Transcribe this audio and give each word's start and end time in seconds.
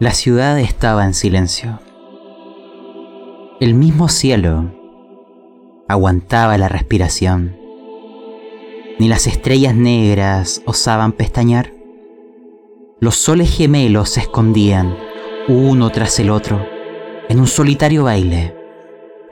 La 0.00 0.12
ciudad 0.12 0.60
estaba 0.60 1.04
en 1.04 1.12
silencio. 1.12 1.80
El 3.58 3.74
mismo 3.74 4.08
cielo 4.08 4.70
aguantaba 5.88 6.56
la 6.56 6.68
respiración. 6.68 7.56
Ni 9.00 9.08
las 9.08 9.26
estrellas 9.26 9.74
negras 9.74 10.62
osaban 10.66 11.10
pestañear. 11.10 11.72
Los 13.00 13.16
soles 13.16 13.50
gemelos 13.50 14.10
se 14.10 14.20
escondían, 14.20 14.96
uno 15.48 15.90
tras 15.90 16.20
el 16.20 16.30
otro, 16.30 16.64
en 17.28 17.40
un 17.40 17.48
solitario 17.48 18.04
baile, 18.04 18.54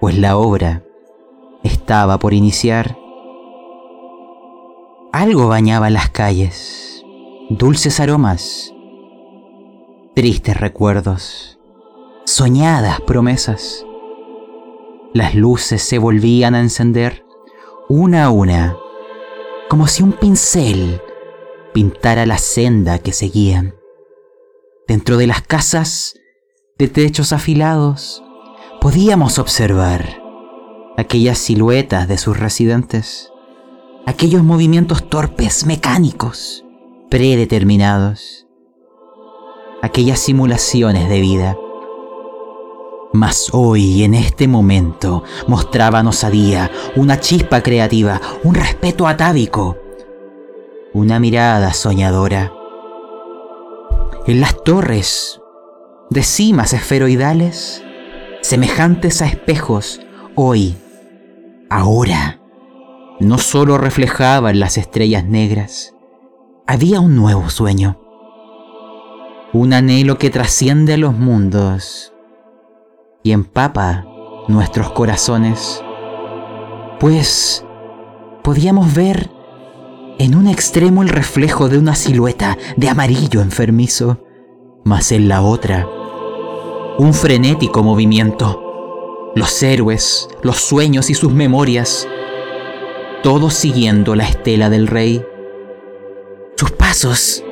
pues 0.00 0.18
la 0.18 0.36
obra 0.36 0.82
estaba 1.62 2.18
por 2.18 2.34
iniciar. 2.34 2.98
Algo 5.12 5.46
bañaba 5.46 5.90
las 5.90 6.10
calles, 6.10 7.04
dulces 7.50 8.00
aromas, 8.00 8.72
tristes 10.16 10.58
recuerdos, 10.58 11.58
soñadas 12.24 13.02
promesas. 13.02 13.84
Las 15.12 15.34
luces 15.34 15.82
se 15.82 15.98
volvían 15.98 16.54
a 16.54 16.61
encender 16.61 17.26
una 17.90 18.24
a 18.24 18.30
una, 18.30 18.79
como 19.68 19.86
si 19.86 20.02
un 20.02 20.12
pincel 20.12 21.02
pintara 21.74 22.24
la 22.24 22.38
senda 22.38 22.98
que 22.98 23.12
seguían. 23.12 23.74
Dentro 24.88 25.18
de 25.18 25.26
las 25.26 25.43
casas, 25.43 26.14
de 26.79 26.88
techos 26.88 27.35
afilados, 27.35 28.24
podíamos 28.80 29.38
observar 29.38 30.22
aquellas 30.96 31.36
siluetas 31.36 32.08
de 32.08 32.16
sus 32.16 32.41
residentes, 32.41 33.30
aquellos 34.06 34.42
movimientos 34.42 35.10
torpes, 35.10 35.66
mecánicos, 35.66 36.64
predeterminados 37.10 38.45
aquellas 39.83 40.19
simulaciones 40.19 41.08
de 41.08 41.20
vida. 41.20 41.56
Mas 43.12 43.48
hoy, 43.52 44.02
en 44.02 44.14
este 44.14 44.48
momento, 44.48 45.22
mostraban 45.46 46.06
osadía, 46.06 46.70
una 46.96 47.20
chispa 47.20 47.62
creativa, 47.62 48.20
un 48.42 48.54
respeto 48.54 49.06
atávico, 49.06 49.78
una 50.92 51.19
mirada 51.19 51.72
soñadora. 51.72 52.52
En 54.27 54.41
las 54.41 54.62
torres, 54.64 55.41
de 56.10 56.22
cimas 56.22 56.72
esferoidales, 56.72 57.82
semejantes 58.42 59.22
a 59.22 59.27
espejos, 59.27 60.00
hoy, 60.34 60.77
ahora, 61.70 62.41
no 63.20 63.38
solo 63.38 63.78
reflejaban 63.78 64.60
las 64.60 64.77
estrellas 64.77 65.24
negras, 65.24 65.94
había 66.66 67.00
un 67.00 67.16
nuevo 67.16 67.48
sueño 67.48 68.05
un 69.56 69.72
anhelo 69.72 70.18
que 70.18 70.30
trasciende 70.30 70.94
a 70.94 70.96
los 70.96 71.14
mundos 71.14 72.12
y 73.22 73.32
empapa 73.32 74.04
nuestros 74.48 74.92
corazones, 74.92 75.82
pues 77.00 77.64
podíamos 78.42 78.94
ver 78.94 79.30
en 80.18 80.34
un 80.34 80.46
extremo 80.46 81.02
el 81.02 81.08
reflejo 81.08 81.68
de 81.68 81.78
una 81.78 81.94
silueta 81.94 82.56
de 82.76 82.88
amarillo 82.88 83.40
enfermizo, 83.40 84.22
mas 84.84 85.10
en 85.12 85.28
la 85.28 85.42
otra 85.42 85.86
un 86.98 87.12
frenético 87.12 87.82
movimiento, 87.82 89.32
los 89.34 89.62
héroes, 89.62 90.28
los 90.42 90.56
sueños 90.56 91.10
y 91.10 91.14
sus 91.14 91.32
memorias, 91.32 92.08
todos 93.22 93.54
siguiendo 93.54 94.14
la 94.14 94.24
estela 94.24 94.70
del 94.70 94.86
rey. 94.86 95.22
Sus 96.56 96.70
pasos 96.70 97.44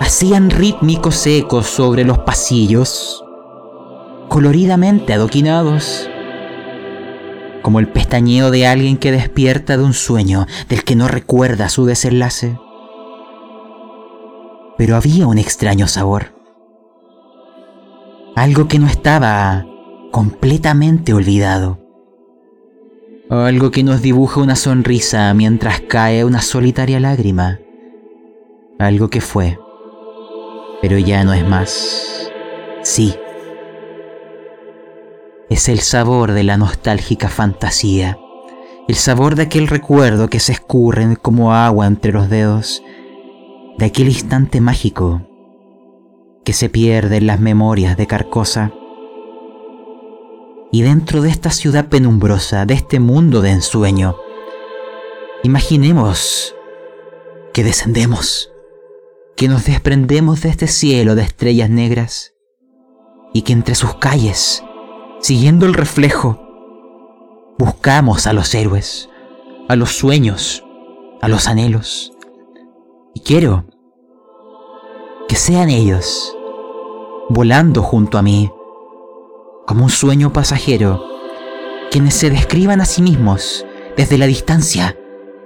hacían 0.00 0.50
rítmicos 0.50 1.26
ecos 1.26 1.66
sobre 1.66 2.04
los 2.04 2.18
pasillos, 2.18 3.24
coloridamente 4.28 5.12
adoquinados, 5.12 6.08
como 7.62 7.80
el 7.80 7.88
pestañeo 7.88 8.50
de 8.50 8.66
alguien 8.66 8.96
que 8.96 9.12
despierta 9.12 9.76
de 9.76 9.84
un 9.84 9.94
sueño 9.94 10.46
del 10.68 10.84
que 10.84 10.96
no 10.96 11.08
recuerda 11.08 11.68
su 11.68 11.84
desenlace. 11.84 12.58
Pero 14.76 14.96
había 14.96 15.26
un 15.26 15.38
extraño 15.38 15.88
sabor, 15.88 16.34
algo 18.36 18.68
que 18.68 18.78
no 18.78 18.86
estaba 18.86 19.66
completamente 20.12 21.12
olvidado. 21.12 21.78
Algo 23.30 23.70
que 23.70 23.82
nos 23.82 24.00
dibuja 24.00 24.40
una 24.40 24.56
sonrisa 24.56 25.34
mientras 25.34 25.80
cae 25.82 26.24
una 26.24 26.40
solitaria 26.40 26.98
lágrima. 26.98 27.58
Algo 28.78 29.10
que 29.10 29.20
fue 29.20 29.58
pero 30.80 30.98
ya 30.98 31.24
no 31.24 31.32
es 31.32 31.46
más. 31.46 32.30
Sí. 32.82 33.14
Es 35.50 35.68
el 35.68 35.80
sabor 35.80 36.32
de 36.32 36.44
la 36.44 36.56
nostálgica 36.56 37.28
fantasía, 37.28 38.18
el 38.86 38.94
sabor 38.94 39.34
de 39.34 39.42
aquel 39.42 39.68
recuerdo 39.68 40.28
que 40.28 40.40
se 40.40 40.52
escurre 40.52 41.16
como 41.16 41.52
agua 41.54 41.86
entre 41.86 42.12
los 42.12 42.28
dedos, 42.28 42.82
de 43.78 43.86
aquel 43.86 44.08
instante 44.08 44.60
mágico 44.60 45.22
que 46.44 46.52
se 46.52 46.68
pierde 46.68 47.18
en 47.18 47.26
las 47.26 47.40
memorias 47.40 47.96
de 47.96 48.06
Carcosa. 48.06 48.72
Y 50.72 50.82
dentro 50.82 51.22
de 51.22 51.30
esta 51.30 51.50
ciudad 51.50 51.88
penumbrosa, 51.88 52.66
de 52.66 52.74
este 52.74 53.00
mundo 53.00 53.40
de 53.40 53.50
ensueño, 53.50 54.16
imaginemos 55.42 56.54
que 57.52 57.64
descendemos 57.64 58.50
que 59.38 59.46
nos 59.46 59.66
desprendemos 59.66 60.42
de 60.42 60.48
este 60.48 60.66
cielo 60.66 61.14
de 61.14 61.22
estrellas 61.22 61.70
negras 61.70 62.34
y 63.32 63.42
que 63.42 63.52
entre 63.52 63.76
sus 63.76 63.94
calles, 63.94 64.64
siguiendo 65.20 65.64
el 65.64 65.74
reflejo, 65.74 67.54
buscamos 67.56 68.26
a 68.26 68.32
los 68.32 68.52
héroes, 68.52 69.08
a 69.68 69.76
los 69.76 69.90
sueños, 69.90 70.64
a 71.22 71.28
los 71.28 71.46
anhelos. 71.46 72.12
Y 73.14 73.20
quiero 73.20 73.66
que 75.28 75.36
sean 75.36 75.70
ellos, 75.70 76.36
volando 77.28 77.84
junto 77.84 78.18
a 78.18 78.22
mí, 78.22 78.50
como 79.68 79.84
un 79.84 79.90
sueño 79.90 80.32
pasajero, 80.32 81.00
quienes 81.92 82.14
se 82.14 82.30
describan 82.30 82.80
a 82.80 82.86
sí 82.86 83.02
mismos 83.02 83.64
desde 83.96 84.18
la 84.18 84.26
distancia 84.26 84.98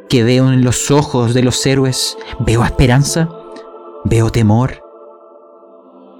que 0.09 0.25
veo 0.25 0.51
en 0.51 0.65
los 0.65 0.91
ojos 0.91 1.35
de 1.35 1.43
los 1.43 1.67
héroes, 1.67 2.17
veo 2.39 2.65
esperanza 2.65 3.29
Veo 4.05 4.31
temor. 4.31 4.83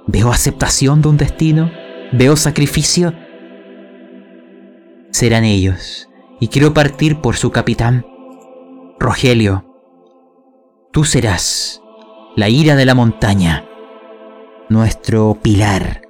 Veo 0.07 0.31
aceptación 0.31 1.01
de 1.01 1.09
un 1.09 1.17
destino. 1.17 1.71
Veo 2.11 2.35
sacrificio. 2.35 3.13
Serán 5.11 5.43
ellos. 5.43 6.09
Y 6.39 6.47
quiero 6.47 6.73
partir 6.73 7.21
por 7.21 7.35
su 7.35 7.51
capitán. 7.51 8.05
Rogelio, 8.99 9.65
tú 10.91 11.03
serás 11.03 11.81
la 12.35 12.49
ira 12.49 12.75
de 12.75 12.85
la 12.85 12.95
montaña, 12.95 13.65
nuestro 14.69 15.37
pilar. 15.41 16.01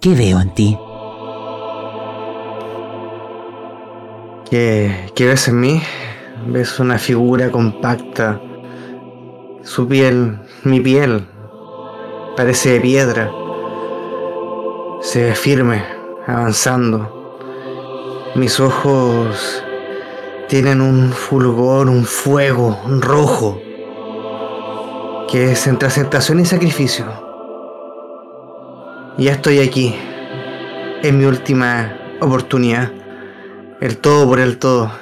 ¿Qué 0.00 0.14
veo 0.14 0.40
en 0.40 0.54
ti? 0.54 0.78
¿Qué, 4.48 5.10
¿Qué, 5.14 5.26
ves 5.26 5.48
en 5.48 5.60
mí? 5.60 5.82
Ves 6.46 6.78
una 6.78 6.98
figura 6.98 7.50
compacta, 7.50 8.40
su 9.62 9.88
piel 9.88 10.38
mi 10.64 10.80
piel 10.80 11.26
parece 12.36 12.74
de 12.74 12.80
piedra. 12.80 13.30
Se 15.00 15.24
ve 15.24 15.34
firme, 15.34 15.84
avanzando. 16.26 17.36
Mis 18.36 18.60
ojos 18.60 19.64
tienen 20.48 20.80
un 20.80 21.10
fulgor, 21.10 21.88
un 21.88 22.04
fuego, 22.04 22.78
un 22.84 23.02
rojo, 23.02 23.60
que 25.28 25.52
es 25.52 25.66
entre 25.66 25.88
aceptación 25.88 26.38
y 26.38 26.44
sacrificio. 26.44 27.06
Ya 29.18 29.32
estoy 29.32 29.58
aquí, 29.58 29.96
en 31.02 31.18
mi 31.18 31.24
última 31.24 31.98
oportunidad, 32.20 32.92
el 33.80 33.98
todo 33.98 34.28
por 34.28 34.38
el 34.38 34.58
todo. 34.58 34.92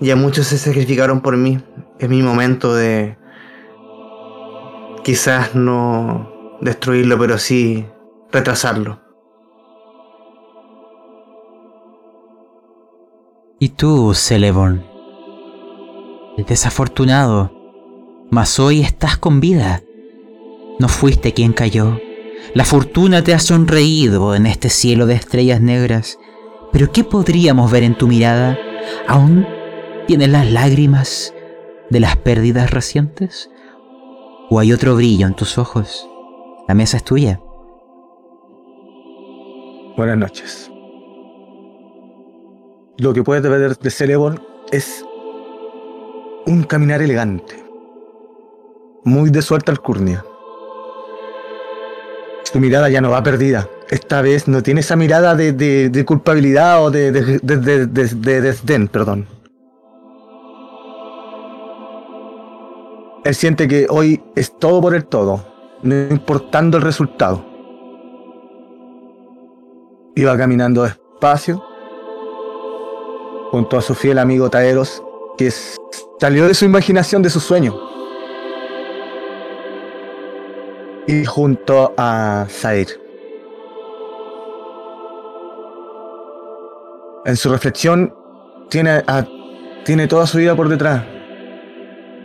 Ya 0.00 0.16
muchos 0.16 0.46
se 0.46 0.56
sacrificaron 0.56 1.20
por 1.20 1.36
mí, 1.36 1.60
es 1.98 2.08
mi 2.08 2.22
momento 2.22 2.74
de 2.74 3.19
quizás 5.02 5.54
no 5.54 6.58
destruirlo, 6.60 7.18
pero 7.18 7.38
sí 7.38 7.86
retrasarlo. 8.32 9.00
Y 13.58 13.70
tú, 13.70 14.14
Celeborn, 14.14 14.86
el 16.38 16.44
desafortunado, 16.46 17.52
mas 18.30 18.58
hoy 18.58 18.80
estás 18.80 19.18
con 19.18 19.40
vida. 19.40 19.82
No 20.78 20.88
fuiste 20.88 21.34
quien 21.34 21.52
cayó. 21.52 22.00
La 22.54 22.64
fortuna 22.64 23.22
te 23.22 23.34
ha 23.34 23.38
sonreído 23.38 24.34
en 24.34 24.46
este 24.46 24.70
cielo 24.70 25.04
de 25.04 25.14
estrellas 25.14 25.60
negras. 25.60 26.18
Pero 26.72 26.90
¿qué 26.90 27.04
podríamos 27.04 27.70
ver 27.70 27.82
en 27.82 27.98
tu 27.98 28.08
mirada? 28.08 28.58
¿Aún 29.06 29.46
tienes 30.06 30.30
las 30.30 30.50
lágrimas 30.50 31.34
de 31.90 32.00
las 32.00 32.16
pérdidas 32.16 32.70
recientes? 32.70 33.49
¿O 34.52 34.58
hay 34.58 34.72
otro 34.72 34.96
brillo 34.96 35.28
en 35.28 35.34
tus 35.34 35.58
ojos? 35.58 36.08
La 36.66 36.74
mesa 36.74 36.96
es 36.96 37.04
tuya. 37.04 37.40
Buenas 39.96 40.18
noches. 40.18 40.68
Lo 42.98 43.14
que 43.14 43.22
puedes 43.22 43.48
ver 43.48 43.78
de 43.78 43.90
Celebon 43.90 44.42
es 44.72 45.04
un 46.46 46.64
caminar 46.64 47.00
elegante, 47.00 47.64
muy 49.04 49.30
de 49.30 49.40
suerte 49.40 49.70
alcurnia. 49.70 50.24
Su 52.42 52.58
mirada 52.58 52.88
ya 52.88 53.00
no 53.00 53.10
va 53.10 53.22
perdida. 53.22 53.68
Esta 53.88 54.20
vez 54.20 54.48
no 54.48 54.64
tiene 54.64 54.80
esa 54.80 54.96
mirada 54.96 55.36
de, 55.36 55.52
de 55.52 56.04
culpabilidad 56.04 56.84
o 56.84 56.90
de, 56.90 57.12
de, 57.12 57.38
de 57.38 58.40
desdén, 58.40 58.88
perdón. 58.88 59.28
Él 63.22 63.34
siente 63.34 63.68
que 63.68 63.86
hoy 63.90 64.22
es 64.34 64.56
todo 64.58 64.80
por 64.80 64.94
el 64.94 65.04
todo, 65.04 65.44
no 65.82 65.94
importando 66.10 66.78
el 66.78 66.82
resultado. 66.82 67.44
Iba 70.14 70.36
caminando 70.38 70.84
despacio 70.84 71.62
junto 73.50 73.76
a 73.76 73.82
su 73.82 73.94
fiel 73.94 74.18
amigo 74.18 74.48
Taeros, 74.48 75.02
que 75.36 75.52
salió 76.18 76.48
de 76.48 76.54
su 76.54 76.64
imaginación, 76.64 77.20
de 77.20 77.28
su 77.28 77.40
sueño. 77.40 77.78
Y 81.06 81.24
junto 81.26 81.92
a 81.98 82.46
Zair. 82.48 82.88
En 87.26 87.36
su 87.36 87.50
reflexión 87.50 88.14
tiene, 88.70 89.04
tiene 89.84 90.06
toda 90.06 90.26
su 90.26 90.38
vida 90.38 90.56
por 90.56 90.70
detrás 90.70 91.19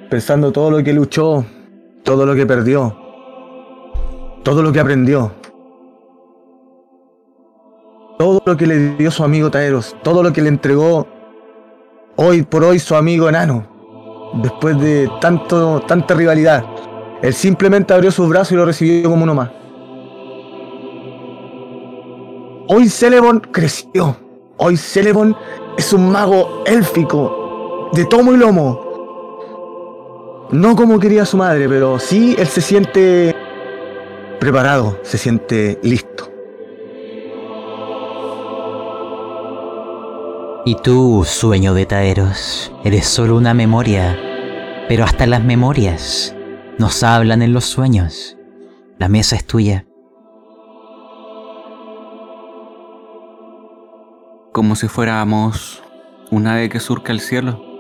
pensando 0.10 0.52
todo 0.52 0.72
lo 0.72 0.84
que 0.84 0.94
luchó, 0.94 1.46
todo 2.04 2.26
lo 2.26 2.36
que 2.36 2.46
perdió, 2.46 2.96
todo 4.44 4.62
lo 4.62 4.72
que 4.72 4.80
aprendió, 4.80 5.32
todo 8.18 8.42
lo 8.46 8.58
que 8.58 8.68
le 8.68 8.96
dio 8.96 9.12
su 9.12 9.24
amigo 9.24 9.50
Taeros, 9.52 9.96
todo 10.04 10.24
lo 10.24 10.32
que 10.32 10.42
le 10.42 10.50
entregó 10.50 11.08
hoy 12.16 12.44
por 12.44 12.64
hoy 12.64 12.80
su 12.80 12.96
amigo 12.96 13.28
enano, 13.28 13.68
después 14.42 14.80
de 14.80 15.10
tanto, 15.20 15.82
tanta 15.88 16.14
rivalidad. 16.14 16.64
Él 17.22 17.34
simplemente 17.34 17.94
abrió 17.94 18.12
sus 18.12 18.30
brazos 18.30 18.52
y 18.52 18.56
lo 18.56 18.66
recibió 18.66 19.10
como 19.10 19.24
uno 19.24 19.34
más. 19.34 19.50
Hoy 22.68 22.90
Celebon 22.90 23.40
creció. 23.52 24.16
Hoy 24.58 24.78
Celebon 24.78 25.36
es 25.78 25.92
un 25.92 26.12
mago 26.12 26.64
élfico, 26.66 27.90
de 27.94 28.06
tomo 28.06 28.34
y 28.34 28.38
lomo, 28.38 28.85
no 30.52 30.76
como 30.76 31.00
quería 31.00 31.26
su 31.26 31.38
madre, 31.38 31.68
pero 31.68 32.00
sí 32.00 32.36
él 32.38 32.48
se 32.48 32.62
siente 32.62 33.36
preparado, 34.40 35.00
se 35.04 35.18
siente 35.18 35.80
listo. 35.82 36.32
Y 40.68 40.76
tú, 40.76 41.24
sueño 41.26 41.74
de 41.74 41.86
Taeros, 41.86 42.74
eres 42.84 43.06
solo 43.06 43.38
una 43.38 43.54
memoria, 43.54 44.18
pero 44.88 45.04
hasta 45.04 45.28
las 45.28 45.44
memorias 45.44 46.36
nos 46.80 47.04
hablan 47.04 47.42
en 47.44 47.54
los 47.54 47.66
sueños. 47.66 48.36
La 48.98 49.08
mesa 49.08 49.36
es 49.36 49.46
tuya. 49.46 49.86
Como 54.52 54.76
si 54.76 54.88
fuéramos 54.88 55.84
un 56.32 56.48
ave 56.48 56.70
que 56.70 56.80
surca 56.80 57.12
el 57.12 57.20
cielo. 57.20 57.75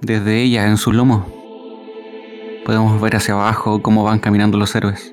Desde 0.00 0.42
ella, 0.42 0.68
en 0.68 0.76
su 0.76 0.92
lomo, 0.92 1.26
podemos 2.64 3.00
ver 3.00 3.16
hacia 3.16 3.34
abajo 3.34 3.82
cómo 3.82 4.04
van 4.04 4.20
caminando 4.20 4.56
los 4.56 4.74
héroes. 4.76 5.12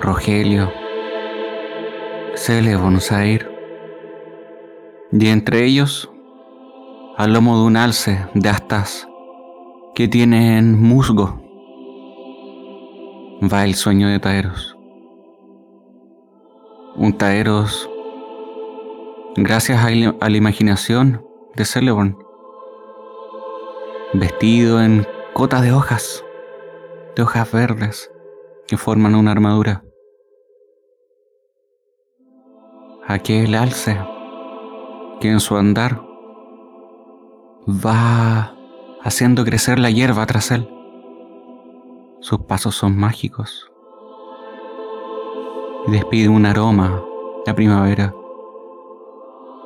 Rogelio, 0.00 0.70
Celebon, 2.36 3.00
Zair, 3.00 3.50
y 5.10 5.26
entre 5.28 5.64
ellos, 5.64 6.08
al 7.16 7.32
lomo 7.32 7.58
de 7.58 7.64
un 7.64 7.76
alce 7.76 8.24
de 8.34 8.48
astas 8.50 9.08
que 9.96 10.06
tienen 10.06 10.80
musgo, 10.80 11.42
va 13.52 13.64
el 13.64 13.74
sueño 13.74 14.08
de 14.08 14.20
Taeros. 14.20 14.76
Un 16.94 17.14
Taeros, 17.18 17.90
gracias 19.34 19.84
a 19.84 20.28
la 20.28 20.36
imaginación, 20.36 21.25
de 21.56 21.64
Celeborn, 21.64 22.18
vestido 24.12 24.82
en 24.82 25.06
cotas 25.32 25.62
de 25.62 25.72
hojas, 25.72 26.22
de 27.16 27.22
hojas 27.22 27.50
verdes 27.50 28.10
que 28.68 28.76
forman 28.76 29.14
una 29.14 29.32
armadura. 29.32 29.82
Aquel 33.06 33.54
alce 33.54 33.98
que 35.20 35.30
en 35.30 35.40
su 35.40 35.56
andar 35.56 36.02
va 37.66 38.54
haciendo 39.02 39.44
crecer 39.44 39.78
la 39.78 39.90
hierba 39.90 40.26
tras 40.26 40.50
él. 40.50 40.68
Sus 42.20 42.40
pasos 42.40 42.74
son 42.74 42.98
mágicos 42.98 43.70
y 45.86 45.92
despide 45.92 46.28
un 46.28 46.44
aroma 46.44 47.02
de 47.46 47.54
primavera, 47.54 48.14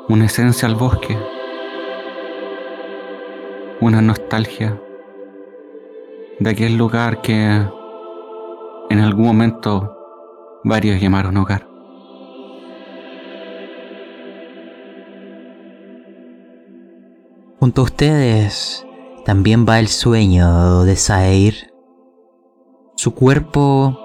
una 0.08 0.26
esencia 0.26 0.68
al 0.68 0.76
bosque 0.76 1.18
una 3.80 4.02
nostalgia 4.02 4.78
de 6.38 6.50
aquel 6.50 6.76
lugar 6.76 7.22
que 7.22 7.34
en 8.90 8.98
algún 8.98 9.24
momento 9.24 9.96
varios 10.64 11.00
llamaron 11.00 11.36
hogar. 11.38 11.66
Junto 17.58 17.80
a 17.80 17.84
ustedes 17.84 18.86
también 19.24 19.66
va 19.68 19.78
el 19.78 19.88
sueño 19.88 20.84
de 20.84 20.96
Saeir. 20.96 21.72
Su 22.96 23.14
cuerpo 23.14 23.98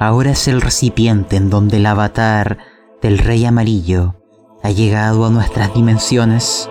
ahora 0.00 0.30
es 0.30 0.48
el 0.48 0.60
recipiente 0.60 1.36
en 1.36 1.50
donde 1.50 1.76
el 1.76 1.86
avatar 1.86 2.58
del 3.02 3.18
rey 3.18 3.44
amarillo 3.44 4.16
ha 4.62 4.70
llegado 4.70 5.26
a 5.26 5.30
nuestras 5.30 5.72
dimensiones 5.74 6.68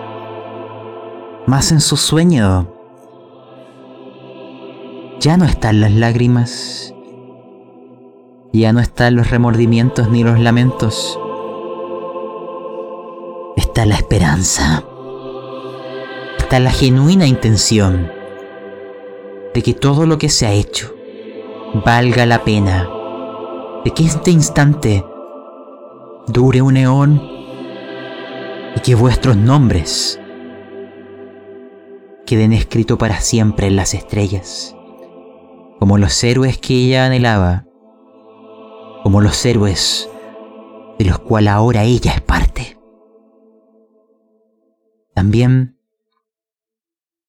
más 1.50 1.72
en 1.72 1.80
su 1.80 1.96
sueño. 1.96 2.72
Ya 5.18 5.36
no 5.36 5.44
están 5.44 5.80
las 5.80 5.90
lágrimas, 5.90 6.94
ya 8.52 8.72
no 8.72 8.78
están 8.78 9.16
los 9.16 9.30
remordimientos 9.30 10.08
ni 10.10 10.22
los 10.22 10.38
lamentos. 10.38 11.18
Está 13.56 13.84
la 13.84 13.96
esperanza, 13.96 14.84
está 16.38 16.60
la 16.60 16.70
genuina 16.70 17.26
intención 17.26 18.12
de 19.52 19.62
que 19.62 19.74
todo 19.74 20.06
lo 20.06 20.18
que 20.18 20.28
se 20.28 20.46
ha 20.46 20.52
hecho 20.52 20.94
valga 21.84 22.26
la 22.26 22.44
pena, 22.44 22.88
de 23.84 23.90
que 23.90 24.04
este 24.04 24.30
instante 24.30 25.04
dure 26.28 26.62
un 26.62 26.76
eón 26.76 27.20
y 28.76 28.80
que 28.84 28.94
vuestros 28.94 29.36
nombres 29.36 30.19
queden 32.30 32.52
escritos 32.52 32.96
para 32.96 33.20
siempre 33.20 33.66
en 33.66 33.74
las 33.74 33.92
estrellas, 33.92 34.76
como 35.80 35.98
los 35.98 36.22
héroes 36.22 36.58
que 36.58 36.74
ella 36.74 37.06
anhelaba, 37.06 37.66
como 39.02 39.20
los 39.20 39.44
héroes 39.44 40.08
de 40.96 41.06
los 41.06 41.18
cuales 41.18 41.50
ahora 41.52 41.82
ella 41.82 42.14
es 42.14 42.20
parte. 42.20 42.78
También 45.12 45.76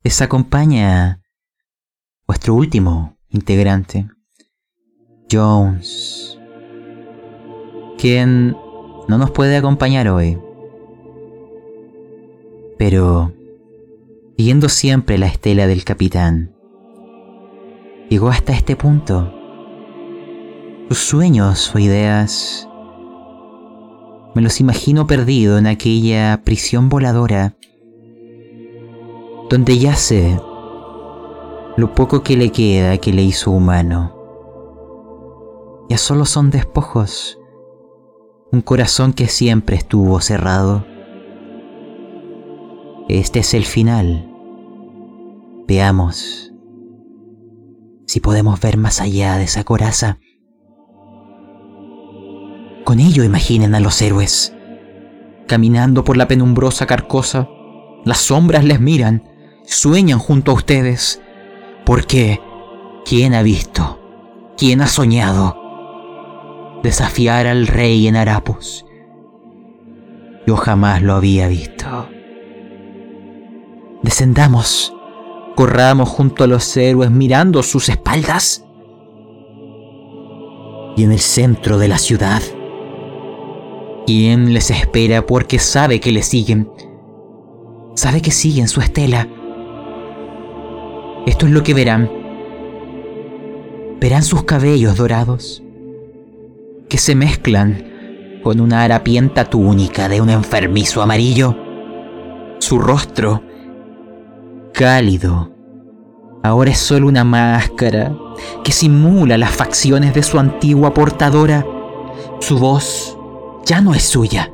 les 0.03 0.22
acompaña 0.22 1.24
vuestro 2.27 2.53
último 2.53 3.17
integrante, 3.29 4.08
Jones, 5.31 6.38
quien 7.98 8.55
no 9.08 9.17
nos 9.17 9.31
puede 9.31 9.58
acompañar 9.58 10.10
hoy, 10.10 10.39
pero 12.77 13.34
siguiendo 14.42 14.70
siempre 14.70 15.20
la 15.20 15.28
estela 15.28 15.68
del 15.68 15.84
capitán. 15.84 16.56
Llegó 18.10 18.30
hasta 18.30 18.54
este 18.54 18.76
punto. 18.76 19.32
Sus 20.90 20.98
sueños 20.98 21.76
o 21.76 21.78
ideas 21.78 22.68
me 24.34 24.42
los 24.42 24.60
imagino 24.60 25.06
perdido 25.06 25.60
en 25.60 25.68
aquella 25.68 26.42
prisión 26.44 26.90
voladora 26.90 27.56
donde 29.52 29.78
yace 29.78 30.42
lo 31.78 31.94
poco 31.94 32.24
que 32.24 32.36
le 32.36 32.52
queda 32.52 32.98
que 32.98 33.14
le 33.14 33.22
hizo 33.22 33.52
humano. 33.52 34.12
Ya 35.88 36.00
solo 36.00 36.26
son 36.26 36.50
despojos, 36.50 37.38
un 38.52 38.62
corazón 38.62 39.14
que 39.14 39.28
siempre 39.28 39.76
estuvo 39.76 40.20
cerrado. 40.20 40.84
Este 43.08 43.38
es 43.38 43.54
el 43.54 43.66
final. 43.66 44.30
Veamos 45.74 46.51
si 48.06 48.20
podemos 48.20 48.60
ver 48.60 48.75
más 48.75 49.00
allá 49.00 49.38
de 49.38 49.46
esa 49.46 49.63
coraza. 49.63 50.20
Con 52.84 53.00
ello 53.00 53.24
imaginen 53.24 53.74
a 53.74 53.80
los 53.80 54.01
héroes, 54.01 54.54
caminando 55.48 56.04
por 56.04 56.18
la 56.18 56.28
penumbrosa 56.28 56.88
carcosa, 56.88 57.48
las 58.04 58.18
sombras 58.18 58.66
les 58.66 58.82
miran, 58.82 59.24
sueñan 59.63 60.20
junto 60.20 60.51
a 60.51 60.56
ustedes, 60.56 61.22
porque 61.86 62.42
¿quién 63.06 63.34
ha 63.34 63.42
visto? 63.42 64.54
¿Quién 64.58 64.82
ha 64.82 64.88
soñado? 64.88 65.56
Desafiar 66.84 67.48
al 67.48 67.66
rey 67.66 68.10
en 68.10 68.18
harapos. 68.18 68.86
Yo 70.46 70.58
jamás 70.58 71.01
lo 71.01 71.13
había 71.13 71.48
visto. 71.48 72.10
Descendamos, 74.04 74.94
corramos 75.62 76.10
junto 76.10 76.44
a 76.44 76.48
los 76.48 76.75
héroes 76.75 77.12
mirando 77.12 77.62
sus 77.62 77.88
espaldas. 77.88 78.65
Y 80.98 81.03
en 81.03 81.12
el 81.12 81.20
centro 81.20 81.77
de 81.77 81.88
la 81.88 82.00
ciudad, 82.00 82.41
¿quién 84.08 84.56
les 84.56 84.72
espera 84.72 85.24
porque 85.24 85.60
sabe 85.60 86.00
que 86.00 86.12
le 86.12 86.24
siguen? 86.24 86.68
Sabe 87.94 88.24
que 88.24 88.32
siguen 88.32 88.68
su 88.68 88.82
estela. 88.82 89.27
Esto 91.27 91.46
es 91.46 91.51
lo 91.51 91.62
que 91.62 91.75
verán. 91.75 92.10
Verán 94.00 94.24
sus 94.24 94.46
cabellos 94.46 94.98
dorados, 94.98 95.62
que 96.89 96.98
se 96.98 97.13
mezclan 97.13 98.39
con 98.41 98.62
una 98.62 98.82
harapienta 98.82 99.48
túnica 99.48 100.10
de 100.10 100.22
un 100.22 100.32
enfermizo 100.32 101.03
amarillo. 101.03 101.56
Su 102.58 102.80
rostro 102.80 103.50
cálido. 104.74 105.51
Ahora 106.44 106.72
es 106.72 106.80
solo 106.80 107.08
una 107.08 107.24
máscara 107.24 108.16
que 108.63 108.72
simula 108.72 109.38
las 109.38 109.51
facciones 109.51 110.13
de 110.13 110.24
su 110.24 110.40
antigua 110.40 110.94
portadora. 110.94 111.66
Su 112.40 112.58
voz 112.58 113.18
ya 113.66 113.82
no 113.82 113.94
es 113.94 114.04
suya. 114.04 114.51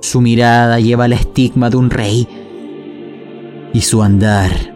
Su 0.00 0.20
mirada 0.20 0.80
lleva 0.80 1.06
el 1.06 1.12
estigma 1.12 1.68
de 1.70 1.76
un 1.76 1.90
rey 1.90 2.28
y 3.72 3.80
su 3.82 4.02
andar 4.02 4.74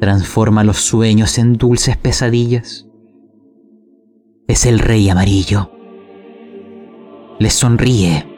transforma 0.00 0.64
los 0.64 0.78
sueños 0.78 1.38
en 1.38 1.54
dulces 1.54 1.96
pesadillas. 1.96 2.86
Es 4.46 4.66
el 4.66 4.78
rey 4.78 5.08
amarillo. 5.08 5.70
Les 7.38 7.54
sonríe 7.54 8.33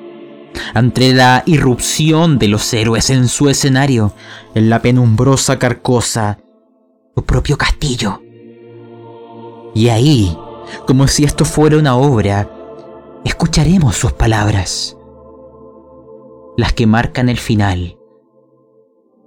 ante 0.75 1.13
la 1.13 1.43
irrupción 1.47 2.39
de 2.39 2.49
los 2.49 2.73
héroes 2.73 3.11
en 3.11 3.29
su 3.29 3.49
escenario, 3.49 4.13
en 4.55 4.71
la 4.71 4.81
penumbrosa 4.83 5.59
carcosa, 5.59 6.39
su 7.15 7.25
propio 7.25 7.57
castillo. 7.57 8.23
Y 9.75 9.89
ahí, 9.89 10.37
como 10.87 11.07
si 11.09 11.25
esto 11.25 11.45
fuera 11.45 11.77
una 11.79 11.97
obra, 11.97 12.51
escucharemos 13.25 13.97
sus 13.97 14.13
palabras, 14.13 14.97
las 16.57 16.73
que 16.73 16.87
marcan 16.87 17.29
el 17.29 17.39
final 17.39 17.97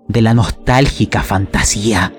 de 0.07 0.21
la 0.21 0.33
nostálgica 0.33 1.21
fantasía. 1.21 2.13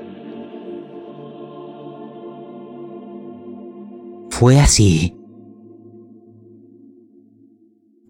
Fue 4.30 4.60
así 4.60 5.19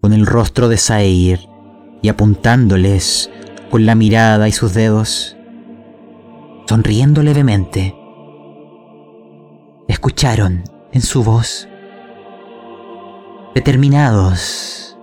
con 0.01 0.13
el 0.13 0.25
rostro 0.25 0.67
de 0.67 0.77
Sair 0.77 1.47
y 2.01 2.09
apuntándoles 2.09 3.29
con 3.69 3.85
la 3.85 3.93
mirada 3.93 4.47
y 4.47 4.51
sus 4.51 4.73
dedos, 4.73 5.37
sonriendo 6.67 7.21
levemente. 7.21 7.95
Escucharon 9.87 10.63
en 10.91 11.01
su 11.01 11.23
voz. 11.23 11.67
Determinados 13.53 14.97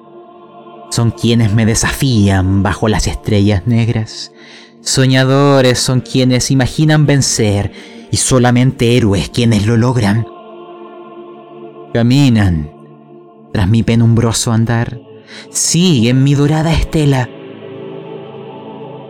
son 0.91 1.13
quienes 1.13 1.53
me 1.53 1.65
desafían 1.65 2.65
bajo 2.65 2.89
las 2.89 3.07
estrellas 3.07 3.67
negras. 3.67 4.33
Soñadores 4.81 5.79
son 5.79 6.01
quienes 6.01 6.51
imaginan 6.51 7.07
vencer 7.07 7.73
y 8.11 8.17
solamente 8.17 8.97
héroes 8.97 9.29
quienes 9.29 9.67
lo 9.67 9.77
logran. 9.77 10.27
Caminan 11.93 12.78
tras 13.59 13.69
mi 13.69 13.83
penumbroso 13.83 14.53
andar, 14.53 15.01
sigue 15.51 16.11
en 16.11 16.23
mi 16.23 16.37
dorada 16.37 16.73
estela. 16.73 17.29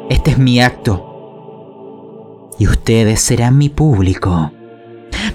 Este 0.09 0.31
es 0.31 0.38
mi 0.38 0.59
acto. 0.59 2.49
Y 2.59 2.67
ustedes 2.67 3.21
serán 3.21 3.59
mi 3.59 3.69
público. 3.69 4.50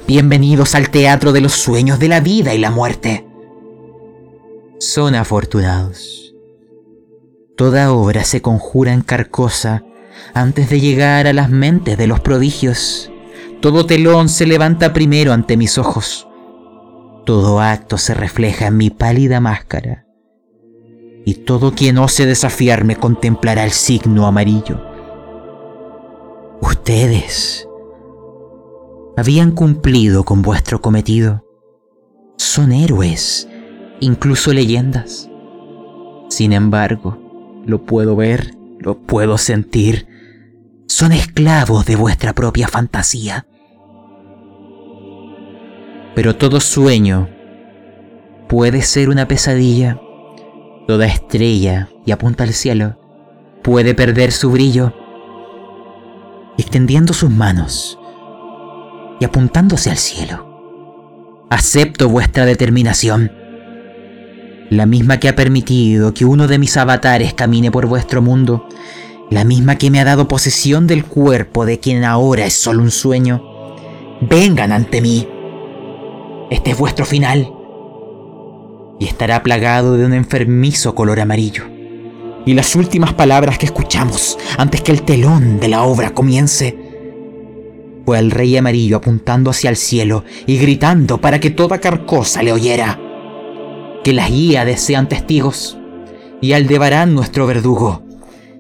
Bienvenidos 0.08 0.74
al 0.74 0.89
teatro 0.89 1.32
de 1.32 1.41
los 1.41 1.53
sueños 1.53 2.00
de 2.00 2.08
la 2.08 2.22
vida 2.22 2.55
y 2.55 2.58
la 2.58 2.72
muerte. 2.72 3.27
Son 4.79 5.13
afortunados. 5.13 6.34
Toda 7.55 7.93
obra 7.93 8.24
se 8.24 8.41
conjura 8.41 8.93
en 8.93 9.01
carcosa 9.01 9.84
antes 10.34 10.72
de 10.72 10.79
llegar 10.79 11.27
a 11.27 11.34
las 11.34 11.51
mentes 11.51 12.00
de 12.00 12.08
los 12.08 12.20
prodigios. 12.20 13.12
Todo 13.62 13.86
telón 13.86 14.27
se 14.27 14.48
levanta 14.48 14.91
primero 14.91 15.34
ante 15.34 15.55
mis 15.55 15.77
ojos. 15.77 16.27
Todo 17.25 17.62
acto 17.62 17.98
se 17.98 18.13
refleja 18.13 18.68
en 18.68 18.77
mi 18.77 18.89
pálida 18.89 19.39
máscara, 19.39 20.06
y 21.25 21.36
todo 21.36 21.74
quien 21.74 21.98
ose 21.98 22.25
desafiarme 22.25 22.98
contemplará 22.98 23.63
el 23.63 23.72
signo 23.72 24.27
amarillo. 24.27 24.82
Ustedes 26.60 27.68
habían 29.15 29.51
cumplido 29.51 30.24
con 30.24 30.42
vuestro 30.42 30.82
cometido. 30.82 31.46
Son 32.38 32.72
héroes, 32.72 33.48
incluso 34.00 34.51
leyendas. 34.53 35.30
Sin 36.30 36.51
embargo, 36.51 37.18
lo 37.65 37.86
puedo 37.86 38.15
ver, 38.15 38.56
lo 38.80 38.98
puedo 38.98 39.38
sentir. 39.38 40.08
Son 40.88 41.12
esclavos 41.12 41.86
de 41.86 41.96
vuestra 41.96 42.34
propia 42.34 42.68
fantasía. 42.68 43.48
Pero 46.15 46.36
todo 46.36 46.60
sueño 46.60 47.29
puede 48.48 48.82
ser 48.82 49.10
una 49.10 49.27
pesadilla. 49.27 50.00
Toda 50.88 51.05
estrella 51.08 51.89
y 52.05 52.12
apunta 52.12 52.43
al 52.43 52.53
cielo 52.53 52.98
puede 53.63 53.96
perder 53.96 54.32
su 54.32 54.51
brillo. 54.51 54.93
Extendiendo 56.58 57.13
sus 57.13 57.32
manos 57.32 57.98
y 59.20 59.25
apuntándose 59.25 59.89
al 59.89 59.98
cielo. 59.98 61.46
Acepto 61.50 62.10
vuestra 62.10 62.46
determinación. 62.46 63.32
La 64.70 64.86
misma 64.86 65.20
que 65.20 65.29
ha 65.29 65.36
permitido 65.36 66.13
que 66.13 66.25
uno 66.25 66.48
de 66.48 66.60
mis 66.60 66.77
avatares 66.77 67.34
camine 67.34 67.72
por 67.72 67.88
vuestro 67.88 68.22
mundo. 68.22 68.67
La 69.32 69.46
misma 69.46 69.77
que 69.77 69.89
me 69.89 70.00
ha 70.00 70.05
dado 70.05 70.27
posesión 70.27 70.86
del 70.86 71.05
cuerpo 71.05 71.65
de 71.65 71.79
quien 71.79 72.03
ahora 72.03 72.46
es 72.46 72.53
solo 72.53 72.84
un 72.84 72.91
sueño. 72.91 73.41
Vengan 74.22 74.72
ante 74.72 75.01
mí 75.01 75.27
este 76.50 76.71
es 76.71 76.77
vuestro 76.77 77.05
final. 77.05 77.51
Y 79.00 79.05
estará 79.05 79.43
plagado 79.43 79.97
de 79.97 80.05
un 80.05 80.13
enfermizo 80.13 80.95
color 80.95 81.19
amarillo. 81.19 81.65
Y 82.45 82.53
las 82.53 82.75
últimas 82.75 83.13
palabras 83.13 83.57
que 83.57 83.65
escuchamos 83.65 84.38
antes 84.57 84.81
que 84.81 84.91
el 84.91 85.03
telón 85.03 85.59
de 85.59 85.69
la 85.69 85.83
obra 85.83 86.13
comience 86.13 86.77
fue 88.05 88.19
el 88.19 88.31
rey 88.31 88.57
amarillo 88.57 88.97
apuntando 88.97 89.50
hacia 89.50 89.69
el 89.69 89.77
cielo 89.77 90.25
y 90.45 90.57
gritando 90.57 91.21
para 91.21 91.39
que 91.39 91.50
toda 91.50 91.79
carcosa 91.79 92.43
le 92.43 92.51
oyera. 92.51 93.00
Que 94.03 94.12
las 94.12 94.29
guías 94.29 94.81
sean 94.81 95.07
testigos 95.07 95.77
y 96.41 96.51
aldebarán 96.51 97.15
nuestro 97.15 97.47
verdugo. 97.47 98.03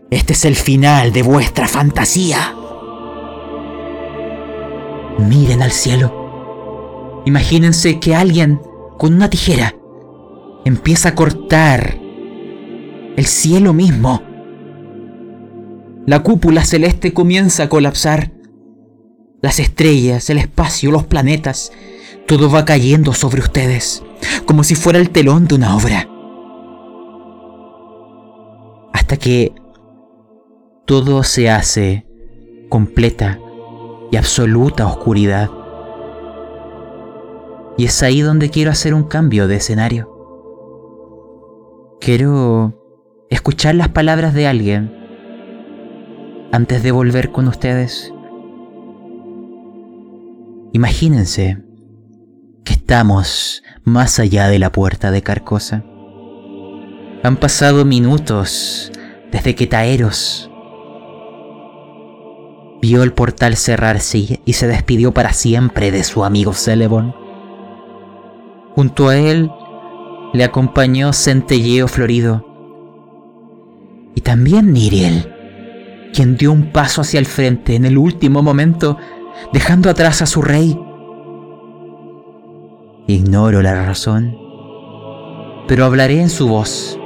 Este 0.09 0.33
es 0.33 0.45
el 0.45 0.55
final 0.55 1.11
de 1.11 1.23
vuestra 1.23 1.67
fantasía. 1.67 2.55
Miren 5.19 5.61
al 5.61 5.71
cielo 5.71 6.22
Imagínense 7.25 7.99
que 7.99 8.15
alguien 8.15 8.59
con 8.97 9.13
una 9.13 9.29
tijera 9.29 9.75
empieza 10.65 11.09
a 11.09 11.15
cortar 11.15 11.97
el 13.15 13.25
cielo 13.25 13.73
mismo. 13.73 14.21
La 16.05 16.21
cúpula 16.21 16.65
celeste 16.65 17.13
comienza 17.13 17.63
a 17.63 17.69
colapsar. 17.69 18.31
Las 19.41 19.59
estrellas, 19.59 20.29
el 20.29 20.37
espacio, 20.37 20.91
los 20.91 21.05
planetas, 21.05 21.71
todo 22.27 22.49
va 22.49 22.65
cayendo 22.65 23.13
sobre 23.13 23.41
ustedes, 23.41 24.03
como 24.45 24.63
si 24.63 24.75
fuera 24.75 24.99
el 24.99 25.09
telón 25.09 25.47
de 25.47 25.55
una 25.55 25.75
obra. 25.75 26.09
Hasta 28.93 29.17
que 29.17 29.53
todo 30.85 31.23
se 31.23 31.49
hace 31.49 32.05
completa 32.69 33.39
y 34.11 34.17
absoluta 34.17 34.87
oscuridad. 34.87 35.49
Y 37.77 37.85
es 37.85 38.03
ahí 38.03 38.21
donde 38.21 38.49
quiero 38.49 38.71
hacer 38.71 38.93
un 38.93 39.03
cambio 39.03 39.47
de 39.47 39.55
escenario. 39.55 40.09
Quiero 41.99 42.79
escuchar 43.29 43.75
las 43.75 43.89
palabras 43.89 44.33
de 44.33 44.47
alguien 44.47 45.03
antes 46.51 46.83
de 46.83 46.91
volver 46.91 47.31
con 47.31 47.47
ustedes. 47.47 48.13
Imagínense 50.71 51.63
que 52.63 52.73
estamos 52.73 53.63
más 53.83 54.19
allá 54.19 54.47
de 54.47 54.59
la 54.59 54.71
puerta 54.71 55.11
de 55.11 55.21
Carcosa. 55.21 55.83
Han 57.23 57.37
pasado 57.37 57.85
minutos 57.85 58.91
desde 59.31 59.55
que 59.55 59.65
Taeros 59.65 60.49
vio 62.81 63.01
el 63.01 63.13
portal 63.13 63.55
cerrarse 63.55 64.41
y 64.43 64.53
se 64.53 64.67
despidió 64.67 65.13
para 65.13 65.31
siempre 65.31 65.89
de 65.89 66.03
su 66.03 66.25
amigo 66.25 66.53
Celebon. 66.53 67.22
Junto 68.75 69.09
a 69.09 69.17
él 69.17 69.51
le 70.33 70.43
acompañó 70.43 71.13
Centelleo 71.13 71.87
Florido 71.87 72.53
y 74.15 74.21
también 74.21 74.73
Niriel, 74.73 75.31
quien 76.13 76.37
dio 76.37 76.51
un 76.51 76.71
paso 76.71 77.01
hacia 77.01 77.19
el 77.19 77.25
frente 77.25 77.75
en 77.75 77.85
el 77.85 77.97
último 77.97 78.43
momento, 78.43 78.97
dejando 79.51 79.89
atrás 79.89 80.21
a 80.21 80.25
su 80.25 80.41
rey. 80.41 80.77
Ignoro 83.07 83.61
la 83.61 83.85
razón, 83.85 84.37
pero 85.67 85.85
hablaré 85.85 86.21
en 86.21 86.29
su 86.29 86.47
voz. 86.47 86.99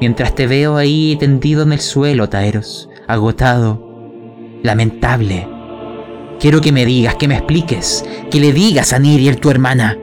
Mientras 0.00 0.34
te 0.34 0.46
veo 0.46 0.76
ahí 0.76 1.16
tendido 1.18 1.62
en 1.62 1.72
el 1.72 1.80
suelo, 1.80 2.28
Taeros, 2.28 2.88
agotado, 3.06 3.82
lamentable. 4.62 5.48
Quiero 6.38 6.60
que 6.60 6.70
me 6.70 6.84
digas, 6.84 7.16
que 7.16 7.26
me 7.26 7.34
expliques, 7.34 8.04
que 8.30 8.38
le 8.38 8.52
digas 8.52 8.92
a 8.92 8.98
Niriel, 8.98 9.40
tu 9.40 9.50
hermana. 9.50 9.98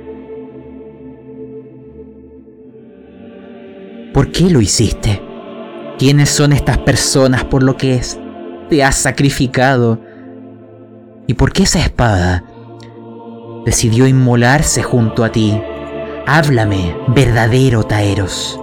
¿Por 4.15 4.31
qué 4.31 4.49
lo 4.49 4.61
hiciste? 4.61 5.21
¿Quiénes 5.99 6.29
son 6.29 6.53
estas 6.53 6.77
personas 6.77 7.43
por 7.43 7.63
lo 7.63 7.75
que 7.75 7.95
es? 7.95 8.17
te 8.69 8.81
has 8.81 8.95
sacrificado? 8.95 9.99
¿Y 11.27 11.33
por 11.33 11.51
qué 11.51 11.63
esa 11.63 11.81
espada 11.81 12.45
decidió 13.65 14.07
inmolarse 14.07 14.83
junto 14.83 15.25
a 15.25 15.33
ti? 15.33 15.59
Háblame, 16.25 16.95
verdadero 17.09 17.83
Taeros. 17.83 18.57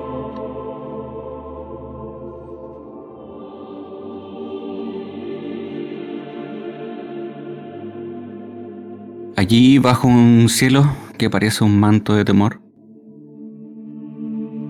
Allí 9.36 9.76
bajo 9.76 10.08
un 10.08 10.48
cielo 10.48 10.96
que 11.18 11.28
parece 11.28 11.62
un 11.62 11.78
manto 11.78 12.14
de 12.14 12.24
temor, 12.24 12.62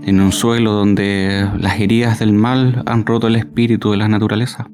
en 0.05 0.21
un 0.21 0.33
suelo 0.33 0.73
donde 0.73 1.49
las 1.59 1.81
heridas 1.81 2.19
del 2.19 2.33
mal 2.33 2.83
han 2.87 3.07
roto 3.07 3.29
el 3.29 3.37
espíritu 3.37 3.93
de 3.93 3.99
la 3.99 4.09
naturaleza, 4.09 4.69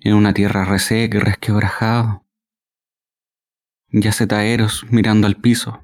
en 0.00 0.14
una 0.14 0.32
tierra 0.32 0.64
reseca 0.64 1.18
y 1.18 1.20
resquebrajada, 1.20 2.22
yace 3.88 4.26
Taeros 4.26 4.86
mirando 4.90 5.26
al 5.26 5.36
piso. 5.36 5.80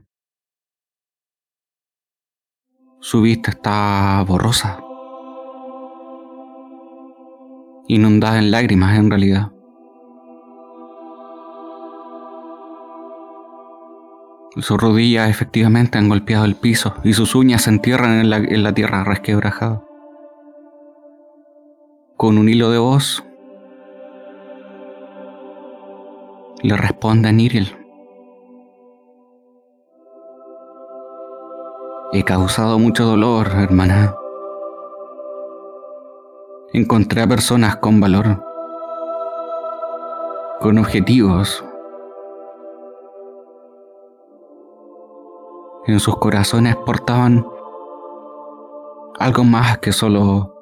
Su 3.01 3.21
vista 3.21 3.51
está 3.51 4.25
borrosa, 4.27 4.81
inundada 7.89 8.39
en 8.39 8.51
lágrimas 8.51 8.99
en 8.99 9.11
realidad. 9.11 9.56
Sus 14.59 14.81
rodillas 14.81 15.29
efectivamente 15.29 15.99
han 15.99 16.09
golpeado 16.09 16.47
el 16.47 16.55
piso 16.55 16.95
y 17.05 17.13
sus 17.13 17.35
uñas 17.35 17.63
se 17.63 17.71
entierran 17.71 18.21
en 18.21 18.31
la, 18.31 18.39
en 18.39 18.63
la 18.63 18.73
tierra 18.73 19.05
resquebrajada. 19.05 19.83
Con 22.17 22.39
un 22.39 22.49
hilo 22.49 22.71
de 22.71 22.79
voz, 22.79 23.23
le 26.63 26.75
responde 26.75 27.29
a. 27.29 27.69
He 32.13 32.23
causado 32.23 32.79
mucho 32.79 33.05
dolor, 33.05 33.49
hermana. 33.59 34.15
Encontré 36.73 37.21
a 37.21 37.27
personas 37.27 37.77
con 37.77 38.01
valor, 38.01 38.43
con 40.61 40.79
objetivos, 40.79 41.63
en 45.87 46.01
sus 46.01 46.17
corazones 46.17 46.77
portaban 46.77 47.47
algo 49.19 49.45
más 49.45 49.79
que 49.79 49.93
solo 49.93 50.55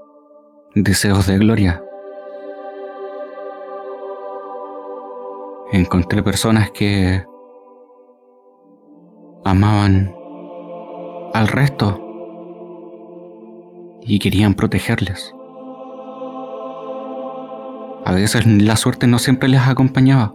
deseos 0.75 1.27
de 1.27 1.39
gloria. 1.39 1.83
Encontré 5.73 6.23
personas 6.23 6.71
que 6.71 7.25
amaban 9.45 10.15
al 11.33 11.49
resto 11.49 12.01
y 14.03 14.19
querían 14.19 14.55
protegerles. 14.55 15.35
A 18.05 18.13
veces 18.13 18.47
la 18.47 18.77
suerte 18.77 19.07
no 19.07 19.19
siempre 19.19 19.49
les 19.49 19.63
acompañaba. 19.63 20.35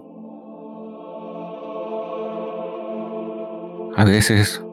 A 3.95 4.03
veces 4.05 4.63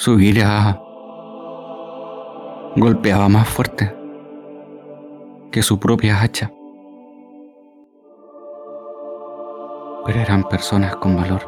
su 0.00 0.20
ira 0.20 0.80
golpeaba 2.76 3.28
más 3.28 3.48
fuerte 3.48 3.92
que 5.50 5.60
su 5.60 5.80
propia 5.80 6.22
hacha. 6.22 6.52
Pero 10.06 10.20
eran 10.20 10.44
personas 10.44 10.94
con 10.94 11.16
valor. 11.16 11.42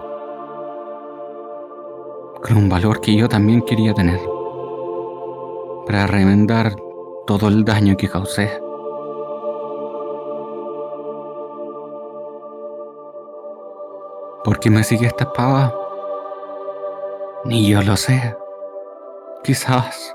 Con 2.43 2.57
un 2.57 2.69
valor 2.69 3.01
que 3.01 3.15
yo 3.15 3.29
también 3.29 3.63
quería 3.63 3.95
tener. 3.95 4.21
Para 5.87 6.09
remendar 6.09 6.75
todo 7.29 7.47
el 7.47 7.65
daño 7.65 7.97
que 7.97 8.09
causé. 8.09 8.51
¿Por 14.43 14.59
qué 14.59 14.71
me 14.71 14.83
sigue 14.83 15.07
esta 15.07 15.23
espada? 15.23 15.73
Ni 17.45 17.69
yo 17.69 17.81
lo 17.83 17.97
sé. 17.97 18.40
Quizás. 19.43 20.15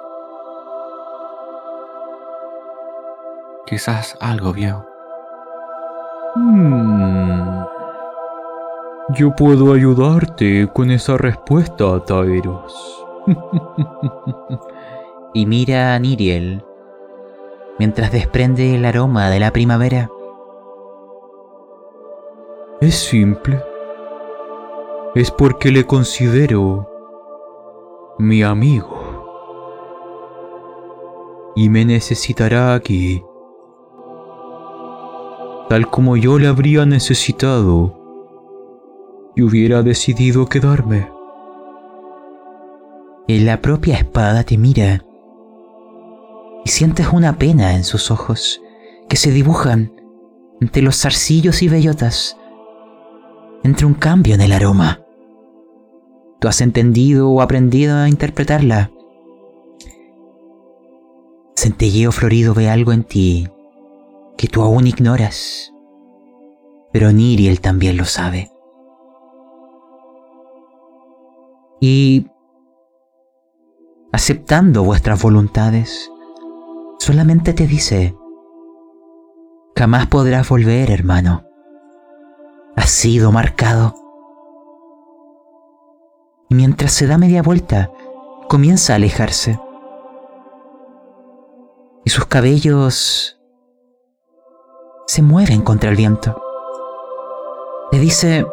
Quizás 3.65 4.15
algo 4.21 4.53
vio. 4.53 4.85
Hmm. 6.35 7.65
Yo 9.09 9.35
puedo 9.35 9.73
ayudarte 9.73 10.69
con 10.73 10.91
esa 10.91 11.17
respuesta, 11.17 12.03
Taeros. 12.05 13.05
y 15.33 15.45
mira 15.45 15.95
a 15.95 15.99
Niriel 15.99 16.63
mientras 17.79 18.11
desprende 18.11 18.75
el 18.75 18.85
aroma 18.85 19.29
de 19.29 19.39
la 19.39 19.51
primavera. 19.51 20.09
Es 22.81 22.95
simple. 22.95 23.61
Es 25.15 25.31
porque 25.31 25.71
le 25.71 25.85
considero 25.85 26.89
mi 28.17 28.43
amigo. 28.43 29.04
Y 31.55 31.69
me 31.69 31.85
necesitará 31.85 32.73
aquí, 32.73 33.23
tal 35.69 35.89
como 35.89 36.17
yo 36.17 36.37
le 36.37 36.47
habría 36.47 36.85
necesitado 36.85 38.01
y 39.35 39.41
hubiera 39.41 39.81
decidido 39.81 40.47
quedarme. 40.47 41.09
Y 43.27 43.39
la 43.39 43.61
propia 43.61 43.95
espada 43.95 44.43
te 44.43 44.57
mira 44.57 45.03
y 46.63 46.69
sientes 46.69 47.07
una 47.13 47.37
pena 47.37 47.75
en 47.75 47.83
sus 47.83 48.11
ojos 48.11 48.61
que 49.07 49.17
se 49.17 49.31
dibujan 49.31 49.93
entre 50.61 50.81
los 50.81 51.01
zarcillos 51.01 51.61
y 51.61 51.67
bellotas, 51.67 52.37
entre 53.63 53.85
un 53.85 53.93
cambio 53.93 54.35
en 54.35 54.41
el 54.41 54.51
aroma. 54.51 55.01
Tú 56.39 56.47
has 56.47 56.61
entendido 56.61 57.29
o 57.29 57.41
aprendido 57.41 57.97
a 57.97 58.09
interpretarla. 58.09 58.91
Centelleo 61.55 62.11
florido 62.11 62.53
ve 62.53 62.69
algo 62.69 62.91
en 62.91 63.03
ti 63.03 63.49
que 64.37 64.47
tú 64.47 64.61
aún 64.61 64.87
ignoras, 64.87 65.73
pero 66.91 67.11
Niriel 67.11 67.61
también 67.61 67.97
lo 67.97 68.05
sabe. 68.05 68.51
Y 71.79 72.27
aceptando 74.11 74.83
vuestras 74.83 75.21
voluntades, 75.21 76.11
solamente 76.99 77.53
te 77.53 77.67
dice, 77.67 78.15
jamás 79.75 80.07
podrás 80.07 80.47
volver, 80.49 80.91
hermano. 80.91 81.43
Has 82.75 82.89
sido 82.89 83.31
marcado. 83.31 83.95
Y 86.49 86.55
mientras 86.55 86.91
se 86.91 87.07
da 87.07 87.17
media 87.17 87.41
vuelta, 87.41 87.91
comienza 88.49 88.93
a 88.93 88.95
alejarse. 88.97 89.59
Y 92.05 92.11
sus 92.11 92.27
cabellos 92.27 93.39
se 95.07 95.21
mueven 95.23 95.63
contra 95.63 95.89
el 95.89 95.95
viento. 95.95 96.39
Te 97.89 97.97
dice, 97.97 98.45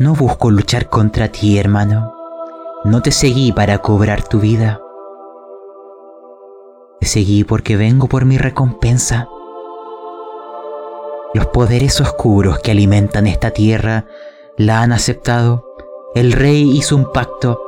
no 0.00 0.14
busco 0.14 0.50
luchar 0.50 0.88
contra 0.88 1.28
ti, 1.28 1.56
hermano. 1.56 2.12
No 2.82 3.00
te 3.00 3.12
seguí 3.12 3.52
para 3.52 3.78
cobrar 3.78 4.26
tu 4.26 4.40
vida. 4.40 4.80
Te 6.98 7.06
seguí 7.06 7.44
porque 7.44 7.76
vengo 7.76 8.08
por 8.08 8.24
mi 8.24 8.36
recompensa. 8.36 9.28
Los 11.32 11.46
poderes 11.46 12.00
oscuros 12.00 12.58
que 12.58 12.72
alimentan 12.72 13.28
esta 13.28 13.52
tierra 13.52 14.06
la 14.56 14.82
han 14.82 14.92
aceptado. 14.92 15.64
El 16.16 16.32
rey 16.32 16.76
hizo 16.76 16.96
un 16.96 17.12
pacto. 17.12 17.60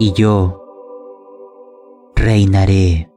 Y 0.00 0.12
yo 0.14 0.61
reinaré. 2.14 3.10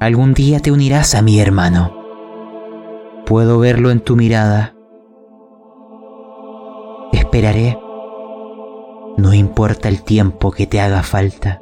Algún 0.00 0.34
día 0.34 0.60
te 0.60 0.72
unirás 0.72 1.14
a 1.14 1.22
mi 1.22 1.38
hermano. 1.38 1.92
Puedo 3.26 3.58
verlo 3.58 3.90
en 3.90 4.00
tu 4.00 4.16
mirada. 4.16 4.74
Esperaré. 7.12 7.78
No 9.16 9.32
importa 9.32 9.88
el 9.88 10.02
tiempo 10.02 10.50
que 10.50 10.66
te 10.66 10.80
haga 10.80 11.02
falta. 11.02 11.60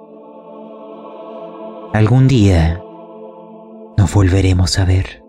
Algún 1.93 2.29
día 2.29 2.81
nos 3.97 4.15
volveremos 4.15 4.79
a 4.79 4.85
ver. 4.85 5.23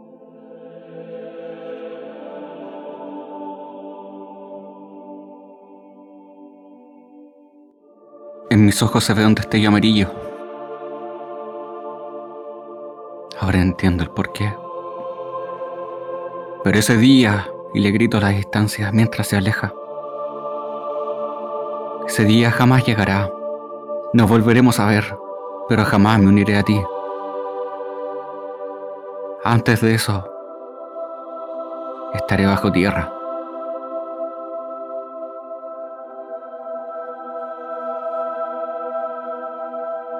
En 8.51 8.65
mis 8.65 8.81
ojos 8.83 9.03
se 9.03 9.13
ve 9.13 9.25
un 9.25 9.33
destello 9.33 9.69
amarillo. 9.69 10.20
Ahora 13.41 13.59
entiendo 13.59 14.03
el 14.03 14.11
porqué. 14.11 14.55
Pero 16.63 16.77
ese 16.77 16.95
día, 16.95 17.51
y 17.73 17.79
le 17.79 17.89
grito 17.89 18.17
a 18.17 18.21
la 18.21 18.29
distancia 18.29 18.91
mientras 18.93 19.25
se 19.27 19.35
aleja. 19.35 19.73
Ese 22.07 22.23
día 22.25 22.51
jamás 22.51 22.85
llegará. 22.85 23.31
Nos 24.13 24.29
volveremos 24.29 24.79
a 24.79 24.85
ver, 24.85 25.17
pero 25.67 25.83
jamás 25.85 26.19
me 26.19 26.27
uniré 26.27 26.55
a 26.55 26.61
ti. 26.61 26.79
Antes 29.43 29.81
de 29.81 29.95
eso, 29.95 30.23
estaré 32.13 32.45
bajo 32.45 32.71
tierra. 32.71 33.11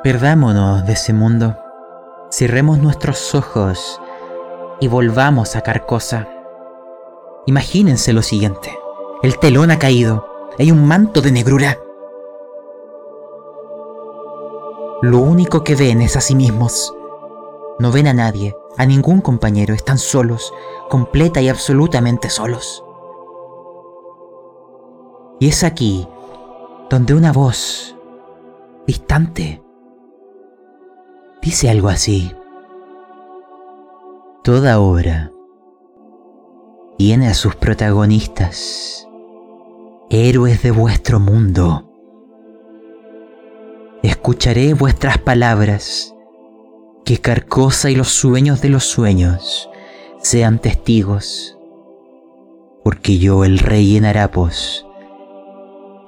Perdámonos 0.02 0.84
de 0.88 0.94
ese 0.94 1.14
mundo. 1.14 1.56
Cerremos 2.32 2.80
nuestros 2.80 3.36
ojos 3.36 4.00
y 4.80 4.88
volvamos 4.88 5.58
a 5.58 5.62
Carcosa. 5.62 6.30
Imagínense 7.46 8.13
lo 8.13 8.22
siguiente. 8.22 8.74
El 9.22 9.38
telón 9.38 9.70
ha 9.70 9.78
caído. 9.78 10.26
Hay 10.58 10.72
un 10.72 10.88
manto 10.88 11.22
de 11.22 11.34
negrura. 11.34 11.78
Lo 15.02 15.17
único 15.17 15.65
que 15.65 15.76
ven 15.76 16.02
es 16.02 16.15
a 16.15 16.22
sí 16.22 16.34
mismos. 16.34 16.96
No 17.80 17.91
ven 17.91 18.08
a 18.08 18.13
nadie, 18.13 18.56
a 18.78 18.86
ningún 18.86 19.20
compañero. 19.20 19.74
Están 19.74 19.98
solos, 19.98 20.54
completa 20.89 21.41
y 21.41 21.50
absolutamente 21.50 22.30
solos. 22.30 22.82
Y 25.41 25.50
es 25.50 25.65
aquí 25.65 26.08
donde 26.89 27.13
una 27.13 27.34
voz 27.34 27.94
distante 28.88 29.62
dice 31.41 31.69
algo 31.69 31.89
así. 31.89 32.36
Toda 34.43 34.80
obra 34.80 35.32
tiene 36.97 37.27
a 37.27 37.34
sus 37.34 37.56
protagonistas, 37.56 39.08
héroes 40.10 40.62
de 40.62 40.71
vuestro 40.71 41.19
mundo. 41.19 41.88
Escucharé 44.04 44.73
vuestras 44.73 45.17
palabras, 45.17 46.15
que 47.06 47.17
Carcosa 47.17 47.89
y 47.89 47.95
los 47.95 48.10
sueños 48.10 48.62
de 48.62 48.69
los 48.69 48.84
sueños 48.84 49.69
sean 50.19 50.60
testigos, 50.60 51.58
porque 52.84 53.17
yo, 53.17 53.43
el 53.43 53.60
rey 53.60 53.97
en 53.97 54.06
Harapos, 54.06 54.86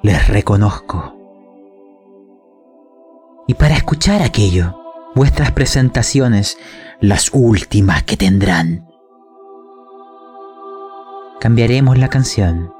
les 0.02 0.28
reconozco. 0.28 1.16
Y 3.46 3.54
para 3.54 3.76
escuchar 3.76 4.22
aquello, 4.22 4.83
vuestras 5.14 5.52
presentaciones, 5.52 6.58
las 7.00 7.30
últimas 7.32 8.02
que 8.02 8.16
tendrán. 8.16 8.86
Cambiaremos 11.40 11.98
la 11.98 12.08
canción. 12.08 12.72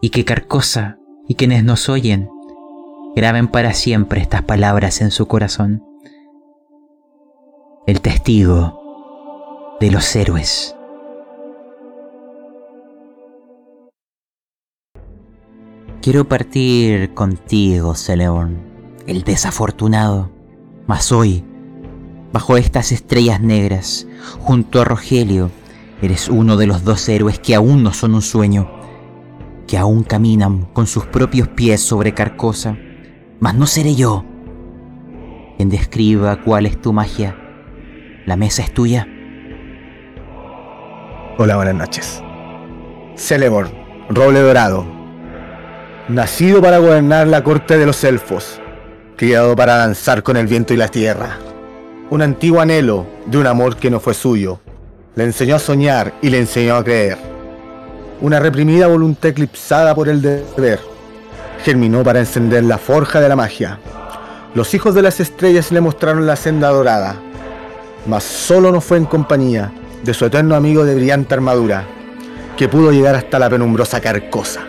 Y 0.00 0.10
que 0.10 0.24
Carcosa 0.24 0.98
y 1.28 1.34
quienes 1.34 1.64
nos 1.64 1.88
oyen 1.88 2.28
graben 3.14 3.48
para 3.48 3.74
siempre 3.74 4.20
estas 4.20 4.42
palabras 4.42 5.00
en 5.00 5.10
su 5.10 5.26
corazón. 5.26 5.82
El 7.86 8.00
testigo 8.00 9.76
de 9.80 9.90
los 9.90 10.14
héroes. 10.14 10.76
Quiero 16.02 16.26
partir 16.26 17.12
contigo, 17.12 17.94
Celeborn, 17.94 18.58
el 19.06 19.22
desafortunado 19.22 20.30
mas 20.90 21.12
hoy, 21.12 21.44
bajo 22.32 22.56
estas 22.56 22.90
estrellas 22.90 23.40
negras, 23.40 24.08
junto 24.40 24.80
a 24.80 24.84
Rogelio, 24.84 25.48
eres 26.02 26.28
uno 26.28 26.56
de 26.56 26.66
los 26.66 26.82
dos 26.82 27.08
héroes 27.08 27.38
que 27.38 27.54
aún 27.54 27.84
no 27.84 27.92
son 27.92 28.12
un 28.12 28.22
sueño, 28.22 28.68
que 29.68 29.78
aún 29.78 30.02
caminan 30.02 30.64
con 30.72 30.88
sus 30.88 31.06
propios 31.06 31.46
pies 31.46 31.80
sobre 31.80 32.12
Carcosa. 32.12 32.76
Mas 33.38 33.54
no 33.54 33.68
seré 33.68 33.94
yo 33.94 34.24
quien 35.58 35.68
describa 35.68 36.42
cuál 36.42 36.66
es 36.66 36.80
tu 36.80 36.92
magia. 36.92 37.36
La 38.26 38.34
mesa 38.34 38.62
es 38.62 38.74
tuya. 38.74 39.06
Hola, 41.38 41.54
buenas 41.54 41.76
noches. 41.76 42.20
Celeborn, 43.14 43.70
roble 44.08 44.40
dorado. 44.40 44.84
Nacido 46.08 46.60
para 46.60 46.78
gobernar 46.78 47.28
la 47.28 47.44
corte 47.44 47.78
de 47.78 47.86
los 47.86 48.02
elfos, 48.02 48.60
criado 49.20 49.54
para 49.54 49.76
danzar 49.76 50.22
con 50.22 50.38
el 50.38 50.46
viento 50.46 50.72
y 50.72 50.78
la 50.78 50.88
tierra. 50.88 51.36
Un 52.08 52.22
antiguo 52.22 52.58
anhelo 52.58 53.04
de 53.26 53.36
un 53.36 53.46
amor 53.46 53.76
que 53.76 53.90
no 53.90 54.00
fue 54.00 54.14
suyo. 54.14 54.60
Le 55.14 55.24
enseñó 55.24 55.56
a 55.56 55.58
soñar 55.58 56.14
y 56.22 56.30
le 56.30 56.38
enseñó 56.38 56.76
a 56.76 56.82
creer. 56.82 57.18
Una 58.22 58.40
reprimida 58.40 58.86
voluntad 58.86 59.28
eclipsada 59.28 59.94
por 59.94 60.08
el 60.08 60.22
deber. 60.22 60.80
Germinó 61.62 62.02
para 62.02 62.20
encender 62.20 62.64
la 62.64 62.78
forja 62.78 63.20
de 63.20 63.28
la 63.28 63.36
magia. 63.36 63.78
Los 64.54 64.72
hijos 64.72 64.94
de 64.94 65.02
las 65.02 65.20
estrellas 65.20 65.70
le 65.70 65.82
mostraron 65.82 66.26
la 66.26 66.36
senda 66.36 66.70
dorada. 66.70 67.16
Mas 68.06 68.24
solo 68.24 68.72
no 68.72 68.80
fue 68.80 68.96
en 68.96 69.04
compañía 69.04 69.70
de 70.02 70.14
su 70.14 70.24
eterno 70.24 70.54
amigo 70.54 70.86
de 70.86 70.94
brillante 70.94 71.34
armadura, 71.34 71.84
que 72.56 72.68
pudo 72.70 72.90
llegar 72.90 73.16
hasta 73.16 73.38
la 73.38 73.50
penumbrosa 73.50 74.00
carcosa. 74.00 74.62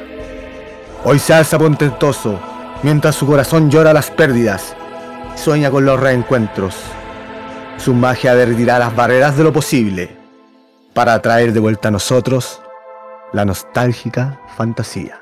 Hoy 1.06 1.20
se 1.20 1.34
alza 1.34 1.58
pontentoso, 1.58 2.38
mientras 2.84 3.16
su 3.16 3.26
corazón 3.26 3.70
llora 3.70 3.94
las 3.94 4.12
pérdidas, 4.12 4.76
sueña 5.36 5.72
con 5.72 5.86
los 5.86 6.00
reencuentros. 6.00 6.76
Su 7.78 7.94
magia 7.94 8.36
derretirá 8.36 8.80
las 8.80 8.96
barreras 8.96 9.38
de 9.38 9.44
lo 9.44 9.54
posible 9.54 10.16
para 10.94 11.20
traer 11.22 11.54
de 11.54 11.60
vuelta 11.60 11.88
a 11.88 11.92
nosotros 11.92 12.62
la 13.34 13.46
nostálgica 13.46 14.40
fantasía. 14.56 15.22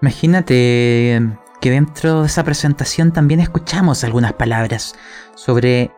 Imagínate 0.00 1.20
que 1.60 1.70
dentro 1.70 2.22
de 2.22 2.26
esa 2.28 2.44
presentación 2.44 3.12
también 3.12 3.40
escuchamos 3.40 4.04
algunas 4.04 4.34
palabras 4.34 4.94
sobre 5.34 5.90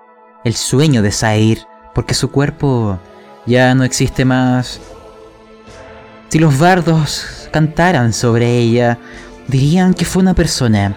el 0.45 0.55
sueño 0.55 1.03
de 1.03 1.13
Zair, 1.13 1.67
porque 1.95 2.15
su 2.15 2.31
cuerpo 2.31 2.99
ya 3.47 3.75
no 3.75 3.85
existe 3.85 4.25
más. 4.25 4.81
Si 6.29 6.39
los 6.39 6.59
bardos 6.59 7.49
cantaran 7.53 8.13
sobre 8.13 8.57
ella, 8.59 8.99
dirían 9.49 9.95
que 9.95 10.05
fue 10.05 10.23
una 10.23 10.35
persona 10.35 10.97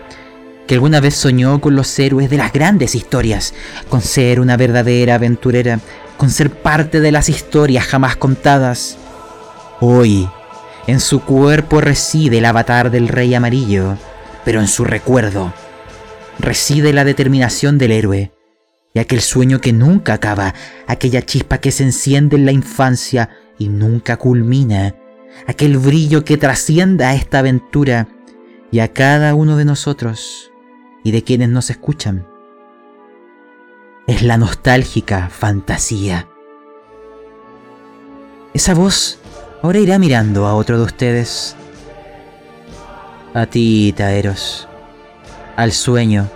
que 0.68 0.76
alguna 0.76 1.00
vez 1.00 1.16
soñó 1.16 1.60
con 1.60 1.76
los 1.76 1.98
héroes 2.00 2.30
de 2.30 2.38
las 2.38 2.54
grandes 2.54 2.96
historias, 2.96 3.54
con 3.90 4.02
ser 4.02 4.40
una 4.40 4.58
verdadera 4.58 5.16
aventurera, 5.16 5.80
con 6.18 6.30
ser 6.30 6.50
parte 6.50 7.02
de 7.02 7.12
las 7.12 7.30
historias 7.30 7.86
jamás 7.86 8.16
contadas. 8.16 8.98
Hoy, 9.82 10.30
en 10.88 11.00
su 11.00 11.22
cuerpo 11.22 11.82
reside 11.82 12.38
el 12.38 12.46
avatar 12.46 12.92
del 12.92 13.10
rey 13.10 13.34
amarillo, 13.34 13.98
pero 14.46 14.62
en 14.62 14.68
su 14.68 14.86
recuerdo 14.86 15.54
reside 16.40 16.94
la 16.94 17.06
determinación 17.06 17.78
del 17.78 17.92
héroe 17.92 18.32
y 18.94 19.00
aquel 19.00 19.22
sueño 19.22 19.60
que 19.60 19.74
nunca 19.74 20.14
acaba, 20.14 20.54
aquella 20.88 21.22
chispa 21.24 21.58
que 21.58 21.72
se 21.72 21.84
enciende 21.84 22.36
en 22.36 22.46
la 22.46 22.52
infancia 22.52 23.30
y 23.58 23.70
nunca 23.70 24.18
culmina, 24.18 24.96
aquel 25.48 25.78
brillo 25.78 26.24
que 26.24 26.38
trascienda 26.38 27.10
a 27.10 27.16
esta 27.16 27.40
aventura 27.40 28.08
y 28.74 28.80
a 28.80 28.92
cada 28.92 29.36
uno 29.36 29.56
de 29.56 29.66
nosotros 29.66 30.52
y 31.04 31.12
de 31.12 31.24
quienes 31.24 31.48
nos 31.48 31.70
escuchan. 31.70 32.28
Es 34.08 34.24
la 34.24 34.40
nostálgica 34.40 35.30
fantasía. 35.30 36.28
esa 38.56 38.74
voz 38.74 39.20
ahora 39.62 39.78
irá 39.78 40.00
mirando 40.00 40.48
a 40.48 40.56
otro 40.56 40.80
de 40.80 40.86
ustedes. 40.86 41.56
A 43.36 43.46
ti, 43.46 43.94
Taeros. 43.96 44.68
Al 45.56 45.72
sueño. 45.72 46.28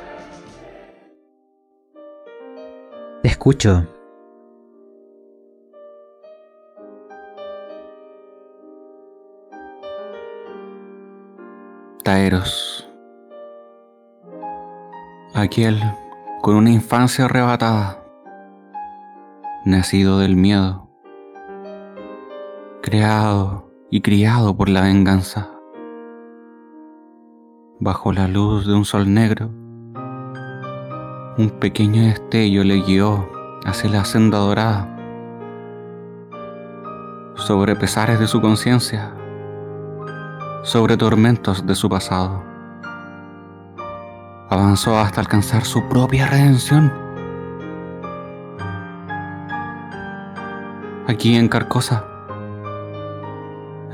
Te 3.24 3.30
escucho. 3.30 3.88
Aquel 15.34 15.78
con 16.42 16.56
una 16.56 16.70
infancia 16.70 17.26
arrebatada, 17.26 18.02
nacido 19.66 20.18
del 20.20 20.38
miedo, 20.38 20.88
creado 22.82 23.70
y 23.92 24.00
criado 24.00 24.56
por 24.56 24.70
la 24.70 24.84
venganza, 24.84 25.50
bajo 27.82 28.14
la 28.14 28.30
luz 28.30 28.66
de 28.66 28.74
un 28.74 28.86
sol 28.86 29.14
negro, 29.14 29.50
un 31.38 31.58
pequeño 31.60 32.04
destello 32.04 32.64
le 32.64 32.84
guió 32.84 33.30
hacia 33.66 33.90
la 33.90 34.06
senda 34.06 34.38
dorada, 34.38 34.88
sobre 37.36 37.76
pesares 37.76 38.18
de 38.18 38.28
su 38.28 38.40
conciencia, 38.40 39.14
sobre 40.68 40.98
tormentos 40.98 41.66
de 41.66 41.76
su 41.76 41.88
pasado. 41.88 42.44
Avanzó 44.50 45.00
hasta 45.00 45.22
alcanzar 45.22 45.64
su 45.64 45.88
propia 45.88 46.28
redención. 46.28 46.92
Aquí 51.08 51.38
en 51.38 51.48
Carcosa 51.48 52.04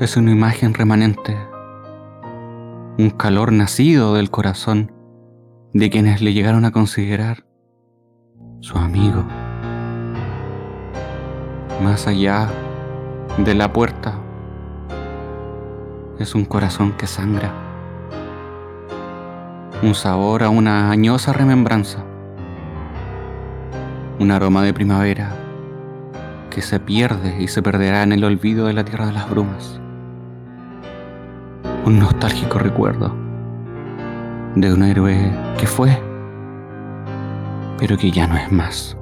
es 0.00 0.16
una 0.16 0.32
imagen 0.32 0.74
remanente, 0.74 1.38
un 2.98 3.10
calor 3.16 3.52
nacido 3.52 4.14
del 4.14 4.32
corazón 4.32 4.90
de 5.74 5.90
quienes 5.90 6.22
le 6.22 6.32
llegaron 6.32 6.64
a 6.64 6.72
considerar 6.72 7.46
su 8.58 8.76
amigo. 8.78 9.24
Más 11.84 12.08
allá 12.08 12.48
de 13.38 13.54
la 13.54 13.72
puerta 13.72 14.23
es 16.18 16.34
un 16.34 16.44
corazón 16.44 16.92
que 16.92 17.06
sangra, 17.06 17.52
un 19.82 19.94
sabor 19.94 20.44
a 20.44 20.48
una 20.48 20.90
añosa 20.90 21.32
remembranza, 21.32 22.04
un 24.18 24.30
aroma 24.30 24.62
de 24.62 24.72
primavera 24.72 25.34
que 26.50 26.62
se 26.62 26.78
pierde 26.78 27.42
y 27.42 27.48
se 27.48 27.62
perderá 27.62 28.04
en 28.04 28.12
el 28.12 28.22
olvido 28.22 28.66
de 28.66 28.74
la 28.74 28.84
tierra 28.84 29.06
de 29.06 29.12
las 29.12 29.28
brumas, 29.28 29.80
un 31.84 31.98
nostálgico 31.98 32.58
recuerdo 32.58 33.12
de 34.54 34.72
un 34.72 34.84
héroe 34.84 35.32
que 35.58 35.66
fue, 35.66 36.00
pero 37.78 37.98
que 37.98 38.12
ya 38.12 38.28
no 38.28 38.36
es 38.36 38.52
más. 38.52 38.96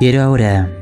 Quiero 0.00 0.22
ahora 0.22 0.77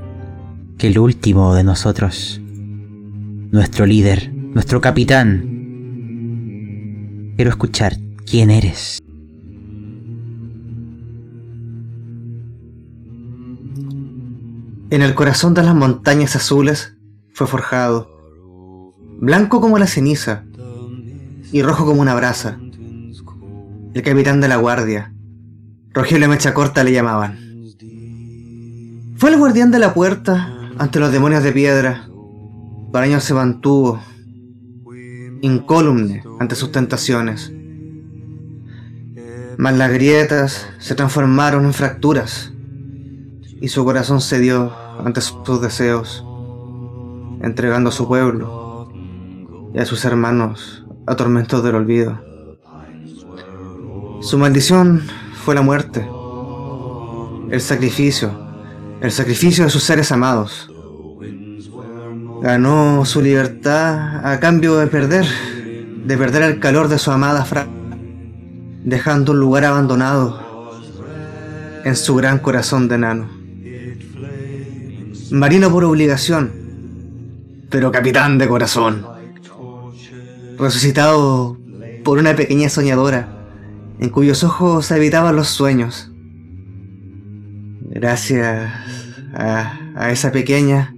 que 0.78 0.88
el 0.88 0.98
último 0.98 1.54
de 1.54 1.64
nosotros, 1.64 2.38
nuestro 2.42 3.86
líder, 3.86 4.30
nuestro 4.34 4.82
capitán, 4.82 5.52
quiero 7.36 7.50
escuchar 7.50 7.96
quién 8.30 8.50
eres. 8.50 8.98
En 14.90 15.02
el 15.02 15.14
corazón 15.14 15.54
de 15.54 15.62
las 15.62 15.74
montañas 15.74 16.36
azules 16.36 16.96
fue 17.32 17.46
forjado, 17.46 18.10
blanco 19.18 19.62
como 19.62 19.78
la 19.78 19.86
ceniza 19.86 20.44
y 21.52 21.62
rojo 21.62 21.86
como 21.86 22.02
una 22.02 22.14
brasa. 22.14 22.58
El 23.94 24.02
capitán 24.02 24.42
de 24.42 24.48
la 24.48 24.56
guardia, 24.56 25.14
Rogelio 25.94 26.28
Mecha 26.28 26.52
Corta 26.52 26.84
le 26.84 26.92
llamaban. 26.92 27.38
Fue 29.16 29.30
el 29.30 29.38
guardián 29.38 29.70
de 29.70 29.78
la 29.78 29.94
puerta 29.94 30.55
ante 30.78 31.00
los 31.00 31.12
demonios 31.12 31.42
de 31.42 31.52
piedra. 31.52 32.08
Por 32.92 33.02
años 33.02 33.24
se 33.24 33.34
mantuvo 33.34 34.00
incólume 35.40 36.22
ante 36.38 36.54
sus 36.54 36.72
tentaciones. 36.72 37.52
Mas 39.58 39.76
las 39.76 39.92
grietas 39.92 40.66
se 40.78 40.94
transformaron 40.94 41.64
en 41.64 41.72
fracturas 41.72 42.52
y 43.60 43.68
su 43.68 43.84
corazón 43.84 44.20
cedió 44.20 44.72
ante 45.04 45.20
sus 45.20 45.60
deseos, 45.60 46.24
entregando 47.42 47.88
a 47.88 47.92
su 47.92 48.06
pueblo 48.06 48.90
y 49.74 49.78
a 49.78 49.86
sus 49.86 50.04
hermanos 50.04 50.84
a 51.06 51.16
tormentos 51.16 51.62
del 51.62 51.76
olvido. 51.76 52.20
Su 54.20 54.38
maldición 54.38 55.02
fue 55.44 55.54
la 55.54 55.62
muerte, 55.62 56.06
el 57.50 57.60
sacrificio, 57.60 58.45
el 59.06 59.12
sacrificio 59.12 59.62
de 59.62 59.70
sus 59.70 59.84
seres 59.84 60.10
amados. 60.10 60.68
Ganó 62.42 63.04
su 63.04 63.22
libertad 63.22 64.26
a 64.26 64.40
cambio 64.40 64.76
de 64.78 64.88
perder, 64.88 65.24
de 66.04 66.18
perder 66.18 66.42
el 66.42 66.58
calor 66.58 66.88
de 66.88 66.98
su 66.98 67.12
amada 67.12 67.44
Fra, 67.44 67.68
dejando 68.82 69.30
un 69.30 69.38
lugar 69.38 69.64
abandonado 69.64 70.40
en 71.84 71.94
su 71.94 72.16
gran 72.16 72.40
corazón 72.40 72.88
de 72.88 72.96
enano. 72.96 73.30
Marino 75.30 75.70
por 75.70 75.84
obligación, 75.84 76.50
pero 77.70 77.92
capitán 77.92 78.38
de 78.38 78.48
corazón. 78.48 79.06
Resucitado 80.58 81.56
por 82.02 82.18
una 82.18 82.34
pequeña 82.34 82.68
soñadora, 82.68 83.28
en 84.00 84.10
cuyos 84.10 84.42
ojos 84.42 84.90
habitaban 84.90 85.36
los 85.36 85.46
sueños. 85.46 86.10
Gracias 87.98 88.70
a, 89.32 90.10
esa 90.10 90.30
pequeña, 90.30 90.94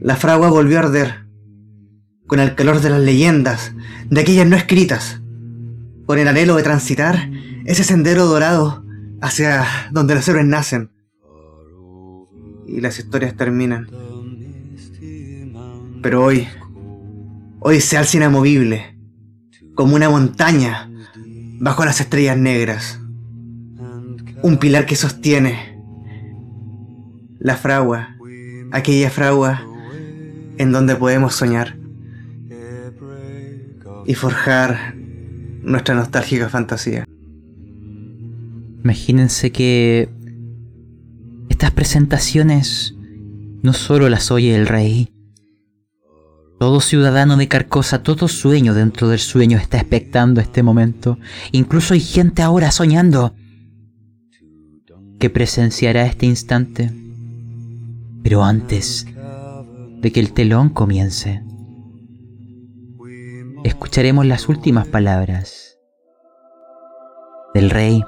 la 0.00 0.16
fragua 0.16 0.48
volvió 0.48 0.78
a 0.78 0.80
arder, 0.80 1.26
con 2.26 2.40
el 2.40 2.54
calor 2.54 2.80
de 2.80 2.88
las 2.88 3.00
leyendas, 3.00 3.74
de 4.08 4.22
aquellas 4.22 4.46
no 4.46 4.56
escritas, 4.56 5.20
con 6.06 6.18
el 6.18 6.26
anhelo 6.26 6.56
de 6.56 6.62
transitar 6.62 7.30
ese 7.66 7.84
sendero 7.84 8.24
dorado 8.24 8.82
hacia 9.20 9.66
donde 9.90 10.14
los 10.14 10.26
héroes 10.26 10.46
nacen 10.46 10.90
y 12.66 12.80
las 12.80 12.98
historias 12.98 13.36
terminan. 13.36 13.86
Pero 16.02 16.24
hoy, 16.24 16.48
hoy 17.60 17.82
se 17.82 17.98
alza 17.98 18.16
inamovible, 18.16 18.98
como 19.74 19.94
una 19.94 20.08
montaña 20.08 20.90
bajo 21.60 21.84
las 21.84 22.00
estrellas 22.00 22.38
negras, 22.38 23.00
un 24.42 24.56
pilar 24.56 24.86
que 24.86 24.96
sostiene 24.96 25.75
la 27.38 27.56
fragua, 27.56 28.16
aquella 28.72 29.10
fragua 29.10 29.62
en 30.58 30.72
donde 30.72 30.96
podemos 30.96 31.34
soñar 31.34 31.76
y 34.06 34.14
forjar 34.14 34.94
nuestra 35.62 35.94
nostálgica 35.94 36.48
fantasía. 36.48 37.04
Imagínense 38.84 39.50
que 39.50 40.08
estas 41.48 41.72
presentaciones 41.72 42.94
no 43.62 43.72
solo 43.72 44.08
las 44.08 44.30
oye 44.30 44.54
el 44.54 44.66
rey. 44.66 45.12
Todo 46.58 46.80
ciudadano 46.80 47.36
de 47.36 47.48
Carcosa, 47.48 48.02
todo 48.02 48.28
sueño 48.28 48.74
dentro 48.74 49.08
del 49.08 49.18
sueño 49.18 49.58
está 49.58 49.78
expectando 49.78 50.40
este 50.40 50.62
momento. 50.62 51.18
Incluso 51.52 51.94
hay 51.94 52.00
gente 52.00 52.42
ahora 52.42 52.70
soñando 52.70 53.34
que 55.18 55.30
presenciará 55.30 56.06
este 56.06 56.26
instante. 56.26 56.92
Pero 58.26 58.42
antes 58.42 59.06
de 60.00 60.10
que 60.10 60.18
el 60.18 60.32
telón 60.32 60.70
comience, 60.70 61.44
escucharemos 63.62 64.26
las 64.26 64.48
últimas 64.48 64.88
palabras 64.88 65.78
del 67.54 67.70
rey, 67.70 68.02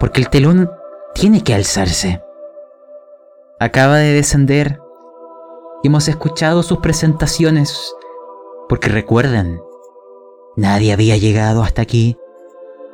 porque 0.00 0.20
el 0.20 0.28
telón 0.28 0.72
tiene 1.14 1.44
que 1.44 1.54
alzarse. 1.54 2.20
Acaba 3.60 3.98
de 3.98 4.12
descender 4.12 4.80
y 5.84 5.86
hemos 5.86 6.08
escuchado 6.08 6.64
sus 6.64 6.78
presentaciones, 6.78 7.94
porque 8.68 8.88
recuerden, 8.88 9.60
nadie 10.56 10.92
había 10.92 11.16
llegado 11.16 11.62
hasta 11.62 11.80
aquí 11.80 12.16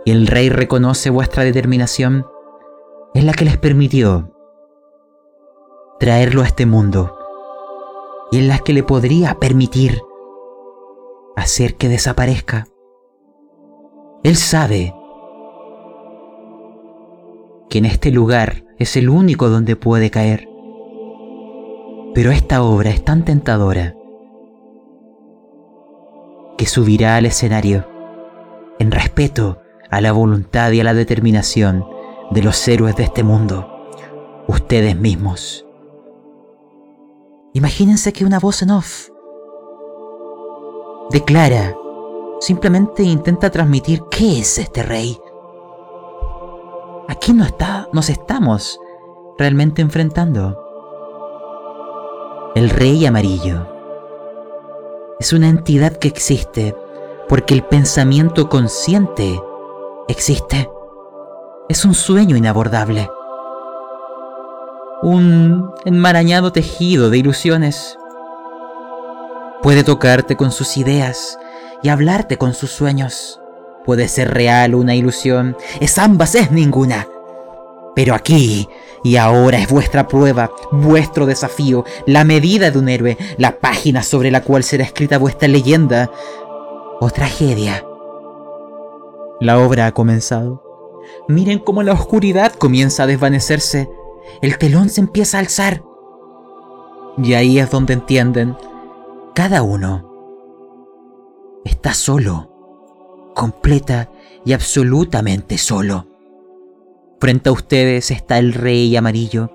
y 0.04 0.10
el 0.10 0.26
rey 0.26 0.50
reconoce 0.50 1.08
vuestra 1.08 1.42
determinación, 1.42 2.26
es 3.14 3.24
la 3.24 3.32
que 3.32 3.46
les 3.46 3.56
permitió 3.56 4.31
traerlo 6.02 6.42
a 6.42 6.46
este 6.46 6.66
mundo 6.66 7.16
y 8.32 8.38
en 8.38 8.48
las 8.48 8.60
que 8.62 8.72
le 8.72 8.82
podría 8.82 9.38
permitir 9.38 10.02
hacer 11.36 11.76
que 11.76 11.88
desaparezca. 11.88 12.66
Él 14.24 14.34
sabe 14.34 14.96
que 17.70 17.78
en 17.78 17.84
este 17.84 18.10
lugar 18.10 18.64
es 18.80 18.96
el 18.96 19.10
único 19.10 19.48
donde 19.48 19.76
puede 19.76 20.10
caer. 20.10 20.48
Pero 22.14 22.32
esta 22.32 22.64
obra 22.64 22.90
es 22.90 23.04
tan 23.04 23.24
tentadora 23.24 23.94
que 26.58 26.66
subirá 26.66 27.14
al 27.14 27.26
escenario 27.26 27.86
en 28.80 28.90
respeto 28.90 29.60
a 29.88 30.00
la 30.00 30.10
voluntad 30.10 30.72
y 30.72 30.80
a 30.80 30.84
la 30.84 30.94
determinación 30.94 31.86
de 32.32 32.42
los 32.42 32.66
héroes 32.66 32.96
de 32.96 33.04
este 33.04 33.22
mundo, 33.22 33.88
ustedes 34.48 34.96
mismos. 34.96 35.61
Imagínense 37.54 38.12
que 38.12 38.24
una 38.24 38.38
voz 38.38 38.62
en 38.62 38.70
off 38.70 39.08
declara, 41.10 41.76
simplemente 42.40 43.02
intenta 43.02 43.50
transmitir 43.50 44.02
qué 44.10 44.40
es 44.40 44.58
este 44.58 44.82
rey. 44.82 45.18
Aquí 47.08 47.34
no 47.34 47.44
está, 47.44 47.88
nos 47.92 48.08
estamos 48.08 48.80
realmente 49.38 49.82
enfrentando. 49.82 50.58
El 52.54 52.70
rey 52.70 53.04
amarillo 53.04 53.68
es 55.20 55.32
una 55.32 55.48
entidad 55.48 55.96
que 55.96 56.08
existe 56.08 56.74
porque 57.28 57.54
el 57.54 57.62
pensamiento 57.64 58.48
consciente 58.48 59.40
existe. 60.08 60.70
Es 61.68 61.84
un 61.84 61.94
sueño 61.94 62.36
inabordable. 62.36 63.08
Un 65.02 65.72
enmarañado 65.84 66.52
tejido 66.52 67.10
de 67.10 67.18
ilusiones. 67.18 67.98
Puede 69.60 69.82
tocarte 69.82 70.36
con 70.36 70.52
sus 70.52 70.76
ideas 70.76 71.38
y 71.82 71.88
hablarte 71.88 72.38
con 72.38 72.54
sus 72.54 72.70
sueños. 72.70 73.40
Puede 73.84 74.06
ser 74.06 74.32
real 74.32 74.76
una 74.76 74.94
ilusión, 74.94 75.56
es 75.80 75.98
ambas, 75.98 76.36
es 76.36 76.52
ninguna. 76.52 77.08
Pero 77.96 78.14
aquí 78.14 78.68
y 79.02 79.16
ahora 79.16 79.58
es 79.58 79.68
vuestra 79.68 80.06
prueba, 80.06 80.52
vuestro 80.70 81.26
desafío, 81.26 81.84
la 82.06 82.22
medida 82.24 82.70
de 82.70 82.78
un 82.78 82.88
héroe, 82.88 83.18
la 83.38 83.58
página 83.58 84.04
sobre 84.04 84.30
la 84.30 84.42
cual 84.42 84.62
será 84.62 84.84
escrita 84.84 85.18
vuestra 85.18 85.48
leyenda 85.48 86.10
o 87.00 87.10
tragedia. 87.10 87.84
La 89.40 89.58
obra 89.58 89.86
ha 89.86 89.92
comenzado. 89.92 90.62
Miren 91.26 91.58
cómo 91.58 91.82
la 91.82 91.92
oscuridad 91.92 92.52
comienza 92.52 93.02
a 93.02 93.06
desvanecerse. 93.08 93.88
El 94.40 94.58
telón 94.58 94.88
se 94.88 95.00
empieza 95.00 95.36
a 95.36 95.40
alzar. 95.40 95.82
Y 97.22 97.34
ahí 97.34 97.58
es 97.58 97.70
donde 97.70 97.92
entienden, 97.92 98.56
cada 99.34 99.62
uno 99.62 100.10
está 101.64 101.94
solo, 101.94 103.32
completa 103.34 104.10
y 104.44 104.52
absolutamente 104.52 105.58
solo. 105.58 106.06
Frente 107.20 107.50
a 107.50 107.52
ustedes 107.52 108.10
está 108.10 108.38
el 108.38 108.52
rey 108.52 108.96
amarillo 108.96 109.50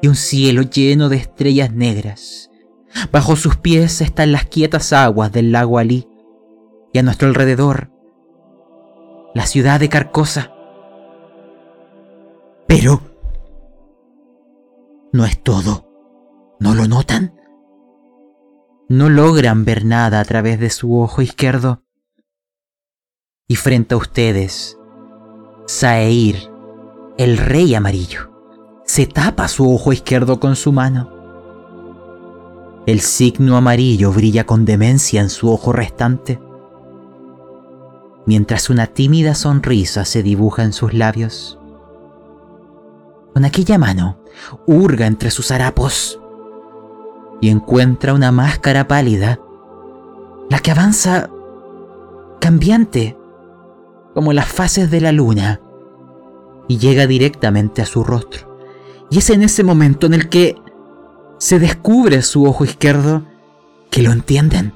y 0.00 0.08
un 0.08 0.14
cielo 0.14 0.62
lleno 0.62 1.08
de 1.08 1.16
estrellas 1.16 1.72
negras. 1.72 2.50
Bajo 3.12 3.36
sus 3.36 3.56
pies 3.56 4.00
están 4.00 4.32
las 4.32 4.46
quietas 4.46 4.92
aguas 4.92 5.32
del 5.32 5.52
lago 5.52 5.78
Alí 5.78 6.08
y 6.92 6.98
a 6.98 7.02
nuestro 7.02 7.28
alrededor 7.28 7.90
la 9.34 9.44
ciudad 9.44 9.78
de 9.78 9.90
Carcosa. 9.90 10.50
Pero 12.66 13.02
no 15.16 15.24
es 15.24 15.42
todo. 15.42 15.88
¿No 16.60 16.74
lo 16.74 16.86
notan? 16.86 17.34
No 18.88 19.08
logran 19.08 19.64
ver 19.64 19.84
nada 19.84 20.20
a 20.20 20.24
través 20.24 20.60
de 20.60 20.70
su 20.70 20.98
ojo 20.98 21.22
izquierdo. 21.22 21.82
Y 23.48 23.56
frente 23.56 23.94
a 23.94 23.98
ustedes 23.98 24.78
Saeir, 25.66 26.50
el 27.18 27.38
rey 27.38 27.74
amarillo, 27.74 28.30
se 28.84 29.06
tapa 29.06 29.48
su 29.48 29.68
ojo 29.72 29.92
izquierdo 29.92 30.38
con 30.38 30.54
su 30.54 30.70
mano. 30.72 31.10
El 32.86 33.00
signo 33.00 33.56
amarillo 33.56 34.12
brilla 34.12 34.44
con 34.44 34.64
demencia 34.64 35.20
en 35.20 35.28
su 35.28 35.50
ojo 35.50 35.72
restante, 35.72 36.40
mientras 38.26 38.70
una 38.70 38.86
tímida 38.86 39.34
sonrisa 39.34 40.04
se 40.04 40.22
dibuja 40.22 40.62
en 40.62 40.72
sus 40.72 40.94
labios. 40.94 41.58
Con 43.36 43.44
aquella 43.44 43.76
mano, 43.76 44.16
hurga 44.66 45.06
entre 45.06 45.30
sus 45.30 45.50
harapos 45.50 46.18
y 47.42 47.50
encuentra 47.50 48.14
una 48.14 48.32
máscara 48.32 48.88
pálida, 48.88 49.38
la 50.48 50.58
que 50.60 50.70
avanza 50.70 51.28
cambiante 52.40 53.14
como 54.14 54.32
las 54.32 54.46
fases 54.46 54.90
de 54.90 55.02
la 55.02 55.12
luna, 55.12 55.60
y 56.66 56.78
llega 56.78 57.06
directamente 57.06 57.82
a 57.82 57.84
su 57.84 58.04
rostro. 58.04 58.56
Y 59.10 59.18
es 59.18 59.28
en 59.28 59.42
ese 59.42 59.62
momento 59.62 60.06
en 60.06 60.14
el 60.14 60.30
que 60.30 60.56
se 61.36 61.58
descubre 61.58 62.22
su 62.22 62.46
ojo 62.46 62.64
izquierdo 62.64 63.24
que 63.90 64.02
lo 64.02 64.12
entienden. 64.12 64.72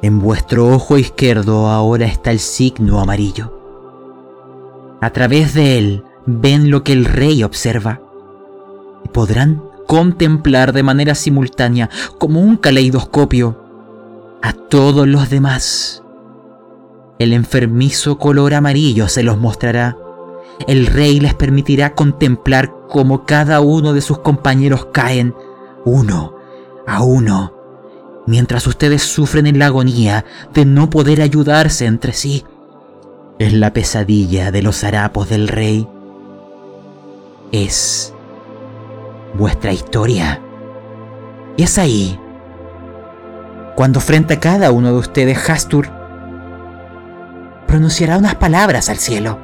En 0.00 0.20
vuestro 0.20 0.68
ojo 0.68 0.96
izquierdo 0.96 1.68
ahora 1.68 2.06
está 2.06 2.30
el 2.30 2.38
signo 2.38 2.98
amarillo. 2.98 3.58
A 5.02 5.10
través 5.10 5.52
de 5.52 5.76
él 5.76 6.04
ven 6.26 6.70
lo 6.70 6.84
que 6.84 6.92
el 6.92 7.04
rey 7.04 7.42
observa 7.42 8.00
y 9.04 9.08
podrán 9.08 9.62
contemplar 9.86 10.72
de 10.72 10.82
manera 10.82 11.14
simultánea, 11.14 11.90
como 12.18 12.40
un 12.40 12.56
caleidoscopio, 12.56 13.60
a 14.42 14.52
todos 14.52 15.06
los 15.06 15.30
demás 15.30 16.02
el 17.22 17.32
enfermizo 17.34 18.18
color 18.18 18.52
amarillo 18.52 19.06
se 19.06 19.22
los 19.22 19.38
mostrará. 19.38 19.96
El 20.66 20.86
rey 20.86 21.20
les 21.20 21.34
permitirá 21.34 21.94
contemplar 21.94 22.72
cómo 22.88 23.24
cada 23.26 23.60
uno 23.60 23.92
de 23.92 24.00
sus 24.00 24.18
compañeros 24.18 24.88
caen, 24.92 25.32
uno 25.84 26.34
a 26.84 27.04
uno, 27.04 27.54
mientras 28.26 28.66
ustedes 28.66 29.02
sufren 29.02 29.46
en 29.46 29.60
la 29.60 29.66
agonía 29.66 30.24
de 30.52 30.64
no 30.64 30.90
poder 30.90 31.22
ayudarse 31.22 31.86
entre 31.86 32.12
sí. 32.12 32.44
Es 33.38 33.52
la 33.52 33.72
pesadilla 33.72 34.50
de 34.50 34.62
los 34.62 34.82
harapos 34.82 35.28
del 35.28 35.46
rey. 35.46 35.86
Es 37.52 38.14
vuestra 39.34 39.72
historia. 39.72 40.40
Y 41.58 41.64
es 41.64 41.78
ahí, 41.78 42.18
cuando 43.76 44.00
frente 44.00 44.34
a 44.34 44.40
cada 44.40 44.72
uno 44.72 44.88
de 44.88 44.98
ustedes 44.98 45.50
Hastur 45.50 45.88
pronunciará 47.66 48.16
unas 48.16 48.36
palabras 48.36 48.88
al 48.88 48.96
cielo, 48.96 49.38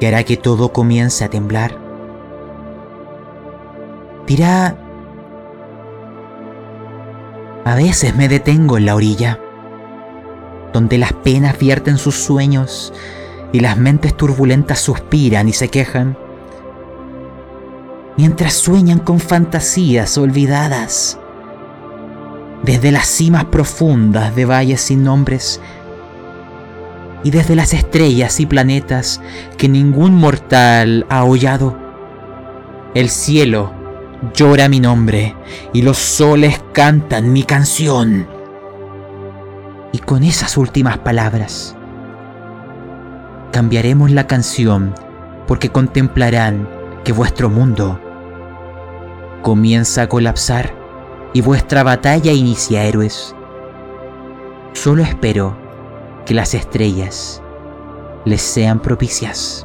que 0.00 0.06
hará 0.06 0.24
que 0.24 0.38
todo 0.38 0.72
comience 0.72 1.24
a 1.24 1.28
temblar. 1.28 1.78
Dirá, 4.26 4.78
a 7.66 7.74
veces 7.74 8.16
me 8.16 8.28
detengo 8.28 8.78
en 8.78 8.86
la 8.86 8.94
orilla, 8.94 9.38
donde 10.72 10.96
las 10.96 11.12
penas 11.12 11.58
vierten 11.58 11.98
sus 11.98 12.14
sueños 12.14 12.94
y 13.54 13.60
las 13.60 13.78
mentes 13.78 14.16
turbulentas 14.16 14.80
suspiran 14.80 15.48
y 15.48 15.52
se 15.52 15.68
quejan, 15.68 16.18
mientras 18.16 18.54
sueñan 18.54 18.98
con 18.98 19.20
fantasías 19.20 20.18
olvidadas 20.18 21.20
desde 22.64 22.90
las 22.90 23.06
cimas 23.06 23.44
profundas 23.44 24.34
de 24.34 24.44
valles 24.44 24.80
sin 24.80 25.04
nombres 25.04 25.60
y 27.22 27.30
desde 27.30 27.54
las 27.54 27.74
estrellas 27.74 28.40
y 28.40 28.46
planetas 28.46 29.20
que 29.56 29.68
ningún 29.68 30.16
mortal 30.16 31.06
ha 31.08 31.22
hollado. 31.22 31.78
El 32.92 33.08
cielo 33.08 33.72
llora 34.34 34.68
mi 34.68 34.80
nombre 34.80 35.36
y 35.72 35.82
los 35.82 35.98
soles 35.98 36.60
cantan 36.72 37.32
mi 37.32 37.44
canción. 37.44 38.26
Y 39.92 39.98
con 39.98 40.24
esas 40.24 40.56
últimas 40.56 40.98
palabras 40.98 41.76
cambiaremos 43.54 44.10
la 44.10 44.26
canción 44.26 44.96
porque 45.46 45.68
contemplarán 45.68 46.68
que 47.04 47.12
vuestro 47.12 47.48
mundo 47.48 48.00
comienza 49.42 50.02
a 50.02 50.08
colapsar 50.08 50.74
y 51.32 51.40
vuestra 51.40 51.84
batalla 51.84 52.32
inicia, 52.32 52.82
héroes. 52.82 53.32
Solo 54.72 55.04
espero 55.04 55.56
que 56.26 56.34
las 56.34 56.52
estrellas 56.54 57.40
les 58.24 58.42
sean 58.42 58.82
propicias. 58.82 59.64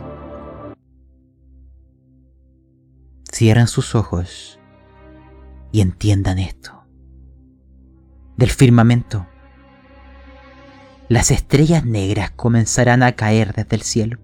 Cierran 3.33 3.67
sus 3.67 3.95
ojos 3.95 4.59
y 5.71 5.81
entiendan 5.81 6.37
esto. 6.37 6.83
Del 8.37 8.51
firmamento, 8.51 9.25
las 11.09 11.31
estrellas 11.31 11.83
negras 11.83 12.31
comenzarán 12.31 13.03
a 13.03 13.11
caer 13.11 13.53
desde 13.53 13.75
el 13.75 13.81
cielo, 13.81 14.19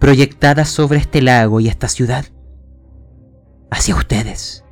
proyectadas 0.00 0.68
sobre 0.68 0.98
este 0.98 1.22
lago 1.22 1.60
y 1.60 1.68
esta 1.68 1.86
ciudad, 1.88 2.24
hacia 3.70 3.94
ustedes 3.94 4.64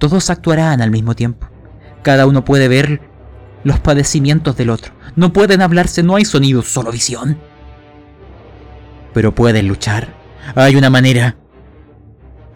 todos 0.00 0.30
actuarán 0.30 0.80
al 0.80 0.90
mismo 0.90 1.14
tiempo. 1.14 1.46
Cada 2.02 2.26
uno 2.26 2.42
puede 2.42 2.68
ver 2.68 3.02
los 3.62 3.78
padecimientos 3.78 4.56
del 4.56 4.70
otro, 4.70 4.94
no 5.14 5.32
pueden 5.32 5.60
hablarse, 5.60 6.02
no 6.02 6.16
hay 6.16 6.24
sonido, 6.24 6.62
solo 6.62 6.90
visión. 6.90 7.38
Pero 9.12 9.34
pueden 9.34 9.68
luchar. 9.68 10.14
Hay 10.54 10.74
una 10.74 10.88
manera. 10.88 11.36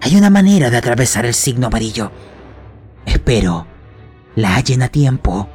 Hay 0.01 0.17
una 0.17 0.31
manera 0.31 0.71
de 0.71 0.79
atravesar 0.79 1.27
el 1.27 1.35
signo 1.35 1.67
amarillo. 1.67 2.11
Espero 3.05 3.67
la 4.37 4.55
hallen 4.55 4.83
a 4.83 4.89
tiempo. 4.89 5.51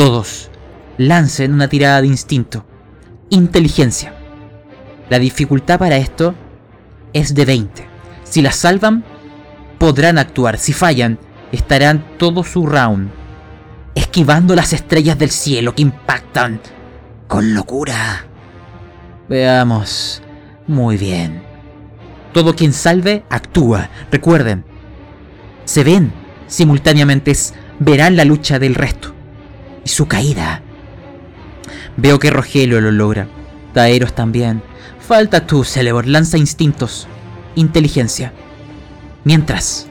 Todos 0.00 0.48
lancen 0.96 1.52
una 1.52 1.68
tirada 1.68 2.00
de 2.00 2.06
instinto. 2.06 2.64
Inteligencia. 3.28 4.14
La 5.10 5.18
dificultad 5.18 5.78
para 5.78 5.98
esto 5.98 6.34
es 7.12 7.34
de 7.34 7.44
20. 7.44 7.86
Si 8.24 8.40
la 8.40 8.50
salvan, 8.50 9.04
podrán 9.76 10.16
actuar. 10.16 10.56
Si 10.56 10.72
fallan, 10.72 11.18
estarán 11.52 12.16
todo 12.16 12.44
su 12.44 12.64
round 12.64 13.10
esquivando 13.94 14.54
las 14.54 14.72
estrellas 14.72 15.18
del 15.18 15.28
cielo 15.28 15.74
que 15.74 15.82
impactan 15.82 16.62
con 17.28 17.52
locura. 17.52 18.24
Veamos. 19.28 20.22
Muy 20.66 20.96
bien. 20.96 21.42
Todo 22.32 22.56
quien 22.56 22.72
salve 22.72 23.24
actúa. 23.28 23.90
Recuerden, 24.10 24.64
se 25.66 25.84
ven 25.84 26.10
simultáneamente, 26.46 27.36
verán 27.80 28.16
la 28.16 28.24
lucha 28.24 28.58
del 28.58 28.74
resto 28.74 29.19
y 29.84 29.88
su 29.88 30.06
caída. 30.06 30.62
Veo 31.96 32.18
que 32.18 32.30
Rogelio 32.30 32.80
lo 32.80 32.90
logra. 32.90 33.26
Taeros 33.74 34.14
también. 34.14 34.62
Falta 35.06 35.46
tú, 35.46 35.64
Celebor. 35.64 36.06
Lanza 36.06 36.38
instintos. 36.38 37.08
Inteligencia. 37.54 38.32
Mientras. 39.24 39.86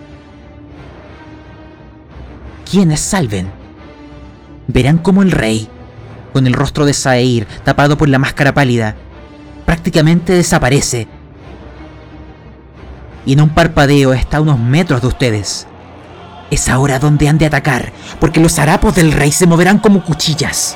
Quienes 2.70 3.00
salven 3.00 3.52
verán 4.68 5.00
como 5.00 5.24
el 5.24 5.32
rey, 5.32 5.68
con 6.34 6.46
el 6.46 6.54
rostro 6.54 6.86
de 6.86 6.94
Saeir 6.94 7.48
tapado 7.64 7.98
por 7.98 8.08
la 8.08 8.20
máscara 8.20 8.54
pálida, 8.54 8.96
prácticamente 9.66 10.34
desaparece. 10.34 11.08
Y 13.26 13.34
en 13.34 13.42
un 13.42 13.50
parpadeo 13.50 14.14
está 14.14 14.38
a 14.38 14.42
unos 14.42 14.60
metros 14.60 15.02
de 15.02 15.08
ustedes. 15.08 15.68
Es 16.52 16.70
ahora 16.70 17.00
donde 17.00 17.30
han 17.30 17.38
de 17.38 17.46
atacar, 17.46 17.94
porque 18.20 18.40
los 18.40 18.58
harapos 18.60 18.96
del 18.96 19.12
rey 19.12 19.32
se 19.32 19.48
moverán 19.48 19.80
como 19.80 20.04
cuchillas. 20.04 20.76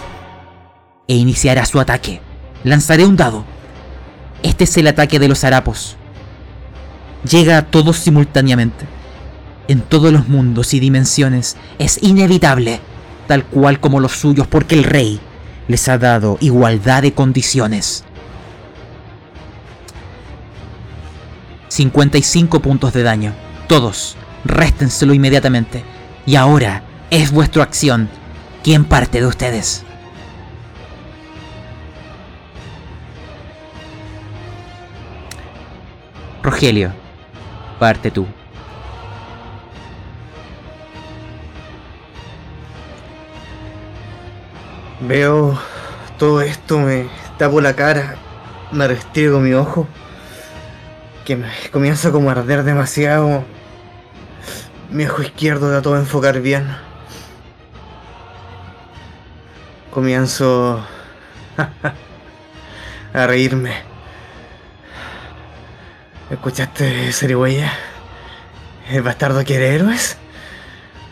E 1.08 1.16
iniciará 1.16 1.66
su 1.66 1.80
ataque. 1.80 2.22
Lanzaré 2.64 3.06
un 3.06 3.16
dado. 3.16 3.44
Este 4.44 4.66
es 4.66 4.78
el 4.78 4.88
ataque 4.88 5.20
de 5.20 5.28
los 5.28 5.44
harapos. 5.44 5.98
Llega 7.30 7.58
a 7.58 7.66
todos 7.66 7.98
simultáneamente. 7.98 8.86
En 9.68 9.82
todos 9.82 10.12
los 10.12 10.28
mundos 10.28 10.74
y 10.74 10.80
dimensiones 10.80 11.58
es 11.80 12.02
inevitable 12.04 12.82
tal 13.28 13.46
cual 13.46 13.80
como 13.80 14.00
los 14.00 14.14
suyos, 14.14 14.48
porque 14.48 14.76
el 14.76 14.84
rey 14.84 15.20
les 15.68 15.88
ha 15.88 15.98
dado 15.98 16.38
igualdad 16.42 17.02
de 17.02 17.14
condiciones. 17.14 18.04
55 21.70 22.60
puntos 22.60 22.94
de 22.94 23.04
daño. 23.04 23.34
Todos, 23.68 24.16
réstenselo 24.46 25.14
inmediatamente. 25.14 25.84
Y 26.26 26.36
ahora 26.36 26.84
es 27.10 27.32
vuestra 27.32 27.64
acción. 27.64 28.10
¿Quién 28.64 28.86
parte 28.86 29.20
de 29.20 29.28
ustedes? 29.28 29.84
Rogelio, 36.42 36.92
parte 37.80 38.12
tú. 38.12 38.28
Veo 45.00 45.58
todo 46.18 46.42
esto, 46.42 46.80
me 46.80 47.08
tapo 47.38 47.60
la 47.60 47.76
cara, 47.76 48.16
me 48.72 48.88
restriego 48.88 49.40
mi 49.40 49.54
ojo, 49.54 49.88
que 51.26 51.36
me 51.36 51.50
comienza 51.72 52.12
como 52.12 52.30
a 52.30 52.34
arder 52.34 52.64
demasiado. 52.64 53.44
Mi 54.94 55.08
ojo 55.08 55.24
izquierdo 55.24 55.82
todo 55.82 55.96
a 55.96 56.00
enfocar 56.00 56.40
bien. 56.40 56.68
Comienzo 59.90 60.86
a 63.14 63.26
reírme. 63.26 63.74
¿Escuchaste, 66.30 67.12
Serigüeya? 67.12 67.74
¿El 68.92 69.02
bastardo 69.02 69.44
quiere 69.44 69.74
héroes? 69.74 70.16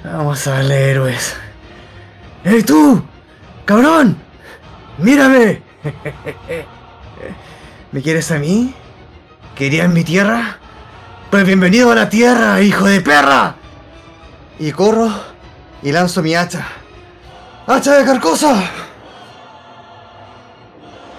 Vamos 0.04 0.46
a 0.46 0.52
darle 0.52 0.92
héroes. 0.92 1.36
¡Ey 2.44 2.62
tú! 2.62 3.04
¡Cabrón! 3.66 4.16
¡Mírame! 5.00 5.64
¿Me 7.92 8.02
quieres 8.04 8.30
a 8.30 8.38
mí? 8.38 8.76
¿Querías 9.56 9.90
mi 9.90 10.04
tierra? 10.04 10.60
Pues 11.32 11.48
bienvenido 11.48 11.92
a 11.92 11.96
la 11.96 12.10
tierra, 12.10 12.62
hijo 12.62 12.86
de 12.86 13.02
perra. 13.02 13.56
Y 14.62 14.72
corro 14.74 15.10
y 15.82 15.92
lanzo 15.92 16.22
mi 16.22 16.36
hacha. 16.36 16.64
¡Hacha 17.66 17.98
de 17.98 18.06
carcosa! 18.06 18.64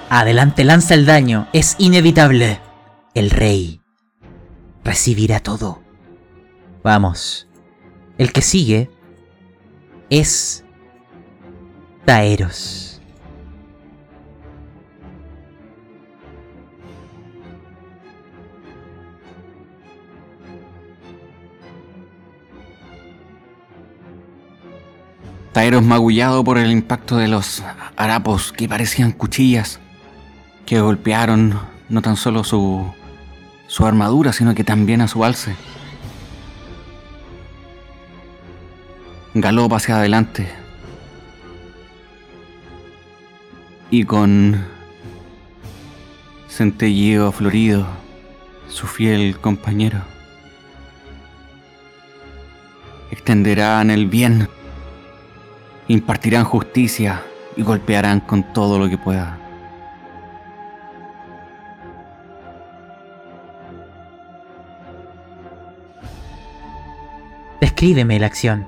Adelante, 0.09 0.63
lanza 0.63 0.95
el 0.95 1.07
daño. 1.07 1.49
Es 1.53 1.75
inevitable. 1.79 2.61
El 3.15 3.31
rey 3.31 3.83
recibirá 4.85 5.41
todo. 5.41 5.83
Vamos. 6.85 7.49
El 8.17 8.33
que 8.33 8.43
sigue 8.43 8.91
es 10.09 10.65
Taeros. 12.05 12.82
Taeros 25.53 25.83
magullado 25.83 26.43
por 26.45 26.57
el 26.57 26.71
impacto 26.71 27.17
de 27.17 27.29
los 27.29 27.63
harapos 27.97 28.53
que 28.53 28.69
parecían 28.69 29.13
cuchillas, 29.13 29.81
que 30.65 30.81
golpearon 30.81 31.61
no 31.89 32.01
tan 32.01 32.17
solo 32.17 32.43
su, 32.43 32.91
su 33.67 33.85
armadura, 33.85 34.33
sino 34.33 34.55
que 34.55 34.65
también 34.65 35.03
a 35.03 35.09
su 35.09 35.25
alce. 35.25 35.55
Galopa 39.35 39.77
hacia 39.77 39.97
adelante, 39.97 40.49
y 43.91 44.05
con 44.05 44.65
centelleo 46.49 47.31
florido, 47.31 47.87
su 48.69 48.87
fiel 48.87 49.39
compañero. 49.39 50.01
Extenderán 53.11 53.91
el 53.91 54.07
bien, 54.07 54.49
impartirán 55.93 56.45
justicia 56.45 57.23
y 57.55 57.63
golpearán 57.63 58.21
con 58.21 58.43
todo 58.55 58.79
lo 58.79 58.89
que 58.89 58.97
pueda. 58.97 59.39
Descríbeme 67.61 68.19
la 68.19 68.27
acción. 68.27 68.67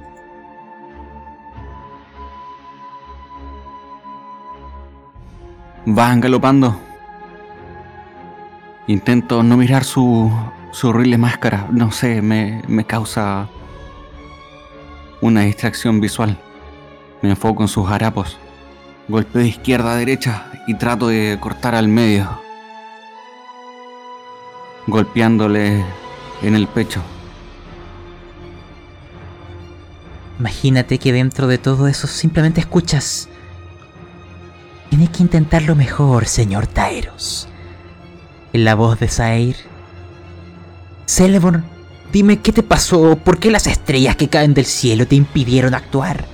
Van 5.86 6.20
galopando. 6.20 6.78
Intento 8.86 9.42
no 9.42 9.56
mirar 9.56 9.84
su, 9.84 10.30
su 10.72 10.88
horrible 10.88 11.16
máscara. 11.16 11.68
No 11.70 11.90
sé, 11.90 12.20
me, 12.20 12.62
me 12.68 12.84
causa 12.84 13.48
una 15.22 15.40
distracción 15.40 16.00
visual. 16.00 16.38
Me 17.24 17.30
enfoco 17.30 17.62
en 17.62 17.68
sus 17.68 17.88
harapos. 17.88 18.36
Golpeo 19.08 19.40
de 19.40 19.48
izquierda 19.48 19.94
a 19.94 19.96
derecha 19.96 20.44
y 20.66 20.74
trato 20.74 21.08
de 21.08 21.38
cortar 21.40 21.74
al 21.74 21.88
medio. 21.88 22.28
Golpeándole 24.86 25.82
en 26.42 26.54
el 26.54 26.66
pecho. 26.66 27.00
Imagínate 30.38 30.98
que 30.98 31.14
dentro 31.14 31.46
de 31.46 31.56
todo 31.56 31.88
eso 31.88 32.06
simplemente 32.06 32.60
escuchas 32.60 33.30
tiene 34.90 35.10
que 35.10 35.22
intentarlo 35.22 35.74
mejor, 35.74 36.26
señor 36.26 36.66
Taeros. 36.66 37.48
En 38.52 38.66
la 38.66 38.74
voz 38.74 39.00
de 39.00 39.08
Sair. 39.08 39.56
Celeborn, 41.06 41.64
dime 42.12 42.40
qué 42.40 42.52
te 42.52 42.62
pasó, 42.62 43.16
por 43.16 43.38
qué 43.38 43.50
las 43.50 43.66
estrellas 43.66 44.14
que 44.14 44.28
caen 44.28 44.52
del 44.52 44.66
cielo 44.66 45.06
te 45.06 45.14
impidieron 45.16 45.72
actuar. 45.72 46.33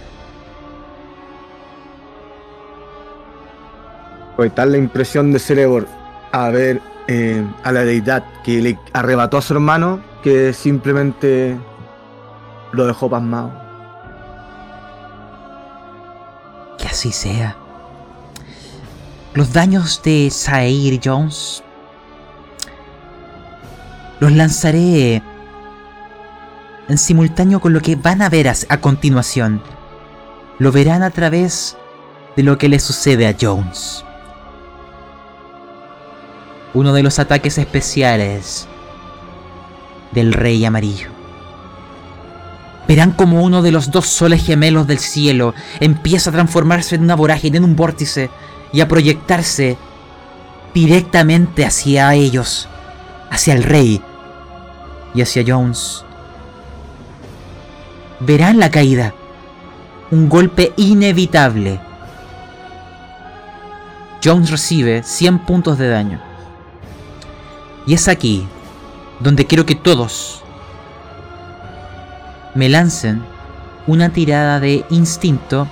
Fue 4.40 4.48
tal 4.48 4.72
la 4.72 4.78
impresión 4.78 5.32
de 5.32 5.38
Celeborn 5.38 5.86
a 6.32 6.48
ver 6.48 6.80
eh, 7.08 7.46
a 7.62 7.72
la 7.72 7.84
deidad 7.84 8.24
que 8.42 8.62
le 8.62 8.78
arrebató 8.94 9.36
a 9.36 9.42
su 9.42 9.52
hermano 9.52 10.00
que 10.22 10.54
simplemente 10.54 11.58
lo 12.72 12.86
dejó 12.86 13.10
pasmado. 13.10 13.52
¿Qué 16.78 16.86
así 16.86 17.12
sea. 17.12 17.54
Los 19.34 19.52
daños 19.52 20.00
de 20.02 20.30
Sair 20.30 20.98
Jones 21.04 21.62
los 24.20 24.32
lanzaré 24.32 25.22
en 26.88 26.96
simultáneo 26.96 27.60
con 27.60 27.74
lo 27.74 27.82
que 27.82 27.94
van 27.94 28.22
a 28.22 28.30
ver 28.30 28.48
a 28.48 28.80
continuación. 28.80 29.62
Lo 30.58 30.72
verán 30.72 31.02
a 31.02 31.10
través 31.10 31.76
de 32.38 32.42
lo 32.42 32.56
que 32.56 32.70
le 32.70 32.78
sucede 32.78 33.28
a 33.28 33.36
Jones. 33.38 34.02
Uno 36.74 36.92
de 36.92 37.02
los 37.02 37.18
ataques 37.18 37.58
especiales 37.58 38.68
del 40.12 40.32
Rey 40.32 40.64
Amarillo. 40.64 41.08
Verán 42.86 43.12
como 43.12 43.42
uno 43.42 43.62
de 43.62 43.70
los 43.70 43.90
dos 43.90 44.06
soles 44.06 44.44
gemelos 44.44 44.86
del 44.86 44.98
cielo 44.98 45.54
empieza 45.78 46.30
a 46.30 46.32
transformarse 46.32 46.96
en 46.96 47.02
una 47.02 47.14
vorágine, 47.14 47.58
en 47.58 47.64
un 47.64 47.76
vórtice, 47.76 48.30
y 48.72 48.80
a 48.80 48.88
proyectarse 48.88 49.76
directamente 50.74 51.64
hacia 51.64 52.14
ellos, 52.14 52.68
hacia 53.30 53.54
el 53.54 53.62
Rey 53.62 54.00
y 55.14 55.22
hacia 55.22 55.44
Jones. 55.46 56.04
Verán 58.20 58.58
la 58.58 58.70
caída, 58.70 59.14
un 60.10 60.28
golpe 60.28 60.72
inevitable. 60.76 61.80
Jones 64.22 64.50
recibe 64.50 65.02
100 65.02 65.38
puntos 65.40 65.78
de 65.78 65.88
daño. 65.88 66.29
Y 67.90 67.94
es 67.94 68.06
aquí 68.06 68.46
donde 69.18 69.46
quiero 69.46 69.66
que 69.66 69.74
todos 69.74 70.44
me 72.54 72.68
lancen 72.68 73.20
una 73.88 74.10
tirada 74.10 74.60
de 74.60 74.84
instinto 74.90 75.66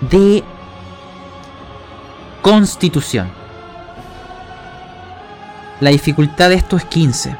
de 0.00 0.42
constitución. 2.40 3.28
La 5.80 5.90
dificultad 5.90 6.48
de 6.48 6.54
esto 6.54 6.78
es 6.78 6.86
15. 6.86 7.36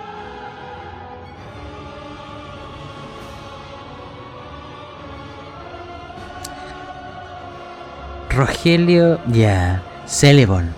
Rogelio, 8.28 9.18
ya, 9.28 9.82
Celebon, 10.04 10.74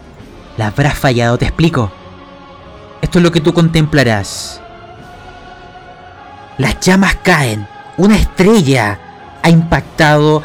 la 0.57 0.69
habrás 0.69 0.97
fallado, 0.97 1.39
te 1.39 1.47
explico. 1.47 1.91
Esto 3.03 3.19
es 3.19 3.23
lo 3.23 3.33
que 3.33 3.41
tú 3.41 3.53
contemplarás. 3.53 4.61
Las 6.59 6.81
llamas 6.81 7.17
caen, 7.23 7.67
una 7.97 8.17
estrella 8.17 8.99
ha 9.43 9.51
impactado 9.51 10.43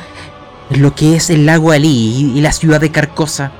lo 0.69 0.93
que 0.95 1.15
es 1.15 1.29
el 1.29 1.45
lago 1.45 1.71
Ali 1.71 2.31
y 2.35 2.41
la 2.41 2.51
ciudad 2.51 2.81
de 2.81 2.91
Carcosa. 2.91 3.51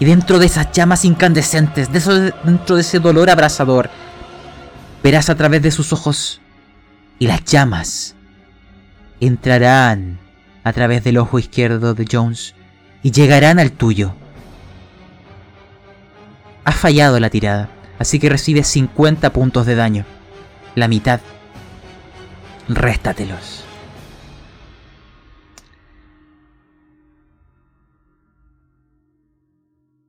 Y 0.00 0.04
dentro 0.04 0.38
de 0.38 0.46
esas 0.46 0.72
llamas 0.72 1.04
incandescentes, 1.04 1.90
dentro 1.92 2.74
de 2.74 2.80
ese 2.80 2.98
dolor 2.98 3.30
abrasador, 3.30 3.90
verás 5.02 5.28
a 5.30 5.34
través 5.34 5.62
de 5.62 5.70
sus 5.70 5.92
ojos 5.92 6.40
y 7.18 7.26
las 7.26 7.44
llamas 7.44 8.16
entrarán 9.20 10.18
a 10.64 10.72
través 10.72 11.04
del 11.04 11.18
ojo 11.18 11.38
izquierdo 11.38 11.94
de 11.94 12.06
Jones 12.10 12.54
y 13.02 13.12
llegarán 13.12 13.58
al 13.58 13.72
tuyo. 13.72 14.14
Has 16.64 16.74
fallado 16.74 17.20
la 17.20 17.30
tirada, 17.30 17.68
así 17.98 18.18
que 18.18 18.28
recibes 18.28 18.66
50 18.68 19.32
puntos 19.32 19.66
de 19.66 19.74
daño. 19.74 20.04
La 20.74 20.88
mitad. 20.88 21.20
Réstatelos. 22.68 23.64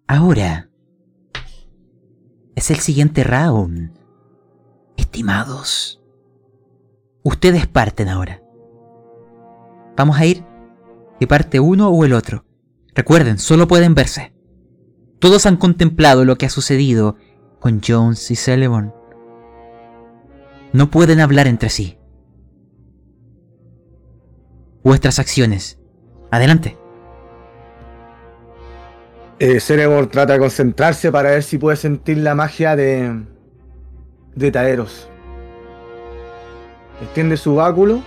Ahora 0.08 0.70
es 2.56 2.70
el 2.70 2.78
siguiente 2.78 3.24
round. 3.24 3.92
Estimados, 4.96 6.02
ustedes 7.24 7.68
parten 7.68 8.10
ahora. 8.10 8.42
Vamos 9.98 10.18
a 10.18 10.26
ir 10.26 10.46
de 11.20 11.28
parte 11.28 11.60
uno 11.60 11.90
o 11.90 12.06
el 12.06 12.14
otro. 12.14 12.46
Recuerden, 12.94 13.40
solo 13.40 13.68
pueden 13.68 13.96
verse. 13.96 14.34
Todos 15.20 15.46
han 15.46 15.58
contemplado 15.58 16.26
lo 16.26 16.38
que 16.38 16.46
ha 16.46 16.50
sucedido 16.50 17.16
con 17.64 17.80
Jones 17.82 18.30
y 18.30 18.36
Sullivan. 18.36 18.93
No 20.74 20.91
pueden 20.91 21.22
hablar 21.22 21.47
entre 21.47 21.70
sí. 21.70 21.97
Vuestras 24.84 25.18
acciones. 25.18 25.80
Adelante. 26.30 26.78
Eh, 29.39 29.61
Cerebor 29.61 30.07
trata 30.07 30.34
de 30.34 30.39
concentrarse 30.39 31.09
para 31.09 31.32
ver 31.32 31.43
si 31.43 31.57
puede 31.57 31.78
sentir 31.78 32.18
la 32.18 32.36
magia 32.36 32.76
de. 32.76 33.24
de 34.36 34.51
Taeros. 34.51 35.07
Extiende 37.01 37.38
su 37.38 37.55
báculo. 37.55 38.01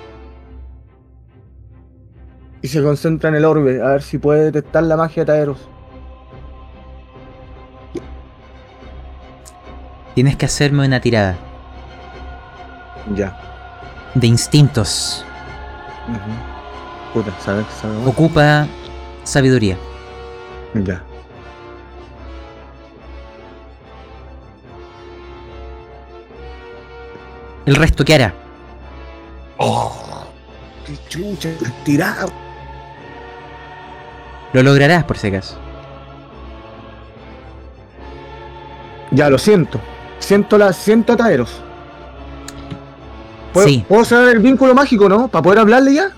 Y 2.61 2.69
se 2.69 2.83
concentra 2.83 3.31
en 3.31 3.37
el 3.37 3.47
orbe, 3.47 3.81
a 3.81 3.93
ver 3.93 4.03
si 4.03 4.19
puede 4.19 4.45
detectar 4.45 4.83
la 4.83 4.99
magia 4.99 5.23
de 5.25 5.27
Taeros. 5.33 5.67
Tienes 10.17 10.35
que 10.37 10.47
hacerme 10.47 10.87
una 10.87 10.99
tirada 10.99 11.37
Ya. 13.15 13.39
de 14.15 14.27
instintos. 14.27 15.23
¿sabes? 17.45 17.67
Ocupa 18.07 18.67
sabiduría. 19.25 19.77
Ya. 20.75 21.03
El 27.67 27.75
resto, 27.77 28.03
¿qué 28.05 28.15
hará? 28.15 28.33
¡Qué 30.87 30.97
chucha! 31.09 31.51
¡Tirado! 31.85 32.31
Lo 34.55 34.63
lograrás, 34.63 35.05
por 35.05 35.19
si 35.19 35.27
acaso. 35.27 35.59
Ya, 39.11 39.29
lo 39.29 39.37
siento. 39.37 39.81
Siento 40.19 40.59
la. 40.59 40.73
Siento 40.73 41.13
a 41.13 41.17
Taeros. 41.17 41.63
¿Puedo, 43.53 43.67
Sí. 43.67 43.85
¿Puedo 43.89 44.05
saber 44.05 44.37
el 44.37 44.43
vínculo 44.43 44.75
mágico, 44.75 45.09
no? 45.09 45.29
¿Para 45.29 45.43
poder 45.43 45.61
hablarle 45.61 45.95
ya? 45.95 46.11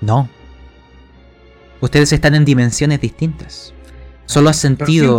No. 0.00 0.28
Ustedes 1.80 2.12
están 2.12 2.34
en 2.34 2.44
dimensiones 2.44 3.00
distintas. 3.00 3.72
Solo 4.26 4.50
has 4.50 4.56
sentido, 4.56 5.18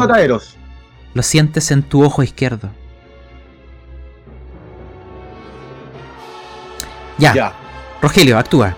lo 1.13 1.23
sientes 1.23 1.71
en 1.71 1.83
tu 1.83 2.03
ojo 2.03 2.23
izquierdo. 2.23 2.69
Ya, 7.17 7.33
Ya. 7.33 7.53
Rogelio, 8.01 8.37
actúa. 8.37 8.75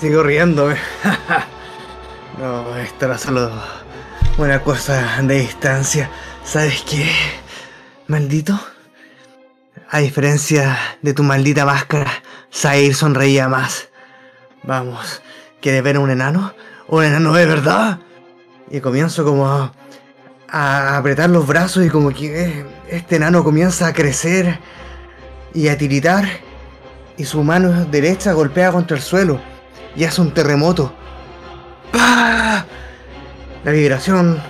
Sigo 0.00 0.22
riéndome. 0.22 0.76
no, 2.38 2.76
esto 2.76 3.06
era 3.06 3.18
solo 3.18 3.50
una 4.38 4.62
cosa 4.62 5.20
de 5.22 5.40
distancia. 5.40 6.10
¿Sabes 6.44 6.82
qué? 6.88 7.10
Maldito. 8.06 8.58
A 9.90 9.98
diferencia 9.98 10.78
de 11.02 11.14
tu 11.14 11.22
maldita 11.22 11.64
máscara, 11.64 12.10
Zair 12.52 12.94
sonreía 12.94 13.48
más. 13.48 13.88
Vamos, 14.62 15.22
¿quieres 15.60 15.82
ver 15.82 15.96
a 15.96 16.00
un 16.00 16.10
enano? 16.10 16.54
¿Un 16.88 17.04
enano 17.04 17.32
de 17.32 17.46
verdad? 17.46 17.98
Y 18.70 18.80
comienzo 18.80 19.24
como 19.24 19.48
a, 19.48 19.72
a 20.48 20.96
apretar 20.96 21.30
los 21.30 21.46
brazos 21.46 21.84
y 21.84 21.88
como 21.88 22.10
que 22.10 22.64
este 22.88 23.16
enano 23.16 23.42
comienza 23.42 23.88
a 23.88 23.92
crecer 23.92 24.58
y 25.54 25.68
a 25.68 25.76
tiritar. 25.76 26.28
Y 27.16 27.24
su 27.24 27.42
mano 27.42 27.84
derecha 27.86 28.32
golpea 28.32 28.72
contra 28.72 28.96
el 28.96 29.02
suelo 29.02 29.40
y 29.96 30.04
hace 30.04 30.20
un 30.20 30.32
terremoto. 30.32 30.94
¡Pah! 31.92 32.64
La 33.64 33.72
vibración 33.72 34.42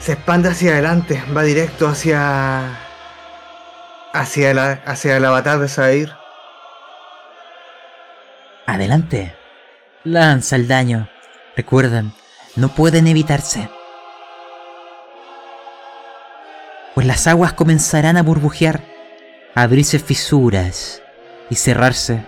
se 0.00 0.12
expande 0.12 0.50
hacia 0.50 0.72
adelante, 0.72 1.22
va 1.34 1.42
directo 1.42 1.88
hacia. 1.88 2.78
hacia, 4.12 4.54
la, 4.54 4.72
hacia 4.84 5.16
el 5.16 5.24
avatar 5.24 5.58
de 5.58 5.68
Zair. 5.68 6.12
Adelante. 8.66 9.34
Lanza 10.04 10.56
el 10.56 10.68
daño. 10.68 11.08
Recuerden, 11.56 12.12
no 12.54 12.68
pueden 12.68 13.06
evitarse. 13.06 13.70
Pues 16.94 17.06
las 17.06 17.26
aguas 17.26 17.54
comenzarán 17.54 18.16
a 18.16 18.22
burbujear, 18.22 18.82
a 19.54 19.62
abrirse 19.62 19.98
fisuras 19.98 21.02
y 21.48 21.54
cerrarse. 21.54 22.24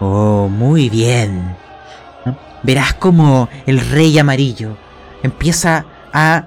Oh, 0.00 0.48
muy 0.48 0.88
bien. 0.88 1.56
Verás 2.62 2.94
como 2.94 3.48
el 3.66 3.80
rey 3.80 4.18
amarillo 4.18 4.76
empieza 5.22 5.84
a 6.12 6.46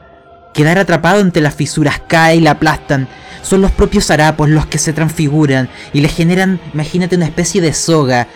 quedar 0.53 0.77
atrapado 0.77 1.21
entre 1.21 1.41
las 1.41 1.55
fisuras, 1.55 2.01
cae 2.07 2.37
y 2.37 2.41
la 2.41 2.51
aplastan. 2.51 3.07
Son 3.41 3.61
los 3.61 3.71
propios 3.71 4.11
harapos 4.11 4.49
los 4.49 4.65
que 4.65 4.77
se 4.77 4.93
transfiguran 4.93 5.69
y 5.93 6.01
le 6.01 6.09
generan, 6.09 6.59
imagínate, 6.73 7.15
una 7.15 7.25
especie 7.25 7.61
de 7.61 7.73
soga 7.73 8.27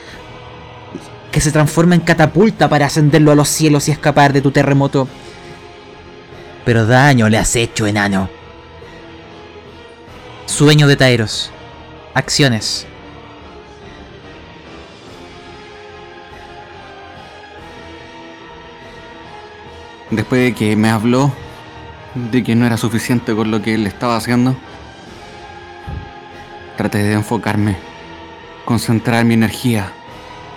que 1.31 1.41
se 1.41 1.51
transforma 1.51 1.95
en 1.95 2.01
catapulta 2.01 2.69
para 2.69 2.85
ascenderlo 2.85 3.31
a 3.31 3.35
los 3.35 3.49
cielos 3.49 3.87
y 3.87 3.91
escapar 3.91 4.33
de 4.33 4.41
tu 4.41 4.51
terremoto. 4.51 5.07
Pero 6.63 6.85
daño 6.85 7.29
le 7.29 7.37
has 7.37 7.55
hecho, 7.55 7.85
enano. 7.85 8.29
Sueño 10.45 10.87
de 10.87 10.95
Taeros. 10.95 11.51
Acciones. 12.13 12.87
Después 20.11 20.41
de 20.41 20.53
que 20.53 20.75
me 20.75 20.89
habló 20.89 21.31
de 22.13 22.43
que 22.43 22.55
no 22.55 22.65
era 22.65 22.77
suficiente 22.77 23.35
con 23.35 23.49
lo 23.49 23.61
que 23.61 23.73
él 23.73 23.87
estaba 23.87 24.15
haciendo, 24.15 24.55
traté 26.77 26.99
de 26.99 27.13
enfocarme, 27.13 27.75
concentrar 28.65 29.25
mi 29.25 29.33
energía, 29.33 29.91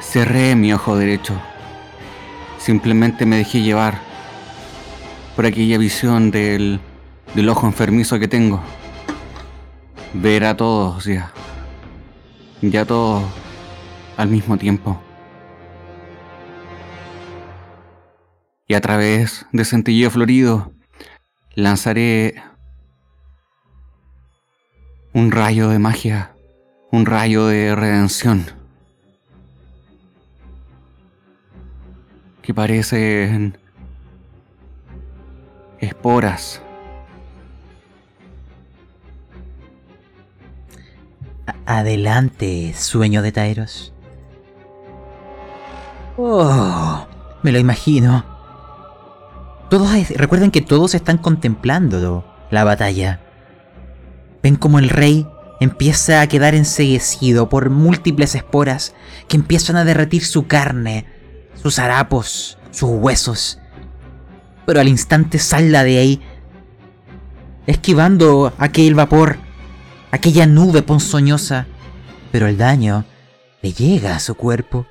cerré 0.00 0.54
mi 0.54 0.72
ojo 0.72 0.96
derecho. 0.96 1.34
Simplemente 2.58 3.24
me 3.24 3.36
dejé 3.36 3.62
llevar 3.62 3.98
por 5.34 5.46
aquella 5.46 5.78
visión 5.78 6.30
del, 6.30 6.80
del 7.34 7.48
ojo 7.48 7.66
enfermizo 7.66 8.18
que 8.18 8.28
tengo. 8.28 8.60
Ver 10.12 10.44
a 10.44 10.56
todos 10.56 11.04
ya. 11.04 11.32
Ya 12.60 12.84
todos 12.84 13.24
al 14.16 14.28
mismo 14.28 14.56
tiempo. 14.58 15.00
Y 18.68 18.74
a 18.74 18.80
través 18.82 19.46
de 19.50 19.64
Centelleo 19.64 20.10
Florido 20.10 20.72
lanzaré 21.54 22.34
un 25.14 25.32
rayo 25.32 25.70
de 25.70 25.78
magia, 25.78 26.36
un 26.92 27.06
rayo 27.06 27.46
de 27.46 27.74
redención, 27.74 28.44
que 32.42 32.52
parecen 32.52 33.56
esporas. 35.80 36.62
Adelante, 41.64 42.74
sueño 42.74 43.22
de 43.22 43.32
Taeros. 43.32 43.94
Oh, 46.18 47.06
me 47.42 47.52
lo 47.52 47.58
imagino. 47.58 48.37
Todos 49.70 49.90
recuerden 50.10 50.50
que 50.50 50.62
todos 50.62 50.94
están 50.94 51.18
contemplando 51.18 52.24
la 52.50 52.64
batalla. 52.64 53.20
Ven 54.42 54.56
como 54.56 54.78
el 54.78 54.88
rey 54.88 55.28
empieza 55.60 56.22
a 56.22 56.26
quedar 56.26 56.54
enseguecido 56.54 57.50
por 57.50 57.68
múltiples 57.68 58.34
esporas 58.34 58.94
que 59.28 59.36
empiezan 59.36 59.76
a 59.76 59.84
derretir 59.84 60.24
su 60.24 60.46
carne, 60.46 61.06
sus 61.54 61.78
harapos, 61.78 62.58
sus 62.70 62.88
huesos. 62.90 63.58
Pero 64.64 64.80
al 64.80 64.88
instante 64.88 65.38
salda 65.38 65.84
de 65.84 65.98
ahí, 65.98 66.22
esquivando 67.66 68.54
aquel 68.56 68.94
vapor, 68.94 69.36
aquella 70.10 70.46
nube 70.46 70.82
ponzoñosa, 70.82 71.66
pero 72.32 72.46
el 72.46 72.56
daño 72.56 73.04
le 73.60 73.72
llega 73.72 74.16
a 74.16 74.20
su 74.20 74.34
cuerpo. 74.34 74.86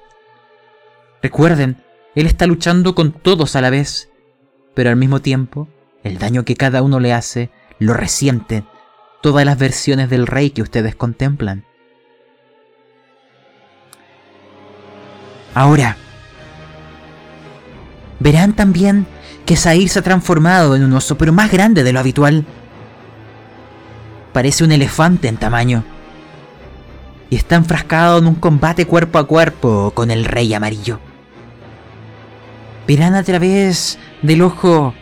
Recuerden, 1.23 1.81
él 2.13 2.27
está 2.27 2.45
luchando 2.45 2.93
con 2.93 3.11
todos 3.11 3.55
a 3.55 3.61
la 3.61 3.71
vez 3.71 4.09
pero 4.77 4.91
al 4.91 4.95
mismo 4.95 5.21
tiempo, 5.23 5.67
el 6.03 6.19
daño 6.19 6.45
que 6.45 6.55
cada 6.55 6.83
uno 6.83 6.99
le 6.99 7.11
hace 7.11 7.49
lo 7.79 7.95
resiente 7.95 8.63
todas 9.23 9.43
las 9.43 9.57
versiones 9.57 10.07
del 10.07 10.27
rey 10.27 10.51
que 10.51 10.61
ustedes 10.61 10.95
contemplan. 10.95 11.65
Ahora, 15.55 15.97
verán 18.19 18.53
también 18.53 19.07
que 19.47 19.55
Sair 19.55 19.89
se 19.89 19.97
ha 19.97 20.03
transformado 20.03 20.75
en 20.75 20.83
un 20.83 20.93
oso, 20.93 21.17
pero 21.17 21.33
más 21.33 21.51
grande 21.51 21.83
de 21.83 21.91
lo 21.91 21.99
habitual. 21.99 22.45
Parece 24.31 24.63
un 24.63 24.71
elefante 24.71 25.27
en 25.27 25.37
tamaño. 25.37 25.83
Y 27.31 27.35
está 27.35 27.55
enfrascado 27.55 28.19
en 28.19 28.27
un 28.27 28.35
combate 28.35 28.85
cuerpo 28.85 29.17
a 29.17 29.25
cuerpo 29.25 29.89
con 29.95 30.11
el 30.11 30.23
rey 30.23 30.53
amarillo. 30.53 30.99
Verán 32.87 33.15
a 33.15 33.23
través 33.23 33.99
del 34.21 34.41
ojo 34.41 34.93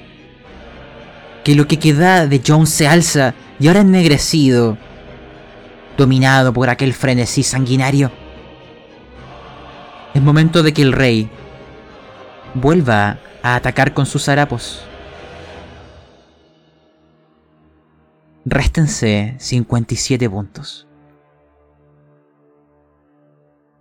que 1.43 1.53
lo 1.53 1.67
que 1.67 1.77
queda 1.77 2.25
de 2.25 2.41
Jones 2.45 2.69
se 2.69 2.87
alza 2.87 3.35
y 3.59 3.67
ahora 3.67 3.81
ennegrecido, 3.81 4.79
dominado 5.95 6.51
por 6.51 6.69
aquel 6.69 6.93
frenesí 6.93 7.43
sanguinario. 7.43 8.11
Es 10.15 10.21
momento 10.21 10.63
de 10.63 10.73
que 10.73 10.81
el 10.81 10.93
rey 10.93 11.29
vuelva 12.55 13.19
a 13.43 13.55
atacar 13.55 13.93
con 13.93 14.07
sus 14.07 14.27
harapos. 14.27 14.83
Réstense 18.45 19.35
57 19.37 20.27
puntos. 20.27 20.87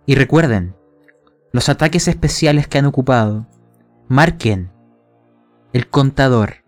Y 0.05 0.13
recuerden, 0.13 0.75
los 1.51 1.69
ataques 1.69 2.07
especiales 2.07 2.67
que 2.67 2.77
han 2.77 2.85
ocupado 2.85 3.47
marquen 4.07 4.71
el 5.73 5.89
contador. 5.89 6.63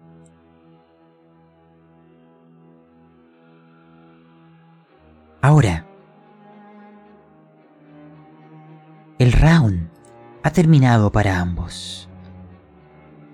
Ahora, 5.41 5.85
el 9.19 9.31
round 9.31 9.89
ha 10.43 10.51
terminado 10.51 11.11
para 11.11 11.39
ambos. 11.39 12.09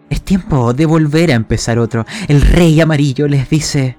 Es 0.09 0.21
tiempo 0.21 0.73
de 0.73 0.85
volver 0.85 1.31
a 1.31 1.35
empezar 1.35 1.79
otro. 1.79 2.05
El 2.27 2.41
rey 2.41 2.79
amarillo 2.81 3.27
les 3.27 3.49
dice, 3.49 3.97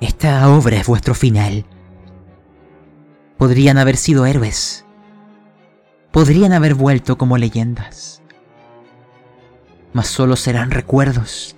esta 0.00 0.48
obra 0.50 0.76
es 0.76 0.86
vuestro 0.86 1.14
final. 1.14 1.64
Podrían 3.36 3.78
haber 3.78 3.96
sido 3.96 4.26
héroes. 4.26 4.84
Podrían 6.12 6.52
haber 6.52 6.74
vuelto 6.74 7.18
como 7.18 7.36
leyendas 7.36 8.23
mas 9.94 10.08
solo 10.08 10.36
serán 10.36 10.72
recuerdos, 10.72 11.56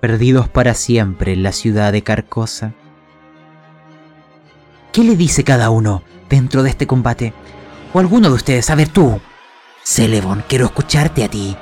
perdidos 0.00 0.48
para 0.48 0.74
siempre 0.74 1.34
en 1.34 1.42
la 1.44 1.52
ciudad 1.52 1.92
de 1.92 2.02
Carcosa. 2.02 2.72
¿Qué 4.90 5.04
le 5.04 5.16
dice 5.16 5.44
cada 5.44 5.68
uno 5.68 6.02
dentro 6.30 6.62
de 6.62 6.70
este 6.70 6.86
combate? 6.86 7.34
O 7.92 8.00
alguno 8.00 8.30
de 8.30 8.34
ustedes, 8.34 8.70
a 8.70 8.74
ver 8.74 8.88
tú, 8.88 9.20
Celebon, 9.84 10.42
quiero 10.48 10.64
escucharte 10.64 11.24
a 11.24 11.28
ti. 11.28 11.54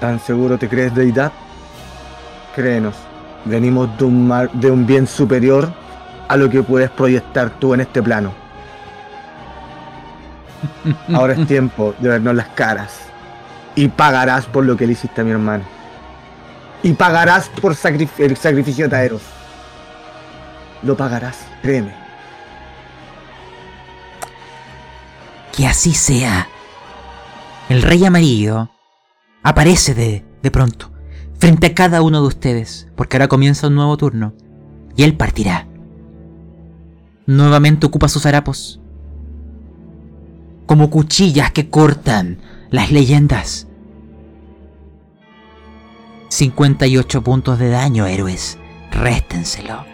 ¿Tan 0.00 0.18
seguro 0.18 0.58
te 0.58 0.68
crees 0.68 0.94
deidad? 0.94 1.30
Créenos, 2.54 2.94
venimos 3.44 3.96
de 3.98 4.04
un, 4.04 4.26
mar, 4.26 4.50
de 4.52 4.70
un 4.70 4.86
bien 4.86 5.06
superior 5.06 5.70
a 6.26 6.36
lo 6.38 6.48
que 6.48 6.62
puedes 6.62 6.90
proyectar 6.90 7.50
tú 7.58 7.74
en 7.74 7.80
este 7.80 8.02
plano. 8.02 8.47
Ahora 11.14 11.34
es 11.34 11.46
tiempo 11.46 11.94
de 11.98 12.08
vernos 12.08 12.34
las 12.34 12.48
caras. 12.48 13.00
Y 13.74 13.88
pagarás 13.88 14.46
por 14.46 14.64
lo 14.64 14.76
que 14.76 14.86
le 14.86 14.92
hiciste 14.92 15.20
a 15.20 15.24
mi 15.24 15.30
hermano. 15.30 15.64
Y 16.82 16.92
pagarás 16.92 17.48
por 17.48 17.72
el 17.72 18.36
sacrificio 18.36 18.84
de 18.84 18.90
Taeros. 18.90 19.22
Lo 20.82 20.96
pagarás, 20.96 21.46
créeme. 21.62 21.94
Que 25.56 25.66
así 25.66 25.92
sea. 25.92 26.48
El 27.68 27.82
rey 27.82 28.04
amarillo 28.04 28.70
aparece 29.42 29.94
de, 29.94 30.24
de 30.42 30.50
pronto 30.50 30.92
frente 31.38 31.68
a 31.68 31.74
cada 31.74 32.02
uno 32.02 32.20
de 32.20 32.26
ustedes, 32.26 32.88
porque 32.96 33.16
ahora 33.16 33.28
comienza 33.28 33.68
un 33.68 33.74
nuevo 33.74 33.96
turno. 33.96 34.34
Y 34.96 35.04
él 35.04 35.16
partirá. 35.16 35.68
Nuevamente 37.26 37.86
ocupa 37.86 38.08
sus 38.08 38.26
harapos 38.26 38.77
como 40.68 40.90
cuchillas 40.90 41.50
que 41.50 41.70
cortan 41.70 42.42
las 42.68 42.92
leyendas. 42.92 43.66
58 46.28 47.24
puntos 47.24 47.58
de 47.58 47.70
daño, 47.70 48.04
héroes. 48.04 48.58
Réstenselo. 48.92 49.86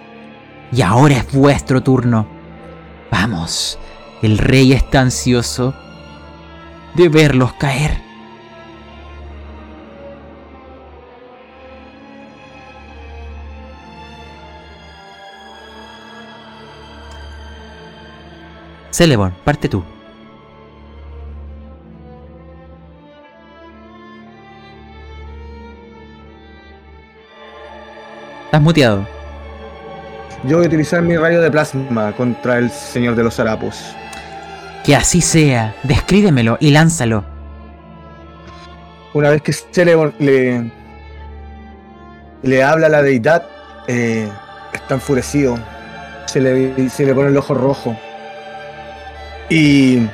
Y 0.72 0.82
ahora 0.82 1.18
es 1.18 1.32
vuestro 1.32 1.80
turno. 1.84 2.26
Vamos, 3.08 3.78
el 4.20 4.36
rey 4.36 4.72
está 4.72 5.00
ansioso 5.00 5.76
de 6.96 7.08
verlos 7.08 7.52
caer. 7.52 8.02
Celeborn, 18.90 19.34
parte 19.44 19.68
tú. 19.68 19.93
Estás 28.54 28.62
muteado. 28.62 29.04
Yo 30.44 30.58
voy 30.58 30.66
a 30.66 30.68
utilizar 30.68 31.02
mi 31.02 31.16
rayo 31.16 31.42
de 31.42 31.50
plasma 31.50 32.12
contra 32.12 32.58
el 32.58 32.70
señor 32.70 33.16
de 33.16 33.24
los 33.24 33.40
harapos. 33.40 33.84
Que 34.84 34.94
así 34.94 35.20
sea. 35.20 35.74
Descríbemelo 35.82 36.56
y 36.60 36.70
lánzalo. 36.70 37.24
Una 39.12 39.30
vez 39.30 39.42
que 39.42 39.52
Celeborn 39.52 40.14
le, 40.20 40.70
le 42.44 42.62
habla 42.62 42.86
a 42.86 42.90
la 42.90 43.02
deidad, 43.02 43.44
eh, 43.88 44.28
está 44.72 44.94
enfurecido. 44.94 45.58
Se 46.26 46.40
le, 46.40 46.88
se 46.90 47.06
le 47.06 47.12
pone 47.12 47.30
el 47.30 47.36
ojo 47.36 47.54
rojo. 47.54 47.96
Y 49.50 50.06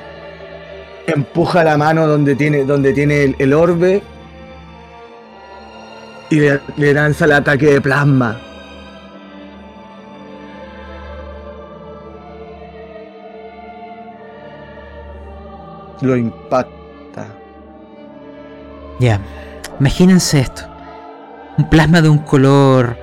empuja 1.06 1.62
la 1.62 1.76
mano 1.76 2.06
donde 2.06 2.36
tiene, 2.36 2.64
donde 2.64 2.94
tiene 2.94 3.22
el, 3.22 3.36
el 3.38 3.52
orbe. 3.52 4.02
Y 6.30 6.36
le, 6.36 6.60
le 6.76 6.94
lanza 6.94 7.24
el 7.24 7.32
ataque 7.32 7.66
de 7.66 7.80
plasma. 7.80 8.40
Lo 16.00 16.16
impacta. 16.16 17.26
Ya. 18.98 19.20
Imagínense 19.78 20.40
esto. 20.40 20.62
Un 21.58 21.68
plasma 21.68 22.00
de 22.00 22.08
un 22.08 22.18
color 22.18 22.96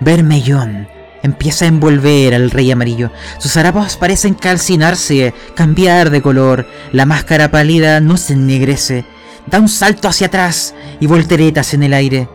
vermellón 0.00 0.88
empieza 1.22 1.64
a 1.64 1.68
envolver 1.68 2.34
al 2.34 2.50
rey 2.50 2.70
amarillo. 2.70 3.10
Sus 3.38 3.56
harapos 3.56 3.96
parecen 3.96 4.34
calcinarse, 4.34 5.34
cambiar 5.54 6.10
de 6.10 6.22
color. 6.22 6.66
La 6.92 7.06
máscara 7.06 7.50
pálida 7.50 8.00
no 8.00 8.16
se 8.16 8.34
ennegrece. 8.34 9.04
Da 9.46 9.58
un 9.58 9.68
salto 9.68 10.08
hacia 10.08 10.28
atrás 10.28 10.74
y 11.00 11.06
volteretas 11.06 11.74
en 11.74 11.82
el 11.82 11.92
aire. 11.92 12.28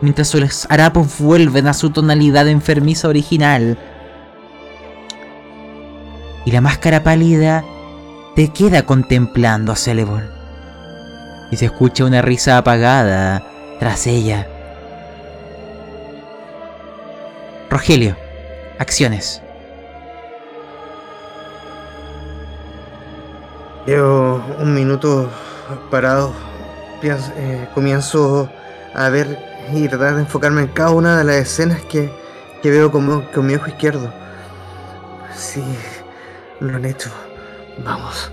Mientras 0.00 0.28
sus 0.28 0.66
harapos 0.70 1.18
vuelven 1.18 1.66
a 1.66 1.74
su 1.74 1.90
tonalidad 1.90 2.48
enfermiza 2.48 3.08
original. 3.08 3.78
Y 6.46 6.52
la 6.52 6.62
máscara 6.62 7.02
pálida 7.02 7.64
te 8.34 8.48
queda 8.48 8.84
contemplando 8.84 9.72
a 9.72 9.76
Celeborn. 9.76 10.30
Y 11.50 11.56
se 11.56 11.66
escucha 11.66 12.04
una 12.04 12.22
risa 12.22 12.56
apagada 12.56 13.42
tras 13.78 14.06
ella. 14.06 14.46
Rogelio, 17.68 18.16
acciones. 18.78 19.42
Llevo 23.86 24.42
un 24.58 24.74
minuto 24.74 25.28
parado. 25.90 26.32
Eh, 27.02 27.68
comienzo 27.74 28.50
a 28.94 29.08
ver 29.08 29.49
y 29.72 29.88
tratar 29.88 30.14
de 30.14 30.22
enfocarme 30.22 30.62
en 30.62 30.68
cada 30.68 30.90
una 30.90 31.18
de 31.18 31.24
las 31.24 31.36
escenas 31.36 31.82
que, 31.82 32.10
que 32.62 32.70
veo 32.70 32.90
con, 32.90 33.22
con 33.26 33.46
mi 33.46 33.54
ojo 33.54 33.68
izquierdo. 33.68 34.12
Sí, 35.34 35.62
lo 36.60 36.76
han 36.76 36.84
hecho. 36.84 37.10
Vamos, 37.84 38.30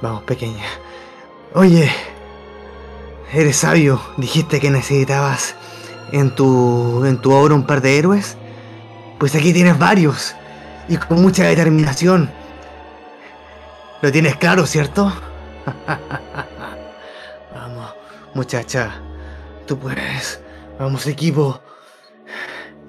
vamos, 0.00 0.22
pequeña. 0.22 0.64
Oye, 1.54 1.90
eres 3.32 3.56
sabio. 3.56 4.00
Dijiste 4.16 4.60
que 4.60 4.70
necesitabas 4.70 5.54
en 6.12 6.34
tu, 6.34 7.04
en 7.04 7.18
tu 7.18 7.32
obra 7.32 7.54
un 7.54 7.66
par 7.66 7.80
de 7.80 7.98
héroes. 7.98 8.36
Pues 9.18 9.34
aquí 9.34 9.52
tienes 9.52 9.78
varios. 9.78 10.34
Y 10.88 10.96
con 10.96 11.22
mucha 11.22 11.44
determinación. 11.44 12.30
Lo 14.00 14.10
tienes 14.10 14.36
claro, 14.36 14.66
¿cierto? 14.66 15.12
Vamos, 17.54 17.94
muchacha. 18.34 19.00
Tú 19.66 19.78
puedes. 19.78 20.41
Vamos, 20.82 21.06
equipo. 21.06 21.62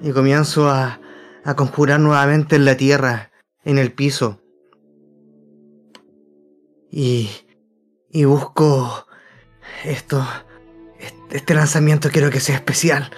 Y 0.02 0.10
comienzo 0.10 0.68
a, 0.68 0.98
a 1.44 1.54
conjurar 1.54 2.00
nuevamente 2.00 2.56
en 2.56 2.64
la 2.64 2.76
tierra, 2.76 3.30
en 3.64 3.78
el 3.78 3.92
piso. 3.92 4.40
Y, 6.90 7.30
y 8.10 8.24
busco 8.24 9.06
esto. 9.84 10.26
Este, 11.30 11.54
lanzamiento 11.54 12.10
quiero 12.10 12.30
que 12.30 12.40
sea 12.40 12.56
especial. 12.56 13.12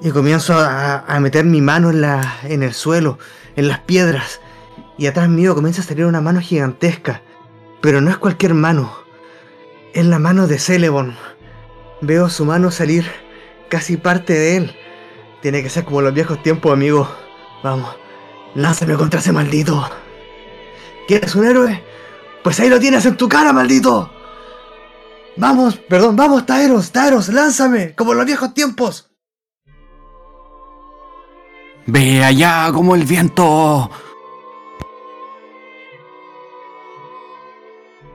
Y 0.00 0.10
comienzo 0.10 0.54
a, 0.54 0.98
a 1.06 1.20
meter 1.20 1.44
mi 1.44 1.60
mano 1.60 1.90
en, 1.90 2.00
la, 2.00 2.40
en 2.42 2.64
el 2.64 2.74
suelo, 2.74 3.20
en 3.54 3.68
las 3.68 3.78
piedras. 3.78 4.40
Y 4.98 5.06
atrás 5.06 5.28
mío 5.28 5.54
comienza 5.54 5.80
a 5.80 5.84
salir 5.84 6.06
una 6.06 6.20
mano 6.20 6.40
gigantesca. 6.40 7.22
Pero 7.80 8.00
no 8.00 8.10
es 8.10 8.18
cualquier 8.18 8.54
mano. 8.54 8.92
Es 9.94 10.04
la 10.04 10.18
mano 10.18 10.48
de 10.48 10.58
Celeborn. 10.58 11.14
Veo 12.00 12.28
su 12.30 12.44
mano 12.44 12.72
salir 12.72 13.21
casi 13.72 13.96
parte 13.96 14.34
de 14.34 14.56
él. 14.58 14.76
Tiene 15.40 15.62
que 15.62 15.70
ser 15.70 15.86
como 15.86 16.02
los 16.02 16.12
viejos 16.12 16.42
tiempos, 16.42 16.70
amigo. 16.70 17.08
Vamos, 17.62 17.96
lánzame 18.54 18.96
contra 18.96 19.20
ese 19.20 19.32
maldito. 19.32 19.88
¿Quieres 21.08 21.34
un 21.34 21.46
héroe? 21.46 21.82
Pues 22.44 22.60
ahí 22.60 22.68
lo 22.68 22.78
tienes 22.78 23.06
en 23.06 23.16
tu 23.16 23.30
cara, 23.30 23.50
maldito. 23.54 24.12
Vamos, 25.38 25.76
perdón, 25.76 26.16
vamos, 26.16 26.44
Taeros, 26.44 26.92
Taeros, 26.92 27.30
lánzame, 27.30 27.94
como 27.94 28.12
en 28.12 28.18
los 28.18 28.26
viejos 28.26 28.52
tiempos. 28.52 29.10
Ve 31.86 32.22
allá 32.22 32.68
como 32.74 32.94
el 32.94 33.04
viento. 33.04 33.90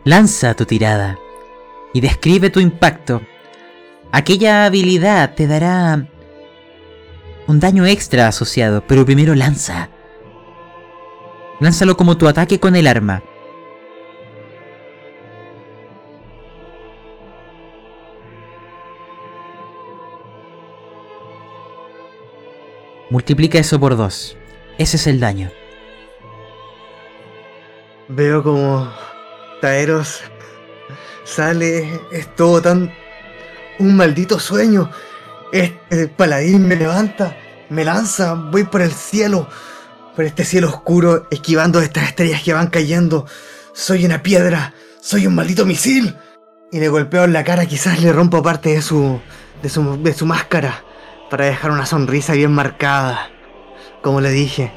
Lanza 0.03 0.53
tu 0.53 0.65
tirada 0.65 1.17
y 1.95 1.99
describe 1.99 2.51
tu 2.51 2.59
impacto. 2.59 3.23
Aquella 4.11 4.65
habilidad 4.65 5.35
te 5.35 5.47
dará 5.47 6.07
un 7.47 7.59
daño 7.59 7.85
extra 7.85 8.27
asociado, 8.27 8.83
pero 8.87 9.05
primero 9.05 9.35
lanza. 9.35 9.89
Lánzalo 11.59 11.97
como 11.97 12.17
tu 12.17 12.27
ataque 12.27 12.59
con 12.59 12.75
el 12.75 12.87
arma. 12.87 13.23
Multiplica 23.09 23.57
eso 23.57 23.79
por 23.79 23.95
dos. 23.95 24.37
Ese 24.77 24.97
es 24.97 25.07
el 25.07 25.19
daño. 25.19 25.49
Veo 28.09 28.43
como 28.43 28.91
Taeros 29.61 30.21
sale, 31.23 31.99
es 32.11 32.35
todo 32.35 32.61
tan... 32.61 32.93
Un 33.79 33.95
maldito 33.95 34.39
sueño. 34.39 34.89
Este 35.51 36.07
paladín 36.07 36.67
me 36.67 36.75
levanta, 36.75 37.37
me 37.69 37.85
lanza, 37.85 38.33
voy 38.33 38.63
por 38.63 38.81
el 38.81 38.91
cielo, 38.91 39.47
por 40.15 40.25
este 40.25 40.43
cielo 40.43 40.67
oscuro, 40.67 41.27
esquivando 41.31 41.79
estas 41.79 42.05
estrellas 42.05 42.41
que 42.43 42.53
van 42.53 42.67
cayendo. 42.67 43.25
Soy 43.73 44.05
una 44.05 44.23
piedra, 44.23 44.73
soy 45.01 45.27
un 45.27 45.35
maldito 45.35 45.65
misil. 45.65 46.15
Y 46.71 46.79
le 46.79 46.89
golpeo 46.89 47.23
en 47.23 47.33
la 47.33 47.43
cara, 47.43 47.65
quizás 47.65 48.01
le 48.01 48.11
rompo 48.11 48.43
parte 48.43 48.69
de 48.69 48.81
su, 48.81 49.21
de 49.61 49.69
su, 49.69 50.01
de 50.03 50.13
su 50.13 50.25
máscara, 50.25 50.83
para 51.29 51.45
dejar 51.45 51.71
una 51.71 51.85
sonrisa 51.85 52.33
bien 52.33 52.51
marcada. 52.51 53.29
Como 54.01 54.19
le 54.19 54.31
dije, 54.31 54.73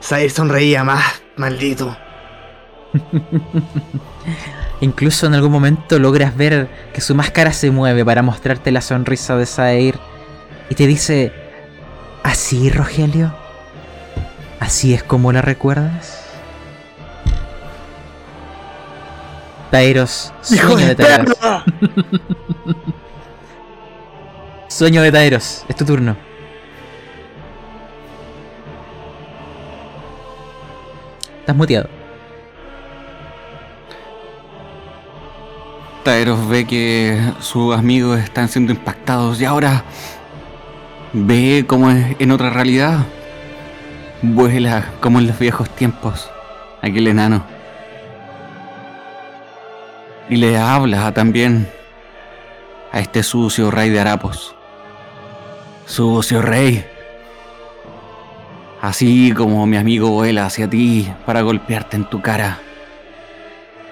Sair 0.00 0.30
sonreía 0.30 0.82
más, 0.82 1.22
maldito. 1.36 1.96
Incluso 4.80 5.26
en 5.26 5.34
algún 5.34 5.52
momento 5.52 5.98
logras 5.98 6.36
ver 6.36 6.68
que 6.92 7.00
su 7.00 7.14
máscara 7.14 7.52
se 7.52 7.70
mueve 7.70 8.04
para 8.04 8.22
mostrarte 8.22 8.70
la 8.72 8.80
sonrisa 8.80 9.36
de 9.36 9.46
Sair 9.46 9.98
y 10.70 10.74
te 10.74 10.86
dice, 10.86 11.32
¿así, 12.22 12.70
Rogelio? 12.70 13.34
¿Así 14.58 14.94
es 14.94 15.02
como 15.02 15.32
la 15.32 15.42
recuerdas? 15.42 16.24
Taeros, 19.70 20.32
¡Hijo 20.50 20.68
sueño 20.72 20.86
de 20.88 20.94
Taeros. 20.94 21.36
Sueño 24.68 25.02
de 25.02 25.12
Taeros, 25.12 25.64
es 25.68 25.76
tu 25.76 25.84
turno. 25.84 26.16
Estás 31.40 31.56
muteado. 31.56 31.99
Taeros 36.04 36.48
ve 36.48 36.66
que 36.66 37.20
sus 37.40 37.76
amigos 37.76 38.18
están 38.18 38.48
siendo 38.48 38.72
impactados 38.72 39.40
y 39.40 39.44
ahora 39.44 39.84
ve 41.12 41.64
como 41.66 41.90
en 41.90 42.30
otra 42.30 42.50
realidad. 42.50 43.00
Vuela 44.22 44.92
como 45.00 45.18
en 45.18 45.26
los 45.26 45.38
viejos 45.38 45.68
tiempos, 45.70 46.30
aquel 46.80 47.06
enano. 47.06 47.44
Y 50.28 50.36
le 50.36 50.56
habla 50.58 51.12
también 51.12 51.68
a 52.92 53.00
este 53.00 53.22
sucio 53.22 53.70
rey 53.70 53.90
de 53.90 54.00
harapos. 54.00 54.54
Sucio 55.84 56.40
rey. 56.40 56.84
Así 58.80 59.32
como 59.32 59.66
mi 59.66 59.76
amigo 59.76 60.08
vuela 60.10 60.46
hacia 60.46 60.68
ti 60.68 61.12
para 61.26 61.42
golpearte 61.42 61.96
en 61.96 62.04
tu 62.08 62.22
cara. 62.22 62.58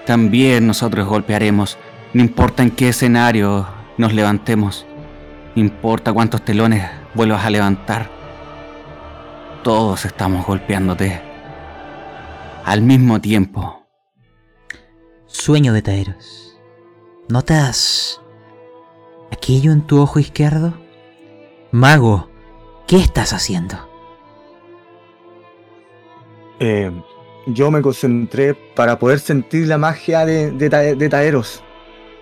También 0.05 0.65
nosotros 0.65 1.07
golpearemos, 1.07 1.77
no 2.13 2.21
importa 2.21 2.63
en 2.63 2.71
qué 2.71 2.89
escenario 2.89 3.67
nos 3.97 4.13
levantemos, 4.13 4.85
no 5.55 5.61
importa 5.61 6.13
cuántos 6.13 6.43
telones 6.43 6.89
vuelvas 7.13 7.45
a 7.45 7.49
levantar. 7.49 8.09
Todos 9.63 10.05
estamos 10.05 10.45
golpeándote. 10.45 11.21
Al 12.65 12.81
mismo 12.81 13.19
tiempo. 13.19 13.85
Sueño 15.25 15.73
de 15.73 15.81
Taeros. 15.81 16.59
¿Notas 17.27 18.21
aquello 19.31 19.71
en 19.71 19.81
tu 19.81 19.99
ojo 20.01 20.19
izquierdo? 20.19 20.73
Mago, 21.71 22.29
¿qué 22.87 22.97
estás 22.97 23.33
haciendo? 23.33 23.75
Eh, 26.59 26.91
yo 27.47 27.69
me 27.71 27.81
concentré 27.81 28.53
para 28.53 28.97
poder 28.97 29.19
sentir 29.19 29.67
la 29.67 29.77
magia 29.77 30.25
de, 30.25 30.51
de, 30.51 30.69
Ta- 30.69 30.79
de 30.79 31.09
Taeros. 31.09 31.63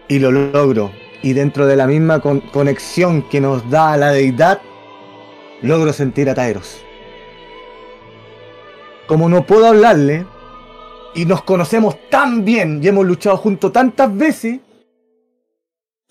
Y 0.08 0.20
lo 0.20 0.32
logro. 0.32 0.91
Y 1.22 1.34
dentro 1.34 1.66
de 1.66 1.76
la 1.76 1.88
misma 1.88 2.20
con- 2.20 2.41
conexión 2.41 3.24
que 3.24 3.41
nos 3.41 3.70
da 3.70 3.97
la 3.97 4.12
deidad, 4.12 4.62
logro 5.62 5.91
sentir 5.91 6.30
a 6.30 6.36
Taeros. 6.36 6.82
Como 9.08 9.30
no 9.30 9.45
puedo 9.45 9.68
hablarle, 9.68 10.26
y 11.16 11.26
nos 11.26 11.41
conocemos 11.43 11.97
tan 12.10 12.45
bien 12.45 12.80
y 12.84 12.88
hemos 12.89 13.05
luchado 13.05 13.38
juntos 13.38 13.72
tantas 13.72 14.16
veces, 14.16 14.60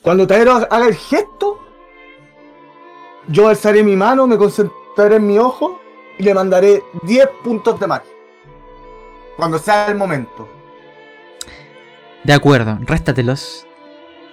cuando 0.02 0.26
Taeros 0.26 0.66
haga 0.70 0.86
el 0.88 0.94
gesto, 0.96 1.60
yo 3.28 3.48
alzaré 3.48 3.82
mi 3.84 3.94
mano, 3.96 4.26
me 4.26 4.36
concentraré 4.36 5.16
en 5.16 5.26
mi 5.26 5.38
ojo 5.38 5.80
y 6.18 6.22
le 6.22 6.34
mandaré 6.34 6.82
10 7.02 7.28
puntos 7.44 7.78
de 7.78 7.86
magia. 7.86 8.10
Cuando 9.36 9.58
sea 9.58 9.88
el 9.88 9.96
momento. 9.96 10.48
De 12.24 12.32
acuerdo, 12.32 12.78
réstatelos. 12.80 13.66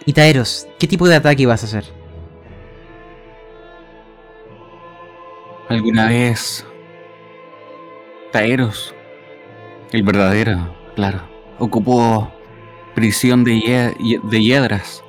Y 0.06 0.14
Taeros, 0.14 0.68
¿qué 0.80 0.88
tipo 0.88 1.08
de 1.08 1.16
ataque 1.16 1.46
vas 1.46 1.64
a 1.64 1.66
hacer? 1.66 1.86
Alguna 5.70 6.08
vez. 6.08 6.66
Taeros. 8.32 8.94
El 9.92 10.04
verdadero, 10.04 10.76
claro. 10.96 11.22
Ocupó 11.58 12.32
prisión 12.96 13.44
de, 13.44 13.94
de 14.24 14.44
hiedras. 14.44 15.04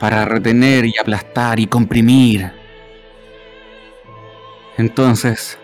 Para 0.00 0.24
retener 0.24 0.84
y 0.86 0.94
aplastar 0.98 1.60
y 1.60 1.66
comprimir. 1.66 2.50
Entonces, 4.76 5.58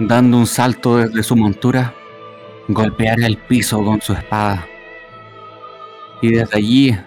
dando 0.00 0.38
un 0.38 0.46
salto 0.46 0.96
desde 0.96 1.22
su 1.22 1.36
montura, 1.36 1.94
golpeará 2.68 3.26
el 3.26 3.36
piso 3.36 3.84
con 3.84 4.00
su 4.00 4.12
espada. 4.12 4.66
Y 6.22 6.32
desde 6.32 6.56
allí 6.56 6.98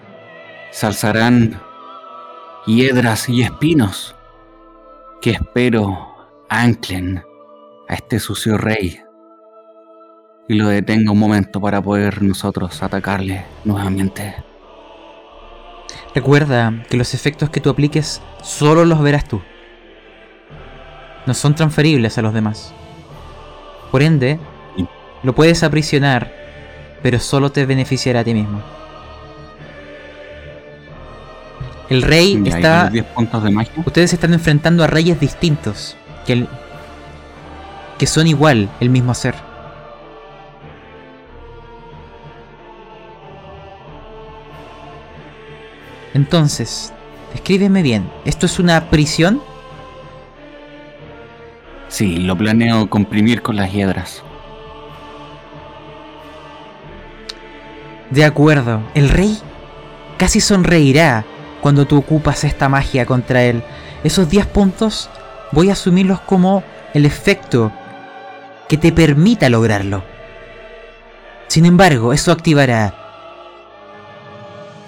se 0.70 0.86
alzarán 0.86 1.60
hiedras 2.66 3.28
y 3.28 3.42
espinos 3.42 4.14
que 5.20 5.30
espero 5.30 6.14
anclen 6.48 7.22
a 7.88 7.94
este 7.94 8.18
sucio 8.18 8.56
rey 8.56 9.00
y 10.50 10.54
lo 10.54 10.66
detenga 10.66 11.12
un 11.12 11.18
momento 11.18 11.60
para 11.60 11.80
poder 11.80 12.22
nosotros 12.22 12.82
atacarle 12.82 13.44
nuevamente. 13.64 14.34
Recuerda 16.12 16.82
que 16.88 16.96
los 16.96 17.14
efectos 17.14 17.50
que 17.50 17.60
tú 17.60 17.70
apliques 17.70 18.20
solo 18.42 18.84
los 18.84 19.00
verás 19.00 19.28
tú. 19.28 19.40
No 21.24 21.34
son 21.34 21.54
transferibles 21.54 22.18
a 22.18 22.22
los 22.22 22.34
demás. 22.34 22.74
Por 23.92 24.02
ende, 24.02 24.40
lo 25.22 25.36
puedes 25.36 25.62
aprisionar, 25.62 26.32
pero 27.00 27.20
solo 27.20 27.52
te 27.52 27.64
beneficiará 27.64 28.20
a 28.20 28.24
ti 28.24 28.34
mismo. 28.34 28.60
El 31.90 32.02
rey 32.02 32.40
Ya, 32.42 32.56
está... 32.56 32.82
los 32.84 32.92
10 32.92 33.04
puntos 33.06 33.42
de 33.44 33.50
magia. 33.50 33.72
Ustedes 33.84 34.10
se 34.10 34.16
están 34.16 34.32
enfrentando 34.32 34.82
a 34.82 34.86
reyes 34.86 35.18
distintos, 35.20 35.96
que, 36.26 36.32
el- 36.34 36.48
que 37.98 38.06
son 38.06 38.26
igual 38.26 38.68
el 38.80 38.88
mismo 38.90 39.12
ser. 39.12 39.34
Entonces, 46.14 46.92
descríbeme 47.32 47.82
bien, 47.82 48.10
¿esto 48.24 48.46
es 48.46 48.58
una 48.58 48.90
prisión? 48.90 49.40
Sí, 51.88 52.18
lo 52.18 52.36
planeo 52.36 52.88
comprimir 52.88 53.42
con 53.42 53.56
las 53.56 53.72
hiedras. 53.72 54.22
De 58.10 58.24
acuerdo, 58.24 58.80
el 58.94 59.08
rey 59.08 59.38
casi 60.18 60.40
sonreirá 60.40 61.24
cuando 61.60 61.86
tú 61.86 61.98
ocupas 61.98 62.44
esta 62.44 62.68
magia 62.68 63.06
contra 63.06 63.42
él. 63.42 63.62
Esos 64.04 64.28
10 64.28 64.46
puntos 64.46 65.10
voy 65.52 65.70
a 65.70 65.72
asumirlos 65.72 66.20
como 66.20 66.62
el 66.94 67.06
efecto 67.06 67.72
que 68.68 68.76
te 68.76 68.92
permita 68.92 69.48
lograrlo. 69.48 70.02
Sin 71.48 71.66
embargo, 71.66 72.12
eso 72.12 72.32
activará 72.32 72.94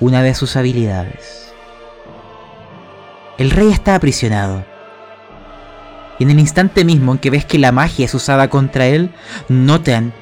una 0.01 0.23
de 0.23 0.35
sus 0.35 0.57
habilidades. 0.57 1.53
El 3.39 3.51
rey 3.51 3.70
está 3.70 3.95
aprisionado. 3.95 4.64
Y 6.18 6.25
en 6.25 6.31
el 6.31 6.39
instante 6.39 6.85
mismo 6.85 7.12
en 7.12 7.18
que 7.18 7.31
ves 7.31 7.45
que 7.45 7.59
la 7.59 7.73
magia 7.73 8.05
es 8.05 8.14
usada 8.14 8.49
contra 8.49 8.87
él, 8.87 9.11
notan 9.49 10.12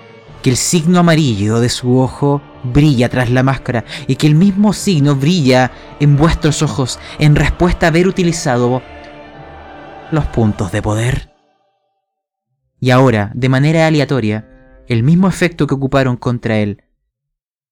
que 0.43 0.51
el 0.51 0.57
signo 0.57 1.01
amarillo 1.01 1.61
de 1.61 1.69
su 1.69 1.99
ojo 1.99 2.41
brilla 2.63 3.09
tras 3.09 3.31
la 3.31 3.43
máscara 3.43 3.85
y 4.07 4.17
que 4.17 4.27
el 4.27 4.35
mismo 4.35 4.73
signo 4.73 5.17
brilla 5.17 5.71
en 6.01 6.17
vuestros 6.17 6.63
ojos 6.63 6.99
en 7.19 7.37
respuesta 7.37 7.87
a 7.87 7.89
haber 7.89 8.07
utilizado 8.07 8.83
los 10.11 10.27
puntos 10.27 10.73
de 10.73 10.83
poder. 10.83 11.33
Y 12.81 12.91
ahora, 12.91 13.31
de 13.35 13.49
manera 13.49 13.87
aleatoria, 13.87 14.49
el 14.89 15.03
mismo 15.03 15.29
efecto 15.29 15.67
que 15.67 15.75
ocuparon 15.75 16.17
contra 16.17 16.59
él 16.59 16.85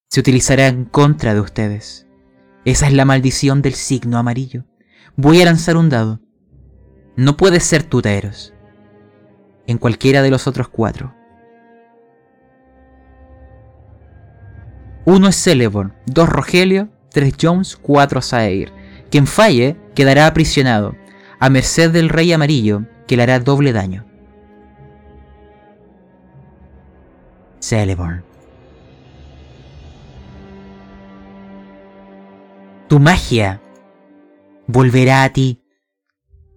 se 0.09 0.21
utilizará 0.21 0.69
en 0.69 0.85
contra 0.85 1.35
de 1.35 1.41
ustedes. 1.41 2.07
Esa 2.65 2.87
es 2.87 2.93
la 2.93 3.05
maldición 3.05 3.63
del 3.63 3.75
signo 3.75 4.19
amarillo. 4.19 4.65
Voy 5.17 5.41
a 5.43 5.45
lanzar 5.45 5.77
un 5.77 5.89
dado. 5.89 6.21
No 7.17 7.37
puedes 7.37 7.65
ser 7.65 7.83
tú, 7.83 8.03
Taeros. 8.03 8.55
En 9.67 9.79
cualquiera 9.79 10.23
de 10.23 10.31
los 10.31 10.47
otros 10.47 10.69
cuatro. 10.69 11.15
Uno 15.11 15.29
es 15.29 15.43
Celeborn, 15.43 15.95
dos 16.05 16.29
Rogelio, 16.29 16.91
tres 17.11 17.33
Jones, 17.41 17.79
cuatro 17.81 18.21
Saeir. 18.21 18.75
Quien 19.11 19.27
falle 19.27 19.75
quedará 19.95 20.27
aprisionado, 20.27 20.97
a 21.41 21.49
merced 21.49 21.91
del 21.93 22.11
Rey 22.11 22.31
Amarillo, 22.31 22.85
que 23.07 23.17
le 23.17 23.23
hará 23.23 23.41
doble 23.41 23.73
daño. 23.73 24.05
Celeborn. 27.59 28.23
Tu 32.89 33.01
magia 33.01 33.63
volverá 34.67 35.23
a 35.23 35.33
ti. 35.33 35.65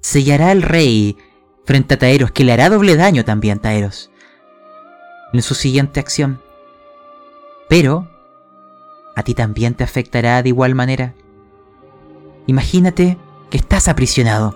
Sellará 0.01 0.49
al 0.49 0.61
rey 0.61 1.15
frente 1.63 1.93
a 1.93 1.97
Taeros, 1.97 2.31
que 2.31 2.43
le 2.43 2.51
hará 2.51 2.67
doble 2.67 2.97
daño 2.97 3.23
también, 3.23 3.59
Taeros. 3.59 4.11
En 5.31 5.41
su 5.41 5.55
siguiente 5.55 6.01
acción. 6.01 6.41
Pero 7.69 8.11
a 9.16 9.24
ti 9.24 9.34
también 9.34 9.74
te 9.74 9.84
afectará 9.84 10.41
de 10.41 10.49
igual 10.49 10.76
manera. 10.76 11.14
Imagínate 12.47 13.18
que 13.49 13.57
estás 13.57 13.88
aprisionado 13.88 14.55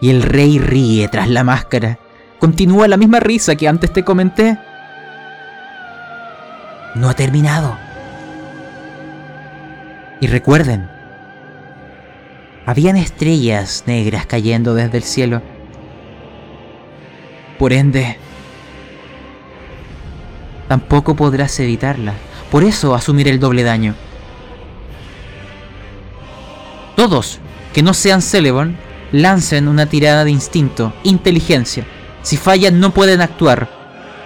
y 0.00 0.10
el 0.10 0.22
rey 0.22 0.58
ríe 0.58 1.08
tras 1.08 1.28
la 1.28 1.44
máscara. 1.44 1.98
Continúa 2.38 2.88
la 2.88 2.96
misma 2.96 3.20
risa 3.20 3.56
que 3.56 3.68
antes 3.68 3.92
te 3.92 4.04
comenté. 4.04 4.58
No 6.94 7.08
ha 7.08 7.14
terminado. 7.14 7.76
Y 10.20 10.26
recuerden, 10.26 10.88
habían 12.66 12.96
estrellas 12.96 13.84
negras 13.86 14.26
cayendo 14.26 14.74
desde 14.74 14.98
el 14.98 15.04
cielo. 15.04 15.42
Por 17.58 17.72
ende, 17.72 18.16
tampoco 20.68 21.16
podrás 21.16 21.58
evitarla. 21.60 22.14
Por 22.50 22.64
eso 22.64 22.94
asumir 22.94 23.28
el 23.28 23.40
doble 23.40 23.62
daño. 23.62 23.94
Todos 26.96 27.40
que 27.72 27.82
no 27.82 27.94
sean 27.94 28.22
Celeborn 28.22 28.76
lancen 29.12 29.68
una 29.68 29.86
tirada 29.86 30.24
de 30.24 30.30
instinto, 30.30 30.92
inteligencia. 31.04 31.86
Si 32.22 32.36
fallan 32.36 32.80
no 32.80 32.92
pueden 32.92 33.20
actuar. 33.20 33.68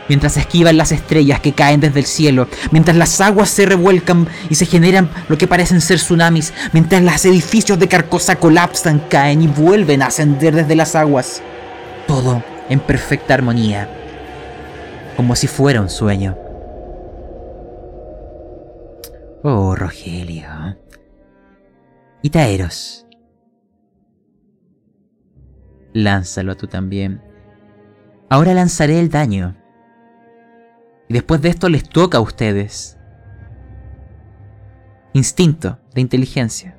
Mientras 0.09 0.37
esquivan 0.37 0.77
las 0.77 0.91
estrellas 0.91 1.41
que 1.41 1.53
caen 1.53 1.81
desde 1.81 2.01
el 2.01 2.07
cielo, 2.07 2.49
mientras 2.71 2.97
las 2.97 3.21
aguas 3.21 3.49
se 3.49 3.67
revuelcan 3.67 4.29
y 4.51 4.57
se 4.57 4.67
generan 4.67 5.09
lo 5.29 5.39
que 5.39 5.47
parecen 5.47 5.81
ser 5.81 5.99
tsunamis, 5.99 6.53
mientras 6.73 7.03
los 7.03 7.25
edificios 7.25 7.79
de 7.79 7.89
Carcosa 7.89 8.37
colapsan, 8.37 9.01
caen 9.09 9.43
y 9.43 9.47
vuelven 9.47 10.03
a 10.03 10.07
ascender 10.07 10.55
desde 10.55 10.75
las 10.75 10.97
aguas. 10.97 11.41
Todo 12.07 12.43
en 12.69 12.81
perfecta 12.81 13.35
armonía, 13.35 13.89
como 15.17 15.37
si 15.37 15.47
fuera 15.47 15.81
un 15.81 15.89
sueño. 15.89 16.42
Oh, 19.45 19.75
Rogelio. 19.75 20.77
Y 22.23 22.31
Taeros. 22.31 23.07
Lánzalo 25.93 26.57
tú 26.57 26.69
también. 26.69 27.21
Ahora 28.31 28.55
lanzaré 28.55 29.01
el 29.01 29.11
daño. 29.11 29.57
Y 31.09 31.15
después 31.15 31.43
de 31.43 31.49
esto 31.49 31.69
les 31.69 31.89
toca 31.89 32.19
a 32.19 32.21
ustedes. 32.21 32.97
Instinto 35.13 35.81
de 35.93 36.01
inteligencia. 36.01 36.77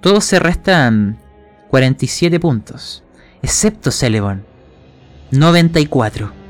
Todos 0.00 0.24
se 0.24 0.38
restan 0.38 1.18
47 1.70 2.38
puntos, 2.38 3.02
excepto 3.42 3.90
Celebon, 3.90 4.44
94. 5.32 6.43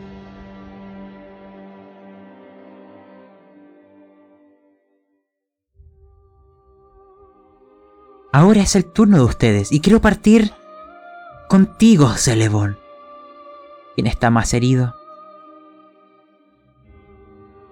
Ahora 8.35 8.63
es 8.63 8.75
el 8.75 8.85
turno 8.85 9.19
de 9.19 9.23
ustedes 9.23 9.71
y 9.71 9.79
quiero 9.79 10.01
partir 10.01 10.51
contigo, 11.49 12.09
Celebon. 12.15 12.77
¿Quién 13.95 14.09
está 14.09 14.29
más 14.29 14.53
herido? 14.55 14.97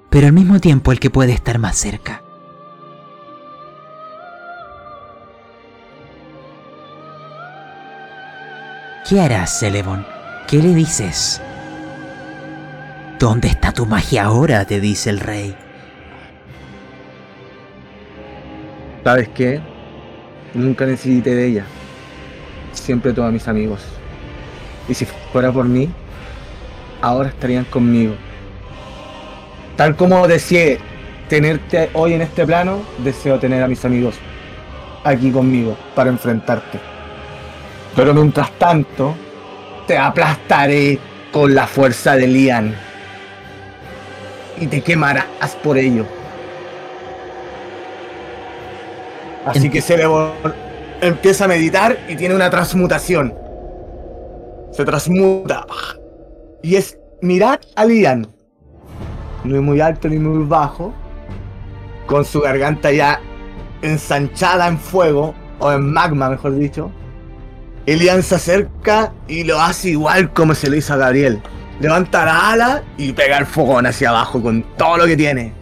Pero 0.09 0.29
al 0.29 0.33
mismo 0.33 0.61
tiempo 0.61 0.93
el 0.93 1.01
que 1.01 1.11
puede 1.11 1.33
estar 1.33 1.59
más 1.59 1.77
cerca. 1.77 2.23
¿Qué 9.09 9.21
harás, 9.21 9.59
Celebon? 9.59 10.07
¿Qué 10.47 10.59
le 10.59 10.77
dices? 10.77 11.43
¿Dónde 13.19 13.49
está 13.49 13.73
tu 13.73 13.85
magia 13.85 14.27
ahora? 14.27 14.65
te 14.65 14.79
dice 14.79 15.11
el 15.11 15.19
rey. 15.19 15.57
¿Sabes 19.03 19.29
qué? 19.31 19.72
Nunca 20.55 20.86
necesité 20.86 21.34
de 21.34 21.46
ella. 21.46 21.64
Siempre 22.72 23.12
tuve 23.12 23.26
a 23.26 23.30
mis 23.30 23.48
amigos. 23.48 23.80
Y 24.88 24.94
si 24.94 25.07
fuera 25.32 25.53
por 25.53 25.64
mí, 25.64 25.88
ahora 27.00 27.28
estarían 27.28 27.64
conmigo. 27.64 28.14
Tal 29.76 29.96
como 29.96 30.28
deseé 30.28 30.78
tenerte 31.28 31.90
hoy 31.94 32.14
en 32.14 32.22
este 32.22 32.44
plano, 32.44 32.82
deseo 33.03 33.38
tener 33.38 33.62
a 33.62 33.68
mis 33.68 33.84
amigos 33.84 34.16
aquí 35.05 35.30
conmigo 35.30 35.76
para 35.94 36.11
enfrentarte. 36.11 36.78
Pero 37.96 38.14
mientras 38.14 38.50
tanto, 38.59 39.14
te 39.86 39.96
aplastaré 39.96 40.98
con 41.32 41.55
la 41.55 41.66
fuerza 41.66 42.16
de 42.16 42.26
Lian. 42.26 42.74
Y 44.61 44.66
te 44.66 44.82
quemarás 44.82 45.26
por 45.62 45.78
ello. 45.78 46.07
Así 49.45 49.70
que 49.70 49.80
Celebon 49.80 50.32
empieza 51.01 51.45
a 51.45 51.49
meditar 51.49 51.99
y 52.09 52.16
tiene 52.16 52.34
una 52.34 52.51
transmutación. 52.51 53.34
Se 54.72 54.84
transmuta. 54.84 55.66
Y 56.62 56.76
es 56.76 56.99
mirar 57.20 57.61
a 57.74 57.84
Lian. 57.84 58.26
No 59.45 59.57
es 59.57 59.62
muy 59.62 59.80
alto 59.80 60.09
ni 60.09 60.18
muy 60.18 60.47
bajo. 60.47 60.93
Con 62.07 62.24
su 62.24 62.40
garganta 62.40 62.93
ya 62.93 63.20
ensanchada 63.82 64.68
en 64.68 64.78
fuego. 64.78 65.34
O 65.59 65.72
en 65.72 65.93
magma, 65.93 66.30
mejor 66.30 66.55
dicho. 66.57 66.90
Elian 67.86 68.22
se 68.22 68.36
acerca 68.36 69.12
y 69.26 69.45
lo 69.45 69.61
hace 69.61 69.90
igual 69.90 70.32
como 70.32 70.55
se 70.55 70.70
lo 70.70 70.76
hizo 70.76 70.95
a 70.95 70.97
Gabriel. 70.97 71.43
Levanta 71.80 72.24
la 72.24 72.53
ala 72.53 72.82
y 72.97 73.12
pega 73.12 73.38
el 73.38 73.47
fogón 73.47 73.86
hacia 73.86 74.11
abajo 74.11 74.40
con 74.40 74.62
todo 74.76 74.99
lo 74.99 75.07
que 75.07 75.16
tiene. 75.16 75.53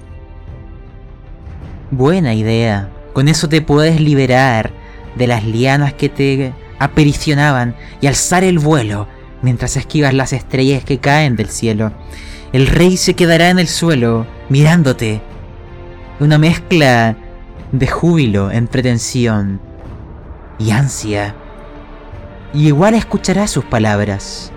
Buena 1.90 2.34
idea. 2.34 2.90
Con 3.20 3.28
eso 3.28 3.50
te 3.50 3.60
puedes 3.60 4.00
liberar 4.00 4.72
de 5.14 5.26
las 5.26 5.44
lianas 5.44 5.92
que 5.92 6.08
te 6.08 6.54
apericionaban 6.78 7.76
y 8.00 8.06
alzar 8.06 8.44
el 8.44 8.58
vuelo 8.58 9.08
mientras 9.42 9.76
esquivas 9.76 10.14
las 10.14 10.32
estrellas 10.32 10.84
que 10.84 11.00
caen 11.00 11.36
del 11.36 11.50
cielo. 11.50 11.92
El 12.54 12.66
rey 12.66 12.96
se 12.96 13.12
quedará 13.12 13.50
en 13.50 13.58
el 13.58 13.68
suelo 13.68 14.26
mirándote. 14.48 15.20
Una 16.18 16.38
mezcla 16.38 17.14
de 17.72 17.86
júbilo 17.86 18.50
entre 18.50 18.82
tensión 18.82 19.60
y 20.58 20.70
ansia. 20.70 21.34
Y 22.54 22.68
igual 22.68 22.94
escucharás 22.94 23.50
sus 23.50 23.66
palabras. 23.66 24.50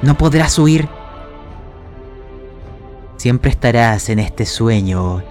No 0.00 0.16
podrás 0.16 0.58
huir. 0.58 0.88
Siempre 3.18 3.50
estarás 3.50 4.08
en 4.08 4.20
este 4.20 4.46
sueño, 4.46 5.22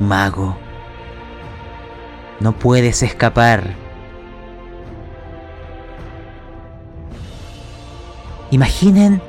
mago. 0.00 0.63
No 2.40 2.58
puedes 2.58 3.02
escapar. 3.02 3.74
Imaginen 8.50 9.20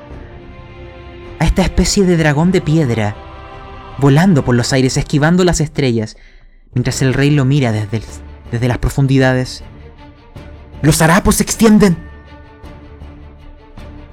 a 1.39 1.45
esta 1.45 1.61
especie 1.63 2.05
de 2.05 2.17
dragón 2.17 2.51
de 2.51 2.61
piedra 2.61 3.15
volando 3.97 4.43
por 4.43 4.55
los 4.55 4.73
aires, 4.73 4.97
esquivando 4.97 5.43
las 5.43 5.61
estrellas, 5.61 6.17
mientras 6.73 7.01
el 7.01 7.13
rey 7.13 7.31
lo 7.31 7.45
mira 7.45 7.71
desde, 7.71 8.01
desde 8.51 8.67
las 8.67 8.77
profundidades. 8.77 9.63
Los 10.81 11.01
harapos 11.01 11.35
se 11.35 11.43
extienden 11.43 11.97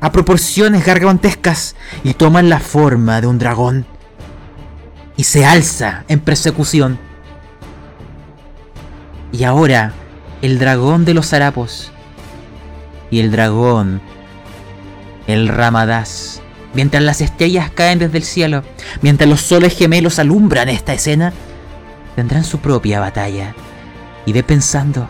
a 0.00 0.10
proporciones 0.12 0.84
gargantescas 0.84 1.76
y 2.02 2.14
toman 2.14 2.48
la 2.48 2.60
forma 2.60 3.20
de 3.20 3.26
un 3.26 3.38
dragón 3.38 3.86
y 5.16 5.24
se 5.24 5.44
alza 5.44 6.04
en 6.08 6.20
persecución. 6.20 6.98
Y 9.32 9.44
ahora, 9.44 9.94
el 10.42 10.58
dragón 10.58 11.06
de 11.06 11.14
los 11.14 11.32
harapos 11.32 11.90
y 13.10 13.20
el 13.20 13.30
dragón, 13.30 14.02
el 15.26 15.48
Ramadás, 15.48 16.42
mientras 16.74 17.02
las 17.02 17.22
estrellas 17.22 17.70
caen 17.70 17.98
desde 17.98 18.18
el 18.18 18.24
cielo, 18.24 18.62
mientras 19.00 19.28
los 19.28 19.40
soles 19.40 19.76
gemelos 19.76 20.18
alumbran 20.18 20.68
esta 20.68 20.92
escena, 20.92 21.32
tendrán 22.14 22.44
su 22.44 22.58
propia 22.58 23.00
batalla. 23.00 23.54
Y 24.26 24.32
ve 24.32 24.42
pensando, 24.42 25.08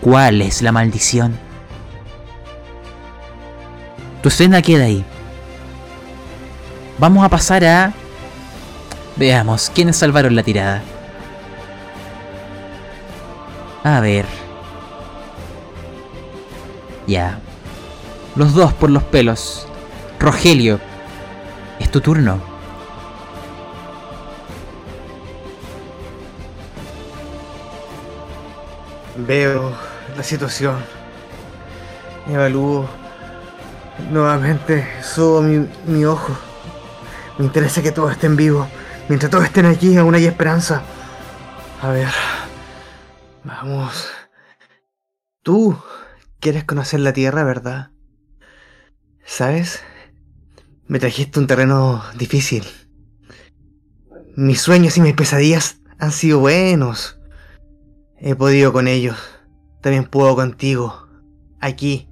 ¿cuál 0.00 0.40
es 0.40 0.62
la 0.62 0.72
maldición? 0.72 1.38
Tu 4.22 4.30
escena 4.30 4.62
queda 4.62 4.84
ahí. 4.84 5.04
Vamos 6.98 7.24
a 7.24 7.28
pasar 7.28 7.64
a... 7.64 7.92
Veamos, 9.16 9.70
¿quiénes 9.74 9.96
salvaron 9.96 10.34
la 10.34 10.42
tirada? 10.42 10.82
A 13.86 14.00
ver. 14.00 14.26
Ya. 17.06 17.38
Los 18.34 18.52
dos 18.52 18.72
por 18.72 18.90
los 18.90 19.04
pelos. 19.04 19.68
Rogelio, 20.18 20.80
es 21.78 21.88
tu 21.92 22.00
turno. 22.00 22.40
Veo 29.18 29.72
la 30.16 30.22
situación. 30.24 30.84
Evalúo. 32.28 32.88
Nuevamente 34.10 34.84
subo 35.00 35.42
mi, 35.42 35.64
mi 35.86 36.04
ojo. 36.04 36.36
Me 37.38 37.44
interesa 37.44 37.82
que 37.82 37.92
todos 37.92 38.10
estén 38.10 38.34
vivos. 38.34 38.66
Mientras 39.08 39.30
todos 39.30 39.44
estén 39.44 39.66
aquí, 39.66 39.96
aún 39.96 40.16
hay 40.16 40.26
esperanza. 40.26 40.82
A 41.80 41.90
ver. 41.90 42.35
Vamos. 43.46 44.08
Tú 45.42 45.78
quieres 46.40 46.64
conocer 46.64 46.98
la 46.98 47.12
Tierra, 47.12 47.44
¿verdad? 47.44 47.90
¿Sabes? 49.24 49.84
Me 50.88 50.98
trajiste 50.98 51.38
un 51.38 51.46
terreno 51.46 52.02
difícil. 52.16 52.64
Mis 54.34 54.60
sueños 54.60 54.96
y 54.96 55.00
mis 55.00 55.14
pesadillas 55.14 55.78
han 56.00 56.10
sido 56.10 56.40
buenos. 56.40 57.20
He 58.18 58.34
podido 58.34 58.72
con 58.72 58.88
ellos. 58.88 59.16
También 59.80 60.06
puedo 60.06 60.34
contigo. 60.34 61.06
Aquí. 61.60 62.10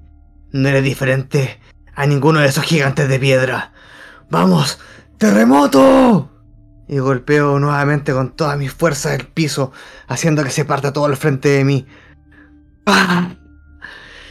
No 0.53 0.68
eres 0.68 0.85
diferente 0.85 1.59
a 1.97 2.07
ninguno 2.07 2.39
de 2.39 2.47
esos 2.47 2.64
gigantes 2.64 3.09
de 3.09 3.18
piedra. 3.18 3.72
¡Vamos! 4.30 4.78
¡Terremoto! 5.18 6.30
Y 6.87 6.99
golpeo 6.99 7.59
nuevamente 7.59 8.12
con 8.12 8.37
todas 8.37 8.59
mis 8.59 8.72
fuerzas 8.72 9.12
el 9.14 9.26
piso, 9.26 9.72
haciendo 10.07 10.45
que 10.45 10.51
se 10.51 10.64
parta 10.64 10.93
todo 10.93 11.07
al 11.07 11.16
frente 11.16 11.49
de 11.49 11.64
mí. 11.64 11.87
¡Ah! 12.87 13.37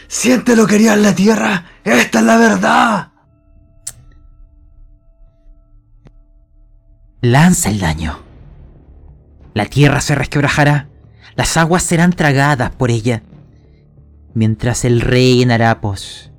¿Siente 0.07 0.55
lo 0.55 0.67
que 0.67 0.75
haría 0.75 0.93
en 0.93 1.01
la 1.01 1.15
tierra? 1.15 1.65
¡Esta 1.83 2.19
es 2.19 2.25
la 2.25 2.37
verdad! 2.37 3.11
Lanza 7.21 7.69
el 7.69 7.79
daño. 7.79 8.19
La 9.53 9.65
tierra 9.65 10.01
se 10.01 10.13
resquebrajará, 10.13 10.89
las 11.35 11.57
aguas 11.57 11.83
serán 11.83 12.13
tragadas 12.13 12.71
por 12.71 12.91
ella, 12.91 13.23
mientras 14.33 14.83
el 14.83 15.01
rey 15.01 15.41
en 15.41 15.51
harapos 15.51 16.31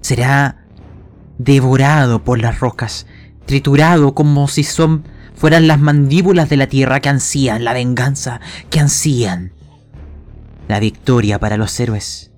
será 0.00 0.66
devorado 1.38 2.22
por 2.24 2.40
las 2.40 2.60
rocas, 2.60 3.06
triturado 3.46 4.14
como 4.14 4.48
si 4.48 4.64
son 4.64 5.04
fueran 5.34 5.66
las 5.66 5.80
mandíbulas 5.80 6.50
de 6.50 6.56
la 6.58 6.66
tierra 6.66 7.00
que 7.00 7.08
ansían 7.08 7.64
la 7.64 7.72
venganza, 7.72 8.40
que 8.68 8.80
ansían 8.80 9.52
la 10.68 10.80
victoria 10.80 11.40
para 11.40 11.56
los 11.56 11.80
héroes. 11.80 12.30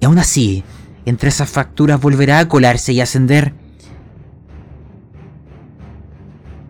Y 0.00 0.04
aún 0.04 0.18
así, 0.18 0.64
entre 1.04 1.28
esas 1.28 1.48
facturas 1.48 2.00
volverá 2.00 2.40
a 2.40 2.48
colarse 2.48 2.92
y 2.92 3.00
ascender. 3.00 3.54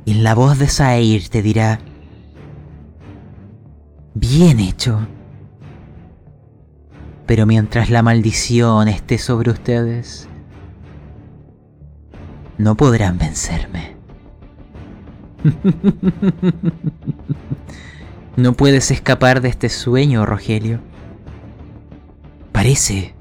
Y 0.04 0.12
en 0.12 0.24
la 0.24 0.34
voz 0.34 0.58
de 0.58 0.68
Sair 0.68 1.28
te 1.30 1.40
dirá, 1.40 1.80
bien 4.14 4.60
hecho. 4.60 5.06
Pero 7.26 7.46
mientras 7.46 7.88
la 7.88 8.02
maldición 8.02 8.88
esté 8.88 9.16
sobre 9.16 9.50
ustedes, 9.50 10.28
no 12.62 12.76
podrán 12.76 13.18
vencerme. 13.18 13.96
no 18.36 18.52
puedes 18.52 18.92
escapar 18.92 19.40
de 19.40 19.48
este 19.48 19.68
sueño, 19.68 20.24
Rogelio. 20.24 20.78
Parece 22.52 23.14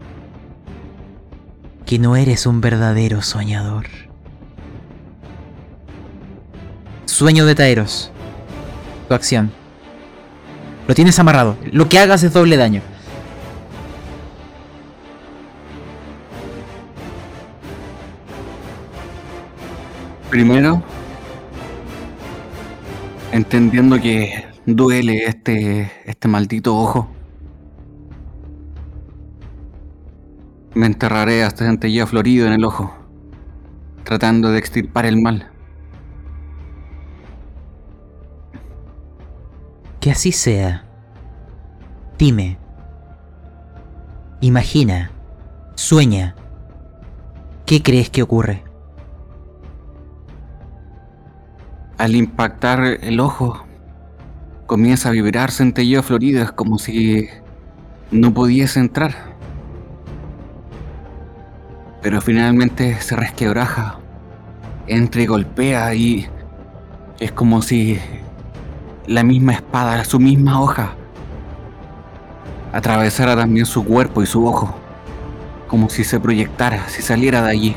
que 1.87 1.97
no 1.97 2.15
eres 2.15 2.45
un 2.45 2.61
verdadero 2.61 3.23
soñador. 3.23 3.87
Sueño 7.05 7.47
de 7.47 7.55
Taeros. 7.55 8.11
Tu 9.07 9.15
acción. 9.15 9.51
Lo 10.87 10.93
tienes 10.93 11.17
amarrado. 11.17 11.57
Lo 11.71 11.89
que 11.89 11.97
hagas 11.97 12.21
es 12.21 12.33
doble 12.33 12.57
daño. 12.57 12.83
Primero, 20.31 20.81
entendiendo 23.33 23.99
que 23.99 24.45
duele 24.65 25.25
este, 25.25 25.91
este 26.05 26.29
maldito 26.29 26.73
ojo, 26.73 27.11
me 30.73 30.85
enterraré 30.85 31.43
hasta 31.43 31.65
centelleo 31.65 32.07
florido 32.07 32.47
en 32.47 32.53
el 32.53 32.63
ojo, 32.63 32.95
tratando 34.05 34.51
de 34.51 34.59
extirpar 34.59 35.05
el 35.05 35.21
mal. 35.21 35.51
Que 39.99 40.11
así 40.11 40.31
sea. 40.31 40.85
Dime. 42.17 42.57
Imagina. 44.39 45.11
Sueña. 45.75 46.35
¿Qué 47.65 47.83
crees 47.83 48.09
que 48.09 48.23
ocurre? 48.23 48.70
Al 52.01 52.15
impactar 52.15 52.79
el 53.03 53.19
ojo, 53.19 53.63
comienza 54.65 55.09
a 55.09 55.11
vibrar 55.11 55.51
centelleo 55.51 56.01
florido, 56.01 56.41
es 56.41 56.51
como 56.51 56.79
si 56.79 57.29
no 58.09 58.33
pudiese 58.33 58.79
entrar. 58.79 59.13
Pero 62.01 62.19
finalmente 62.19 62.99
se 63.01 63.15
resquebraja, 63.15 63.99
entra 64.87 65.21
y 65.21 65.27
golpea 65.27 65.93
y 65.93 66.27
es 67.19 67.31
como 67.33 67.61
si 67.61 67.99
la 69.05 69.23
misma 69.23 69.53
espada, 69.53 70.03
su 70.03 70.19
misma 70.19 70.59
hoja, 70.59 70.95
atravesara 72.73 73.35
también 73.35 73.67
su 73.67 73.85
cuerpo 73.85 74.23
y 74.23 74.25
su 74.25 74.43
ojo, 74.47 74.73
como 75.67 75.87
si 75.87 76.03
se 76.03 76.19
proyectara, 76.19 76.89
si 76.89 77.03
saliera 77.03 77.43
de 77.43 77.51
allí. 77.51 77.75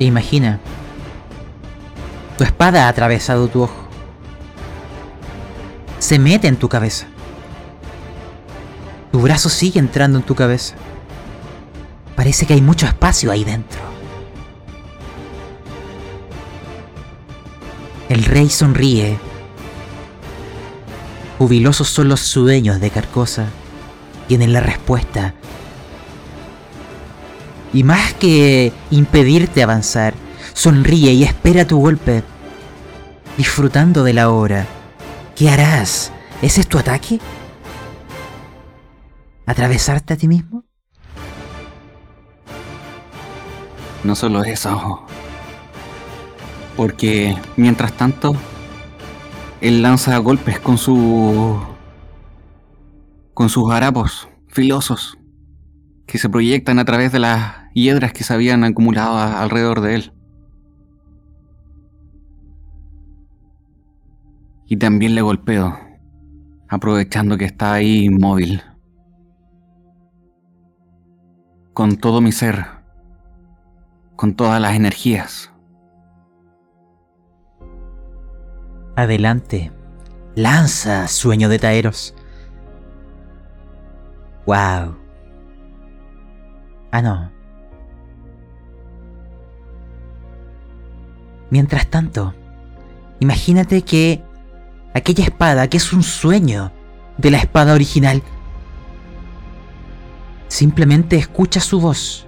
Imagina, 0.00 0.60
tu 2.38 2.44
espada 2.44 2.86
ha 2.86 2.88
atravesado 2.88 3.48
tu 3.48 3.62
ojo, 3.64 3.88
se 5.98 6.18
mete 6.18 6.48
en 6.48 6.56
tu 6.56 6.68
cabeza, 6.68 7.06
tu 9.12 9.20
brazo 9.20 9.50
sigue 9.50 9.78
entrando 9.78 10.18
en 10.18 10.24
tu 10.24 10.34
cabeza, 10.34 10.76
parece 12.16 12.46
que 12.46 12.54
hay 12.54 12.62
mucho 12.62 12.86
espacio 12.86 13.30
ahí 13.30 13.44
dentro. 13.44 13.88
El 18.08 18.24
rey 18.24 18.48
sonríe. 18.48 19.18
Jubilosos 21.36 21.88
son 21.88 22.08
los 22.08 22.20
sueños 22.20 22.80
de 22.80 22.88
Carcosa. 22.88 23.46
Tienen 24.28 24.54
la 24.54 24.60
respuesta. 24.60 25.34
Y 27.74 27.84
más 27.84 28.14
que 28.14 28.72
impedirte 28.90 29.62
avanzar, 29.62 30.14
sonríe 30.58 31.12
y 31.12 31.22
espera 31.22 31.64
tu 31.64 31.78
golpe, 31.78 32.24
disfrutando 33.36 34.02
de 34.02 34.12
la 34.12 34.30
hora. 34.30 34.66
¿Qué 35.36 35.48
harás? 35.48 36.12
¿Ese 36.42 36.62
es 36.62 36.66
tu 36.66 36.78
ataque? 36.78 37.20
¿Atravesarte 39.46 40.14
a 40.14 40.16
ti 40.16 40.26
mismo? 40.26 40.64
No 44.02 44.16
solo 44.16 44.42
eso, 44.42 45.06
porque 46.76 47.36
mientras 47.56 47.92
tanto, 47.92 48.34
él 49.60 49.80
lanza 49.80 50.18
golpes 50.18 50.58
con 50.58 50.76
su. 50.76 51.62
con 53.32 53.48
sus 53.48 53.70
harapos 53.70 54.28
filosos 54.48 55.18
que 56.06 56.18
se 56.18 56.28
proyectan 56.28 56.80
a 56.80 56.84
través 56.84 57.12
de 57.12 57.20
las 57.20 57.54
hiedras 57.74 58.12
que 58.12 58.24
se 58.24 58.34
habían 58.34 58.64
acumulado 58.64 59.18
alrededor 59.18 59.82
de 59.82 59.94
él. 59.94 60.17
Y 64.70 64.76
también 64.76 65.14
le 65.14 65.22
golpeo, 65.22 65.78
aprovechando 66.68 67.38
que 67.38 67.46
está 67.46 67.72
ahí 67.72 68.04
inmóvil. 68.04 68.62
Con 71.72 71.96
todo 71.96 72.20
mi 72.20 72.32
ser, 72.32 72.66
con 74.14 74.34
todas 74.34 74.60
las 74.60 74.76
energías. 74.76 75.50
Adelante. 78.94 79.72
Lanza, 80.34 81.08
sueño 81.08 81.48
de 81.48 81.58
Taeros. 81.58 82.14
Wow. 84.44 84.96
Ah, 86.90 87.02
no. 87.02 87.32
Mientras 91.50 91.86
tanto, 91.86 92.34
imagínate 93.20 93.82
que 93.82 94.27
aquella 94.98 95.24
espada, 95.24 95.68
que 95.68 95.76
es 95.78 95.92
un 95.92 96.02
sueño 96.02 96.72
de 97.16 97.30
la 97.30 97.38
espada 97.38 97.74
original, 97.74 98.22
simplemente 100.48 101.16
escucha 101.16 101.60
su 101.60 101.80
voz. 101.80 102.26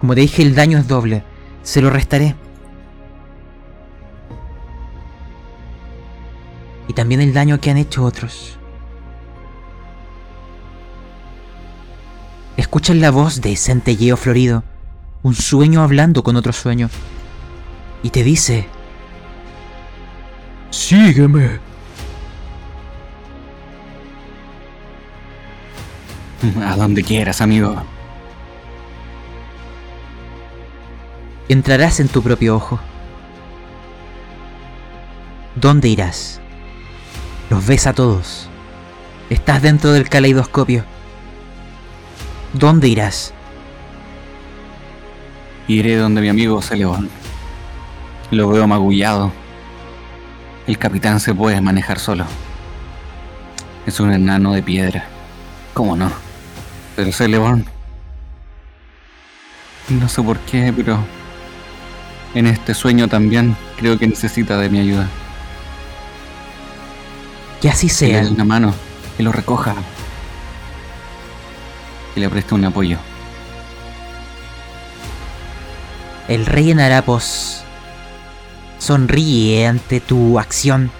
Como 0.00 0.14
te 0.14 0.20
dije, 0.20 0.42
el 0.42 0.54
daño 0.54 0.78
es 0.78 0.88
doble. 0.88 1.22
Se 1.62 1.80
lo 1.80 1.90
restaré. 1.90 2.36
y 6.88 6.92
también 6.92 7.20
el 7.20 7.32
daño 7.32 7.60
que 7.60 7.70
han 7.70 7.76
hecho 7.76 8.04
otros. 8.04 8.58
Escuchan 12.56 13.00
la 13.00 13.10
voz 13.10 13.40
de 13.40 13.56
Centelleo 13.56 14.16
Florido, 14.16 14.64
un 15.22 15.34
sueño 15.34 15.82
hablando 15.82 16.22
con 16.22 16.36
otro 16.36 16.52
sueño, 16.52 16.88
y 18.02 18.10
te 18.10 18.22
dice, 18.22 18.68
Sígueme. 20.70 21.58
A 26.64 26.76
donde 26.76 27.02
quieras, 27.02 27.40
amigo. 27.40 27.82
entrarás 31.48 32.00
en 32.00 32.08
tu 32.08 32.22
propio 32.22 32.56
ojo. 32.56 32.80
¿Dónde 35.54 35.88
irás? 35.88 36.40
Los 37.50 37.66
ves 37.66 37.86
a 37.86 37.92
todos. 37.92 38.48
Estás 39.30 39.62
dentro 39.62 39.92
del 39.92 40.08
caleidoscopio. 40.08 40.84
¿Dónde 42.52 42.88
irás? 42.88 43.32
Iré 45.68 45.96
donde 45.96 46.20
mi 46.20 46.28
amigo 46.28 46.60
Celeón. 46.62 47.08
Lo 48.30 48.48
veo 48.48 48.66
magullado. 48.66 49.32
El 50.66 50.78
capitán 50.78 51.20
se 51.20 51.34
puede 51.34 51.60
manejar 51.60 51.98
solo. 51.98 52.24
Es 53.86 54.00
un 54.00 54.12
enano 54.12 54.52
de 54.52 54.62
piedra. 54.62 55.04
¿Cómo 55.74 55.96
no? 55.96 56.10
Pero 56.96 57.12
Celeborn. 57.12 57.64
No 59.88 60.08
sé 60.08 60.22
por 60.22 60.38
qué, 60.40 60.72
pero. 60.74 60.98
En 62.34 62.46
este 62.46 62.74
sueño 62.74 63.08
también 63.08 63.56
creo 63.78 63.98
que 63.98 64.08
necesita 64.08 64.58
de 64.58 64.68
mi 64.68 64.80
ayuda. 64.80 65.06
Que 67.62 67.70
así 67.70 67.86
Que 67.88 68.08
le 68.08 68.22
sea. 68.24 68.32
una 68.32 68.44
mano, 68.44 68.74
que 69.16 69.22
lo 69.22 69.32
recoja. 69.32 69.74
Que 72.14 72.20
le 72.20 72.28
preste 72.28 72.54
un 72.54 72.64
apoyo. 72.64 72.98
El 76.28 76.44
rey 76.44 76.72
en 76.72 76.80
harapos 76.80 77.62
sonríe 78.86 79.66
ante 79.66 80.00
tu 80.00 80.38
acción 80.38 80.92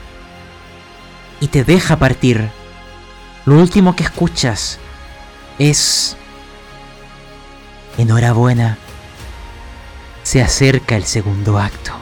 y 1.41 1.49
te 1.49 1.63
deja 1.63 1.97
partir. 1.97 2.51
Lo 3.45 3.55
último 3.61 3.95
que 3.95 4.03
escuchas 4.03 4.81
es... 5.61 6.17
Enhorabuena. 7.97 8.77
Se 10.25 10.43
acerca 10.43 10.97
el 10.97 11.05
segundo 11.05 11.59
acto. 11.59 11.93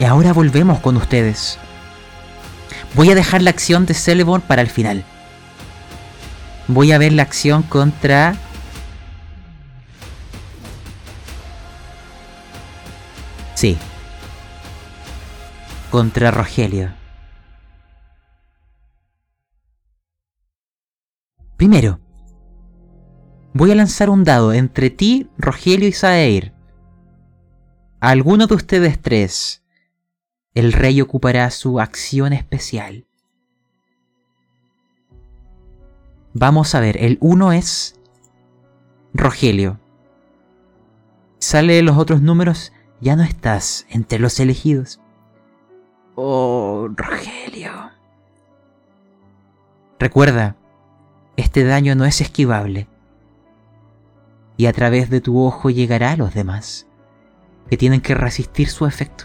Y 0.00 0.04
ahora 0.04 0.32
volvemos 0.32 0.80
con 0.80 0.96
ustedes. 0.96 1.58
Voy 2.94 3.10
a 3.10 3.14
dejar 3.14 3.40
la 3.40 3.50
acción 3.50 3.86
de 3.86 3.94
Celeborn 3.94 4.42
para 4.42 4.62
el 4.62 4.68
final. 4.68 5.04
Voy 6.66 6.90
a 6.90 6.98
ver 6.98 7.12
la 7.12 7.22
acción 7.22 7.62
contra... 7.62 8.34
Sí. 13.56 13.78
Contra 15.90 16.30
Rogelio. 16.30 16.92
Primero, 21.56 21.98
voy 23.54 23.70
a 23.70 23.74
lanzar 23.74 24.10
un 24.10 24.24
dado 24.24 24.52
entre 24.52 24.90
ti, 24.90 25.30
Rogelio 25.38 25.88
y 25.88 25.92
Saeir. 25.92 26.52
A 27.98 28.10
alguno 28.10 28.46
de 28.46 28.56
ustedes 28.56 29.00
tres, 29.00 29.64
el 30.52 30.74
rey 30.74 31.00
ocupará 31.00 31.50
su 31.50 31.80
acción 31.80 32.34
especial. 32.34 33.06
Vamos 36.34 36.74
a 36.74 36.80
ver, 36.80 37.02
el 37.02 37.16
1 37.22 37.52
es 37.52 37.98
Rogelio. 39.14 39.80
Sale 41.38 41.80
los 41.80 41.96
otros 41.96 42.20
números, 42.20 42.74
ya 43.00 43.16
no 43.16 43.22
estás 43.22 43.86
entre 43.90 44.18
los 44.18 44.40
elegidos. 44.40 45.00
Oh, 46.14 46.88
Rogelio. 46.94 47.72
Recuerda, 49.98 50.56
este 51.36 51.64
daño 51.64 51.94
no 51.94 52.04
es 52.04 52.20
esquivable. 52.20 52.88
Y 54.56 54.66
a 54.66 54.72
través 54.72 55.10
de 55.10 55.20
tu 55.20 55.44
ojo 55.44 55.68
llegará 55.68 56.12
a 56.12 56.16
los 56.16 56.32
demás, 56.32 56.86
que 57.68 57.76
tienen 57.76 58.00
que 58.00 58.14
resistir 58.14 58.68
su 58.68 58.86
efecto. 58.86 59.24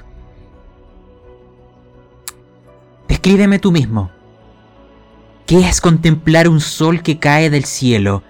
Descríbeme 3.08 3.60
tú 3.60 3.72
mismo. 3.72 4.12
¿Qué 5.46 5.60
es 5.60 5.80
contemplar 5.80 6.48
un 6.50 6.60
sol 6.60 7.02
que 7.02 7.20
cae 7.20 7.50
del 7.50 7.66
cielo 7.66 8.24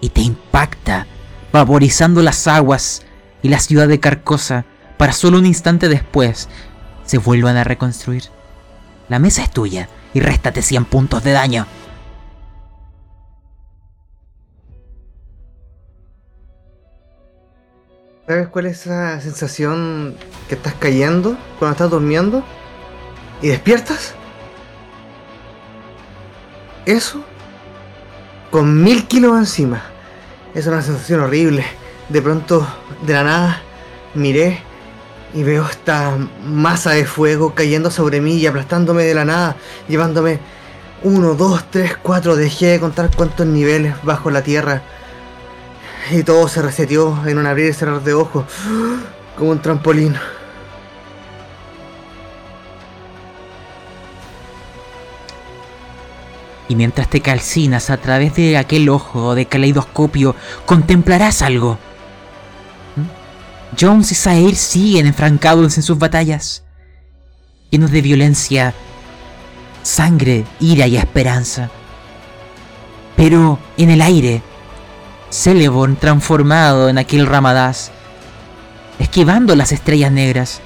y 0.00 0.10
te 0.10 0.20
impacta, 0.20 1.06
vaporizando 1.52 2.22
las 2.22 2.46
aguas 2.46 3.04
y 3.42 3.48
la 3.48 3.58
ciudad 3.58 3.88
de 3.88 4.00
Carcosa 4.00 4.64
para 4.96 5.12
solo 5.12 5.38
un 5.38 5.46
instante 5.46 5.88
después 5.88 6.48
se 7.04 7.18
vuelvan 7.18 7.56
a 7.56 7.64
reconstruir? 7.64 8.24
La 9.08 9.18
mesa 9.18 9.42
es 9.42 9.50
tuya 9.50 9.88
y 10.14 10.20
réstate 10.20 10.62
100 10.62 10.84
puntos 10.86 11.24
de 11.24 11.32
daño. 11.32 11.66
¿Sabes 18.26 18.48
cuál 18.48 18.66
es 18.66 18.82
esa 18.82 19.20
sensación 19.20 20.14
que 20.48 20.54
estás 20.54 20.74
cayendo 20.74 21.38
cuando 21.58 21.72
estás 21.72 21.90
durmiendo? 21.90 22.44
¿Y 23.40 23.48
despiertas? 23.48 24.14
Eso 26.84 27.24
con 28.50 28.82
mil 28.82 29.06
kilos 29.06 29.36
encima. 29.38 29.82
Es 30.54 30.66
una 30.66 30.82
sensación 30.82 31.20
horrible. 31.20 31.64
De 32.08 32.22
pronto, 32.22 32.66
de 33.02 33.12
la 33.12 33.22
nada, 33.22 33.62
miré 34.14 34.62
y 35.34 35.42
veo 35.42 35.66
esta 35.66 36.16
masa 36.42 36.92
de 36.92 37.04
fuego 37.04 37.54
cayendo 37.54 37.90
sobre 37.90 38.20
mí 38.20 38.36
y 38.36 38.46
aplastándome 38.46 39.04
de 39.04 39.14
la 39.14 39.26
nada, 39.26 39.56
llevándome 39.88 40.40
uno, 41.02 41.34
dos, 41.34 41.64
tres, 41.70 41.96
cuatro. 42.02 42.34
Dejé 42.34 42.66
de 42.66 42.80
contar 42.80 43.10
cuántos 43.14 43.46
niveles 43.46 43.94
bajo 44.02 44.30
la 44.30 44.42
tierra. 44.42 44.82
Y 46.10 46.22
todo 46.22 46.48
se 46.48 46.62
reseteó 46.62 47.26
en 47.26 47.38
un 47.38 47.46
abrir 47.46 47.68
y 47.68 47.72
cerrar 47.74 48.02
de 48.02 48.14
ojos, 48.14 48.46
como 49.36 49.50
un 49.50 49.60
trampolín. 49.60 50.16
Y 56.68 56.74
mientras 56.74 57.08
te 57.08 57.20
calcinas 57.20 57.90
a 57.90 57.98
través 57.98 58.34
de 58.34 58.56
aquel 58.56 58.88
ojo 58.88 59.34
de 59.34 59.46
caleidoscopio, 59.46 60.34
contemplarás 60.66 61.42
algo. 61.42 61.78
Jones 63.76 64.12
y 64.12 64.14
Sair 64.14 64.56
siguen 64.56 65.06
enfrancados 65.06 65.76
en 65.76 65.82
sus 65.82 65.98
batallas, 65.98 66.64
llenos 67.70 67.90
de 67.90 68.00
violencia, 68.00 68.74
sangre, 69.82 70.44
ira 70.58 70.86
y 70.86 70.96
esperanza. 70.96 71.70
Pero 73.16 73.58
en 73.76 73.90
el 73.90 74.00
aire, 74.00 74.42
Celeborn 75.30 75.96
transformado 75.96 76.88
en 76.88 76.96
aquel 76.96 77.26
Ramadás, 77.26 77.90
esquivando 78.98 79.54
las 79.54 79.72
estrellas 79.72 80.12
negras, 80.12 80.60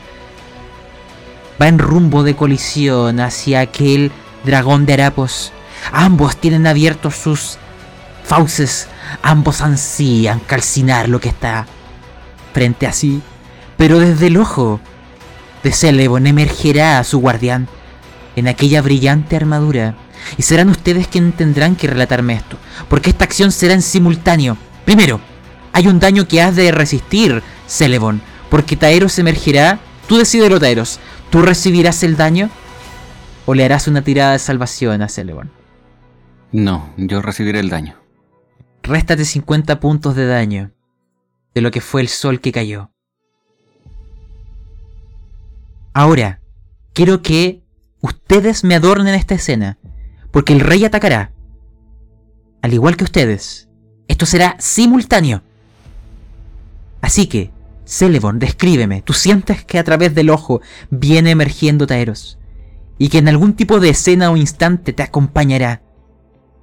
va 1.60 1.66
en 1.66 1.78
rumbo 1.78 2.22
de 2.22 2.36
colisión 2.36 3.18
hacia 3.18 3.60
aquel 3.60 4.12
dragón 4.44 4.86
de 4.86 4.94
harapos. 4.94 5.52
Ambos 5.90 6.36
tienen 6.36 6.68
abiertos 6.68 7.16
sus 7.16 7.58
fauces, 8.22 8.86
ambos 9.22 9.60
ansían 9.60 10.38
calcinar 10.38 11.08
lo 11.08 11.20
que 11.20 11.30
está 11.30 11.66
frente 12.52 12.86
a 12.86 12.92
sí, 12.92 13.22
pero 13.76 13.98
desde 13.98 14.28
el 14.28 14.36
ojo 14.36 14.80
de 15.62 15.72
Celebon 15.72 16.26
emergerá 16.26 16.98
a 16.98 17.04
su 17.04 17.18
guardián 17.18 17.68
en 18.36 18.48
aquella 18.48 18.82
brillante 18.82 19.36
armadura. 19.36 19.96
Y 20.36 20.42
serán 20.42 20.68
ustedes 20.68 21.08
quienes 21.08 21.36
tendrán 21.36 21.74
que 21.74 21.88
relatarme 21.88 22.34
esto, 22.34 22.56
porque 22.88 23.10
esta 23.10 23.24
acción 23.24 23.50
será 23.50 23.74
en 23.74 23.82
simultáneo. 23.82 24.56
Primero, 24.84 25.20
hay 25.72 25.88
un 25.88 25.98
daño 25.98 26.28
que 26.28 26.40
has 26.40 26.54
de 26.54 26.70
resistir, 26.70 27.42
Celebon, 27.66 28.20
porque 28.48 28.76
Taeros 28.76 29.18
emergerá. 29.18 29.80
Tú 30.06 30.18
decídelo, 30.18 30.60
Taeros. 30.60 31.00
¿Tú 31.30 31.42
recibirás 31.42 32.02
el 32.02 32.16
daño 32.16 32.50
o 33.46 33.54
le 33.54 33.64
harás 33.64 33.88
una 33.88 34.02
tirada 34.02 34.32
de 34.32 34.38
salvación 34.38 35.02
a 35.02 35.08
Celebon? 35.08 35.50
No, 36.52 36.92
yo 36.96 37.22
recibiré 37.22 37.58
el 37.58 37.70
daño. 37.70 37.96
Réstate 38.82 39.24
50 39.24 39.80
puntos 39.80 40.14
de 40.14 40.26
daño 40.26 40.72
de 41.54 41.60
lo 41.60 41.70
que 41.70 41.80
fue 41.80 42.00
el 42.00 42.08
sol 42.08 42.40
que 42.40 42.52
cayó. 42.52 42.90
Ahora, 45.94 46.40
quiero 46.94 47.22
que 47.22 47.62
ustedes 48.00 48.64
me 48.64 48.74
adornen 48.74 49.14
esta 49.14 49.34
escena, 49.34 49.78
porque 50.30 50.52
el 50.52 50.60
rey 50.60 50.84
atacará. 50.84 51.32
Al 52.62 52.72
igual 52.72 52.96
que 52.96 53.04
ustedes. 53.04 53.68
Esto 54.08 54.24
será 54.24 54.56
simultáneo. 54.58 55.42
Así 57.00 57.26
que, 57.26 57.50
Celebon, 57.84 58.38
descríbeme. 58.38 59.02
Tú 59.02 59.12
sientes 59.12 59.64
que 59.64 59.78
a 59.78 59.84
través 59.84 60.14
del 60.14 60.30
ojo 60.30 60.62
viene 60.88 61.30
emergiendo 61.30 61.86
Taeros. 61.86 62.38
Y 62.98 63.08
que 63.08 63.18
en 63.18 63.28
algún 63.28 63.54
tipo 63.54 63.80
de 63.80 63.90
escena 63.90 64.30
o 64.30 64.36
instante 64.36 64.92
te 64.92 65.02
acompañará. 65.02 65.82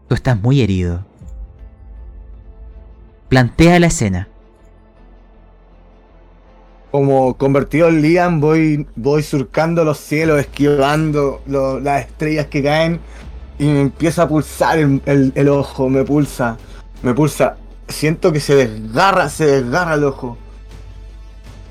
Tú 0.08 0.16
estás 0.16 0.42
muy 0.42 0.62
herido. 0.62 1.06
Plantea 3.28 3.80
la 3.80 3.88
escena. 3.88 4.29
Como 6.92 7.38
convertido 7.38 7.88
en 7.88 8.02
Liam, 8.02 8.40
voy, 8.40 8.88
voy 8.96 9.22
surcando 9.22 9.84
los 9.84 10.00
cielos, 10.00 10.40
esquivando 10.40 11.42
las 11.46 12.02
estrellas 12.02 12.48
que 12.48 12.64
caen 12.64 13.00
y 13.60 13.66
me 13.66 13.82
empieza 13.82 14.24
a 14.24 14.28
pulsar 14.28 14.80
el 14.80 15.50
ojo, 15.50 15.90
me 15.90 16.04
pulsa, 16.04 16.58
me 17.04 17.14
pulsa. 17.14 17.58
Siento 17.88 18.32
que 18.32 18.40
se 18.40 18.56
desgarra, 18.56 19.30
se 19.30 19.46
desgarra 19.46 19.96
el 19.96 20.04
ojo. 20.04 20.38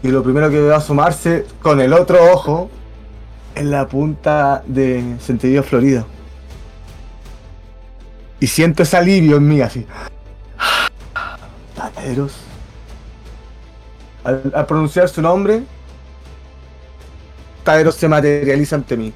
Y 0.02 0.08
lo 0.08 0.22
primero 0.22 0.50
que 0.50 0.60
veo 0.60 0.76
asomarse 0.76 1.46
con 1.60 1.80
el 1.80 1.92
otro 1.92 2.18
ojo 2.32 2.70
es 3.54 3.64
la 3.64 3.88
punta 3.88 4.62
de 4.66 5.16
sentido 5.20 5.62
florido. 5.62 6.06
Y 8.38 8.46
siento 8.46 8.84
ese 8.84 8.96
alivio 8.96 9.38
en 9.38 9.48
mí, 9.48 9.60
así. 9.60 9.84
Tateros. 11.74 12.47
Al, 14.28 14.52
al 14.54 14.66
pronunciar 14.66 15.08
su 15.08 15.22
nombre, 15.22 15.62
Taeros 17.64 17.94
se 17.94 18.08
materializa 18.08 18.76
ante 18.76 18.96
mí. 18.96 19.12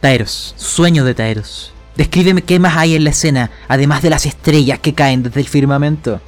Taeros, 0.00 0.54
sueño 0.56 1.04
de 1.04 1.14
Taeros. 1.14 1.72
Descríbeme 1.96 2.42
qué 2.42 2.58
más 2.58 2.76
hay 2.76 2.94
en 2.94 3.04
la 3.04 3.10
escena, 3.10 3.50
además 3.68 4.02
de 4.02 4.10
las 4.10 4.26
estrellas 4.26 4.78
que 4.78 4.94
caen 4.94 5.22
desde 5.22 5.40
el 5.40 5.48
firmamento. 5.48 6.20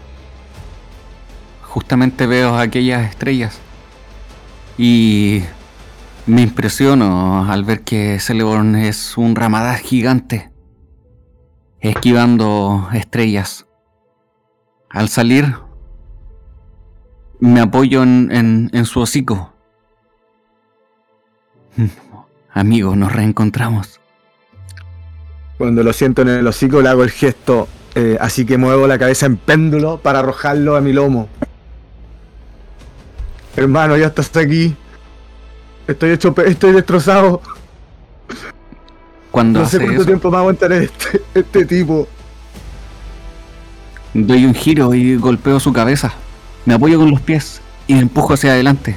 Justamente 1.63 2.27
veo 2.27 2.57
aquellas 2.57 3.09
estrellas. 3.11 3.59
Y 4.79 5.43
me 6.27 6.43
impresiono 6.43 7.51
al 7.51 7.65
ver 7.65 7.83
que 7.83 8.19
Celeborn 8.21 8.77
es 8.77 9.17
un 9.19 9.37
ramadaz 9.37 9.81
gigante. 9.81 10.51
esquivando 11.81 12.89
estrellas. 12.93 13.67
Al 14.93 15.09
salir, 15.09 15.55
me 17.41 17.61
apoyo 17.61 18.03
en, 18.03 18.29
en, 18.31 18.71
en 18.73 18.85
su 18.85 19.01
hocico. 19.01 19.53
Amigo, 22.53 22.95
nos 22.95 23.13
reencontramos. 23.13 24.01
Cuando 25.57 25.83
lo 25.83 25.93
siento 25.93 26.23
en 26.23 26.29
el 26.29 26.47
hocico 26.47 26.83
le 26.83 26.89
hago 26.91 27.03
el 27.05 27.11
gesto, 27.11 27.69
eh, 27.95 28.19
así 28.21 28.45
que 28.45 28.59
muevo 28.59 28.87
la 28.87 28.99
cabeza 28.99 29.27
en 29.27 29.37
péndulo 29.37 29.99
para 29.99 30.19
arrojarlo 30.19 30.77
a 30.77 30.81
mi 30.81 30.93
lomo. 30.93 31.29
Hermano, 33.57 33.97
ya 33.97 34.07
estás 34.09 34.35
aquí. 34.37 34.77
Estoy 35.87 36.11
hecho, 36.11 36.35
estoy 36.45 36.73
destrozado. 36.73 37.41
Cuando 39.31 39.61
No 39.61 39.67
sé 39.67 39.81
cuánto 39.81 40.05
tiempo 40.05 40.29
me 40.29 40.33
va 40.33 40.39
a 40.39 40.41
aguantar 40.43 40.73
este, 40.73 41.23
este 41.35 41.65
tipo. 41.65 42.07
Doy 44.15 44.45
un 44.45 44.55
giro 44.55 44.95
y 44.95 45.17
golpeo 45.17 45.61
su 45.61 45.73
cabeza. 45.73 46.13
Me 46.65 46.75
apoyo 46.75 46.99
con 46.99 47.11
los 47.11 47.21
pies 47.21 47.61
y 47.87 47.95
me 47.95 48.01
empujo 48.01 48.35
hacia 48.35 48.53
adelante, 48.53 48.97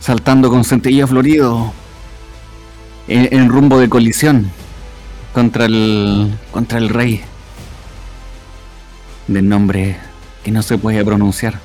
saltando 0.00 0.50
con 0.50 0.64
centella 0.64 1.06
florido 1.06 1.72
en, 3.08 3.48
rumbo 3.48 3.78
de 3.78 3.88
colisión 3.88 4.50
contra 5.32 5.66
el 5.66 6.32
contra 6.50 6.78
el 6.78 6.88
rey 6.88 7.22
del 9.28 9.48
nombre 9.48 9.96
que 10.42 10.50
no 10.50 10.62
se 10.62 10.78
puede 10.78 11.04
pronunciar. 11.04 11.60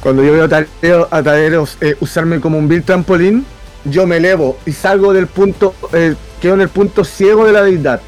Cuando 0.00 0.22
yo 0.22 0.32
veo 0.80 1.08
a 1.10 1.22
Taderos 1.22 1.76
eh, 1.80 1.96
usarme 2.00 2.40
como 2.40 2.56
un 2.58 2.68
vil 2.68 2.84
trampolín, 2.84 3.44
yo 3.84 4.06
me 4.06 4.18
elevo 4.18 4.58
y 4.64 4.72
salgo 4.72 5.12
del 5.12 5.26
punto, 5.26 5.74
eh, 5.92 6.14
quedo 6.40 6.54
en 6.54 6.60
el 6.60 6.68
punto 6.68 7.04
ciego 7.04 7.44
de 7.46 7.52
la 7.52 7.62
deidad. 7.62 8.00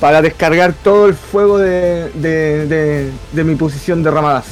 Para 0.00 0.20
descargar 0.22 0.72
todo 0.72 1.06
el 1.06 1.14
fuego 1.14 1.58
de, 1.58 2.10
de, 2.10 2.66
de- 2.66 3.12
de 3.32 3.44
mi 3.44 3.54
posición 3.54 4.02
de 4.02 4.10
ramadas. 4.10 4.44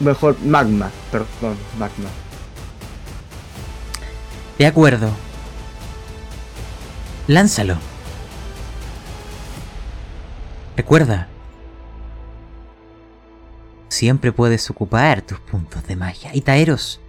Mejor 0.00 0.36
magma, 0.40 0.90
perdón, 1.10 1.56
magma. 1.78 2.08
De 4.58 4.66
acuerdo. 4.66 5.10
Lánzalo. 7.26 7.76
Recuerda. 10.76 11.28
Siempre 13.88 14.32
puedes 14.32 14.68
ocupar 14.70 15.22
tus 15.22 15.38
puntos 15.40 15.86
de 15.86 15.96
magia. 15.96 16.30
Y 16.34 16.40
Taeros, 16.40 17.00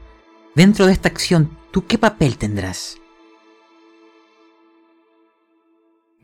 dentro 0.55 0.85
de 0.85 0.93
esta 0.93 1.09
acción, 1.09 1.57
¿tú 1.71 1.85
qué 1.87 1.97
papel 1.97 2.37
tendrás? 2.37 2.97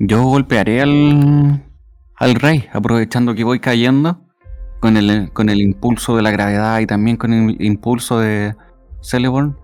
Yo 0.03 0.23
golpearé 0.23 0.81
al, 0.81 1.63
al 2.15 2.35
rey, 2.35 2.67
aprovechando 2.73 3.35
que 3.35 3.43
voy 3.43 3.59
cayendo 3.59 4.19
con 4.79 4.97
el, 4.97 5.31
con 5.31 5.49
el 5.49 5.61
impulso 5.61 6.15
de 6.15 6.23
la 6.23 6.31
gravedad 6.31 6.79
y 6.79 6.87
también 6.87 7.17
con 7.17 7.33
el 7.33 7.61
impulso 7.63 8.19
de 8.19 8.55
Celeborn. 9.03 9.57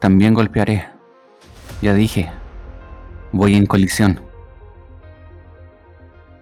También 0.00 0.34
golpearé. 0.34 0.86
Ya 1.82 1.94
dije, 1.94 2.30
voy 3.32 3.56
en 3.56 3.66
colisión. 3.66 4.20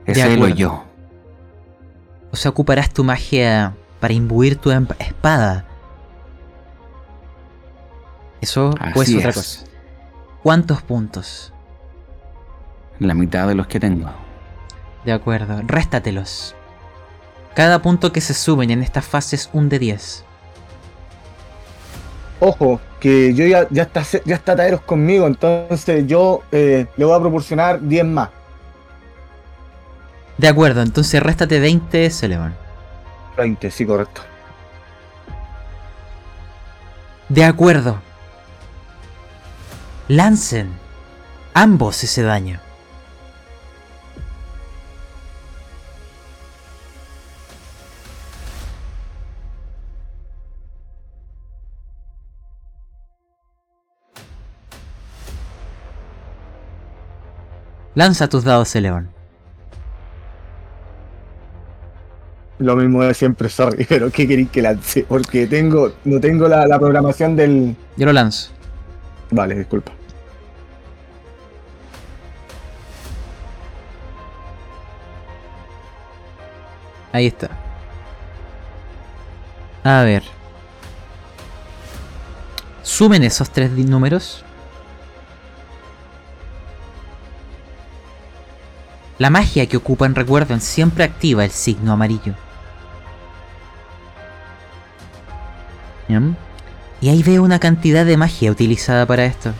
De 0.04 0.12
Es 0.12 0.18
él 0.18 0.32
o 0.32 0.34
acuerdo. 0.34 0.54
yo. 0.56 0.84
O 2.30 2.36
sea, 2.36 2.50
ocuparás 2.50 2.92
tu 2.92 3.04
magia 3.04 3.74
para 4.00 4.12
imbuir 4.12 4.56
tu 4.56 4.70
em- 4.70 4.86
espada. 4.98 5.64
Eso 8.42 8.74
Así 8.78 9.12
ser 9.12 9.16
otra 9.18 9.30
es. 9.30 9.36
cosa. 9.36 9.66
¿Cuántos 10.42 10.82
puntos? 10.82 11.52
La 12.98 13.14
mitad 13.14 13.46
de 13.46 13.54
los 13.54 13.66
que 13.66 13.80
tengo. 13.80 14.10
De 15.04 15.12
acuerdo, 15.12 15.60
réstatelos. 15.66 16.54
Cada 17.54 17.80
punto 17.80 18.12
que 18.12 18.20
se 18.20 18.34
suben 18.34 18.70
en 18.70 18.82
esta 18.82 19.02
fase 19.02 19.36
es 19.36 19.50
un 19.52 19.68
de 19.68 19.78
10. 19.78 20.24
Ojo, 22.40 22.80
que 23.00 23.32
yo 23.34 23.46
ya, 23.46 23.66
ya 23.70 23.84
está 23.84 24.02
ya 24.24 24.34
está 24.34 24.56
Taderos 24.56 24.82
conmigo, 24.82 25.26
entonces 25.26 26.06
yo 26.06 26.42
eh, 26.52 26.86
le 26.96 27.04
voy 27.04 27.16
a 27.16 27.20
proporcionar 27.20 27.80
10 27.80 28.04
más. 28.04 28.28
De 30.36 30.48
acuerdo, 30.48 30.82
entonces 30.82 31.22
réstate 31.22 31.60
20, 31.60 32.10
Celeborn. 32.10 32.54
20, 33.38 33.70
sí, 33.70 33.86
correcto. 33.86 34.20
De 37.28 37.44
acuerdo. 37.44 38.00
Lancen 40.08 40.70
ambos 41.54 42.04
ese 42.04 42.22
daño. 42.22 42.60
Lanza 57.96 58.28
tus 58.28 58.44
dados, 58.44 58.70
Celeborn. 58.70 59.08
Lo 62.58 62.76
mismo 62.76 63.02
de 63.02 63.14
siempre, 63.14 63.48
sorry, 63.48 63.84
pero 63.88 64.10
¿qué 64.10 64.28
queréis 64.28 64.50
que 64.50 64.60
lance? 64.60 65.06
Porque 65.08 65.46
tengo, 65.46 65.92
no 66.04 66.20
tengo 66.20 66.46
la, 66.46 66.66
la 66.66 66.78
programación 66.78 67.34
del. 67.36 67.74
Yo 67.96 68.04
lo 68.04 68.12
lanzo. 68.12 68.50
Vale, 69.30 69.54
disculpa. 69.56 69.92
Ahí 77.12 77.28
está. 77.28 77.48
A 79.84 80.02
ver. 80.02 80.22
Sumen 82.82 83.22
esos 83.22 83.48
tres 83.48 83.70
números. 83.70 84.45
La 89.18 89.30
magia 89.30 89.66
que 89.66 89.76
ocupan, 89.76 90.14
recuerden, 90.14 90.60
siempre 90.60 91.04
activa 91.04 91.44
el 91.44 91.50
signo 91.50 91.92
amarillo. 91.92 92.34
Y 97.00 97.08
ahí 97.08 97.22
veo 97.22 97.42
una 97.42 97.58
cantidad 97.58 98.04
de 98.04 98.16
magia 98.16 98.50
utilizada 98.50 99.06
para 99.06 99.24
esto. 99.24 99.52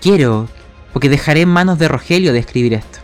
Quiero, 0.00 0.48
porque 0.92 1.08
dejaré 1.08 1.42
en 1.42 1.48
manos 1.48 1.78
de 1.78 1.88
Rogelio 1.88 2.32
describir 2.32 2.74
esto. 2.74 2.98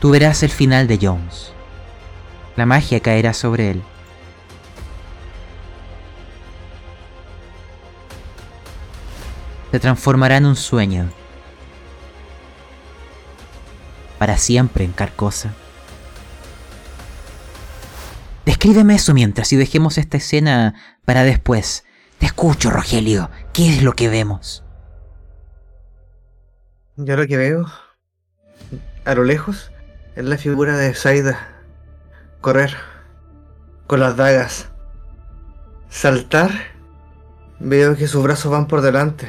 Tú 0.00 0.10
verás 0.10 0.42
el 0.42 0.50
final 0.50 0.86
de 0.86 0.98
Jones. 1.00 1.52
La 2.56 2.66
magia 2.66 3.00
caerá 3.00 3.34
sobre 3.34 3.70
él. 3.72 3.82
Se 9.70 9.78
transformará 9.78 10.36
en 10.38 10.46
un 10.46 10.56
sueño. 10.56 11.10
Para 14.18 14.36
siempre 14.36 14.84
en 14.84 14.92
Carcosa. 14.92 15.54
Descríbeme 18.46 18.94
eso 18.94 19.12
mientras 19.12 19.52
y 19.52 19.56
dejemos 19.56 19.98
esta 19.98 20.16
escena 20.16 20.74
para 21.04 21.22
después. 21.22 21.84
Te 22.18 22.26
escucho, 22.26 22.70
Rogelio. 22.70 23.30
¿Qué 23.52 23.68
es 23.68 23.82
lo 23.82 23.92
que 23.92 24.08
vemos? 24.08 24.64
Yo 26.96 27.16
lo 27.16 27.26
que 27.26 27.36
veo, 27.36 27.66
a 29.04 29.14
lo 29.14 29.22
lejos, 29.22 29.70
es 30.16 30.24
la 30.24 30.36
figura 30.36 30.76
de 30.76 30.94
Saida. 30.94 31.38
Correr, 32.40 32.74
con 33.86 34.00
las 34.00 34.16
dagas. 34.16 34.70
Saltar, 35.90 36.50
veo 37.60 37.96
que 37.96 38.08
sus 38.08 38.24
brazos 38.24 38.50
van 38.50 38.66
por 38.66 38.80
delante. 38.80 39.28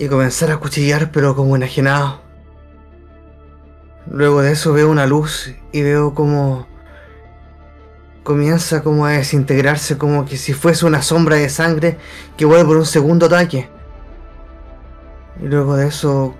Y 0.00 0.08
comenzar 0.08 0.50
a 0.50 0.56
cuchillar, 0.56 1.10
pero 1.12 1.36
como 1.36 1.56
enajenado. 1.56 2.22
Luego 4.10 4.40
de 4.40 4.52
eso 4.52 4.72
veo 4.72 4.90
una 4.90 5.06
luz 5.06 5.52
y 5.72 5.82
veo 5.82 6.14
como 6.14 6.66
comienza 8.22 8.82
como 8.82 9.04
a 9.04 9.10
desintegrarse, 9.10 9.98
como 9.98 10.24
que 10.24 10.38
si 10.38 10.54
fuese 10.54 10.86
una 10.86 11.02
sombra 11.02 11.36
de 11.36 11.50
sangre 11.50 11.98
que 12.38 12.46
vuelve 12.46 12.64
por 12.64 12.78
un 12.78 12.86
segundo 12.86 13.26
ataque. 13.26 13.68
Y 15.38 15.48
luego 15.48 15.76
de 15.76 15.88
eso 15.88 16.34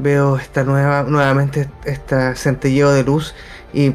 veo 0.00 0.38
esta 0.38 0.64
nueva, 0.64 1.02
nuevamente 1.02 1.68
este 1.84 2.34
centelleo 2.34 2.92
de 2.92 3.04
luz 3.04 3.34
y 3.74 3.94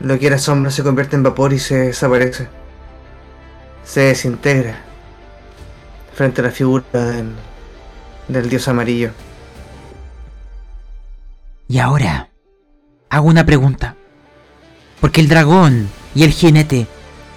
lo 0.00 0.18
que 0.18 0.26
era 0.26 0.38
sombra 0.38 0.70
se 0.70 0.82
convierte 0.82 1.16
en 1.16 1.22
vapor 1.22 1.52
y 1.52 1.58
se 1.58 1.76
desaparece. 1.76 2.48
Se 3.84 4.00
desintegra 4.00 4.91
frente 6.14 6.40
a 6.40 6.44
la 6.44 6.50
figura 6.50 6.84
del, 6.92 7.32
del 8.28 8.48
dios 8.48 8.68
amarillo. 8.68 9.10
Y 11.68 11.78
ahora, 11.78 12.30
hago 13.08 13.28
una 13.28 13.46
pregunta. 13.46 13.96
Porque 15.00 15.20
el 15.20 15.28
dragón 15.28 15.88
y 16.14 16.24
el 16.24 16.32
jinete 16.32 16.86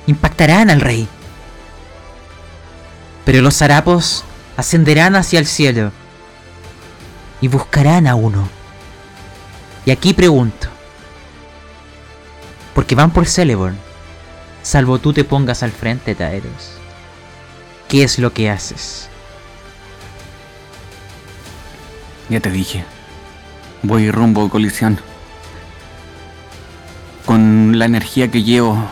impactarán 0.08 0.70
al 0.70 0.82
rey. 0.82 1.08
Pero 3.26 3.42
los 3.42 3.62
harapos 3.62 4.24
ascenderán 4.58 5.16
hacia 5.16 5.40
el 5.40 5.48
cielo 5.48 5.92
y 7.42 7.48
buscarán 7.48 8.08
a 8.08 8.16
uno. 8.16 8.48
Y 9.86 9.92
aquí 9.92 10.14
pregunto, 10.14 10.68
porque 12.74 12.96
van 12.96 13.12
por 13.12 13.28
Celeborn, 13.28 13.78
salvo 14.64 15.00
tú 15.00 15.14
te 15.14 15.24
pongas 15.24 15.64
al 15.64 15.72
frente, 15.72 16.16
Taeros. 16.16 16.85
¿Qué 17.88 18.04
es 18.04 18.18
lo 18.18 18.34
que 18.34 18.50
haces? 18.50 19.10
Ya 22.30 22.40
te 22.40 22.50
dije. 22.50 22.84
Voy 23.84 24.10
rumbo 24.10 24.46
a 24.46 24.50
colisión. 24.50 25.00
Con 27.26 27.78
la 27.78 27.86
energía 27.86 28.32
que 28.32 28.42
llevo, 28.42 28.84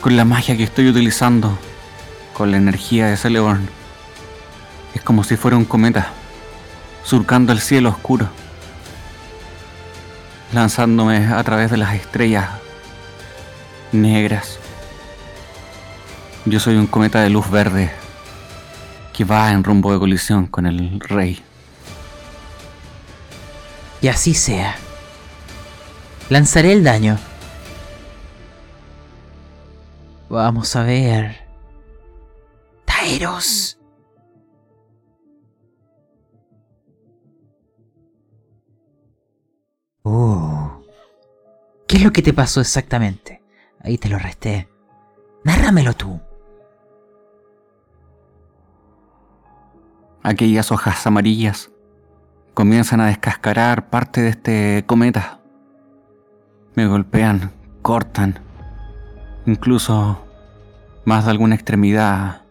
con 0.00 0.16
la 0.16 0.24
magia 0.24 0.56
que 0.56 0.62
estoy 0.62 0.88
utilizando, 0.88 1.58
con 2.32 2.52
la 2.52 2.56
energía 2.56 3.08
de 3.08 3.16
Celeborn. 3.16 3.68
Es 4.94 5.02
como 5.02 5.24
si 5.24 5.36
fuera 5.36 5.56
un 5.56 5.64
cometa, 5.64 6.12
surcando 7.02 7.52
el 7.52 7.60
cielo 7.60 7.90
oscuro, 7.90 8.28
lanzándome 10.52 11.26
a 11.26 11.42
través 11.42 11.70
de 11.70 11.76
las 11.76 11.94
estrellas 11.94 12.48
negras. 13.90 14.59
Yo 16.50 16.58
soy 16.58 16.74
un 16.74 16.88
cometa 16.88 17.20
de 17.20 17.30
luz 17.30 17.48
verde 17.48 17.92
que 19.12 19.24
va 19.24 19.52
en 19.52 19.62
rumbo 19.62 19.92
de 19.92 20.00
colisión 20.00 20.48
con 20.48 20.66
el 20.66 20.98
rey. 20.98 21.40
Y 24.00 24.08
así 24.08 24.34
sea. 24.34 24.74
Lanzaré 26.28 26.72
el 26.72 26.82
daño. 26.82 27.18
Vamos 30.28 30.74
a 30.74 30.82
ver. 30.82 31.46
Taeros. 32.84 33.78
Oh. 40.02 40.82
¿Qué 41.86 41.98
es 41.98 42.02
lo 42.02 42.10
que 42.10 42.22
te 42.22 42.32
pasó 42.32 42.60
exactamente? 42.60 43.40
Ahí 43.84 43.98
te 43.98 44.08
lo 44.08 44.18
resté. 44.18 44.68
Nárramelo 45.44 45.94
tú. 45.94 46.20
Aquellas 50.30 50.70
hojas 50.70 51.04
amarillas 51.08 51.72
comienzan 52.54 53.00
a 53.00 53.08
descascarar 53.08 53.90
parte 53.90 54.20
de 54.20 54.28
este 54.28 54.84
cometa. 54.86 55.40
Me 56.76 56.86
golpean, 56.86 57.50
cortan, 57.82 58.38
incluso 59.44 60.24
más 61.04 61.24
de 61.24 61.32
alguna 61.32 61.56
extremidad 61.56 62.42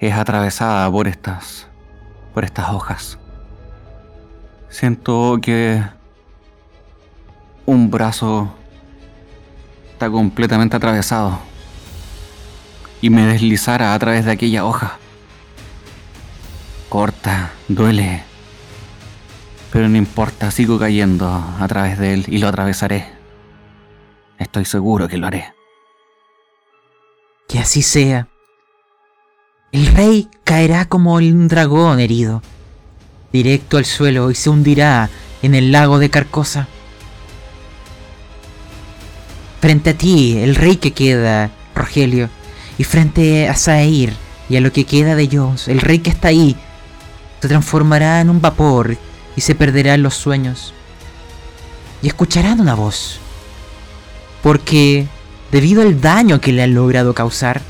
es 0.00 0.14
atravesada 0.14 0.90
por 0.90 1.06
estas 1.06 1.68
por 2.32 2.46
estas 2.46 2.70
hojas. 2.70 3.18
Siento 4.70 5.40
que 5.42 5.82
un 7.66 7.90
brazo 7.90 8.48
está 9.92 10.08
completamente 10.08 10.74
atravesado 10.74 11.38
y 13.02 13.10
me 13.10 13.26
deslizara 13.26 13.92
a 13.92 13.98
través 13.98 14.24
de 14.24 14.30
aquella 14.30 14.64
hoja. 14.64 14.98
Corta, 16.88 17.52
duele. 17.68 18.22
Pero 19.70 19.88
no 19.88 19.98
importa, 19.98 20.50
sigo 20.50 20.78
cayendo 20.78 21.28
a 21.28 21.68
través 21.68 21.98
de 21.98 22.14
él 22.14 22.24
y 22.28 22.38
lo 22.38 22.48
atravesaré. 22.48 23.06
Estoy 24.38 24.64
seguro 24.64 25.06
que 25.08 25.18
lo 25.18 25.26
haré. 25.26 25.52
Que 27.46 27.58
así 27.58 27.82
sea. 27.82 28.28
El 29.70 29.86
rey 29.88 30.30
caerá 30.44 30.86
como 30.86 31.14
un 31.14 31.48
dragón 31.48 32.00
herido, 32.00 32.42
directo 33.32 33.76
al 33.76 33.84
suelo 33.84 34.30
y 34.30 34.34
se 34.34 34.48
hundirá 34.48 35.10
en 35.42 35.54
el 35.54 35.72
lago 35.72 35.98
de 35.98 36.08
Carcosa. 36.08 36.68
Frente 39.60 39.90
a 39.90 39.94
ti, 39.94 40.38
el 40.38 40.54
rey 40.54 40.76
que 40.76 40.92
queda, 40.92 41.50
Rogelio, 41.74 42.30
y 42.78 42.84
frente 42.84 43.48
a 43.48 43.54
Zair 43.54 44.14
y 44.48 44.56
a 44.56 44.62
lo 44.62 44.72
que 44.72 44.84
queda 44.84 45.14
de 45.14 45.24
ellos, 45.24 45.68
el 45.68 45.80
rey 45.80 45.98
que 45.98 46.10
está 46.10 46.28
ahí, 46.28 46.56
se 47.40 47.48
transformará 47.48 48.20
en 48.20 48.30
un 48.30 48.40
vapor 48.40 48.96
y 49.36 49.40
se 49.40 49.54
perderá 49.54 49.94
en 49.94 50.02
los 50.02 50.14
sueños. 50.14 50.74
Y 52.02 52.08
escucharán 52.08 52.60
una 52.60 52.74
voz. 52.74 53.18
Porque, 54.42 55.06
debido 55.50 55.82
al 55.82 56.00
daño 56.00 56.40
que 56.40 56.52
le 56.52 56.62
han 56.62 56.74
logrado 56.74 57.14
causar, 57.14 57.60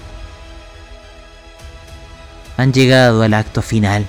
han 2.57 2.73
llegado 2.73 3.23
al 3.23 3.35
acto 3.35 3.63
final. 3.63 4.07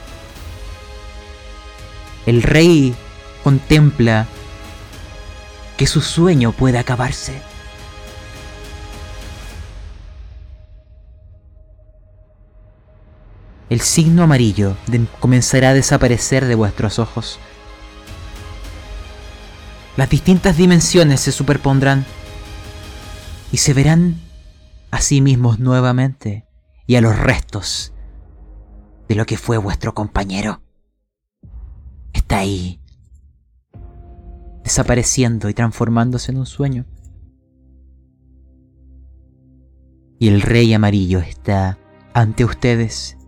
El 2.26 2.44
rey 2.44 2.96
contempla 3.44 4.28
que 5.78 5.88
su 5.88 6.02
sueño 6.02 6.52
puede 6.52 6.78
acabarse. 6.78 7.49
El 13.70 13.82
signo 13.82 14.24
amarillo 14.24 14.76
comenzará 15.20 15.70
a 15.70 15.74
desaparecer 15.74 16.46
de 16.46 16.56
vuestros 16.56 16.98
ojos. 16.98 17.40
Las 19.96 20.10
distintas 20.10 20.58
dimensiones 20.58 21.20
se 21.20 21.32
superpondrán 21.32 22.06
y 23.52 23.58
se 23.58 23.74
verán 23.74 24.20
a 24.92 25.02
sí 25.02 25.22
mismos 25.22 25.60
nuevamente 25.60 26.48
y 26.88 26.96
a 26.96 27.02
los 27.02 27.18
restos 27.18 27.94
de 29.08 29.16
lo 29.16 29.26
que 29.26 29.38
fue 29.38 29.58
vuestro 29.58 29.94
compañero. 29.94 30.64
Está 32.14 32.40
ahí, 32.40 32.82
desapareciendo 34.64 35.50
y 35.50 35.54
transformándose 35.54 36.32
en 36.32 36.40
un 36.40 36.46
sueño. 36.48 36.86
Y 40.18 40.28
el 40.28 40.42
rey 40.42 40.74
amarillo 40.74 41.20
está 41.20 41.78
ante 42.14 42.44
ustedes 42.44 43.19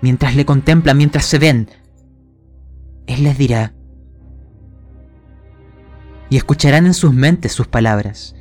mientras 0.00 0.36
le 0.36 0.44
contemplan, 0.44 0.96
mientras 0.96 1.24
se 1.24 1.38
ven, 1.38 1.70
Él 3.06 3.24
les 3.24 3.38
dirá, 3.38 3.74
y 6.30 6.36
escucharán 6.36 6.86
en 6.86 6.94
sus 6.94 7.12
mentes 7.12 7.52
sus 7.52 7.66
palabras. 7.66 8.34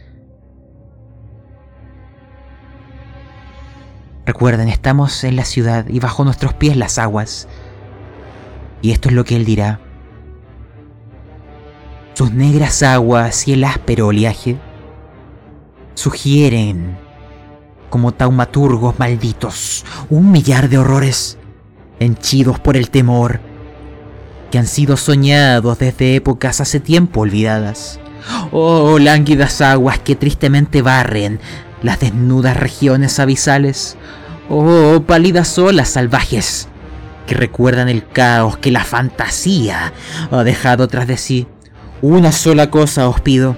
Recuerden, 4.25 4.67
estamos 4.67 5.23
en 5.23 5.37
la 5.37 5.45
ciudad 5.45 5.87
y 5.87 5.99
bajo 5.99 6.25
nuestros 6.25 6.53
pies 6.53 6.75
las 6.75 6.97
aguas. 6.97 7.47
Y 8.81 8.91
esto 8.91 9.07
es 9.07 9.15
lo 9.15 9.23
que 9.23 9.37
Él 9.37 9.45
dirá. 9.45 9.79
Sus 12.13 12.33
negras 12.33 12.83
aguas 12.83 13.47
y 13.47 13.53
el 13.53 13.63
áspero 13.63 14.07
oleaje 14.07 14.57
sugieren, 15.93 16.97
como 17.89 18.11
taumaturgos 18.11 18.99
malditos, 18.99 19.85
un 20.09 20.31
millar 20.31 20.67
de 20.67 20.77
horrores 20.77 21.37
henchidos 21.99 22.59
por 22.59 22.77
el 22.77 22.89
temor, 22.89 23.39
que 24.51 24.57
han 24.57 24.67
sido 24.67 24.97
soñados 24.97 25.79
desde 25.79 26.15
épocas 26.15 26.61
hace 26.61 26.79
tiempo 26.79 27.21
olvidadas. 27.21 27.99
Oh, 28.51 28.99
lánguidas 28.99 29.61
aguas 29.61 29.99
que 29.99 30.15
tristemente 30.15 30.81
barren 30.81 31.39
las 31.81 31.99
desnudas 31.99 32.57
regiones 32.57 33.19
abisales. 33.19 33.97
Oh, 34.49 35.03
pálidas 35.05 35.57
olas 35.57 35.89
salvajes 35.89 36.67
que 37.25 37.35
recuerdan 37.35 37.89
el 37.89 38.07
caos 38.07 38.57
que 38.57 38.71
la 38.71 38.83
fantasía 38.85 39.93
ha 40.31 40.43
dejado 40.43 40.87
tras 40.87 41.07
de 41.07 41.17
sí. 41.17 41.47
Una 42.01 42.31
sola 42.31 42.71
cosa 42.71 43.09
os 43.09 43.19
pido. 43.21 43.57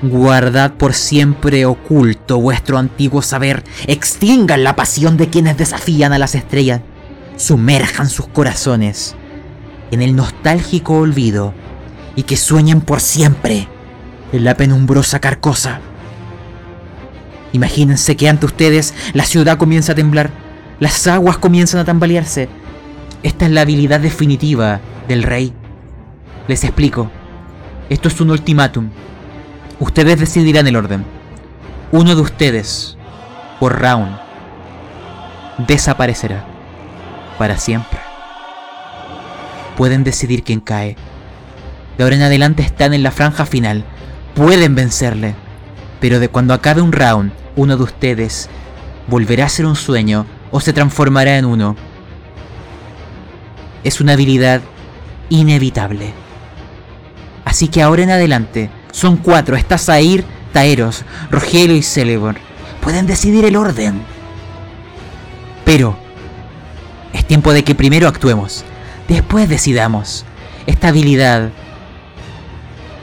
Guardad 0.00 0.72
por 0.72 0.94
siempre 0.94 1.66
oculto 1.66 2.40
vuestro 2.40 2.78
antiguo 2.78 3.20
saber. 3.20 3.64
Extingan 3.86 4.64
la 4.64 4.76
pasión 4.76 5.16
de 5.16 5.28
quienes 5.28 5.58
desafían 5.58 6.12
a 6.12 6.18
las 6.18 6.34
estrellas 6.34 6.80
sumerjan 7.38 8.10
sus 8.10 8.26
corazones 8.26 9.14
en 9.90 10.02
el 10.02 10.14
nostálgico 10.14 10.98
olvido 10.98 11.54
y 12.16 12.24
que 12.24 12.36
sueñen 12.36 12.80
por 12.80 13.00
siempre 13.00 13.68
en 14.32 14.44
la 14.44 14.56
penumbrosa 14.56 15.20
carcosa. 15.20 15.80
Imagínense 17.52 18.16
que 18.16 18.28
ante 18.28 18.44
ustedes 18.44 18.92
la 19.14 19.24
ciudad 19.24 19.56
comienza 19.56 19.92
a 19.92 19.94
temblar, 19.94 20.30
las 20.80 21.06
aguas 21.06 21.38
comienzan 21.38 21.80
a 21.80 21.84
tambalearse. 21.84 22.48
Esta 23.22 23.46
es 23.46 23.52
la 23.52 23.62
habilidad 23.62 24.00
definitiva 24.00 24.80
del 25.06 25.22
rey. 25.22 25.54
Les 26.48 26.64
explico. 26.64 27.10
Esto 27.88 28.08
es 28.08 28.20
un 28.20 28.30
ultimátum. 28.30 28.90
Ustedes 29.80 30.20
decidirán 30.20 30.66
el 30.66 30.76
orden. 30.76 31.04
Uno 31.92 32.14
de 32.14 32.20
ustedes, 32.20 32.98
por 33.58 33.80
round, 33.80 34.18
desaparecerá 35.66 36.57
para 37.38 37.56
siempre. 37.56 38.00
Pueden 39.76 40.04
decidir 40.04 40.42
quién 40.42 40.60
cae. 40.60 40.96
De 41.96 42.04
ahora 42.04 42.16
en 42.16 42.22
adelante 42.22 42.62
están 42.62 42.94
en 42.94 43.02
la 43.02 43.12
franja 43.12 43.46
final. 43.46 43.84
Pueden 44.34 44.74
vencerle. 44.74 45.34
Pero 46.00 46.20
de 46.20 46.28
cuando 46.28 46.54
acabe 46.54 46.82
un 46.82 46.92
round, 46.92 47.32
uno 47.56 47.76
de 47.76 47.84
ustedes 47.84 48.48
volverá 49.06 49.46
a 49.46 49.48
ser 49.48 49.66
un 49.66 49.76
sueño 49.76 50.26
o 50.50 50.60
se 50.60 50.72
transformará 50.72 51.38
en 51.38 51.44
uno. 51.44 51.76
Es 53.84 54.00
una 54.00 54.12
habilidad 54.12 54.60
inevitable. 55.28 56.12
Así 57.44 57.68
que 57.68 57.82
ahora 57.82 58.02
en 58.02 58.10
adelante, 58.10 58.70
son 58.92 59.16
cuatro, 59.16 59.56
está 59.56 59.78
Zair, 59.78 60.24
Taeros, 60.52 61.04
Rogelio 61.30 61.76
y 61.76 61.82
Celeborn. 61.82 62.38
Pueden 62.80 63.06
decidir 63.06 63.44
el 63.44 63.56
orden. 63.56 64.02
Pero 65.64 65.98
es 67.18 67.26
tiempo 67.26 67.52
de 67.52 67.64
que 67.64 67.74
primero 67.74 68.06
actuemos, 68.06 68.64
después 69.08 69.48
decidamos. 69.48 70.24
Esta 70.66 70.88
habilidad 70.88 71.50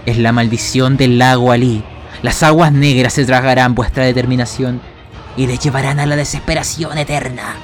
es 0.05 0.17
la 0.17 0.31
maldición 0.31 0.97
del 0.97 1.19
lago 1.19 1.51
Ali. 1.51 1.83
Las 2.21 2.41
aguas 2.41 2.71
negras 2.71 3.13
se 3.13 3.25
tragarán 3.25 3.75
vuestra 3.75 4.05
determinación 4.05 4.79
y 5.35 5.47
te 5.47 5.57
llevarán 5.57 5.99
a 5.99 6.05
la 6.05 6.15
desesperación 6.15 6.97
eterna. 6.97 7.55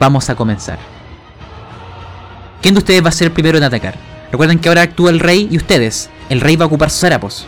Vamos 0.00 0.28
a 0.30 0.34
comenzar. 0.34 0.78
¿Quién 2.60 2.74
de 2.74 2.78
ustedes 2.78 3.04
va 3.04 3.10
a 3.10 3.12
ser 3.12 3.28
el 3.28 3.32
primero 3.32 3.56
en 3.56 3.64
atacar? 3.64 3.94
Recuerden 4.32 4.58
que 4.58 4.68
ahora 4.68 4.82
actúa 4.82 5.10
el 5.10 5.20
rey 5.20 5.46
y 5.48 5.56
ustedes. 5.56 6.10
El 6.28 6.40
rey 6.40 6.56
va 6.56 6.64
a 6.64 6.66
ocupar 6.66 6.90
sus 6.90 7.04
harapos. 7.04 7.46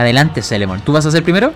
Adelante, 0.00 0.42
Selemon. 0.42 0.80
¿Tú 0.80 0.92
vas 0.92 1.06
a 1.06 1.10
ser 1.10 1.22
primero? 1.22 1.52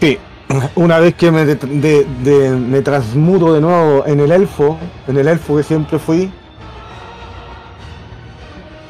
Sí, 0.00 0.18
una 0.74 0.98
vez 0.98 1.14
que 1.14 1.30
me, 1.30 1.44
de- 1.44 1.54
de- 1.56 2.06
de- 2.22 2.50
me 2.50 2.82
transmuto 2.82 3.52
de 3.54 3.60
nuevo 3.60 4.04
en 4.06 4.20
el 4.20 4.32
elfo, 4.32 4.78
en 5.06 5.16
el 5.16 5.28
elfo 5.28 5.56
que 5.56 5.62
siempre 5.62 5.98
fui, 5.98 6.30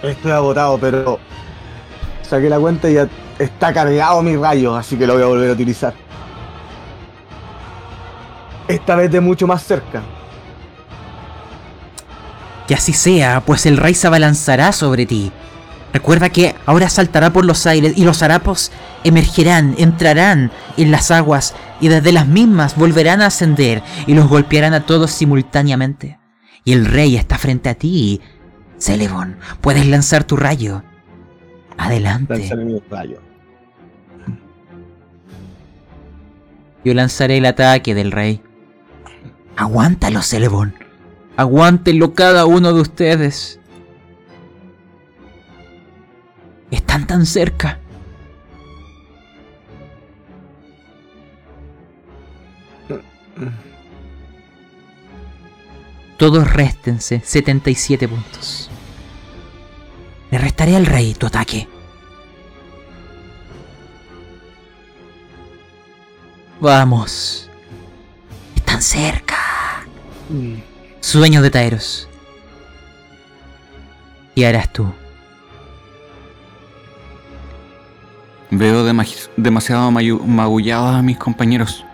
estoy 0.03 0.31
agotado, 0.33 0.79
pero 0.79 1.19
saqué 2.23 2.49
la 2.49 2.59
cuenta 2.59 2.89
y 2.91 2.95
ya 2.95 3.09
está 3.39 3.73
cargado 3.73 4.23
mi 4.23 4.37
rayo, 4.37 4.75
así 4.75 4.97
que 4.97 5.07
lo 5.07 5.15
voy 5.15 5.23
a 5.23 5.27
volver 5.27 5.51
a 5.51 5.53
utilizar. 5.53 5.95
Esta 8.69 8.97
vez 8.97 9.11
de 9.11 9.21
mucho 9.21 9.47
más 9.47 9.63
cerca. 9.63 10.01
Que 12.67 12.75
así 12.75 12.93
sea, 12.93 13.43
pues 13.45 13.67
el 13.67 13.77
rey 13.77 13.93
se 13.95 14.07
abalanzará 14.07 14.73
sobre 14.73 15.05
ti. 15.05 15.31
Recuerda 15.93 16.31
que 16.31 16.55
ahora 16.65 16.89
saltará 16.89 17.33
por 17.33 17.45
los 17.45 17.67
aires 17.67 17.93
y 17.97 18.05
los 18.05 18.23
harapos 18.23 18.73
emergerán, 19.05 19.75
entrarán 19.77 20.51
en 20.77 20.91
las 20.91 21.11
aguas 21.11 21.55
y 21.81 21.89
desde 21.89 22.13
las 22.13 22.27
mismas 22.27 22.77
volverán 22.77 23.21
a 23.21 23.27
ascender 23.27 23.83
y 24.07 24.15
los 24.15 24.29
golpearán 24.29 24.73
a 24.73 24.87
todos 24.87 25.11
simultáneamente. 25.11 26.19
Y 26.65 26.73
el 26.73 26.87
rey 26.87 27.17
está 27.17 27.37
frente 27.39 27.69
a 27.69 27.75
ti. 27.75 28.21
Celebon, 28.79 29.37
puedes 29.61 29.87
lanzar 29.87 30.25
tu 30.25 30.37
rayo. 30.37 30.83
Adelante. 31.77 32.39
Lanzaré 32.39 32.65
mi 32.65 32.83
rayo. 32.91 33.21
Yo 36.85 36.95
lanzaré 36.95 37.39
el 37.39 37.47
ataque 37.47 37.95
del 37.95 38.13
rey. 38.13 38.41
Aguántalo, 39.57 40.23
Celebon. 40.23 40.75
Aguántenlo 41.37 42.15
cada 42.15 42.47
uno 42.47 42.73
de 42.73 42.81
ustedes. 42.81 43.61
Están 46.73 47.07
tan 47.07 47.27
cerca. 47.27 47.79
Todos 56.17 56.51
réstense 56.51 57.21
77 57.23 58.09
puntos. 58.09 58.71
Le 60.31 60.39
restaré 60.39 60.75
al 60.75 60.87
rey 60.87 61.13
tu 61.15 61.27
ataque. 61.27 61.69
Vamos. 66.59 67.51
Están 68.57 68.81
cerca. 68.81 69.85
Sueño 71.01 71.43
de 71.43 71.51
Taeros. 71.51 72.09
¿Qué 74.35 74.47
harás 74.47 74.73
tú? 74.73 74.91
Veo 78.55 78.85
dema- 78.85 79.07
demasiado 79.39 79.91
magullados 79.91 80.95
a 80.95 81.03
mis 81.03 81.17
compañeros. 81.17 81.87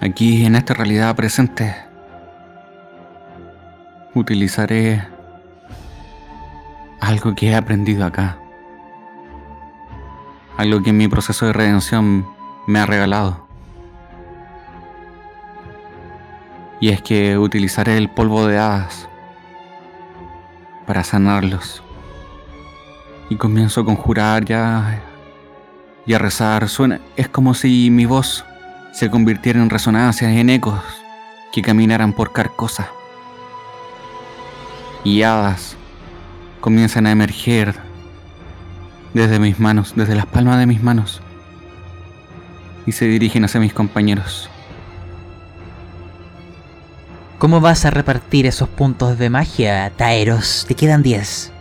Aquí 0.00 0.46
en 0.46 0.56
esta 0.56 0.72
realidad 0.72 1.14
presente. 1.14 1.76
Utilizaré 4.14 5.06
algo 7.00 7.34
que 7.34 7.50
he 7.50 7.54
aprendido 7.54 8.06
acá. 8.06 8.38
Algo 10.56 10.82
que 10.82 10.92
mi 10.92 11.06
proceso 11.08 11.46
de 11.46 11.52
redención 11.52 12.26
me 12.66 12.78
ha 12.78 12.86
regalado. 12.86 13.46
Y 16.80 16.88
es 16.88 17.02
que 17.02 17.36
utilizaré 17.36 17.98
el 17.98 18.08
polvo 18.08 18.46
de 18.46 18.58
hadas 18.58 19.06
para 20.86 21.04
sanarlos. 21.04 21.82
Y 23.28 23.36
comienzo 23.36 23.82
a 23.82 23.84
conjurar 23.84 24.44
ya 24.44 25.00
y 26.06 26.14
a 26.14 26.18
rezar. 26.18 26.68
Suena, 26.68 27.00
es 27.16 27.28
como 27.28 27.54
si 27.54 27.90
mi 27.90 28.06
voz 28.06 28.44
se 28.92 29.10
convirtiera 29.10 29.60
en 29.60 29.70
resonancias, 29.70 30.32
en 30.32 30.50
ecos 30.50 30.80
que 31.52 31.62
caminaran 31.62 32.12
por 32.12 32.32
carcosas. 32.32 32.86
Y 35.04 35.22
hadas 35.22 35.76
comienzan 36.60 37.06
a 37.06 37.10
emerger 37.12 37.74
desde 39.14 39.38
mis 39.38 39.58
manos, 39.58 39.92
desde 39.96 40.14
las 40.14 40.26
palmas 40.26 40.58
de 40.58 40.66
mis 40.66 40.82
manos, 40.82 41.20
y 42.86 42.92
se 42.92 43.06
dirigen 43.06 43.44
hacia 43.44 43.60
mis 43.60 43.74
compañeros. 43.74 44.48
¿Cómo 47.38 47.60
vas 47.60 47.84
a 47.84 47.90
repartir 47.90 48.46
esos 48.46 48.68
puntos 48.68 49.18
de 49.18 49.28
magia, 49.28 49.90
Taeros? 49.96 50.64
Te 50.68 50.76
quedan 50.76 51.02
10. 51.02 51.52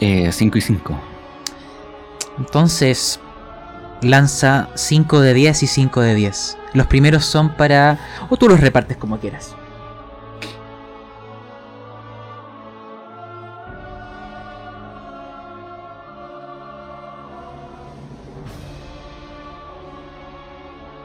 5 0.00 0.04
Eh, 0.04 0.58
y 0.58 0.60
5. 0.60 1.00
Entonces, 2.38 3.20
lanza 4.02 4.68
5 4.74 5.20
de 5.20 5.34
10 5.34 5.62
y 5.62 5.66
5 5.66 6.00
de 6.00 6.14
10. 6.14 6.58
Los 6.74 6.86
primeros 6.86 7.24
son 7.24 7.54
para... 7.56 7.98
O 8.28 8.36
tú 8.36 8.48
los 8.48 8.60
repartes 8.60 8.96
como 8.96 9.18
quieras. 9.18 9.56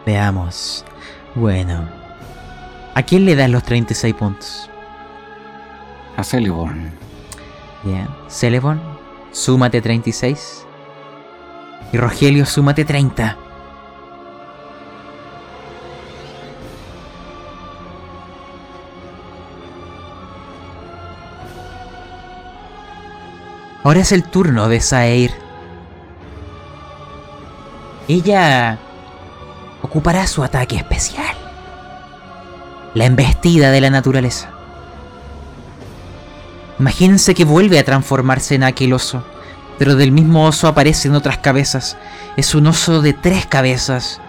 Veamos. 0.06 0.84
Bueno. 1.36 1.88
¿A 2.94 3.04
quién 3.04 3.26
le 3.26 3.36
das 3.36 3.50
los 3.50 3.64
36 3.64 4.14
puntos? 4.16 4.70
A 6.18 6.24
Celeborn. 6.24 7.01
Bien. 7.84 8.08
Celeborn, 8.28 8.82
súmate 9.32 9.82
36. 9.82 10.66
Y 11.94 11.98
Rogelio, 11.98 12.46
súmate 12.46 12.86
30. 12.86 13.38
Ahora 23.84 24.00
es 24.00 24.12
el 24.12 24.24
turno 24.24 24.70
de 24.70 24.80
Saeir. 24.80 25.32
Ella 28.08 28.78
ocupará 29.82 30.28
su 30.28 30.44
ataque 30.44 30.76
especial. 30.76 31.36
La 32.94 33.06
embestida 33.06 33.72
de 33.72 33.82
la 33.82 33.90
naturaleza. 33.90 34.61
Imagínense 36.82 37.36
que 37.36 37.46
vuelve 37.46 37.78
a 37.78 37.86
transformarse 37.86 38.56
en 38.56 38.64
aquel 38.64 38.94
oso, 38.94 39.24
pero 39.78 39.96
del 39.96 40.12
mismo 40.12 40.48
oso 40.48 40.68
aparecen 40.68 41.14
otras 41.14 41.38
cabezas. 41.38 41.96
Es 42.38 42.56
un 42.56 42.66
oso 42.66 43.04
de 43.04 43.14
tres 43.14 43.46
cabezas, 43.46 44.20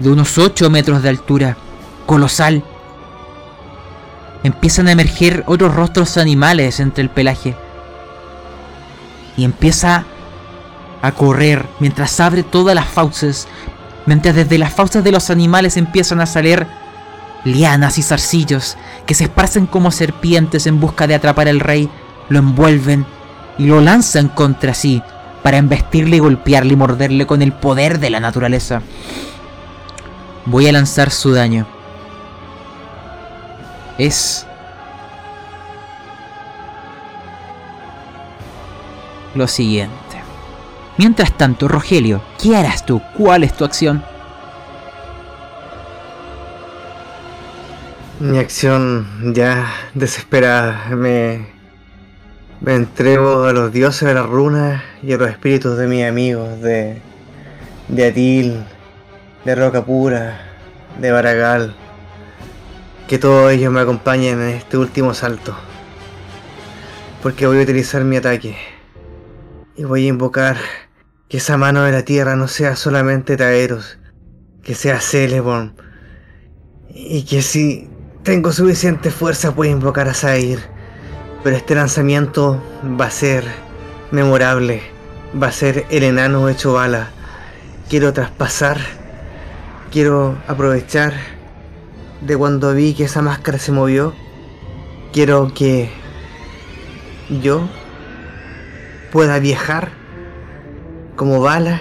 de 0.00 0.10
unos 0.10 0.36
8 0.36 0.68
metros 0.68 1.02
de 1.02 1.08
altura, 1.08 1.56
colosal. 2.04 2.62
Empiezan 4.42 4.88
a 4.88 4.92
emerger 4.92 5.42
otros 5.46 5.74
rostros 5.74 6.18
animales 6.18 6.78
entre 6.78 7.00
el 7.00 7.08
pelaje. 7.08 7.56
Y 9.38 9.44
empieza 9.44 10.04
a 11.00 11.12
correr 11.12 11.64
mientras 11.78 12.20
abre 12.20 12.42
todas 12.42 12.74
las 12.74 12.86
fauces, 12.86 13.48
mientras 14.04 14.34
desde 14.34 14.58
las 14.58 14.74
fauces 14.74 15.02
de 15.02 15.12
los 15.12 15.30
animales 15.30 15.78
empiezan 15.78 16.20
a 16.20 16.26
salir 16.26 16.66
lianas 17.44 17.98
y 17.98 18.02
zarcillos 18.02 18.76
que 19.06 19.14
se 19.14 19.24
esparcen 19.24 19.66
como 19.66 19.90
serpientes 19.90 20.66
en 20.66 20.80
busca 20.80 21.06
de 21.06 21.14
atrapar 21.14 21.48
al 21.48 21.60
rey, 21.60 21.88
lo 22.28 22.38
envuelven 22.38 23.06
y 23.58 23.66
lo 23.66 23.80
lanzan 23.80 24.28
contra 24.28 24.74
sí 24.74 25.02
para 25.42 25.58
embestirle 25.58 26.16
y 26.16 26.20
golpearle 26.20 26.74
y 26.74 26.76
morderle 26.76 27.26
con 27.26 27.42
el 27.42 27.52
poder 27.52 27.98
de 27.98 28.10
la 28.10 28.20
naturaleza. 28.20 28.82
Voy 30.46 30.66
a 30.68 30.72
lanzar 30.72 31.10
su 31.10 31.32
daño. 31.32 31.66
es 34.00 34.46
lo 39.34 39.46
siguiente. 39.46 39.94
Mientras 40.96 41.32
tanto, 41.32 41.68
Rogelio, 41.68 42.22
¿qué 42.40 42.56
harás 42.56 42.84
tú? 42.84 43.00
¿Cuál 43.16 43.44
es 43.44 43.54
tu 43.54 43.64
acción? 43.64 44.02
Mi 48.20 48.36
acción 48.36 49.32
ya 49.32 49.72
desesperada 49.94 50.94
me, 50.94 51.46
me 52.60 52.74
entrego 52.74 53.44
a 53.44 53.54
los 53.54 53.72
dioses 53.72 54.06
de 54.08 54.12
las 54.12 54.26
runas 54.26 54.82
y 55.02 55.14
a 55.14 55.16
los 55.16 55.30
espíritus 55.30 55.78
de 55.78 55.86
mis 55.86 56.04
amigos, 56.04 56.60
de, 56.60 57.00
de 57.88 58.06
Atil, 58.06 58.62
de 59.46 59.54
Roca 59.54 59.86
Pura, 59.86 60.38
de 61.00 61.10
Baragal. 61.10 61.74
Que 63.08 63.18
todos 63.18 63.52
ellos 63.52 63.72
me 63.72 63.80
acompañen 63.80 64.38
en 64.42 64.50
este 64.50 64.76
último 64.76 65.14
salto. 65.14 65.56
Porque 67.22 67.46
voy 67.46 67.60
a 67.60 67.62
utilizar 67.62 68.04
mi 68.04 68.18
ataque. 68.18 68.54
Y 69.76 69.84
voy 69.84 70.04
a 70.04 70.08
invocar 70.08 70.58
que 71.30 71.38
esa 71.38 71.56
mano 71.56 71.84
de 71.84 71.92
la 71.92 72.04
tierra 72.04 72.36
no 72.36 72.48
sea 72.48 72.76
solamente 72.76 73.38
Taeros, 73.38 73.98
que 74.62 74.74
sea 74.74 75.00
Celeborn. 75.00 75.74
Y 76.90 77.22
que 77.24 77.40
si 77.40 77.88
tengo 78.30 78.52
suficiente 78.52 79.10
fuerza 79.10 79.56
pueda 79.56 79.72
invocar 79.72 80.06
a 80.06 80.14
Zair. 80.14 80.60
Pero 81.42 81.56
este 81.56 81.74
lanzamiento 81.74 82.62
va 82.84 83.06
a 83.06 83.10
ser 83.10 83.42
memorable. 84.12 84.82
Va 85.34 85.48
a 85.48 85.52
ser 85.52 85.84
el 85.90 86.04
enano 86.04 86.48
hecho 86.48 86.74
bala. 86.74 87.08
Quiero 87.88 88.12
traspasar. 88.12 88.78
Quiero 89.90 90.38
aprovechar 90.46 91.12
de 92.20 92.36
cuando 92.36 92.72
vi 92.72 92.94
que 92.94 93.02
esa 93.02 93.20
máscara 93.20 93.58
se 93.58 93.72
movió. 93.72 94.14
Quiero 95.12 95.52
que 95.52 95.90
yo 97.42 97.68
pueda 99.10 99.40
viajar 99.40 99.90
como 101.16 101.40
bala 101.40 101.80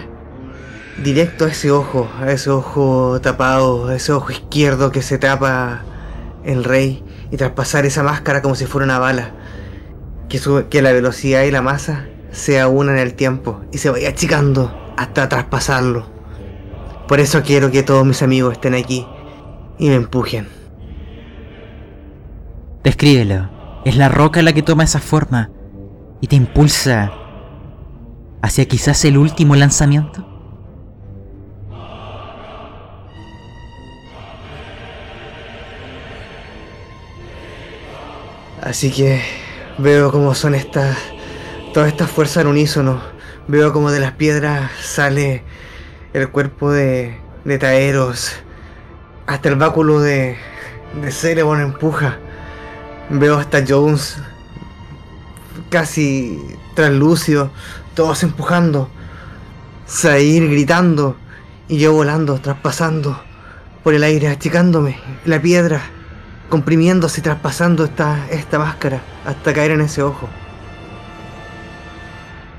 directo 1.03 1.45
a 1.45 1.49
ese 1.49 1.69
ojo, 1.69 2.09
a 2.19 2.31
ese 2.31 2.49
ojo 2.49 3.19
tapado, 3.21 3.89
a 3.89 3.95
ese 3.95 4.13
ojo 4.13 4.31
izquierdo 4.31 4.91
que 4.91 5.03
se 5.03 5.19
tapa 5.19 5.84
el 6.44 6.64
rey 6.64 7.03
y 7.32 7.38
traspasar 7.38 7.86
esa 7.86 8.03
máscara 8.03 8.41
como 8.41 8.56
si 8.56 8.66
fuera 8.66 8.86
una 8.86 8.99
bala. 8.99 9.32
Que, 10.28 10.40
que 10.70 10.82
la 10.82 10.91
velocidad 10.91 11.44
y 11.44 11.52
la 11.52 11.61
masa 11.61 12.06
se 12.32 12.64
unan 12.66 12.98
en 12.98 13.02
el 13.02 13.14
tiempo 13.16 13.61
y 13.72 13.80
se 13.80 13.90
vaya 13.90 14.10
achicando 14.10 14.94
hasta 14.98 15.28
traspasarlo. 15.30 16.06
Por 17.07 17.20
eso 17.20 17.41
quiero 17.41 17.72
que 17.72 17.82
todos 17.82 18.06
mis 18.06 18.22
amigos 18.22 18.53
estén 18.53 18.76
aquí 18.76 19.07
y 19.80 19.90
me 19.90 19.95
empujen. 19.95 20.48
Descríbelo. 22.84 23.49
Es 23.86 23.95
la 23.95 24.10
roca 24.10 24.41
la 24.41 24.53
que 24.53 24.61
toma 24.61 24.84
esa 24.84 24.99
forma 24.99 25.49
y 26.22 26.28
te 26.28 26.36
impulsa 26.36 27.11
hacia 28.41 28.66
quizás 28.66 29.03
el 29.06 29.18
último 29.18 29.56
lanzamiento. 29.56 30.28
Así 38.70 38.91
que 38.91 39.20
veo 39.80 40.12
cómo 40.12 40.36
son 40.36 40.54
estas. 40.54 40.96
Todas 41.74 41.90
estas 41.90 42.12
fuerzas 42.12 42.41
en 42.41 42.50
unísono. 42.50 43.02
Veo 43.48 43.74
como 43.74 43.90
de 43.90 44.00
las 44.00 44.12
piedras 44.12 44.70
sale 44.80 45.44
el 46.14 46.30
cuerpo 46.30 46.70
de, 46.70 47.18
de 47.46 47.58
Taeros. 47.58 48.32
Hasta 49.26 49.50
el 49.50 49.56
báculo 49.56 50.00
de, 50.02 50.38
de 51.02 51.12
Cerebon 51.12 51.62
empuja. 51.62 52.20
Veo 53.10 53.40
hasta 53.40 53.66
Jones 53.68 54.18
casi 55.72 56.40
translúcido. 56.76 57.50
Todos 57.96 58.22
empujando. 58.22 58.88
Sair 59.88 60.48
gritando. 60.48 61.18
Y 61.68 61.80
yo 61.80 61.94
volando, 61.94 62.40
traspasando 62.40 63.20
por 63.84 63.96
el 63.96 64.04
aire, 64.04 64.28
achicándome. 64.28 65.00
La 65.26 65.41
piedra 65.41 65.82
comprimiéndose 66.49 67.21
y 67.21 67.23
traspasando 67.23 67.85
esta, 67.85 68.27
esta 68.30 68.59
máscara 68.59 69.01
hasta 69.26 69.53
caer 69.53 69.71
en 69.71 69.81
ese 69.81 70.03
ojo. 70.03 70.27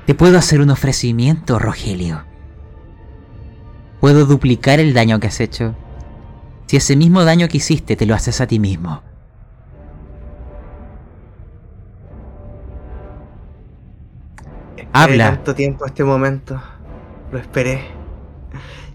Te 0.05 0.15
puedo 0.15 0.37
hacer 0.37 0.61
un 0.61 0.69
ofrecimiento, 0.71 1.59
Rogelio. 1.59 2.23
Puedo 3.99 4.25
duplicar 4.25 4.79
el 4.79 4.93
daño 4.93 5.19
que 5.19 5.27
has 5.27 5.39
hecho. 5.39 5.75
Si 6.65 6.77
ese 6.77 6.95
mismo 6.95 7.23
daño 7.23 7.47
que 7.47 7.57
hiciste 7.57 7.95
te 7.95 8.05
lo 8.05 8.15
haces 8.15 8.41
a 8.41 8.47
ti 8.47 8.57
mismo. 8.57 9.03
Habla. 14.93 15.27
Habla. 15.27 15.35
tanto 15.35 15.53
tiempo 15.55 15.85
este 15.85 16.03
momento. 16.03 16.61
Lo 17.31 17.37
esperé. 17.37 17.81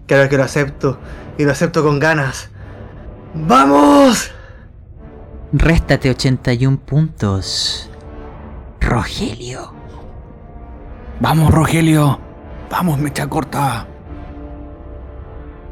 Claro 0.07 0.29
que 0.29 0.37
lo 0.37 0.43
acepto. 0.43 0.99
Y 1.37 1.45
lo 1.45 1.51
acepto 1.51 1.83
con 1.83 1.99
ganas. 1.99 2.49
¡Vamos! 3.33 4.31
Réstate 5.53 6.09
81 6.09 6.77
puntos. 6.79 7.89
Rogelio. 8.81 9.71
Vamos, 11.21 11.53
Rogelio. 11.53 12.19
Vamos, 12.69 12.99
mecha 12.99 13.27
corta. 13.27 13.87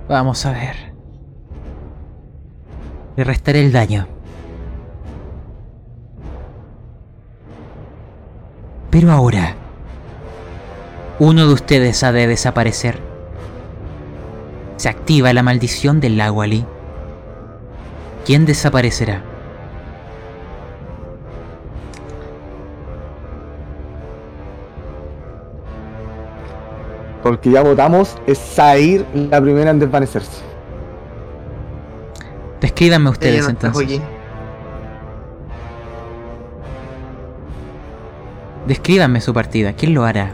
Vamos 0.08 0.46
a 0.46 0.52
ver. 0.52 0.94
Le 3.18 3.24
restaré 3.26 3.66
el 3.66 3.74
daño. 3.74 4.08
Pero 8.90 9.12
ahora, 9.12 9.56
uno 11.20 11.48
de 11.48 11.54
ustedes 11.54 12.02
ha 12.04 12.14
de 12.14 12.28
desaparecer. 12.28 13.02
Se 14.78 14.88
activa 14.88 15.34
la 15.34 15.44
maldición 15.44 16.00
del 16.00 16.18
lago 16.18 16.44
Ali. 16.44 16.66
¿Quién 18.26 18.46
desaparecerá? 18.46 19.35
Porque 27.26 27.50
ya 27.50 27.64
votamos, 27.64 28.16
es 28.28 28.38
Zair 28.38 29.04
la 29.16 29.42
primera 29.42 29.72
en 29.72 29.80
desvanecerse. 29.80 30.44
Descríbanme 32.62 33.10
ustedes 33.10 33.46
no 33.46 33.50
entonces. 33.50 34.00
Descríbanme 38.68 39.22
su 39.22 39.34
partida. 39.34 39.74
¿Quién 39.74 39.96
lo 39.96 40.06
hará? 40.06 40.34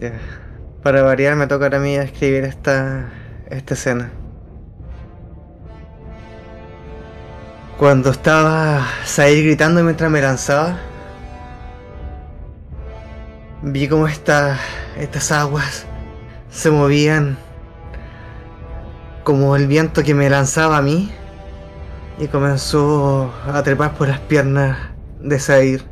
Ya. 0.00 0.14
Para 0.82 1.02
variar 1.02 1.36
me 1.36 1.46
toca 1.46 1.66
a 1.66 1.78
mí 1.78 1.94
escribir 1.94 2.42
esta, 2.42 3.08
esta 3.50 3.74
escena. 3.74 4.10
Cuando 7.78 8.10
estaba 8.10 8.84
Sair 9.04 9.44
gritando 9.44 9.84
mientras 9.84 10.10
me 10.10 10.20
lanzaba, 10.20 10.76
vi 13.62 13.86
como 13.86 14.08
esta, 14.08 14.58
estas 14.98 15.30
aguas 15.30 15.86
se 16.50 16.70
movían 16.70 17.38
como 19.22 19.54
el 19.54 19.68
viento 19.68 20.02
que 20.02 20.14
me 20.14 20.28
lanzaba 20.28 20.78
a 20.78 20.82
mí 20.82 21.12
y 22.18 22.26
comenzó 22.26 23.32
a 23.46 23.62
trepar 23.62 23.94
por 23.94 24.08
las 24.08 24.18
piernas 24.18 24.76
de 25.20 25.38
Sair. 25.38 25.84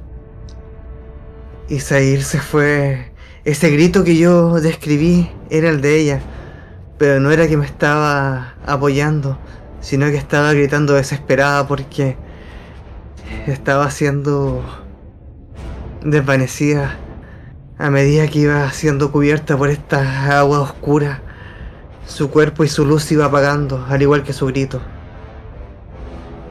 Y 1.68 1.78
Sair 1.78 2.24
se 2.24 2.40
fue 2.40 3.12
ese 3.44 3.70
grito 3.70 4.02
que 4.02 4.16
yo 4.16 4.60
describí 4.60 5.30
era 5.48 5.70
el 5.70 5.80
de 5.80 5.96
ella, 5.96 6.20
pero 6.98 7.20
no 7.20 7.30
era 7.30 7.46
que 7.46 7.56
me 7.56 7.66
estaba 7.66 8.54
apoyando, 8.66 9.38
sino 9.80 10.06
que 10.06 10.16
estaba 10.16 10.52
gritando 10.52 10.94
desesperada 10.94 11.68
porque 11.68 12.16
estaba 13.46 13.88
siendo 13.92 14.60
desvanecida 16.02 16.98
a 17.80 17.88
medida 17.88 18.28
que 18.28 18.40
iba 18.40 18.70
siendo 18.72 19.10
cubierta 19.10 19.56
por 19.56 19.70
esta 19.70 20.38
agua 20.38 20.60
oscura. 20.60 21.22
Su 22.06 22.28
cuerpo 22.28 22.62
y 22.62 22.68
su 22.68 22.84
luz 22.84 23.10
iba 23.10 23.24
apagando, 23.24 23.86
al 23.88 24.02
igual 24.02 24.22
que 24.22 24.34
su 24.34 24.46
grito. 24.46 24.82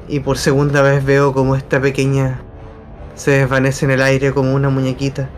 Y 0.08 0.22
por 0.22 0.40
segunda 0.40 0.82
vez 0.82 1.06
veo 1.06 1.32
como 1.32 1.56
esta 1.56 1.80
pequeña 1.80 2.42
se 3.14 3.32
desvanece 3.32 3.86
en 3.86 3.92
el 3.92 4.02
aire 4.02 4.34
como 4.34 4.56
una 4.56 4.70
muñequita 4.70 5.30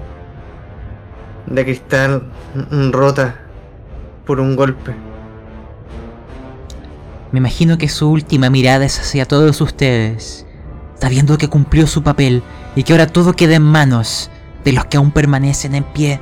de 1.47 1.65
cristal 1.65 2.23
rota 2.91 3.35
por 4.25 4.39
un 4.39 4.55
golpe. 4.55 4.95
Me 7.33 7.39
imagino 7.39 7.77
que 7.77 7.89
su 7.89 8.09
última 8.09 8.49
mirada 8.49 8.85
es 8.85 8.97
hacia 8.97 9.25
todos 9.25 9.59
ustedes, 9.59 10.45
sabiendo 11.01 11.37
que 11.37 11.49
cumplió 11.49 11.85
su 11.85 12.01
papel 12.01 12.43
y 12.77 12.83
que 12.83 12.93
ahora 12.93 13.07
todo 13.07 13.33
queda 13.33 13.55
en 13.55 13.63
manos 13.63 14.31
de 14.63 14.71
los 14.73 14.85
que 14.85 14.97
aún 14.97 15.11
permanecen 15.11 15.75
en 15.75 15.83
pie. 15.83 16.19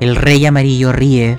El 0.00 0.16
rey 0.16 0.44
amarillo 0.46 0.92
ríe 0.92 1.38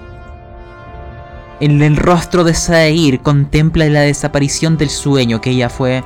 En 1.60 1.82
el 1.82 1.98
rostro 1.98 2.44
de 2.44 2.54
Sair 2.54 3.22
contempla 3.22 3.86
la 3.86 4.02
desaparición 4.02 4.78
del 4.78 4.90
sueño 4.90 5.42
que 5.42 5.52
ella 5.52 5.70
fue. 5.70 6.04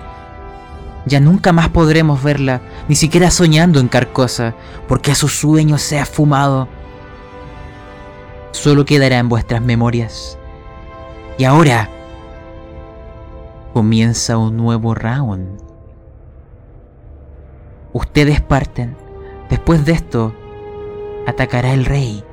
Ya 1.05 1.19
nunca 1.19 1.53
más 1.53 1.69
podremos 1.69 2.21
verla, 2.21 2.61
ni 2.87 2.95
siquiera 2.95 3.31
soñando 3.31 3.79
en 3.79 3.87
Carcosa, 3.87 4.55
porque 4.87 5.15
su 5.15 5.29
sueño 5.29 5.77
se 5.77 5.99
ha 5.99 6.05
fumado. 6.05 6.67
Solo 8.51 8.85
quedará 8.85 9.19
en 9.19 9.29
vuestras 9.29 9.61
memorias. 9.61 10.37
Y 11.37 11.43
ahora 11.43 11.89
comienza 13.73 14.37
un 14.37 14.57
nuevo 14.57 14.95
round. 14.95 15.61
Ustedes 17.93 18.41
parten. 18.41 19.06
Después 19.49 19.85
de 19.85 19.93
esto, 19.93 20.33
atacará 21.25 21.73
el 21.73 21.85
rey. 21.85 22.23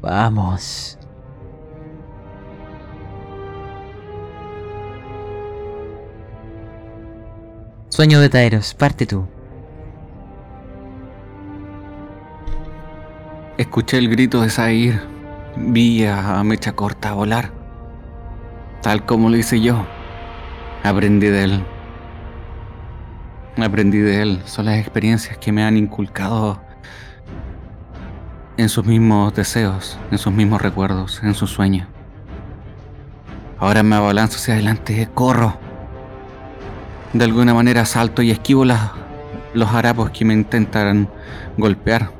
Vamos. 0.00 0.98
Sueño 7.88 8.20
de 8.20 8.28
Taeros, 8.28 8.74
parte 8.74 9.04
tú. 9.06 9.26
Escuché 13.58 13.98
el 13.98 14.08
grito 14.08 14.40
de 14.40 14.48
Zair. 14.48 15.02
Vi 15.56 16.06
a 16.06 16.42
Mecha 16.44 16.72
Corta 16.72 17.12
volar. 17.12 17.50
Tal 18.80 19.04
como 19.04 19.28
lo 19.28 19.36
hice 19.36 19.60
yo. 19.60 19.84
Aprendí 20.82 21.26
de 21.26 21.44
él. 21.44 21.64
Aprendí 23.56 23.98
de 23.98 24.22
él. 24.22 24.40
Son 24.46 24.64
las 24.64 24.78
experiencias 24.78 25.36
que 25.38 25.52
me 25.52 25.64
han 25.64 25.76
inculcado 25.76 26.60
en 28.56 28.68
sus 28.68 28.84
mismos 28.84 29.34
deseos, 29.34 29.98
en 30.10 30.18
sus 30.18 30.32
mismos 30.32 30.62
recuerdos, 30.62 31.20
en 31.22 31.34
sus 31.34 31.50
sueños. 31.50 31.88
Ahora 33.58 33.82
me 33.82 33.96
abalanzo 33.96 34.36
hacia 34.36 34.54
adelante, 34.54 35.08
corro. 35.14 35.58
De 37.12 37.24
alguna 37.24 37.52
manera 37.52 37.84
salto 37.84 38.22
y 38.22 38.30
esquivo 38.30 38.64
las, 38.64 38.92
los 39.52 39.68
harapos 39.70 40.10
que 40.10 40.24
me 40.24 40.32
intentan 40.32 41.08
golpear. 41.58 42.10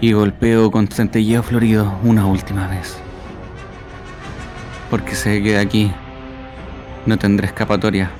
Y 0.00 0.12
golpeo 0.12 0.70
con 0.70 0.86
centelleo 0.88 1.42
florido 1.42 1.98
una 2.02 2.26
última 2.26 2.68
vez. 2.68 2.96
Porque 4.90 5.14
sé 5.14 5.42
que 5.42 5.52
de 5.52 5.58
aquí 5.58 5.92
no 7.06 7.18
tendré 7.18 7.46
escapatoria. 7.46 8.10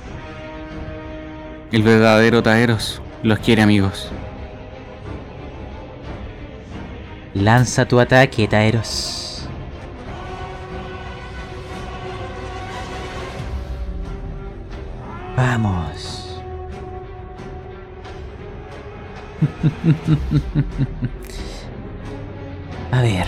El 1.72 1.82
verdadero 1.82 2.42
Taeros 2.42 3.02
los 3.22 3.38
quiere 3.38 3.62
amigos. 3.62 4.10
Lanza 7.34 7.86
tu 7.86 8.00
ataque, 8.00 8.48
Taeros. 8.48 9.46
Vamos. 15.36 16.40
A 22.92 23.02
ver. 23.02 23.26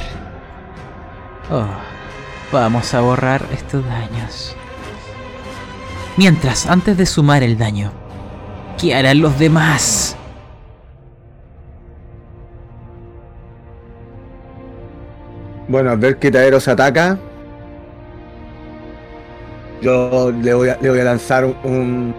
Oh, 1.51 1.67
vamos 2.51 2.95
a 2.95 3.01
borrar 3.01 3.45
estos 3.53 3.85
daños. 3.87 4.57
Mientras, 6.17 6.67
antes 6.67 6.97
de 6.99 7.07
sumar 7.07 7.43
el 7.43 7.57
daño, 7.57 7.91
¿qué 8.79 8.95
harán 8.95 9.21
los 9.21 9.39
demás? 9.39 10.15
Bueno, 15.69 15.91
al 15.91 15.99
ver 15.99 16.19
que 16.19 16.31
Taeros 16.31 16.69
ataca, 16.69 17.19
yo 19.81 20.31
le 20.31 20.53
voy 20.53 20.69
a, 20.69 21.05
lanzar 21.05 21.47
un, 21.47 22.15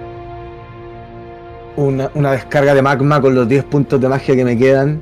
una, 1.75 2.09
una 2.15 2.31
descarga 2.31 2.73
de 2.73 2.81
magma 2.81 3.21
con 3.21 3.35
los 3.35 3.47
10 3.47 3.65
puntos 3.65 4.01
de 4.01 4.09
magia 4.09 4.35
que 4.35 4.43
me 4.43 4.57
quedan. 4.57 5.01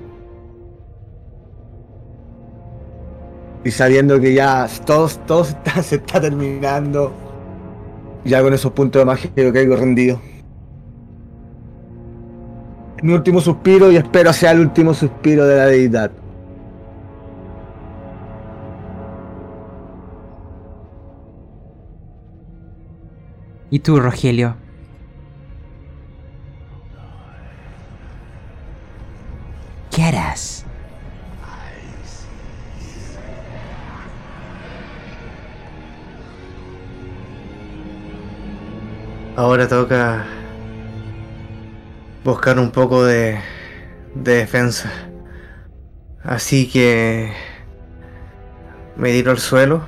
Y 3.63 3.71
sabiendo 3.71 4.19
que 4.19 4.33
ya 4.33 4.67
todo, 4.85 5.07
todo 5.25 5.45
se 5.81 5.95
está 5.95 6.19
terminando, 6.19 7.13
ya 8.23 8.41
con 8.41 8.53
esos 8.53 8.71
puntos 8.71 8.99
de 8.99 9.05
magia 9.05 9.31
yo 9.35 9.53
caigo 9.53 9.75
rendido. 9.75 10.21
Mi 13.01 13.13
último 13.13 13.41
suspiro 13.41 13.91
y 13.91 13.95
espero 13.95 14.31
sea 14.31 14.51
el 14.51 14.59
último 14.59 14.93
suspiro 14.93 15.45
de 15.45 15.57
la 15.57 15.65
deidad. 15.65 16.11
¿Y 23.71 23.79
tú, 23.79 23.99
Rogelio? 23.99 24.55
¿Qué 29.89 30.03
harás? 30.03 30.60
Ahora 39.41 39.67
toca 39.67 40.23
buscar 42.23 42.59
un 42.59 42.69
poco 42.69 43.03
de, 43.03 43.39
de 44.13 44.35
defensa. 44.35 44.91
Así 46.23 46.69
que 46.69 47.33
me 48.95 49.11
tiro 49.11 49.31
al 49.31 49.39
suelo. 49.39 49.81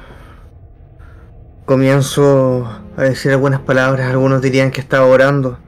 Comienzo 1.66 2.68
a 2.98 3.04
decir 3.04 3.32
algunas 3.32 3.60
palabras. 3.60 4.10
Algunos 4.10 4.42
dirían 4.42 4.72
que 4.72 4.82
estaba 4.82 5.06
orando. 5.06 5.60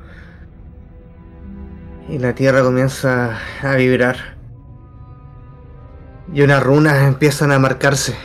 Y 2.10 2.18
la 2.18 2.34
tierra 2.34 2.64
comienza 2.64 3.38
a 3.62 3.76
vibrar. 3.76 4.36
Y 6.34 6.42
unas 6.42 6.64
runas 6.64 7.04
empiezan 7.04 7.52
a 7.52 7.60
marcarse. 7.60 8.16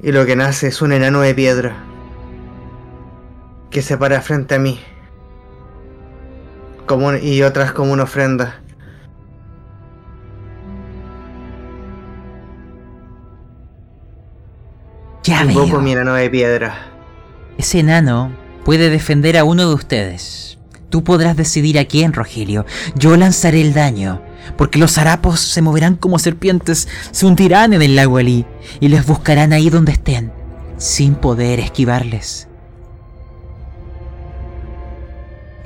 Y 0.00 0.12
lo 0.12 0.24
que 0.24 0.34
nace 0.34 0.68
es 0.68 0.80
un 0.80 0.92
enano 0.92 1.20
de 1.20 1.34
piedra 1.34 1.76
que 3.70 3.82
se 3.82 3.96
para 3.96 4.20
frente 4.20 4.54
a 4.54 4.58
mí. 4.58 4.80
Como, 6.86 7.14
y 7.14 7.42
otras 7.42 7.72
como 7.72 7.92
una 7.92 8.04
ofrenda. 8.04 8.60
Ya 15.24 15.44
Invoco 15.44 15.66
veo. 15.66 15.80
mi 15.80 15.92
enano 15.92 16.14
de 16.14 16.30
piedra. 16.30 16.92
Ese 17.58 17.80
enano 17.80 18.30
puede 18.64 18.90
defender 18.90 19.36
a 19.36 19.44
uno 19.44 19.68
de 19.68 19.74
ustedes. 19.74 20.58
Tú 20.88 21.02
podrás 21.02 21.36
decidir 21.36 21.78
a 21.78 21.84
quién, 21.84 22.12
Rogelio. 22.12 22.64
Yo 22.94 23.16
lanzaré 23.16 23.60
el 23.60 23.74
daño, 23.74 24.22
porque 24.56 24.78
los 24.78 24.98
harapos 24.98 25.40
se 25.40 25.62
moverán 25.62 25.96
como 25.96 26.20
serpientes, 26.20 26.86
se 27.10 27.26
hundirán 27.26 27.72
en 27.72 27.82
el 27.82 27.96
lago 27.96 28.18
Ali 28.18 28.46
y 28.78 28.88
les 28.88 29.04
buscarán 29.04 29.52
ahí 29.52 29.68
donde 29.68 29.92
estén, 29.92 30.32
sin 30.76 31.16
poder 31.16 31.58
esquivarles. 31.58 32.48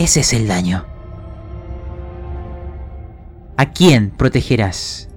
Ese 0.01 0.21
es 0.21 0.33
el 0.33 0.49
daño. 0.49 0.87
¿A 3.59 3.71
quién 3.71 4.09
protegerás? 4.09 5.11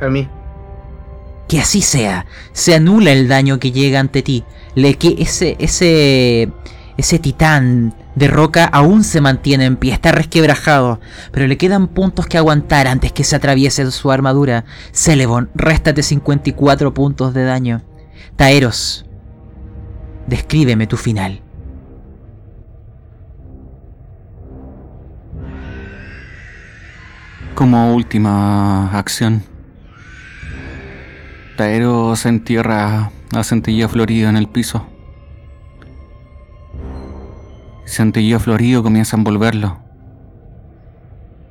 A 0.00 0.08
mí. 0.08 0.26
Que 1.46 1.60
así 1.60 1.82
sea. 1.82 2.24
Se 2.54 2.74
anula 2.74 3.12
el 3.12 3.28
daño 3.28 3.58
que 3.58 3.70
llega 3.70 4.00
ante 4.00 4.22
ti. 4.22 4.44
Le 4.74 4.94
que 4.94 5.16
ese 5.18 5.56
ese 5.58 6.50
ese 6.96 7.18
titán 7.18 7.94
de 8.14 8.28
roca 8.28 8.64
aún 8.64 9.04
se 9.04 9.20
mantiene 9.20 9.66
en 9.66 9.76
pie, 9.76 9.92
está 9.92 10.12
resquebrajado, 10.12 11.00
pero 11.32 11.46
le 11.46 11.58
quedan 11.58 11.88
puntos 11.88 12.26
que 12.26 12.38
aguantar 12.38 12.86
antes 12.86 13.12
que 13.12 13.24
se 13.24 13.36
atraviese 13.36 13.90
su 13.90 14.10
armadura. 14.10 14.64
Celebon, 14.92 15.50
réstate 15.54 16.02
54 16.02 16.94
puntos 16.94 17.34
de 17.34 17.44
daño. 17.44 17.82
Taeros, 18.36 19.04
descríbeme 20.26 20.86
tu 20.86 20.96
final. 20.96 21.42
Como 27.62 27.94
última 27.94 28.90
acción, 28.98 29.44
Taero 31.56 32.16
se 32.16 32.28
entierra 32.28 33.12
a 33.32 33.44
Centelleo 33.44 33.88
florido 33.88 34.28
en 34.28 34.36
el 34.36 34.48
piso. 34.48 34.84
Centelleo 37.86 38.40
florido 38.40 38.82
comienza 38.82 39.16
a 39.16 39.18
envolverlo. 39.18 39.78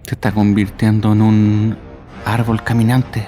Se 0.04 0.16
está 0.16 0.34
convirtiendo 0.34 1.14
en 1.14 1.22
un 1.22 1.78
árbol 2.26 2.62
caminante. 2.62 3.26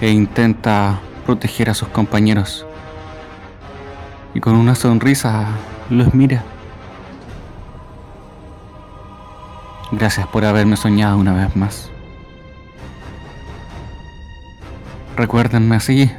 E 0.00 0.10
intenta 0.10 0.98
proteger 1.24 1.70
a 1.70 1.74
sus 1.74 1.86
compañeros. 1.90 2.66
Y 4.34 4.40
con 4.40 4.56
una 4.56 4.74
sonrisa 4.74 5.46
los 5.88 6.12
mira. 6.14 6.42
Gracias 9.92 10.26
por 10.28 10.44
haberme 10.44 10.76
soñado 10.76 11.18
una 11.18 11.34
vez 11.34 11.56
más. 11.56 11.90
Recuérdenme 15.16 15.76
así, 15.76 16.10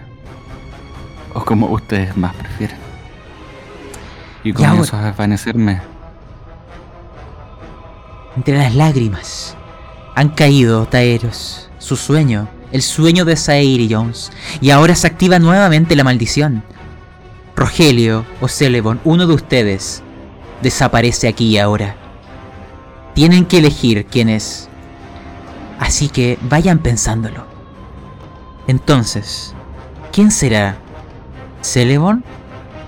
o 1.34 1.44
como 1.44 1.68
ustedes 1.68 2.16
más 2.18 2.36
prefieren. 2.36 2.78
Y 4.44 4.54
comienzo 4.54 4.98
a 4.98 5.04
desvanecerme. 5.06 5.82
Entre 8.36 8.58
las 8.58 8.76
lágrimas 8.76 9.56
han 10.16 10.30
caído 10.30 10.86
Taeros, 10.86 11.70
su 11.80 11.96
sueño, 11.96 12.48
el 12.72 12.82
sueño 12.82 13.26
de 13.26 13.36
Saeir 13.36 13.80
y 13.80 13.94
Jones, 13.94 14.32
y 14.60 14.70
ahora 14.70 14.96
se 14.96 15.08
activa 15.08 15.40
nuevamente 15.40 15.96
la 15.96 16.04
maldición. 16.04 16.64
Rogelio 17.56 18.26
o 18.42 18.48
Celebon, 18.48 19.00
uno 19.04 19.28
de 19.28 19.34
ustedes, 19.34 20.04
desaparece 20.62 21.28
aquí 21.28 21.48
y 21.48 21.58
ahora. 21.58 22.01
Tienen 23.14 23.46
que 23.46 23.58
elegir 23.58 24.06
quién 24.06 24.30
es. 24.30 24.70
Así 25.80 26.10
que 26.10 26.38
vayan 26.44 26.80
pensándolo. 26.80 27.46
Entonces, 28.68 29.54
¿quién 30.12 30.32
será? 30.32 30.78
¿Celebon? 31.62 32.24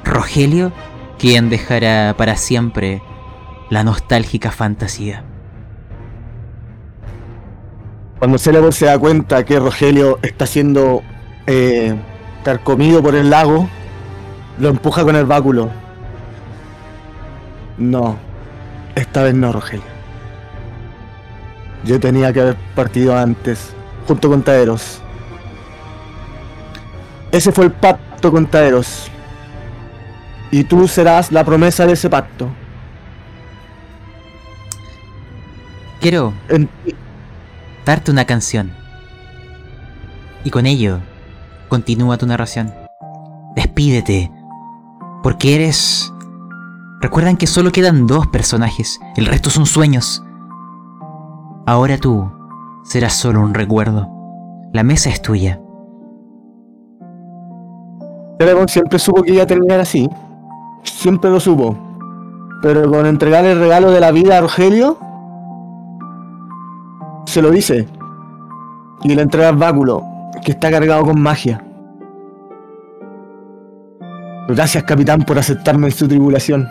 ¿Rogelio? 0.03 0.71
¿Quién 1.17 1.49
dejará 1.49 2.15
para 2.17 2.35
siempre 2.35 3.01
la 3.69 3.83
nostálgica 3.83 4.51
fantasía? 4.51 5.23
Cuando 8.19 8.37
Celeborn 8.37 8.71
se 8.71 8.85
da 8.85 8.97
cuenta 8.97 9.43
que 9.43 9.59
Rogelio 9.59 10.17
está 10.21 10.45
siendo 10.45 11.01
eh, 11.45 11.93
carcomido 12.43 13.03
por 13.03 13.15
el 13.15 13.29
lago, 13.29 13.67
lo 14.59 14.69
empuja 14.69 15.03
con 15.03 15.17
el 15.17 15.25
báculo. 15.25 15.69
No, 17.77 18.17
esta 18.95 19.23
vez 19.23 19.33
no, 19.33 19.51
Rogelio. 19.51 19.92
Yo 21.83 21.99
tenía 21.99 22.31
que 22.31 22.41
haber 22.41 22.55
partido 22.75 23.15
antes, 23.17 23.73
junto 24.07 24.29
con 24.29 24.41
Taeros. 24.41 25.01
Ese 27.31 27.51
fue 27.51 27.65
el 27.65 27.71
pacto 27.71 28.31
con 28.31 28.45
Taeros. 28.45 29.09
Y 30.51 30.63
tú 30.63 30.87
serás 30.87 31.31
la 31.31 31.43
promesa 31.43 31.85
de 31.85 31.93
ese 31.93 32.09
pacto. 32.09 32.47
Quiero 35.99 36.33
En- 36.49 36.69
darte 37.85 38.11
una 38.11 38.25
canción. 38.25 38.71
Y 40.43 40.49
con 40.51 40.65
ello, 40.65 40.99
continúa 41.69 42.17
tu 42.17 42.25
narración. 42.27 42.73
Despídete, 43.55 44.31
porque 45.21 45.55
eres... 45.55 46.11
Recuerdan 47.01 47.35
que 47.35 47.47
solo 47.47 47.71
quedan 47.71 48.07
dos 48.07 48.27
personajes, 48.27 48.99
el 49.17 49.25
resto 49.25 49.49
son 49.49 49.65
sueños. 49.65 50.23
Ahora 51.65 51.97
tú 51.97 52.29
serás 52.83 53.13
solo 53.13 53.41
un 53.41 53.53
recuerdo. 53.53 54.09
La 54.73 54.83
mesa 54.83 55.09
es 55.09 55.21
tuya. 55.21 55.61
Celeborn 58.39 58.67
siempre 58.67 58.99
supo 58.99 59.21
que 59.23 59.33
iba 59.33 59.43
a 59.43 59.47
terminar 59.47 59.79
así. 59.79 60.09
Siempre 60.83 61.29
lo 61.29 61.39
supo. 61.39 61.77
Pero 62.61 62.89
con 62.89 63.05
entregar 63.05 63.45
el 63.45 63.59
regalo 63.59 63.91
de 63.91 63.99
la 63.99 64.11
vida 64.11 64.37
a 64.37 64.41
Rogelio, 64.41 64.97
se 67.25 67.41
lo 67.41 67.51
dice. 67.51 67.87
Y 69.03 69.15
le 69.15 69.21
entrega 69.21 69.49
el 69.49 69.57
báculo, 69.57 70.03
que 70.43 70.51
está 70.51 70.69
cargado 70.69 71.03
con 71.05 71.21
magia. 71.21 71.63
Gracias, 74.47 74.83
capitán, 74.83 75.23
por 75.23 75.39
aceptarme 75.39 75.87
en 75.87 75.93
su 75.93 76.07
tribulación. 76.07 76.67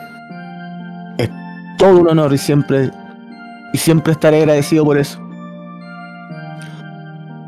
Es 1.18 1.30
todo 1.78 2.00
un 2.00 2.08
honor 2.08 2.32
y 2.34 2.38
siempre, 2.38 2.90
y 3.72 3.78
siempre 3.78 4.12
estaré 4.12 4.38
agradecido 4.38 4.84
por 4.84 4.98
eso. 4.98 5.20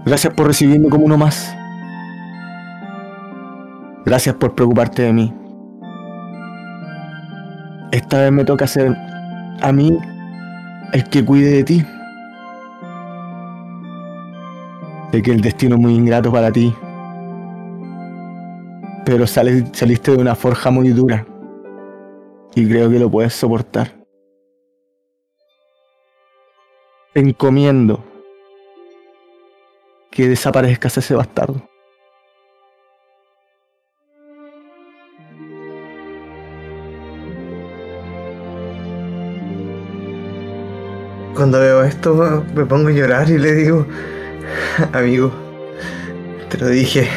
Gracias 0.06 0.32
por 0.34 0.46
recibirme 0.46 0.88
como 0.88 1.04
uno 1.06 1.16
más. 1.16 1.54
Gracias 4.04 4.34
por 4.34 4.54
preocuparte 4.54 5.02
de 5.02 5.12
mí. 5.12 5.32
Esta 7.90 8.18
vez 8.20 8.32
me 8.32 8.44
toca 8.44 8.66
ser 8.66 8.94
a 9.62 9.72
mí 9.72 9.96
el 10.92 11.04
que 11.04 11.24
cuide 11.24 11.50
de 11.50 11.64
ti. 11.64 11.86
Sé 15.12 15.22
que 15.22 15.30
el 15.30 15.40
destino 15.40 15.76
es 15.76 15.80
muy 15.80 15.94
ingrato 15.94 16.30
para 16.32 16.50
ti. 16.50 16.74
Pero 19.06 19.26
sales- 19.26 19.64
saliste 19.72 20.10
de 20.10 20.18
una 20.18 20.34
forja 20.34 20.70
muy 20.70 20.88
dura. 20.90 21.24
Y 22.54 22.68
creo 22.68 22.90
que 22.90 22.98
lo 22.98 23.10
puedes 23.10 23.32
soportar. 23.34 24.03
Encomiendo 27.16 28.04
que 30.10 30.28
desaparezcas 30.28 30.98
ese 30.98 31.14
bastardo. 31.14 31.62
Cuando 41.34 41.60
veo 41.60 41.84
esto 41.84 42.44
me 42.54 42.64
pongo 42.64 42.88
a 42.88 42.92
llorar 42.92 43.28
y 43.30 43.38
le 43.38 43.52
digo, 43.54 43.86
amigo, 44.92 45.32
te 46.48 46.58
lo 46.58 46.68
dije, 46.68 47.08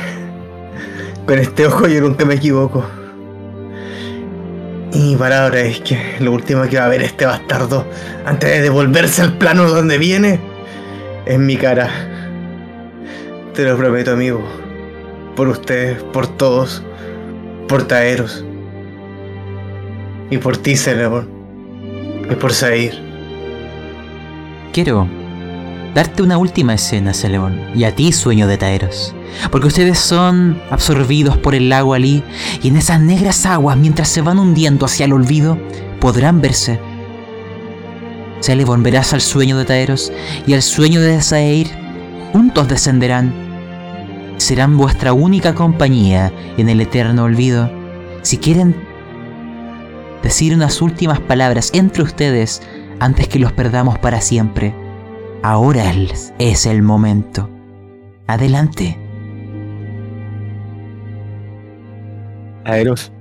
con 1.25 1.39
este 1.39 1.65
ojo 1.65 1.87
yo 1.87 2.01
nunca 2.01 2.25
me 2.25 2.35
equivoco. 2.35 2.83
Y 4.93 5.15
palabra 5.15 5.59
es 5.59 5.81
que 5.81 5.97
lo 6.19 6.31
último 6.31 6.63
que 6.63 6.77
va 6.77 6.85
a 6.85 6.89
ver 6.89 7.01
este 7.01 7.25
bastardo 7.25 7.85
antes 8.25 8.49
de 8.49 8.61
devolverse 8.61 9.21
al 9.21 9.37
plano 9.37 9.69
donde 9.69 9.97
viene 9.97 10.39
es 11.25 11.37
mi 11.37 11.57
cara. 11.57 11.89
Te 13.53 13.63
lo 13.63 13.77
prometo, 13.77 14.11
amigo. 14.11 14.43
Por 15.35 15.49
ustedes, 15.49 16.01
por 16.03 16.27
todos, 16.27 16.83
por 17.67 17.87
Taeros. 17.87 18.45
Y 20.29 20.37
por 20.37 20.57
ti, 20.57 20.75
Celebon. 20.75 21.29
Y 22.29 22.35
por 22.35 22.53
Sair. 22.53 22.93
Quiero 24.73 25.07
darte 25.97 26.21
una 26.21 26.37
última 26.37 26.75
escena, 26.75 27.11
Celebon, 27.11 27.59
y 27.73 27.83
a 27.83 27.95
ti, 27.95 28.11
sueño 28.11 28.45
de 28.45 28.59
Taeros. 28.59 29.15
Porque 29.49 29.65
ustedes 29.65 29.97
son 29.97 30.61
absorbidos 30.69 31.39
por 31.39 31.55
el 31.55 31.69
lago 31.69 31.95
Alí, 31.95 32.23
y 32.61 32.67
en 32.67 32.77
esas 32.77 33.01
negras 33.01 33.47
aguas, 33.47 33.77
mientras 33.77 34.07
se 34.07 34.21
van 34.21 34.37
hundiendo 34.37 34.85
hacia 34.85 35.05
el 35.05 35.13
olvido, 35.13 35.57
podrán 35.99 36.39
verse. 36.39 36.79
Celebon, 38.41 38.83
verás 38.83 39.11
al 39.13 39.21
sueño 39.21 39.57
de 39.57 39.65
Taeros 39.65 40.13
y 40.45 40.53
al 40.53 40.61
sueño 40.61 41.01
de 41.01 41.19
Saeir, 41.19 41.71
juntos 42.31 42.67
descenderán. 42.67 43.33
Serán 44.37 44.77
vuestra 44.77 45.13
única 45.13 45.55
compañía 45.55 46.31
en 46.59 46.69
el 46.69 46.79
eterno 46.79 47.23
olvido. 47.23 47.71
Si 48.21 48.37
quieren 48.37 48.75
decir 50.21 50.53
unas 50.53 50.79
últimas 50.79 51.19
palabras 51.21 51.71
entre 51.73 52.03
ustedes 52.03 52.61
antes 52.99 53.27
que 53.27 53.39
los 53.39 53.51
perdamos 53.51 53.97
para 53.97 54.21
siempre. 54.21 54.75
Ahora 55.51 55.91
es- 55.93 56.65
el 56.65 56.81
momento. 56.81 57.49
Adelante. 58.27 58.99
Aeros. 62.65 63.13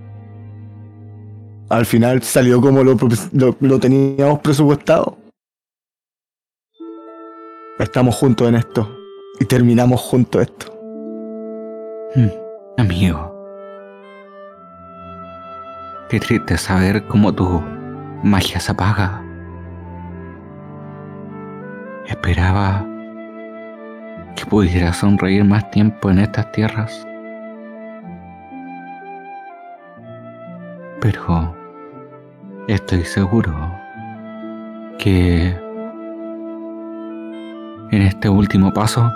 Al 1.68 1.86
final 1.86 2.24
salió 2.24 2.60
como 2.60 2.82
lo, 2.82 2.96
pre- 2.96 3.16
lo- 3.30 3.56
lo 3.60 3.78
teníamos 3.78 4.40
presupuestado. 4.40 5.16
Estamos 7.78 8.16
juntos 8.16 8.48
en 8.48 8.56
esto. 8.56 8.90
Y 9.38 9.44
terminamos 9.44 10.00
juntos 10.00 10.42
esto. 10.42 10.72
Hmm, 12.16 12.30
Amigo. 12.76 13.32
Qué 16.10 16.18
triste 16.18 16.58
saber 16.58 17.06
cómo 17.06 17.32
tu 17.32 17.62
magia 18.24 18.58
se 18.58 18.72
apaga. 18.72 19.22
Esperaba 22.08 22.86
que 24.36 24.46
pudiera 24.46 24.92
sonreír 24.92 25.44
más 25.44 25.70
tiempo 25.70 26.10
en 26.10 26.20
estas 26.20 26.52
tierras. 26.52 27.06
Pero 31.00 31.56
estoy 32.68 33.04
seguro 33.04 33.52
que 34.98 35.48
en 37.90 38.02
este 38.02 38.28
último 38.28 38.72
paso 38.72 39.10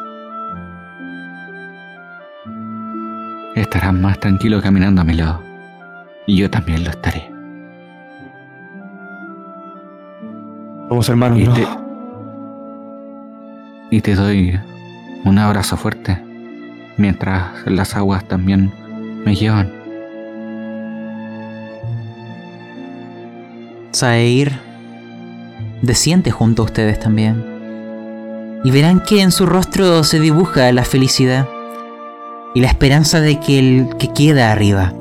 estarás 3.54 3.94
más 3.94 4.18
tranquilo 4.18 4.60
caminando 4.60 5.02
a 5.02 5.04
mi 5.04 5.14
lado. 5.14 5.42
Y 6.26 6.36
yo 6.38 6.50
también 6.50 6.84
lo 6.84 6.90
estaré. 6.90 7.30
Somos 10.88 11.08
hermanos, 11.08 11.38
Y 11.38 11.44
¿no? 11.44 11.52
te, 11.54 11.66
y 13.90 14.00
te 14.00 14.14
doy 14.14 14.58
un 15.24 15.38
abrazo 15.38 15.76
fuerte 15.76 16.18
mientras 16.96 17.66
las 17.66 17.96
aguas 17.96 18.24
también 18.24 18.72
me 19.24 19.34
llevan. 19.34 19.72
Saeir, 23.92 24.52
desciende 25.82 26.30
junto 26.30 26.62
a 26.62 26.66
ustedes 26.66 27.00
también. 27.00 27.44
Y 28.62 28.70
verán 28.70 29.00
que 29.00 29.22
en 29.22 29.32
su 29.32 29.46
rostro 29.46 30.04
se 30.04 30.20
dibuja 30.20 30.70
la 30.72 30.84
felicidad 30.84 31.48
y 32.54 32.60
la 32.60 32.68
esperanza 32.68 33.20
de 33.20 33.40
que 33.40 33.58
el 33.58 33.96
que 33.98 34.12
queda 34.12 34.52
arriba 34.52 34.92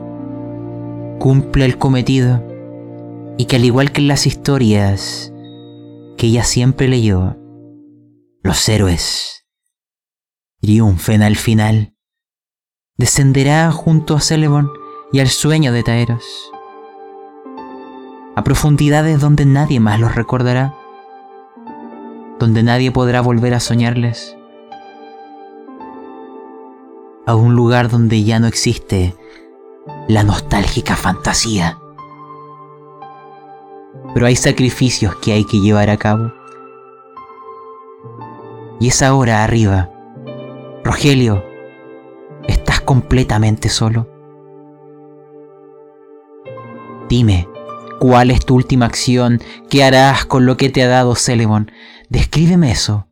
cumpla 1.19 1.65
el 1.65 1.77
cometido 1.77 2.41
y 3.37 3.45
que 3.45 3.57
al 3.57 3.65
igual 3.65 3.91
que 3.91 4.01
en 4.01 4.07
las 4.07 4.25
historias 4.25 5.33
que 6.17 6.27
ella 6.27 6.43
siempre 6.43 6.87
leyó, 6.87 7.35
los 8.49 8.67
héroes 8.67 9.45
triunfen 10.59 11.21
al 11.21 11.35
final. 11.35 11.93
Descenderá 12.97 13.71
junto 13.71 14.15
a 14.15 14.21
Celebon 14.21 14.71
y 15.13 15.19
al 15.19 15.27
sueño 15.27 15.71
de 15.71 15.83
Taeros, 15.83 16.25
a 18.35 18.43
profundidades 18.43 19.21
donde 19.21 19.45
nadie 19.45 19.79
más 19.79 19.99
los 19.99 20.15
recordará, 20.15 20.73
donde 22.39 22.63
nadie 22.63 22.91
podrá 22.91 23.21
volver 23.21 23.53
a 23.53 23.59
soñarles, 23.59 24.35
a 27.27 27.35
un 27.35 27.53
lugar 27.53 27.87
donde 27.87 28.23
ya 28.23 28.39
no 28.39 28.47
existe 28.47 29.15
la 30.07 30.23
nostálgica 30.23 30.95
fantasía. 30.95 31.77
Pero 34.15 34.25
hay 34.25 34.35
sacrificios 34.35 35.15
que 35.17 35.33
hay 35.33 35.45
que 35.45 35.59
llevar 35.59 35.91
a 35.91 35.97
cabo. 35.97 36.38
Y 38.79 38.87
es 38.87 39.01
ahora 39.01 39.43
arriba. 39.43 39.89
Rogelio, 40.83 41.43
estás 42.47 42.81
completamente 42.81 43.69
solo. 43.69 44.07
Dime, 47.09 47.47
¿cuál 47.99 48.31
es 48.31 48.45
tu 48.45 48.55
última 48.55 48.85
acción? 48.85 49.41
¿Qué 49.69 49.83
harás 49.83 50.25
con 50.25 50.45
lo 50.45 50.57
que 50.57 50.69
te 50.69 50.83
ha 50.83 50.87
dado 50.87 51.15
Celemon? 51.15 51.71
Descríbeme 52.07 52.71
eso. 52.71 53.07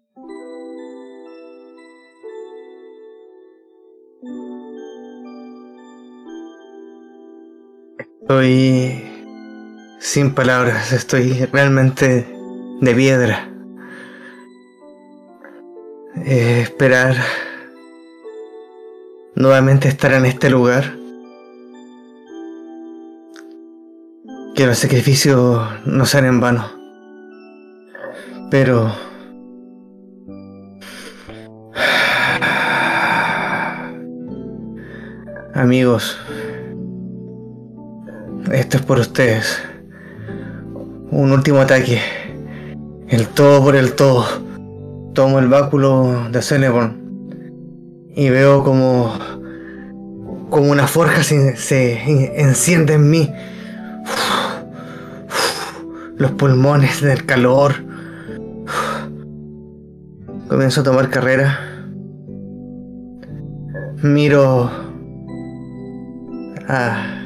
Estoy 8.21 9.03
sin 9.99 10.33
palabras, 10.33 10.91
estoy 10.91 11.45
realmente 11.45 12.27
de 12.81 12.95
piedra. 12.95 13.56
Eh, 16.25 16.61
esperar 16.61 17.15
nuevamente 19.35 19.87
estar 19.87 20.13
en 20.13 20.25
este 20.25 20.49
lugar. 20.49 20.95
Que 24.55 24.65
los 24.65 24.79
sacrificios 24.79 25.67
no 25.85 26.05
sean 26.05 26.25
en 26.25 26.39
vano. 26.39 26.71
Pero... 28.49 28.91
Amigos, 35.53 36.17
esto 38.51 38.77
es 38.77 38.83
por 38.83 38.99
ustedes. 38.99 39.61
Un 41.09 41.31
último 41.31 41.59
ataque. 41.61 41.99
El 43.07 43.27
todo 43.27 43.63
por 43.63 43.75
el 43.75 43.93
todo. 43.93 44.46
Tomo 45.17 45.39
el 45.39 45.47
báculo 45.47 46.29
de 46.29 46.43
Celebon 46.43 48.11
y 48.15 48.29
veo 48.29 48.63
como, 48.63 49.11
como 50.51 50.71
una 50.71 50.85
forja 50.85 51.23
se, 51.23 51.55
se 51.55 52.39
enciende 52.39 52.93
en 52.93 53.09
mí. 53.09 53.33
Los 56.17 56.33
pulmones 56.33 57.01
del 57.01 57.25
calor. 57.25 57.73
Comienzo 60.49 60.81
a 60.81 60.83
tomar 60.83 61.09
carrera. 61.09 61.61
Miro 64.03 64.69
a, 66.67 67.23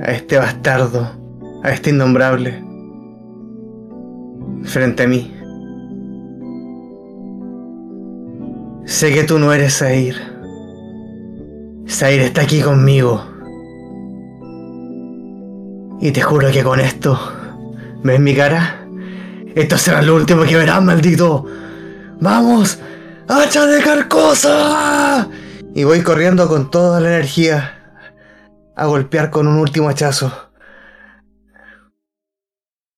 a 0.00 0.10
este 0.10 0.36
bastardo, 0.36 1.12
a 1.62 1.70
este 1.70 1.90
innombrable, 1.90 2.60
frente 4.64 5.04
a 5.04 5.06
mí. 5.06 5.39
Sé 8.90 9.14
que 9.14 9.22
tú 9.22 9.38
no 9.38 9.52
eres 9.52 9.78
Zair. 9.78 10.16
Zair 11.88 12.22
está 12.22 12.42
aquí 12.42 12.60
conmigo. 12.60 13.24
Y 16.00 16.10
te 16.10 16.20
juro 16.20 16.50
que 16.50 16.64
con 16.64 16.80
esto, 16.80 17.16
¿ves 18.02 18.18
mi 18.18 18.34
cara? 18.34 18.84
Esto 19.54 19.78
será 19.78 20.02
lo 20.02 20.16
último 20.16 20.42
que 20.42 20.56
verás, 20.56 20.82
maldito. 20.82 21.46
¡Vamos! 22.20 22.80
¡Hacha 23.28 23.64
de 23.66 23.80
carcosa! 23.80 25.28
Y 25.72 25.84
voy 25.84 26.02
corriendo 26.02 26.48
con 26.48 26.68
toda 26.68 27.00
la 27.00 27.10
energía 27.10 28.02
a 28.74 28.86
golpear 28.86 29.30
con 29.30 29.46
un 29.46 29.58
último 29.58 29.88
hachazo. 29.88 30.50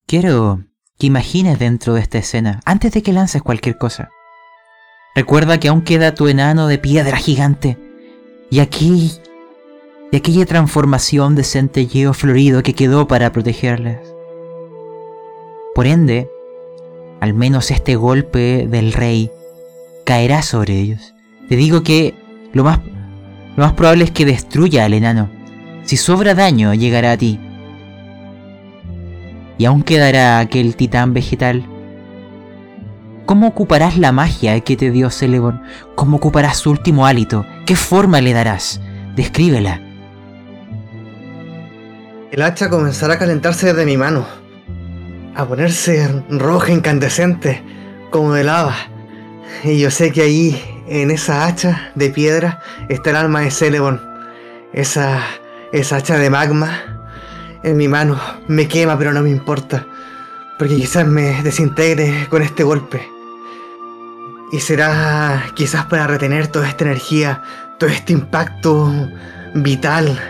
Quiero 0.06 0.64
que 0.98 1.08
imagines 1.08 1.58
dentro 1.58 1.92
de 1.92 2.00
esta 2.00 2.16
escena, 2.16 2.60
antes 2.64 2.92
de 2.92 3.02
que 3.02 3.12
lances 3.12 3.42
cualquier 3.42 3.76
cosa. 3.76 4.08
Recuerda 5.14 5.60
que 5.60 5.68
aún 5.68 5.82
queda 5.82 6.14
tu 6.14 6.28
enano 6.28 6.68
de 6.68 6.78
piedra 6.78 7.16
gigante. 7.18 7.76
Y 8.50 8.60
aquí. 8.60 9.12
Y 10.10 10.16
aquella 10.16 10.46
transformación 10.46 11.34
de 11.34 11.44
centelleo 11.44 12.14
florido 12.14 12.62
que 12.62 12.74
quedó 12.74 13.06
para 13.06 13.32
protegerles. 13.32 13.98
Por 15.74 15.86
ende, 15.86 16.28
al 17.20 17.34
menos 17.34 17.70
este 17.70 17.96
golpe 17.96 18.66
del 18.68 18.92
rey 18.92 19.30
caerá 20.04 20.42
sobre 20.42 20.78
ellos. 20.78 21.14
Te 21.48 21.56
digo 21.56 21.82
que 21.82 22.14
lo 22.52 22.64
más, 22.64 22.80
lo 23.56 23.64
más 23.64 23.72
probable 23.72 24.04
es 24.04 24.10
que 24.10 24.26
destruya 24.26 24.84
al 24.84 24.92
enano. 24.92 25.30
Si 25.84 25.96
sobra 25.96 26.34
daño, 26.34 26.74
llegará 26.74 27.12
a 27.12 27.16
ti. 27.16 27.40
Y 29.56 29.64
aún 29.64 29.82
quedará 29.82 30.38
aquel 30.40 30.76
titán 30.76 31.14
vegetal 31.14 31.64
¿Cómo 33.26 33.46
ocuparás 33.46 33.98
la 33.98 34.10
magia 34.10 34.58
que 34.60 34.76
te 34.76 34.90
dio 34.90 35.08
Celebon? 35.08 35.62
¿Cómo 35.94 36.16
ocuparás 36.16 36.58
su 36.58 36.70
último 36.70 37.06
hálito? 37.06 37.46
¿Qué 37.66 37.76
forma 37.76 38.20
le 38.20 38.32
darás? 38.32 38.80
Descríbela. 39.14 39.80
El 42.32 42.42
hacha 42.42 42.68
comenzará 42.68 43.14
a 43.14 43.18
calentarse 43.18 43.66
desde 43.66 43.86
mi 43.86 43.96
mano, 43.96 44.26
a 45.36 45.44
ponerse 45.44 46.24
roja 46.30 46.72
incandescente, 46.72 47.62
como 48.10 48.32
de 48.32 48.42
lava. 48.42 48.74
Y 49.62 49.78
yo 49.78 49.90
sé 49.90 50.10
que 50.10 50.22
ahí, 50.22 50.60
en 50.88 51.10
esa 51.12 51.46
hacha 51.46 51.92
de 51.94 52.10
piedra, 52.10 52.60
está 52.88 53.10
el 53.10 53.16
alma 53.16 53.42
de 53.42 53.50
Celebon. 53.52 54.00
Esa, 54.72 55.20
esa 55.72 55.96
hacha 55.96 56.16
de 56.18 56.28
magma 56.28 56.92
en 57.62 57.76
mi 57.76 57.86
mano 57.86 58.18
me 58.48 58.66
quema, 58.66 58.98
pero 58.98 59.12
no 59.12 59.22
me 59.22 59.30
importa. 59.30 59.86
Porque 60.62 60.76
quizás 60.76 61.04
me 61.04 61.42
desintegre 61.42 62.28
con 62.30 62.40
este 62.40 62.62
golpe. 62.62 63.10
Y 64.52 64.60
será 64.60 65.50
quizás 65.56 65.86
para 65.86 66.06
retener 66.06 66.46
toda 66.46 66.68
esta 66.68 66.84
energía, 66.84 67.42
todo 67.80 67.90
este 67.90 68.12
impacto 68.12 68.92
vital 69.54 70.20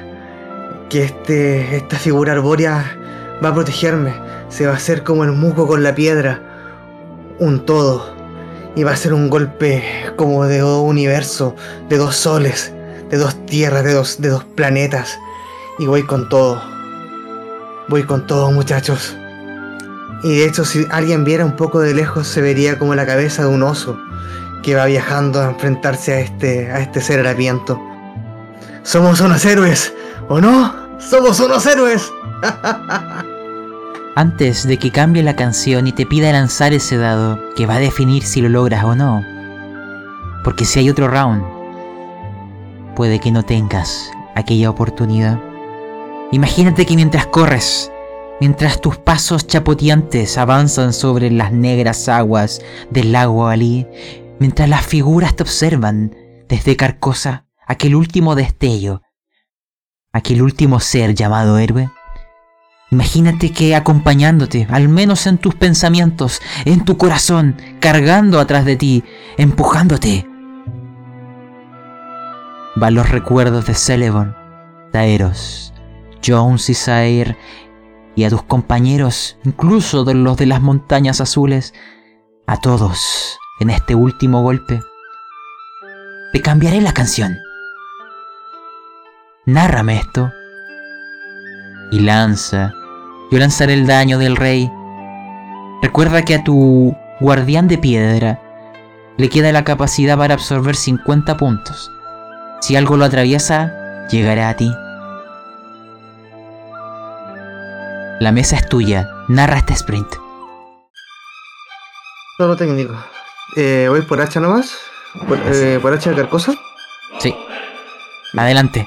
que 0.88 1.04
este, 1.04 1.76
esta 1.76 1.98
figura 1.98 2.32
arbórea 2.32 2.96
va 3.44 3.50
a 3.50 3.54
protegerme. 3.54 4.14
Se 4.48 4.64
va 4.64 4.72
a 4.72 4.76
hacer 4.76 5.04
como 5.04 5.24
el 5.24 5.32
musgo 5.32 5.66
con 5.66 5.82
la 5.82 5.94
piedra, 5.94 6.40
un 7.38 7.66
todo. 7.66 8.16
Y 8.74 8.84
va 8.84 8.92
a 8.92 8.96
ser 8.96 9.12
un 9.12 9.28
golpe 9.28 9.84
como 10.16 10.46
de 10.46 10.60
dos 10.60 10.82
universo, 10.82 11.54
de 11.90 11.98
dos 11.98 12.16
soles, 12.16 12.72
de 13.10 13.18
dos 13.18 13.36
tierras, 13.44 13.84
de 13.84 13.92
dos, 13.92 14.18
de 14.18 14.30
dos 14.30 14.44
planetas. 14.44 15.18
Y 15.78 15.84
voy 15.84 16.04
con 16.04 16.30
todo. 16.30 16.58
Voy 17.86 18.04
con 18.04 18.26
todo, 18.26 18.50
muchachos. 18.50 19.14
Y 20.22 20.36
de 20.36 20.44
hecho, 20.46 20.64
si 20.64 20.86
alguien 20.90 21.24
viera 21.24 21.44
un 21.44 21.56
poco 21.56 21.80
de 21.80 21.94
lejos, 21.94 22.28
se 22.28 22.40
vería 22.40 22.78
como 22.78 22.94
la 22.94 23.06
cabeza 23.06 23.42
de 23.42 23.48
un 23.48 23.62
oso 23.62 23.98
que 24.62 24.76
va 24.76 24.86
viajando 24.86 25.40
a 25.40 25.50
enfrentarse 25.50 26.12
a 26.12 26.20
este, 26.20 26.70
a 26.70 26.80
este 26.80 27.00
ser 27.00 27.20
harapiento. 27.20 27.80
Somos 28.84 29.20
unos 29.20 29.44
héroes, 29.44 29.92
¿o 30.28 30.40
no? 30.40 30.72
Somos 31.00 31.40
unos 31.40 31.66
héroes. 31.66 32.12
Antes 34.14 34.66
de 34.68 34.78
que 34.78 34.92
cambie 34.92 35.22
la 35.22 35.36
canción 35.36 35.86
y 35.86 35.92
te 35.92 36.06
pida 36.06 36.30
lanzar 36.32 36.72
ese 36.72 36.96
dado 36.98 37.38
que 37.56 37.66
va 37.66 37.76
a 37.76 37.80
definir 37.80 38.22
si 38.22 38.40
lo 38.40 38.48
logras 38.48 38.84
o 38.84 38.94
no. 38.94 39.24
Porque 40.44 40.64
si 40.64 40.78
hay 40.78 40.90
otro 40.90 41.08
round, 41.08 41.42
puede 42.94 43.18
que 43.18 43.32
no 43.32 43.42
tengas 43.42 44.10
aquella 44.34 44.70
oportunidad. 44.70 45.40
Imagínate 46.30 46.86
que 46.86 46.94
mientras 46.94 47.26
corres, 47.26 47.90
mientras 48.42 48.80
tus 48.80 48.96
pasos 48.96 49.46
chapoteantes 49.46 50.36
avanzan 50.36 50.92
sobre 50.92 51.30
las 51.30 51.52
negras 51.52 52.08
aguas 52.08 52.60
del 52.90 53.12
lago 53.12 53.46
Ali, 53.46 53.86
mientras 54.40 54.68
las 54.68 54.84
figuras 54.84 55.36
te 55.36 55.44
observan 55.44 56.16
desde 56.48 56.74
Carcosa, 56.74 57.46
aquel 57.68 57.94
último 57.94 58.34
destello, 58.34 59.02
aquel 60.12 60.42
último 60.42 60.80
ser 60.80 61.14
llamado 61.14 61.56
héroe, 61.56 61.88
Imagínate 62.90 63.52
que 63.52 63.76
acompañándote, 63.76 64.66
al 64.70 64.88
menos 64.88 65.28
en 65.28 65.38
tus 65.38 65.54
pensamientos, 65.54 66.42
en 66.64 66.84
tu 66.84 66.98
corazón, 66.98 67.56
cargando 67.78 68.40
atrás 68.40 68.64
de 68.64 68.74
ti, 68.74 69.04
empujándote, 69.38 70.26
van 72.74 72.94
los 72.96 73.08
recuerdos 73.08 73.66
de 73.66 73.74
Celeborn, 73.74 74.34
Taeros, 74.90 75.72
Jones 76.26 76.68
y 76.70 76.74
Zaire, 76.74 77.36
y 78.14 78.24
a 78.24 78.30
tus 78.30 78.42
compañeros, 78.42 79.36
incluso 79.44 80.04
de 80.04 80.14
los 80.14 80.36
de 80.36 80.46
las 80.46 80.60
montañas 80.60 81.20
azules, 81.20 81.74
a 82.46 82.58
todos 82.60 83.38
en 83.60 83.70
este 83.70 83.94
último 83.94 84.42
golpe. 84.42 84.80
Te 86.32 86.40
cambiaré 86.40 86.80
la 86.80 86.92
canción. 86.92 87.38
Nárrame 89.46 89.96
esto. 89.96 90.32
Y 91.90 92.00
lanza. 92.00 92.72
Yo 93.30 93.38
lanzaré 93.38 93.74
el 93.74 93.86
daño 93.86 94.18
del 94.18 94.36
rey. 94.36 94.70
Recuerda 95.82 96.22
que 96.22 96.34
a 96.34 96.44
tu 96.44 96.96
guardián 97.20 97.68
de 97.68 97.78
piedra 97.78 98.40
le 99.16 99.28
queda 99.28 99.52
la 99.52 99.64
capacidad 99.64 100.16
para 100.16 100.34
absorber 100.34 100.74
50 100.74 101.36
puntos. 101.36 101.90
Si 102.60 102.76
algo 102.76 102.96
lo 102.96 103.04
atraviesa, 103.04 104.06
llegará 104.08 104.48
a 104.48 104.56
ti. 104.56 104.72
La 108.22 108.30
mesa 108.30 108.54
es 108.54 108.68
tuya. 108.68 109.10
Narra 109.26 109.58
este 109.58 109.72
sprint. 109.72 110.06
Todo 112.38 112.54
técnico. 112.54 112.94
Eh, 113.56 113.86
voy 113.88 114.02
por 114.02 114.20
hacha 114.20 114.38
nomás. 114.38 114.78
Por, 115.26 115.40
eh, 115.46 115.80
por 115.82 115.92
hacha 115.92 116.10
de 116.10 116.16
carcosa. 116.16 116.54
Sí. 117.18 117.34
Adelante. 118.38 118.86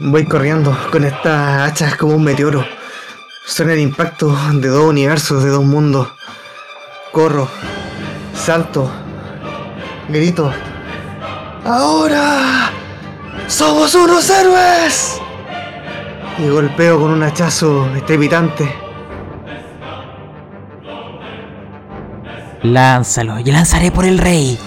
Voy 0.00 0.24
corriendo 0.24 0.76
con 0.90 1.04
estas 1.04 1.70
hachas 1.70 1.94
como 1.94 2.16
un 2.16 2.24
meteoro. 2.24 2.66
Son 3.46 3.70
el 3.70 3.78
impacto 3.78 4.36
de 4.54 4.66
dos 4.66 4.84
universos, 4.84 5.44
de 5.44 5.50
dos 5.50 5.64
mundos. 5.64 6.08
Corro, 7.12 7.48
salto, 8.34 8.90
grito. 10.08 10.52
¡Ahora! 11.64 12.72
¡Somos 13.46 13.94
unos 13.94 14.28
héroes! 14.30 15.20
Y 16.38 16.48
golpeo 16.48 17.00
con 17.00 17.12
un 17.12 17.22
hachazo 17.22 17.88
estrepitante. 17.94 18.70
Lánzalo, 22.62 23.38
y 23.38 23.44
lanzaré 23.44 23.90
por 23.90 24.04
el 24.04 24.18
rey. 24.18 24.58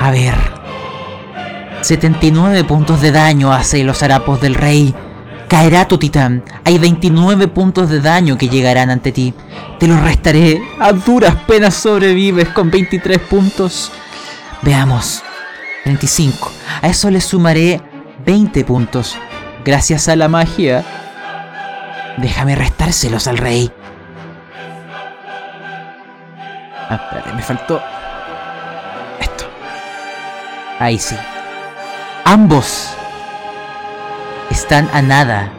A 0.00 0.10
ver. 0.10 0.34
79 1.82 2.64
puntos 2.64 3.00
de 3.00 3.10
daño 3.10 3.52
hace 3.52 3.82
los 3.84 4.02
harapos 4.02 4.40
del 4.40 4.54
rey. 4.54 4.94
Caerá 5.48 5.88
tu 5.88 5.98
titán. 5.98 6.44
Hay 6.64 6.78
29 6.78 7.48
puntos 7.48 7.90
de 7.90 8.00
daño 8.00 8.38
que 8.38 8.48
llegarán 8.48 8.90
ante 8.90 9.12
ti. 9.12 9.34
Te 9.78 9.88
los 9.88 10.00
restaré. 10.00 10.62
A 10.78 10.92
duras 10.92 11.34
penas 11.46 11.74
sobrevives 11.74 12.48
con 12.50 12.70
23 12.70 13.18
puntos. 13.18 13.90
Veamos. 14.62 15.22
35. 15.84 16.52
A 16.82 16.88
eso 16.88 17.10
le 17.10 17.20
sumaré 17.20 17.80
20 18.24 18.64
puntos. 18.64 19.16
Gracias 19.64 20.08
a 20.08 20.16
la 20.16 20.28
magia. 20.28 20.84
Déjame 22.18 22.54
restárselos 22.54 23.26
al 23.26 23.38
rey. 23.38 23.70
Ah, 26.88 27.00
espérate, 27.02 27.32
me 27.32 27.42
faltó. 27.42 27.82
Esto. 29.20 29.44
Ahí 30.78 30.98
sí. 30.98 31.16
Ambos 32.24 32.90
están 34.50 34.88
a 34.92 35.00
nada. 35.00 35.52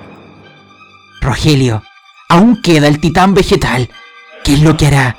Rogelio, 1.21 1.83
aún 2.29 2.61
queda 2.61 2.87
el 2.87 2.99
titán 2.99 3.33
vegetal. 3.33 3.89
¿Qué 4.43 4.53
es 4.53 4.61
lo 4.61 4.75
que 4.75 4.87
hará? 4.87 5.17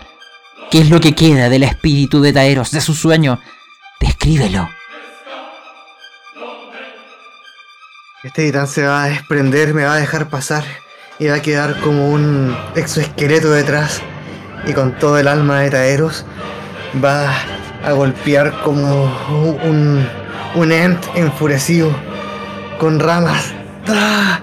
¿Qué 0.71 0.81
es 0.81 0.91
lo 0.91 1.01
que 1.01 1.15
queda 1.15 1.49
del 1.49 1.63
espíritu 1.63 2.21
de 2.21 2.33
Taeros, 2.33 2.71
de 2.71 2.81
su 2.81 2.95
sueño? 2.95 3.39
Descríbelo. 4.03 4.69
Este 8.25 8.47
titán 8.47 8.67
se 8.67 8.85
va 8.85 9.05
a 9.05 9.07
desprender, 9.07 9.75
me 9.75 9.85
va 9.85 9.95
a 9.95 9.99
dejar 9.99 10.29
pasar 10.29 10.65
y 11.21 11.29
va 11.29 11.37
a 11.37 11.43
quedar 11.43 11.79
como 11.79 12.11
un 12.11 12.57
exoesqueleto 12.75 13.53
detrás. 13.53 14.03
Y 14.67 14.73
con 14.73 14.99
todo 14.99 15.19
el 15.19 15.29
alma 15.29 15.61
de 15.61 15.71
Taeros 15.71 16.27
va 17.03 17.33
a 17.85 17.93
golpear 17.93 18.63
como 18.63 19.05
un, 19.63 20.05
un 20.57 20.73
ent 20.73 21.01
enfurecido 21.15 21.95
con 22.81 22.99
ramas. 22.99 23.55
¡Tra! 23.85 24.43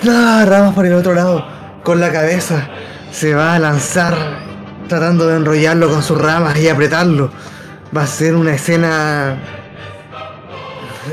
¡Tra! 0.00 0.46
Ramas 0.46 0.74
por 0.74 0.86
el 0.86 0.94
otro 0.94 1.12
lado. 1.12 1.46
Con 1.82 2.00
la 2.00 2.10
cabeza 2.10 2.70
se 3.12 3.34
va 3.34 3.56
a 3.56 3.58
lanzar 3.58 4.14
tratando 4.88 5.26
de 5.26 5.36
enrollarlo 5.36 5.90
con 5.90 6.02
sus 6.02 6.18
ramas 6.18 6.58
y 6.58 6.68
apretarlo. 6.70 7.30
Va 7.96 8.02
a 8.02 8.06
ser 8.06 8.34
una 8.34 8.54
escena... 8.54 9.36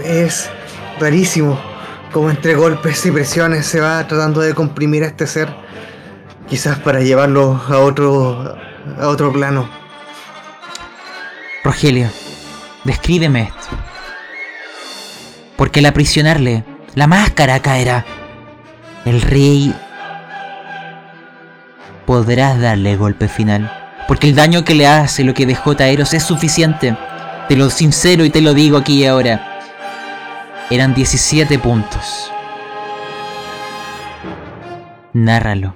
Es 0.04 0.50
rarísimo. 1.00 1.60
Como 2.12 2.30
entre 2.30 2.56
golpes 2.56 3.06
y 3.06 3.12
presiones 3.12 3.66
se 3.66 3.80
va 3.80 4.08
tratando 4.08 4.42
de 4.42 4.54
comprimir 4.54 5.04
a 5.04 5.08
este 5.08 5.28
ser. 5.28 5.54
Quizás 6.50 6.80
para 6.80 7.02
llevarlo 7.02 7.62
a 7.68 7.80
otro, 7.80 8.58
a 9.00 9.08
otro 9.08 9.32
plano. 9.32 9.70
Rogelio, 11.64 12.10
descríbeme 12.84 13.44
esto. 13.44 13.68
Porque 15.56 15.80
al 15.80 15.86
aprisionarle, 15.86 16.66
la 16.96 17.08
máscara 17.08 17.62
caerá. 17.62 18.06
El 19.06 19.22
rey 19.22 19.74
podrás 22.06 22.60
darle 22.60 22.96
golpe 22.98 23.28
final. 23.28 23.81
Porque 24.12 24.28
el 24.28 24.36
daño 24.36 24.66
que 24.66 24.76
le 24.76 24.88
hace 24.88 25.24
lo 25.24 25.34
que 25.34 25.46
dejó 25.46 25.74
Taeros 25.74 26.14
es 26.14 26.24
suficiente. 26.24 26.98
Te 27.48 27.56
lo 27.56 27.70
sincero 27.70 28.26
y 28.26 28.30
te 28.30 28.42
lo 28.42 28.54
digo 28.54 28.76
aquí 28.76 29.04
y 29.04 29.06
ahora. 29.06 29.62
Eran 30.70 30.94
17 30.94 31.58
puntos. 31.60 32.30
Nárralo. 35.14 35.74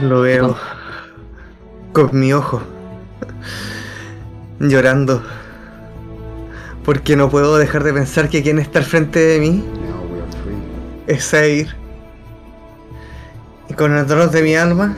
Lo 0.00 0.22
veo 0.22 0.58
con 1.92 2.10
mi 2.12 2.32
ojo, 2.32 2.60
llorando, 4.58 5.22
porque 6.84 7.14
no 7.14 7.30
puedo 7.30 7.56
dejar 7.56 7.84
de 7.84 7.92
pensar 7.92 8.28
que 8.28 8.42
quien 8.42 8.58
está 8.58 8.80
al 8.80 8.84
frente 8.84 9.20
de 9.20 9.38
mí 9.38 9.64
es 11.06 11.30
Zair. 11.30 11.85
Con 13.76 13.94
el 13.94 14.06
dolor 14.06 14.30
de 14.30 14.42
mi 14.42 14.56
alma, 14.56 14.96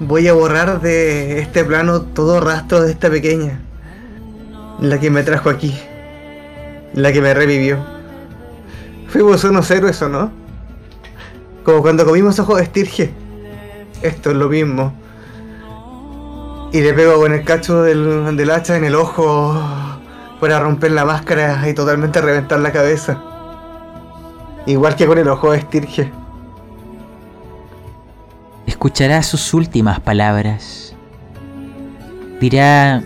voy 0.00 0.26
a 0.26 0.32
borrar 0.32 0.80
de 0.80 1.38
este 1.38 1.64
plano 1.64 2.02
todo 2.02 2.40
rastro 2.40 2.82
de 2.82 2.90
esta 2.90 3.08
pequeña, 3.08 3.60
la 4.80 4.98
que 4.98 5.08
me 5.08 5.22
trajo 5.22 5.48
aquí, 5.48 5.78
la 6.94 7.12
que 7.12 7.20
me 7.20 7.34
revivió. 7.34 7.78
Fuimos 9.06 9.44
unos 9.44 9.70
héroes 9.70 10.02
o 10.02 10.08
no? 10.08 10.32
Como 11.62 11.82
cuando 11.82 12.04
comimos 12.04 12.38
ojos 12.40 12.56
de 12.56 12.64
estirge. 12.64 13.12
Esto 14.02 14.30
es 14.30 14.36
lo 14.36 14.48
mismo. 14.48 14.92
Y 16.72 16.80
le 16.80 16.94
pego 16.94 17.20
con 17.20 17.32
el 17.32 17.44
cacho 17.44 17.82
del, 17.82 18.36
del 18.36 18.50
hacha 18.50 18.76
en 18.76 18.84
el 18.84 18.96
ojo 18.96 19.56
para 20.40 20.58
romper 20.58 20.90
la 20.90 21.04
máscara 21.04 21.68
y 21.68 21.74
totalmente 21.74 22.20
reventar 22.20 22.58
la 22.58 22.72
cabeza. 22.72 23.22
Igual 24.66 24.96
que 24.96 25.06
con 25.06 25.18
el 25.18 25.28
ojo 25.28 25.52
de 25.52 25.58
estirge. 25.58 26.12
Escuchará 28.78 29.24
sus 29.24 29.54
últimas 29.54 29.98
palabras. 29.98 30.94
Dirá... 32.40 33.02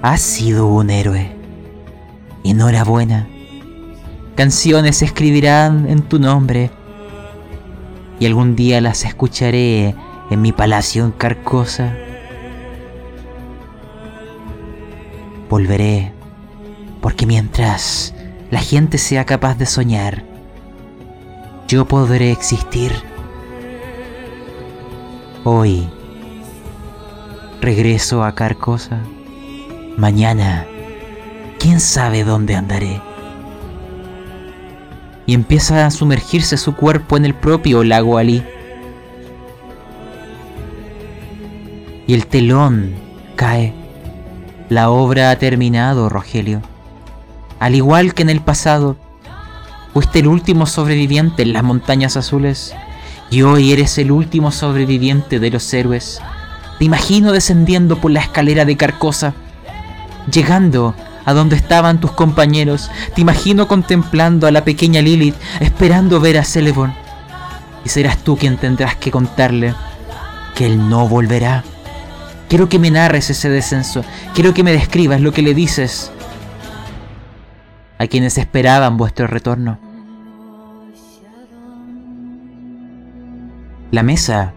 Has 0.00 0.20
sido 0.20 0.68
un 0.68 0.88
héroe. 0.88 1.32
Enhorabuena. 2.44 3.26
Canciones 4.36 4.98
se 4.98 5.06
escribirán 5.06 5.88
en 5.88 6.02
tu 6.02 6.20
nombre 6.20 6.70
y 8.20 8.26
algún 8.26 8.54
día 8.54 8.80
las 8.80 9.04
escucharé 9.04 9.96
en 10.30 10.40
mi 10.40 10.52
palacio 10.52 11.04
en 11.04 11.10
Carcosa. 11.10 11.96
Volveré, 15.50 16.12
porque 17.00 17.26
mientras 17.26 18.14
la 18.52 18.60
gente 18.60 18.98
sea 18.98 19.26
capaz 19.26 19.58
de 19.58 19.66
soñar, 19.66 20.37
yo 21.68 21.84
podré 21.84 22.32
existir. 22.32 22.92
Hoy 25.44 25.86
regreso 27.60 28.24
a 28.24 28.34
Carcosa. 28.34 29.00
Mañana, 29.98 30.66
quién 31.58 31.78
sabe 31.80 32.24
dónde 32.24 32.56
andaré. 32.56 33.02
Y 35.26 35.34
empieza 35.34 35.84
a 35.84 35.90
sumergirse 35.90 36.56
su 36.56 36.74
cuerpo 36.74 37.18
en 37.18 37.26
el 37.26 37.34
propio 37.34 37.84
lago 37.84 38.16
Alí. 38.16 38.42
Y 42.06 42.14
el 42.14 42.26
telón 42.26 42.94
cae. 43.36 43.74
La 44.70 44.88
obra 44.88 45.30
ha 45.30 45.36
terminado, 45.36 46.08
Rogelio. 46.08 46.62
Al 47.58 47.74
igual 47.74 48.14
que 48.14 48.22
en 48.22 48.30
el 48.30 48.40
pasado, 48.40 48.96
fuiste 49.98 50.20
el 50.20 50.28
último 50.28 50.64
sobreviviente 50.66 51.42
en 51.42 51.52
las 51.52 51.64
montañas 51.64 52.16
azules 52.16 52.72
y 53.32 53.42
hoy 53.42 53.72
eres 53.72 53.98
el 53.98 54.12
último 54.12 54.52
sobreviviente 54.52 55.40
de 55.40 55.50
los 55.50 55.74
héroes. 55.74 56.20
Te 56.78 56.84
imagino 56.84 57.32
descendiendo 57.32 58.00
por 58.00 58.12
la 58.12 58.20
escalera 58.20 58.64
de 58.64 58.76
Carcosa, 58.76 59.34
llegando 60.32 60.94
a 61.24 61.32
donde 61.32 61.56
estaban 61.56 61.98
tus 61.98 62.12
compañeros. 62.12 62.92
Te 63.16 63.22
imagino 63.22 63.66
contemplando 63.66 64.46
a 64.46 64.52
la 64.52 64.62
pequeña 64.62 65.02
Lilith, 65.02 65.34
esperando 65.58 66.20
ver 66.20 66.38
a 66.38 66.44
Celeborn. 66.44 66.94
Y 67.84 67.88
serás 67.88 68.18
tú 68.18 68.36
quien 68.36 68.56
tendrás 68.56 68.94
que 68.94 69.10
contarle 69.10 69.74
que 70.54 70.66
él 70.66 70.88
no 70.88 71.08
volverá. 71.08 71.64
Quiero 72.48 72.68
que 72.68 72.78
me 72.78 72.92
narres 72.92 73.30
ese 73.30 73.50
descenso. 73.50 74.04
Quiero 74.32 74.54
que 74.54 74.62
me 74.62 74.70
describas 74.70 75.20
lo 75.20 75.32
que 75.32 75.42
le 75.42 75.54
dices 75.54 76.12
a 77.98 78.06
quienes 78.06 78.38
esperaban 78.38 78.96
vuestro 78.96 79.26
retorno. 79.26 79.87
La 83.90 84.02
mesa 84.02 84.52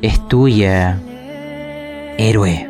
es 0.00 0.26
tuya, 0.28 0.98
héroe. 2.16 2.66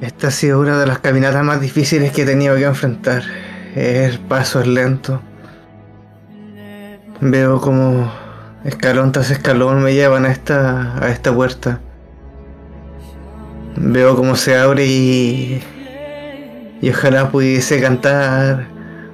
Esta 0.00 0.28
ha 0.28 0.30
sido 0.30 0.60
una 0.60 0.78
de 0.78 0.86
las 0.86 1.00
caminatas 1.00 1.44
más 1.44 1.60
difíciles 1.60 2.10
que 2.12 2.22
he 2.22 2.24
tenido 2.24 2.56
que 2.56 2.64
enfrentar. 2.64 3.22
El 3.74 4.18
paso 4.20 4.62
es 4.62 4.66
lento. 4.66 5.20
Veo 7.20 7.60
como 7.60 8.10
escalón 8.64 9.12
tras 9.12 9.30
escalón 9.30 9.82
me 9.82 9.92
llevan 9.92 10.24
a 10.24 10.32
esta, 10.32 11.04
a 11.04 11.10
esta 11.10 11.34
puerta. 11.34 11.80
Veo 13.76 14.16
cómo 14.16 14.36
se 14.36 14.56
abre 14.56 14.86
y, 14.86 15.62
y 16.80 16.88
ojalá 16.88 17.30
pudiese 17.30 17.78
cantar 17.82 18.68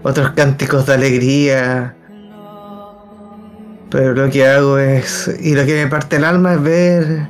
otros 0.05 0.31
cánticos 0.31 0.87
de 0.87 0.95
alegría. 0.95 1.97
Pero 3.91 4.15
lo 4.15 4.31
que 4.31 4.47
hago 4.47 4.79
es, 4.79 5.31
y 5.41 5.55
lo 5.55 5.67
que 5.67 5.85
me 5.85 5.91
parte 5.91 6.17
el 6.17 6.25
alma 6.25 6.55
es 6.55 6.63
ver 6.63 7.27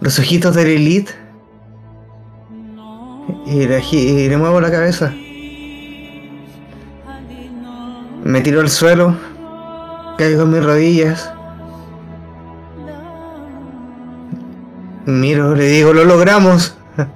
los 0.00 0.18
ojitos 0.18 0.54
de 0.56 0.64
Lilith 0.64 1.10
y 3.46 3.66
le, 3.66 3.82
y 3.92 4.28
le 4.28 4.36
muevo 4.36 4.60
la 4.60 4.70
cabeza. 4.70 5.12
Me 8.24 8.40
tiro 8.40 8.60
al 8.60 8.70
suelo, 8.70 9.16
caigo 10.18 10.42
en 10.42 10.50
mis 10.50 10.64
rodillas. 10.64 11.32
Miro, 15.06 15.54
le 15.54 15.64
digo, 15.64 15.92
lo 15.92 16.04
logramos. 16.04 16.76
¿Dónde 16.96 17.14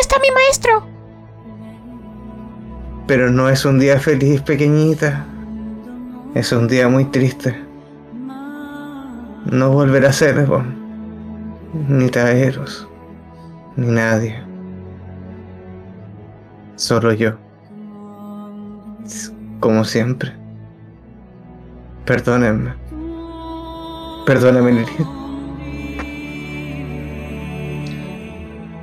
está 0.00 0.16
mi 0.20 0.30
maestro? 0.30 0.86
Pero 3.06 3.30
no 3.30 3.48
es 3.48 3.64
un 3.64 3.78
día 3.78 3.98
feliz, 3.98 4.42
pequeñita. 4.42 5.26
Es 6.36 6.52
un 6.52 6.68
día 6.68 6.86
muy 6.86 7.06
triste. 7.06 7.56
No 9.46 9.70
volverá 9.70 10.10
a 10.10 10.12
ser, 10.12 10.46
ni 11.88 12.10
Taeros, 12.10 12.86
ni 13.74 13.86
nadie. 13.86 14.44
Solo 16.74 17.14
yo. 17.14 17.38
Como 19.60 19.82
siempre. 19.84 20.36
Perdónenme. 22.04 22.74
Perdóname, 24.26 24.72
Lilith. 24.72 25.06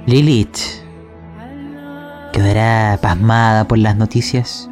Lilith 0.08 0.58
quedará 2.32 2.98
pasmada 3.00 3.68
por 3.68 3.78
las 3.78 3.96
noticias. 3.96 4.68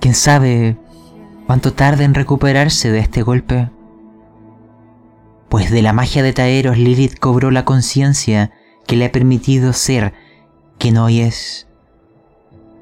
¿Quién 0.00 0.14
sabe 0.14 0.76
cuánto 1.46 1.72
tarde 1.72 2.04
en 2.04 2.14
recuperarse 2.14 2.90
de 2.90 2.98
este 2.98 3.22
golpe? 3.22 3.70
Pues 5.48 5.70
de 5.70 5.82
la 5.82 5.92
magia 5.92 6.22
de 6.22 6.32
Taeros 6.32 6.78
Lilith 6.78 7.18
cobró 7.18 7.50
la 7.50 7.64
conciencia 7.64 8.50
que 8.86 8.96
le 8.96 9.06
ha 9.06 9.12
permitido 9.12 9.72
ser 9.72 10.14
quien 10.78 10.96
hoy 10.98 11.20
es. 11.20 11.68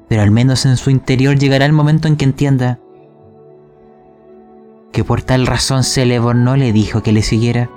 Pero 0.07 0.21
al 0.21 0.31
menos 0.31 0.65
en 0.65 0.77
su 0.77 0.89
interior 0.89 1.37
llegará 1.37 1.65
el 1.65 1.73
momento 1.73 2.07
en 2.07 2.17
que 2.17 2.25
entienda 2.25 2.79
que 4.91 5.03
por 5.03 5.21
tal 5.21 5.47
razón 5.47 5.83
Celeborn 5.83 6.43
no 6.43 6.55
le 6.55 6.71
dijo 6.71 7.01
que 7.01 7.11
le 7.11 7.23
siguiera 7.23 7.69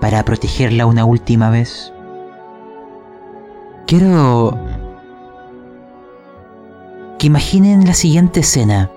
para 0.00 0.24
protegerla 0.24 0.86
una 0.86 1.04
última 1.04 1.50
vez. 1.50 1.92
Quiero 3.86 4.58
que 7.18 7.26
imaginen 7.26 7.86
la 7.86 7.94
siguiente 7.94 8.40
escena 8.40 8.90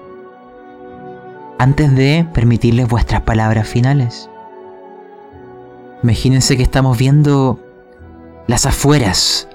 antes 1.59 1.95
de 1.95 2.27
permitirles 2.33 2.87
vuestras 2.87 3.21
palabras 3.21 3.67
finales. 3.67 4.29
Imagínense 6.01 6.57
que 6.57 6.63
estamos 6.63 6.97
viendo 6.97 7.59
las 8.47 8.65
afueras, 8.65 9.47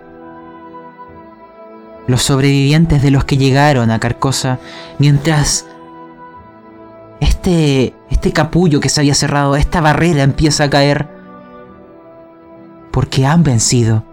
los 2.06 2.22
sobrevivientes 2.22 3.02
de 3.02 3.10
los 3.10 3.24
que 3.24 3.36
llegaron 3.36 3.90
a 3.90 4.00
Carcosa, 4.00 4.58
mientras 4.98 5.66
este, 7.20 7.94
este 8.10 8.32
capullo 8.32 8.80
que 8.80 8.88
se 8.88 9.00
había 9.00 9.14
cerrado, 9.14 9.56
esta 9.56 9.80
barrera 9.80 10.22
empieza 10.22 10.64
a 10.64 10.70
caer 10.70 11.08
porque 12.90 13.26
han 13.26 13.42
vencido. 13.42 14.04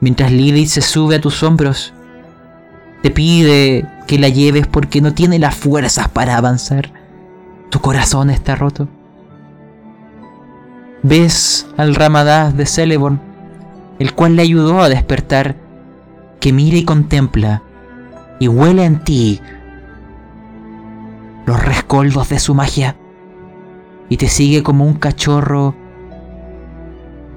Mientras 0.00 0.32
Lilith 0.32 0.68
se 0.68 0.80
sube 0.80 1.16
a 1.16 1.20
tus 1.20 1.42
hombros, 1.42 1.92
te 3.02 3.10
pide 3.10 3.84
que 4.08 4.18
la 4.18 4.30
lleves 4.30 4.66
porque 4.66 5.02
no 5.02 5.12
tiene 5.12 5.38
las 5.38 5.54
fuerzas 5.54 6.08
para 6.08 6.36
avanzar. 6.36 6.90
Tu 7.70 7.78
corazón 7.78 8.30
está 8.30 8.56
roto. 8.56 8.88
Ves 11.02 11.68
al 11.76 11.94
Ramadás 11.94 12.56
de 12.56 12.64
Celeborn, 12.64 13.20
el 13.98 14.14
cual 14.14 14.34
le 14.34 14.42
ayudó 14.42 14.80
a 14.80 14.88
despertar, 14.88 15.56
que 16.40 16.54
mira 16.54 16.78
y 16.78 16.84
contempla 16.84 17.62
y 18.40 18.48
huele 18.48 18.84
en 18.84 19.04
ti 19.04 19.40
los 21.44 21.62
rescoldos 21.62 22.30
de 22.30 22.38
su 22.38 22.54
magia 22.54 22.96
y 24.08 24.16
te 24.16 24.28
sigue 24.28 24.62
como 24.62 24.86
un 24.86 24.94
cachorro 24.94 25.74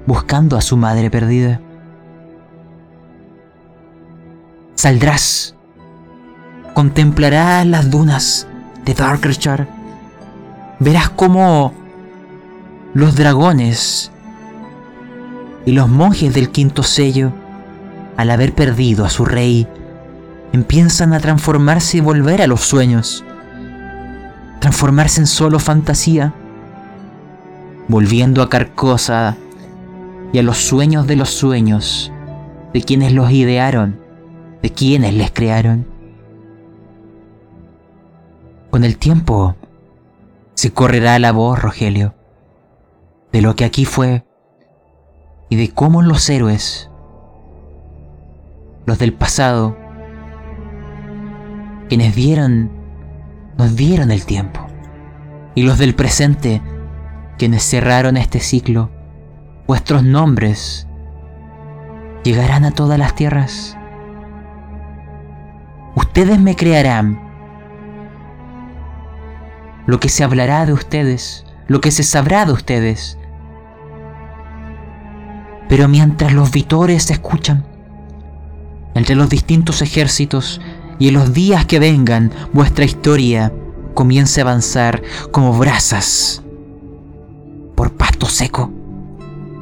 buscando 0.06 0.56
a 0.56 0.62
su 0.62 0.76
madre 0.78 1.10
perdida. 1.10 1.60
Saldrás, 4.74 5.54
contemplarás 6.74 7.66
las 7.66 7.90
dunas 7.90 8.46
de 8.84 8.94
Darkershire, 8.94 9.66
verás 10.78 11.10
cómo 11.10 11.72
los 12.94 13.14
dragones 13.14 14.10
y 15.64 15.72
los 15.72 15.88
monjes 15.88 16.34
del 16.34 16.50
quinto 16.50 16.82
sello, 16.82 17.32
al 18.16 18.30
haber 18.30 18.54
perdido 18.54 19.04
a 19.04 19.10
su 19.10 19.24
rey, 19.24 19.66
empiezan 20.52 21.12
a 21.12 21.20
transformarse 21.20 21.98
y 21.98 22.00
volver 22.00 22.42
a 22.42 22.46
los 22.46 22.60
sueños, 22.60 23.24
transformarse 24.60 25.20
en 25.20 25.26
solo 25.26 25.58
fantasía, 25.58 26.34
volviendo 27.88 28.42
a 28.42 28.48
Carcosa 28.48 29.36
y 30.32 30.38
a 30.38 30.42
los 30.42 30.58
sueños 30.58 31.06
de 31.06 31.16
los 31.16 31.30
sueños, 31.30 32.12
de 32.72 32.82
quienes 32.82 33.12
los 33.12 33.30
idearon, 33.30 34.00
de 34.62 34.70
quienes 34.70 35.14
les 35.14 35.30
crearon. 35.30 35.91
Con 38.72 38.84
el 38.84 38.96
tiempo 38.96 39.54
se 40.54 40.72
correrá 40.72 41.18
la 41.18 41.30
voz, 41.30 41.60
Rogelio, 41.60 42.14
de 43.30 43.42
lo 43.42 43.54
que 43.54 43.66
aquí 43.66 43.84
fue 43.84 44.24
y 45.50 45.56
de 45.56 45.68
cómo 45.68 46.00
los 46.00 46.30
héroes, 46.30 46.90
los 48.86 48.98
del 48.98 49.12
pasado, 49.12 49.76
quienes 51.90 52.14
vieron, 52.14 52.72
nos 53.58 53.76
dieron 53.76 54.10
el 54.10 54.24
tiempo, 54.24 54.66
y 55.54 55.64
los 55.64 55.76
del 55.76 55.94
presente, 55.94 56.62
quienes 57.36 57.62
cerraron 57.64 58.16
este 58.16 58.40
ciclo, 58.40 58.88
vuestros 59.66 60.02
nombres 60.02 60.88
llegarán 62.24 62.64
a 62.64 62.70
todas 62.70 62.98
las 62.98 63.14
tierras. 63.14 63.76
Ustedes 65.94 66.40
me 66.40 66.56
crearán. 66.56 67.31
Lo 69.86 70.00
que 70.00 70.08
se 70.08 70.24
hablará 70.24 70.66
de 70.66 70.72
ustedes, 70.72 71.44
lo 71.66 71.80
que 71.80 71.90
se 71.90 72.02
sabrá 72.02 72.44
de 72.46 72.52
ustedes. 72.52 73.18
Pero 75.68 75.88
mientras 75.88 76.32
los 76.32 76.50
vitores 76.50 77.10
escuchan, 77.10 77.64
entre 78.94 79.14
los 79.14 79.28
distintos 79.28 79.82
ejércitos 79.82 80.60
y 80.98 81.08
en 81.08 81.14
los 81.14 81.32
días 81.32 81.66
que 81.66 81.78
vengan, 81.78 82.30
vuestra 82.52 82.84
historia 82.84 83.52
comience 83.94 84.40
a 84.40 84.44
avanzar 84.44 85.02
como 85.30 85.56
brasas 85.56 86.42
por 87.74 87.92
pasto 87.92 88.26
seco 88.26 88.70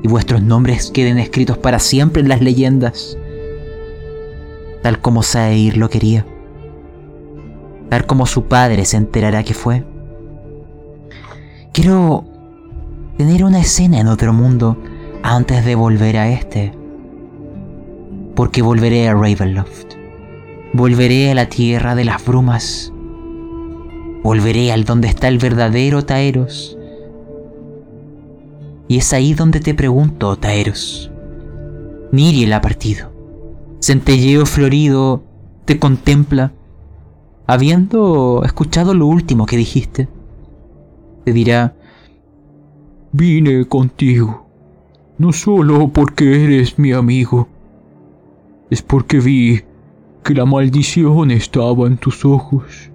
y 0.02 0.08
vuestros 0.08 0.42
nombres 0.42 0.90
queden 0.90 1.18
escritos 1.18 1.58
para 1.58 1.78
siempre 1.78 2.22
en 2.22 2.28
las 2.28 2.40
leyendas, 2.40 3.16
tal 4.82 5.00
como 5.00 5.22
Saeir 5.22 5.76
lo 5.76 5.90
quería, 5.90 6.26
tal 7.88 8.06
como 8.06 8.26
su 8.26 8.44
padre 8.44 8.84
se 8.84 8.96
enterará 8.96 9.42
que 9.42 9.54
fue. 9.54 9.84
Quiero 11.72 12.24
tener 13.16 13.44
una 13.44 13.60
escena 13.60 14.00
en 14.00 14.08
otro 14.08 14.32
mundo 14.32 14.76
antes 15.22 15.64
de 15.64 15.76
volver 15.76 16.16
a 16.16 16.28
este, 16.28 16.72
porque 18.34 18.60
volveré 18.60 19.08
a 19.08 19.14
Ravenloft, 19.14 19.94
volveré 20.72 21.30
a 21.30 21.34
la 21.34 21.48
tierra 21.48 21.94
de 21.94 22.04
las 22.04 22.24
brumas, 22.24 22.92
volveré 24.24 24.72
al 24.72 24.84
donde 24.84 25.06
está 25.06 25.28
el 25.28 25.38
verdadero 25.38 26.04
Taeros 26.04 26.76
y 28.88 28.96
es 28.96 29.12
ahí 29.12 29.34
donde 29.34 29.60
te 29.60 29.72
pregunto, 29.72 30.34
Taeros. 30.34 31.12
Niriel 32.10 32.52
ha 32.52 32.60
partido. 32.60 33.12
Centelleo 33.78 34.44
florido 34.44 35.22
te 35.64 35.78
contempla, 35.78 36.52
habiendo 37.46 38.42
escuchado 38.44 38.92
lo 38.92 39.06
último 39.06 39.46
que 39.46 39.56
dijiste. 39.56 40.08
Te 41.24 41.32
dirá, 41.32 41.74
Vine 43.12 43.64
contigo, 43.64 44.46
no 45.18 45.32
solo 45.32 45.88
porque 45.88 46.44
eres 46.44 46.78
mi 46.78 46.92
amigo, 46.92 47.48
es 48.70 48.82
porque 48.82 49.18
vi 49.18 49.62
que 50.22 50.32
la 50.32 50.44
maldición 50.44 51.32
estaba 51.32 51.88
en 51.88 51.96
tus 51.96 52.24
ojos. 52.24 52.92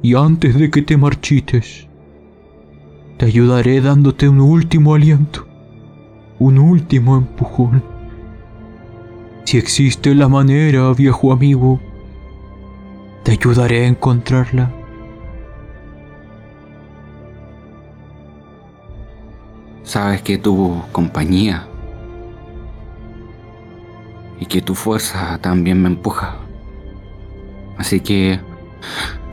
Y 0.00 0.14
antes 0.14 0.54
de 0.54 0.70
que 0.70 0.82
te 0.82 0.96
marchites, 0.96 1.88
te 3.16 3.26
ayudaré 3.26 3.80
dándote 3.80 4.28
un 4.28 4.40
último 4.40 4.94
aliento, 4.94 5.48
un 6.38 6.58
último 6.58 7.16
empujón. 7.16 7.82
Si 9.42 9.58
existe 9.58 10.14
la 10.14 10.28
manera, 10.28 10.92
viejo 10.94 11.32
amigo, 11.32 11.80
te 13.24 13.32
ayudaré 13.32 13.86
a 13.86 13.88
encontrarla. 13.88 14.79
Sabes 19.82 20.22
que 20.22 20.38
tu 20.38 20.82
compañía 20.92 21.66
y 24.38 24.46
que 24.46 24.62
tu 24.62 24.74
fuerza 24.74 25.38
también 25.38 25.82
me 25.82 25.88
empuja. 25.88 26.36
Así 27.76 28.00
que 28.00 28.40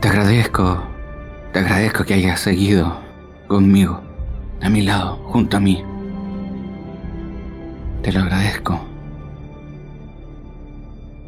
te 0.00 0.08
agradezco, 0.08 0.82
te 1.52 1.58
agradezco 1.60 2.04
que 2.04 2.14
hayas 2.14 2.40
seguido 2.40 2.98
conmigo, 3.46 4.00
a 4.62 4.68
mi 4.68 4.82
lado, 4.82 5.16
junto 5.24 5.56
a 5.56 5.60
mí. 5.60 5.84
Te 8.02 8.12
lo 8.12 8.20
agradezco. 8.20 8.80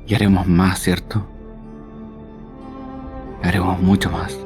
Y 0.07 0.15
haremos 0.15 0.47
más, 0.47 0.81
¿cierto? 0.81 1.27
Haremos 3.43 3.81
mucho 3.81 4.11
más. 4.11 4.37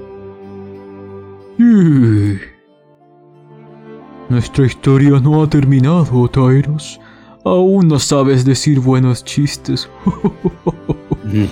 Nuestra 4.29 4.67
historia 4.67 5.21
no 5.21 5.43
ha 5.43 5.49
terminado, 5.49 6.29
Tyros. 6.29 7.01
Aún 7.45 7.89
no 7.89 7.99
sabes 7.99 8.45
decir 8.45 8.81
buenos 8.81 9.25
chistes. 9.25 9.89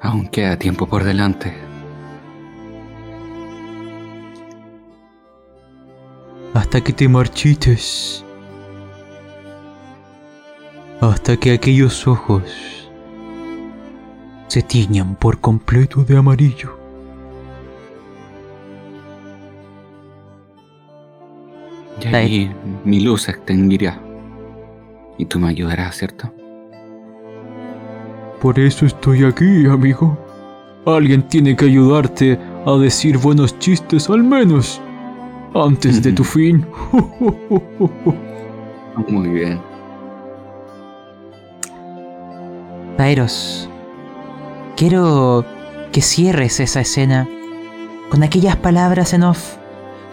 Aún 0.00 0.28
queda 0.28 0.58
tiempo 0.58 0.86
por 0.86 1.04
delante. 1.04 1.64
hasta 6.54 6.80
que 6.80 6.92
te 6.92 7.08
marchites, 7.08 8.24
hasta 11.00 11.36
que 11.36 11.52
aquellos 11.52 12.06
ojos 12.06 12.88
se 14.46 14.62
tiñan 14.62 15.16
por 15.16 15.40
completo 15.40 16.04
de 16.04 16.16
amarillo. 16.16 16.83
Y 22.04 22.14
ahí 22.14 22.52
mi 22.84 23.00
luz 23.00 23.22
se 23.22 23.32
extinguirá. 23.32 24.00
Y 25.16 25.24
tú 25.26 25.38
me 25.38 25.48
ayudarás, 25.48 25.96
¿cierto? 25.96 26.32
Por 28.40 28.58
eso 28.58 28.84
estoy 28.84 29.24
aquí, 29.24 29.66
amigo. 29.66 30.18
Alguien 30.86 31.22
tiene 31.28 31.56
que 31.56 31.64
ayudarte 31.64 32.38
a 32.66 32.72
decir 32.72 33.16
buenos 33.16 33.58
chistes 33.58 34.10
al 34.10 34.22
menos 34.22 34.82
antes 35.54 36.02
de 36.02 36.12
tu 36.12 36.24
fin. 36.24 36.66
Muy 39.08 39.28
bien. 39.28 39.60
Taeros, 42.96 43.68
quiero 44.76 45.44
que 45.90 46.02
cierres 46.02 46.60
esa 46.60 46.80
escena 46.80 47.28
con 48.10 48.22
aquellas 48.22 48.56
palabras 48.56 49.14
en 49.14 49.22
off, 49.22 49.56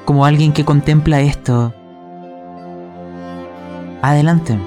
como 0.05 0.26
alguien 0.26 0.53
que 0.53 0.65
contempla 0.65 1.22
esto. 1.22 1.73
Adelante. 4.02 4.57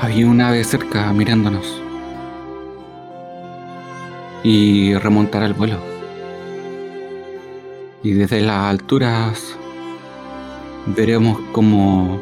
Había 0.00 0.26
un 0.26 0.40
ave 0.40 0.64
cerca 0.64 1.12
mirándonos. 1.12 1.80
Y 4.42 4.94
remontar 4.94 5.42
al 5.42 5.54
vuelo 5.54 5.94
y 8.04 8.12
desde 8.12 8.42
las 8.42 8.66
alturas 8.66 9.56
veremos 10.94 11.40
cómo 11.52 12.20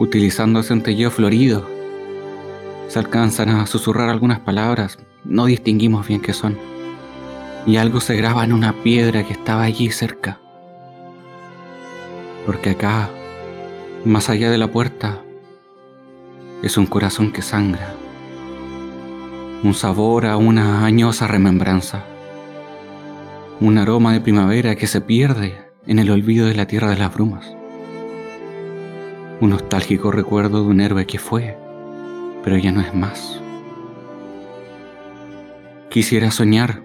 utilizando 0.00 0.58
ese 0.58 0.70
centelleo 0.70 1.12
florido 1.12 1.70
se 2.88 2.98
alcanzan 2.98 3.50
a 3.50 3.66
susurrar 3.66 4.08
algunas 4.10 4.40
palabras, 4.40 4.98
no 5.24 5.46
distinguimos 5.46 6.08
bien 6.08 6.20
qué 6.20 6.32
son, 6.32 6.58
y 7.66 7.76
algo 7.76 8.00
se 8.00 8.16
graba 8.16 8.44
en 8.44 8.52
una 8.52 8.72
piedra 8.82 9.24
que 9.24 9.32
estaba 9.32 9.62
allí 9.62 9.90
cerca. 9.90 10.40
Porque 12.46 12.70
acá, 12.70 13.10
más 14.04 14.30
allá 14.30 14.50
de 14.50 14.58
la 14.58 14.68
puerta, 14.68 15.22
es 16.62 16.76
un 16.76 16.86
corazón 16.86 17.32
que 17.32 17.42
sangra, 17.42 17.94
un 19.62 19.74
sabor 19.74 20.26
a 20.26 20.36
una 20.36 20.84
añosa 20.84 21.26
remembranza 21.26 22.04
un 23.60 23.78
aroma 23.78 24.12
de 24.12 24.20
primavera 24.20 24.74
que 24.74 24.86
se 24.86 25.00
pierde 25.00 25.54
en 25.86 25.98
el 25.98 26.10
olvido 26.10 26.46
de 26.46 26.54
la 26.54 26.66
tierra 26.66 26.90
de 26.90 26.96
las 26.96 27.14
brumas. 27.14 27.54
Un 29.40 29.50
nostálgico 29.50 30.10
recuerdo 30.10 30.62
de 30.62 30.68
un 30.68 30.80
héroe 30.80 31.06
que 31.06 31.18
fue, 31.18 31.56
pero 32.42 32.58
ya 32.58 32.72
no 32.72 32.80
es 32.80 32.92
más. 32.94 33.40
Quisiera 35.88 36.30
soñar 36.30 36.82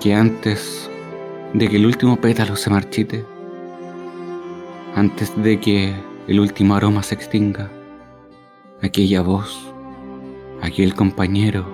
que 0.00 0.14
antes 0.14 0.90
de 1.52 1.68
que 1.68 1.76
el 1.76 1.86
último 1.86 2.16
pétalo 2.16 2.56
se 2.56 2.70
marchite, 2.70 3.24
antes 4.94 5.32
de 5.42 5.58
que 5.58 5.94
el 6.28 6.40
último 6.40 6.74
aroma 6.74 7.02
se 7.02 7.14
extinga, 7.14 7.70
aquella 8.82 9.22
voz, 9.22 9.72
aquel 10.60 10.94
compañero, 10.94 11.64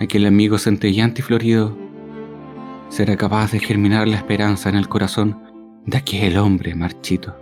aquel 0.00 0.26
amigo 0.26 0.58
centellante 0.58 1.20
y 1.20 1.24
florido 1.24 1.76
será 2.88 3.16
capaz 3.16 3.52
de 3.52 3.60
germinar 3.60 4.06
la 4.06 4.16
esperanza 4.16 4.68
en 4.68 4.76
el 4.76 4.88
corazón 4.88 5.42
de 5.86 5.98
aquel 5.98 6.38
hombre 6.38 6.74
marchito. 6.74 7.36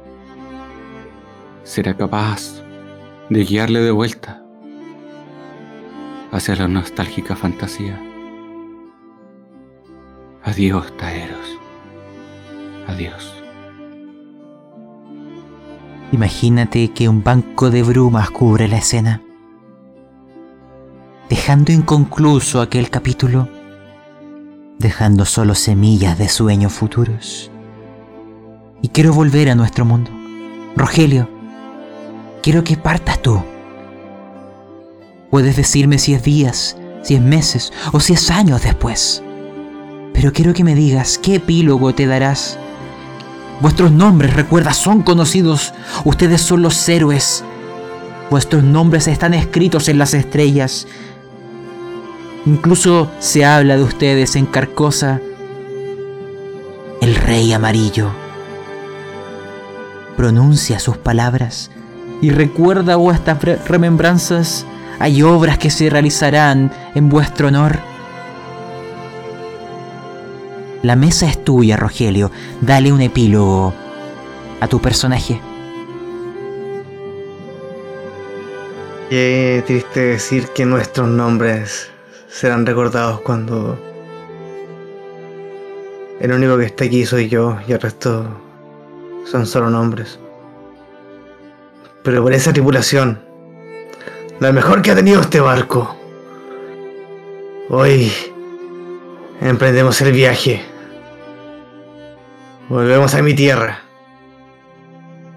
Será 1.64 1.96
capaz 1.96 2.62
de 3.30 3.44
guiarle 3.44 3.80
de 3.80 3.90
vuelta 3.90 4.42
hacia 6.30 6.56
la 6.56 6.68
nostálgica 6.68 7.36
fantasía. 7.36 8.00
Adiós, 10.44 10.96
Taeros. 10.96 11.58
Adiós. 12.88 13.41
Imagínate 16.12 16.92
que 16.92 17.08
un 17.08 17.24
banco 17.24 17.70
de 17.70 17.82
brumas 17.82 18.30
cubre 18.30 18.68
la 18.68 18.78
escena, 18.78 19.22
dejando 21.28 21.72
inconcluso 21.72 22.60
aquel 22.60 22.90
capítulo 22.90 23.48
dejando 24.82 25.24
solo 25.24 25.54
semillas 25.54 26.18
de 26.18 26.28
sueños 26.28 26.72
futuros. 26.72 27.50
Y 28.82 28.88
quiero 28.88 29.14
volver 29.14 29.48
a 29.48 29.54
nuestro 29.54 29.84
mundo. 29.84 30.10
Rogelio, 30.76 31.28
quiero 32.42 32.64
que 32.64 32.76
partas 32.76 33.22
tú. 33.22 33.40
Puedes 35.30 35.56
decirme 35.56 35.98
si 35.98 36.14
es 36.14 36.22
días, 36.24 36.76
si 37.02 37.14
es 37.14 37.22
meses 37.22 37.72
o 37.92 38.00
si 38.00 38.12
es 38.12 38.30
años 38.30 38.62
después. 38.62 39.22
Pero 40.12 40.32
quiero 40.32 40.52
que 40.52 40.64
me 40.64 40.74
digas 40.74 41.16
qué 41.16 41.36
epílogo 41.36 41.94
te 41.94 42.06
darás. 42.06 42.58
Vuestros 43.62 43.90
nombres, 43.92 44.34
recuerda, 44.34 44.74
son 44.74 45.02
conocidos. 45.02 45.72
Ustedes 46.04 46.42
son 46.42 46.60
los 46.62 46.88
héroes 46.88 47.44
Vuestros 48.30 48.62
nombres 48.64 49.08
están 49.08 49.34
escritos 49.34 49.90
en 49.90 49.98
las 49.98 50.14
estrellas. 50.14 50.86
Incluso 52.46 53.10
se 53.18 53.44
habla 53.44 53.76
de 53.76 53.82
ustedes 53.82 54.36
en 54.36 54.46
Carcosa, 54.46 55.20
el 57.02 57.14
rey 57.14 57.52
amarillo. 57.52 58.10
Pronuncia 60.16 60.78
sus 60.78 60.96
palabras 60.96 61.70
y 62.22 62.30
recuerda 62.30 62.96
vuestras 62.96 63.42
re- 63.42 63.56
remembranzas. 63.56 64.64
Hay 64.98 65.22
obras 65.22 65.58
que 65.58 65.68
se 65.68 65.90
realizarán 65.90 66.72
en 66.94 67.10
vuestro 67.10 67.48
honor. 67.48 67.80
La 70.82 70.96
mesa 70.96 71.28
es 71.28 71.44
tuya, 71.44 71.76
Rogelio. 71.76 72.32
Dale 72.60 72.92
un 72.92 73.00
epílogo 73.00 73.72
a 74.60 74.66
tu 74.66 74.80
personaje. 74.80 75.40
Qué 79.08 79.62
triste 79.64 80.00
decir 80.00 80.48
que 80.48 80.64
nuestros 80.64 81.06
nombres 81.06 81.88
serán 82.28 82.66
recordados 82.66 83.20
cuando 83.20 83.78
el 86.18 86.32
único 86.32 86.58
que 86.58 86.64
está 86.64 86.84
aquí 86.84 87.06
soy 87.06 87.28
yo 87.28 87.58
y 87.68 87.72
el 87.72 87.80
resto 87.80 88.26
son 89.30 89.46
solo 89.46 89.70
nombres. 89.70 90.18
Pero 92.02 92.24
por 92.24 92.32
esa 92.32 92.52
tripulación, 92.52 93.20
la 94.40 94.50
mejor 94.50 94.82
que 94.82 94.90
ha 94.90 94.96
tenido 94.96 95.20
este 95.20 95.38
barco, 95.38 95.94
hoy 97.68 98.10
emprendemos 99.40 100.00
el 100.00 100.12
viaje. 100.12 100.71
Volvemos 102.72 103.14
a 103.14 103.20
mi 103.20 103.34
tierra. 103.34 103.82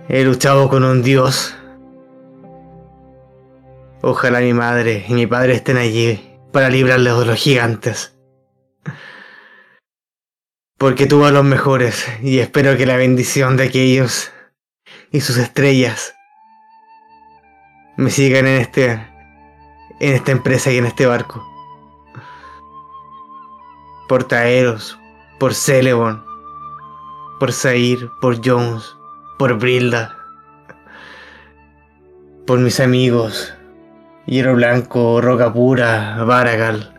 He 0.08 0.24
luchado 0.24 0.70
con 0.70 0.86
un 0.86 1.04
dios 1.04 1.54
Ojalá 4.02 4.40
mi 4.40 4.54
madre 4.54 5.04
y 5.06 5.14
mi 5.16 5.28
padre 5.28 5.56
estén 5.56 5.76
allí 5.76 6.40
para 6.54 6.70
librarles 6.70 7.20
de 7.20 7.26
los 7.26 7.38
gigantes. 7.38 8.18
Porque 10.78 11.08
tuvo 11.08 11.26
a 11.26 11.32
los 11.32 11.44
mejores 11.44 12.08
y 12.22 12.40
espero 12.40 12.78
que 12.78 12.86
la 12.86 12.96
bendición 12.96 13.58
de 13.58 13.66
aquellos 13.66 14.32
y 15.12 15.20
sus 15.20 15.36
estrellas 15.36 16.16
me 17.98 18.12
sigan 18.12 18.48
en 18.48 18.62
este 18.62 18.92
en 20.00 20.14
esta 20.14 20.32
empresa 20.32 20.72
y 20.72 20.78
en 20.78 20.86
este 20.86 21.06
barco. 21.06 21.46
Por 24.08 24.24
Taeros, 24.24 24.98
por 25.38 25.54
Celebon, 25.54 26.25
por 27.40 27.52
Zair, 27.52 28.10
por 28.22 28.38
Jones, 28.44 28.96
por 29.38 29.58
Brilda, 29.58 30.16
por 32.48 32.60
mis 32.60 32.80
amigos, 32.80 33.54
Hierro 34.26 34.56
Blanco, 34.56 35.22
Roca 35.22 35.52
Pura, 35.54 36.24
Baragal. 36.24 36.92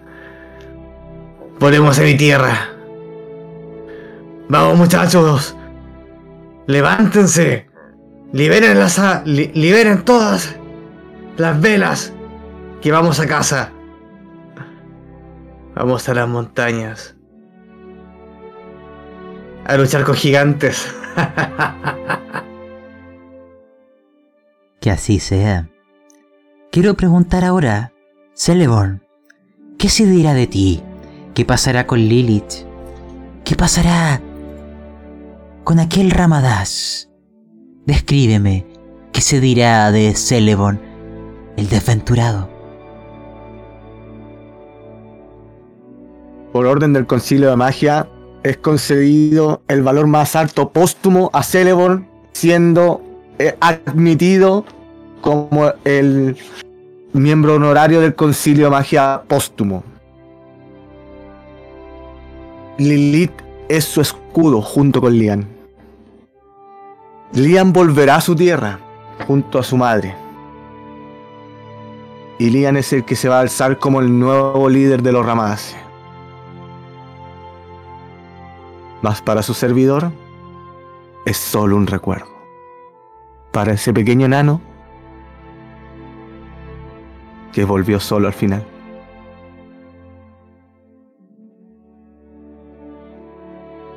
Volvemos 1.59 1.99
a 1.99 2.03
mi 2.03 2.17
tierra. 2.17 2.69
Vamos 4.49 4.77
muchachos. 4.79 5.57
Levántense. 6.67 7.67
Liberen 8.33 8.79
las 8.79 9.01
li- 9.25 9.51
liberen 9.55 10.05
todas 10.05 10.55
las 11.37 11.61
velas. 11.61 12.13
Que 12.83 12.93
vamos 12.93 13.19
a 13.19 13.27
casa. 13.27 13.73
Vamos 15.75 16.09
a 16.09 16.15
las 16.15 16.29
montañas. 16.29 17.16
A 19.69 19.77
luchar 19.77 20.05
con 20.05 20.15
gigantes. 20.15 20.95
Que 24.81 24.91
así 24.91 25.19
sea. 25.19 25.69
Quiero 26.71 26.95
preguntar 26.95 27.45
ahora, 27.45 27.93
Celeborn, 28.35 29.03
¿qué 29.77 29.89
se 29.89 30.07
dirá 30.07 30.35
de 30.35 30.47
ti? 30.47 30.85
¿Qué 31.35 31.45
pasará 31.45 31.85
con 31.85 31.99
Lilith? 31.99 32.65
¿Qué 33.45 33.57
pasará 33.57 34.21
con 35.65 35.81
aquel 35.81 36.13
Ramadás? 36.13 37.11
Descríbeme, 37.87 38.67
¿qué 39.13 39.21
se 39.21 39.41
dirá 39.41 39.91
de 39.91 40.15
Celeborn, 40.15 40.81
el 41.57 41.69
desventurado? 41.69 42.49
Por 46.53 46.67
orden 46.67 46.93
del 46.93 47.09
Concilio 47.09 47.51
de 47.51 47.57
Magia, 47.57 48.09
es 48.49 48.57
concedido 48.59 49.63
el 49.67 49.83
valor 49.83 50.07
más 50.07 50.37
alto 50.37 50.71
póstumo 50.71 51.31
a 51.33 51.43
Celeborn, 51.43 52.07
siendo 52.33 53.03
eh, 53.39 53.57
admitido 53.61 54.65
como 55.21 55.73
el 55.85 56.37
miembro 57.13 57.57
honorario 57.57 58.01
del 58.01 58.15
Concilio 58.15 58.67
de 58.67 58.71
Magia 58.71 59.23
póstumo. 59.27 59.83
Lilith 62.79 63.33
es 63.69 63.85
su 63.85 64.01
escudo 64.01 64.63
junto 64.63 65.01
con 65.01 65.19
Lian. 65.19 65.49
Lian 67.33 67.73
volverá 67.73 68.17
a 68.17 68.21
su 68.21 68.37
tierra 68.37 68.79
junto 69.27 69.59
a 69.59 69.65
su 69.65 69.77
madre. 69.77 70.15
Y 72.39 72.51
Lian 72.51 72.77
es 72.77 72.93
el 72.93 73.05
que 73.05 73.17
se 73.17 73.29
va 73.29 73.39
a 73.39 73.41
alzar 73.41 73.79
como 73.79 74.01
el 74.01 74.17
nuevo 74.17 74.69
líder 74.69 75.03
de 75.03 75.11
los 75.11 75.27
Ramadace. 75.27 75.86
Mas 79.03 79.21
para 79.23 79.43
su 79.43 79.55
servidor 79.55 80.13
es 81.25 81.37
solo 81.37 81.77
un 81.77 81.87
recuerdo. 81.87 82.29
Para 83.53 83.73
ese 83.73 83.93
pequeño 83.93 84.27
enano 84.27 84.61
que 87.53 87.65
volvió 87.65 88.01
solo 88.01 88.27
al 88.27 88.35
final. 88.35 88.65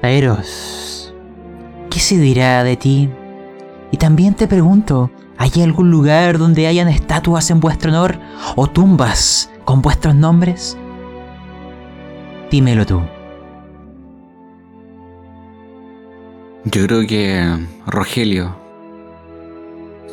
Aeros, 0.01 1.13
¿qué 1.89 1.99
se 1.99 2.17
dirá 2.17 2.63
de 2.63 2.77
ti? 2.77 3.09
Y 3.91 3.97
también 3.97 4.33
te 4.33 4.47
pregunto, 4.47 5.11
¿hay 5.37 5.51
algún 5.61 5.91
lugar 5.91 6.37
donde 6.37 6.67
hayan 6.67 6.87
estatuas 6.87 7.51
en 7.51 7.59
vuestro 7.59 7.91
honor 7.91 8.17
o 8.55 8.67
tumbas 8.67 9.51
con 9.65 9.81
vuestros 9.81 10.15
nombres? 10.15 10.77
Dímelo 12.49 12.85
tú. 12.85 13.01
Yo 16.65 16.85
creo 16.85 17.07
que 17.07 17.41
Rogelio 17.87 18.53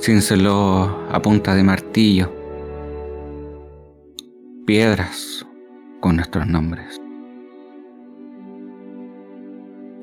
cinceló 0.00 0.96
a 1.10 1.20
punta 1.20 1.56
de 1.56 1.64
martillo 1.64 2.32
piedras 4.64 5.44
con 6.00 6.14
nuestros 6.16 6.46
nombres. 6.46 7.00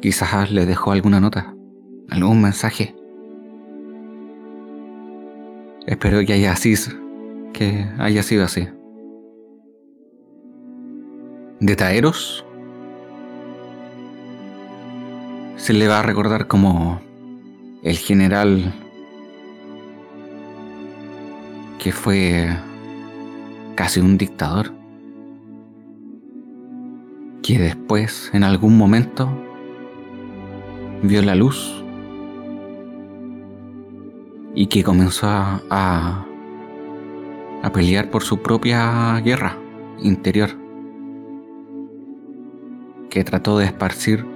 Quizás 0.02 0.52
le 0.52 0.66
dejó 0.66 0.92
alguna 0.92 1.22
nota, 1.22 1.56
algún 2.10 2.42
mensaje. 2.42 2.94
Espero 5.88 6.26
que 6.26 6.34
haya 6.34 6.52
así, 6.52 6.76
que 7.54 7.88
haya 8.00 8.22
sido 8.22 8.44
así. 8.44 8.68
De 11.62 11.76
Taeros 11.78 12.46
se 15.56 15.74
le 15.74 15.88
va 15.88 16.00
a 16.00 16.04
recordar 16.04 16.48
como 16.48 17.02
el 17.84 17.98
general 17.98 18.74
que 21.80 21.92
fue 21.92 22.48
casi 23.76 24.00
un 24.00 24.18
dictador, 24.18 24.72
que 27.42 27.60
después, 27.60 28.30
en 28.34 28.44
algún 28.44 28.78
momento, 28.78 29.30
vio 31.02 31.22
la 31.22 31.36
luz 31.36 31.84
y 34.56 34.68
que 34.68 34.84
comenzó 34.84 35.28
a, 35.28 35.62
a, 35.70 36.26
pelear 37.74 38.10
por 38.10 38.24
su 38.24 38.42
propia 38.42 39.20
guerra 39.20 39.58
interior, 40.02 40.52
que 43.10 43.26
trató 43.26 43.58
de 43.58 43.66
esparcir 43.66 44.33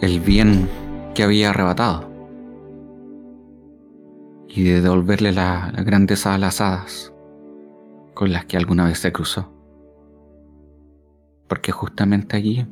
el 0.00 0.20
bien 0.20 0.68
que 1.14 1.22
había 1.22 1.50
arrebatado 1.50 2.10
y 4.48 4.62
de 4.64 4.80
devolverle 4.80 5.32
la, 5.32 5.72
la 5.74 5.82
grandeza 5.82 6.34
a 6.34 6.38
las 6.38 6.60
hadas 6.60 7.12
con 8.14 8.32
las 8.32 8.44
que 8.44 8.56
alguna 8.56 8.86
vez 8.86 8.98
se 8.98 9.12
cruzó. 9.12 9.50
Porque 11.48 11.72
justamente 11.72 12.36
allí 12.36 12.66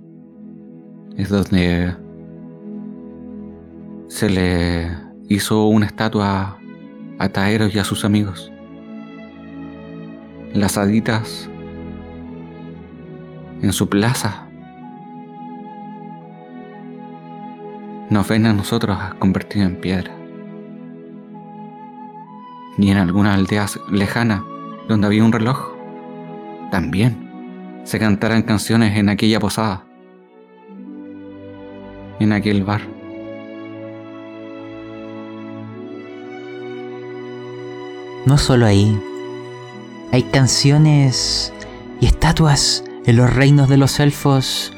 es 1.16 1.28
donde 1.28 1.94
se 4.08 4.30
le 4.30 4.90
hizo 5.28 5.66
una 5.66 5.86
estatua 5.86 6.58
a 7.18 7.28
Taeros 7.28 7.74
y 7.74 7.78
a 7.78 7.84
sus 7.84 8.04
amigos. 8.04 8.52
Las 10.54 10.76
haditas 10.76 11.48
en 13.62 13.72
su 13.72 13.88
plaza 13.88 14.48
nos 18.10 18.28
ven 18.28 18.46
a 18.46 18.52
nosotros 18.52 18.98
convertidos 19.18 19.70
en 19.70 19.76
piedra. 19.76 20.12
Y 22.78 22.90
en 22.90 22.96
algunas 22.96 23.36
aldeas 23.36 23.78
lejanas, 23.90 24.42
donde 24.88 25.06
había 25.06 25.24
un 25.24 25.32
reloj, 25.32 25.72
también 26.70 27.30
se 27.84 27.98
cantaran 27.98 28.42
canciones 28.42 28.96
en 28.96 29.08
aquella 29.08 29.40
posada, 29.40 29.84
en 32.20 32.32
aquel 32.32 32.64
bar. 32.64 32.82
No 38.24 38.38
solo 38.38 38.66
ahí, 38.66 38.96
hay 40.12 40.22
canciones 40.22 41.52
y 42.00 42.06
estatuas 42.06 42.84
en 43.04 43.16
los 43.16 43.34
reinos 43.34 43.68
de 43.68 43.76
los 43.76 43.98
elfos, 43.98 44.72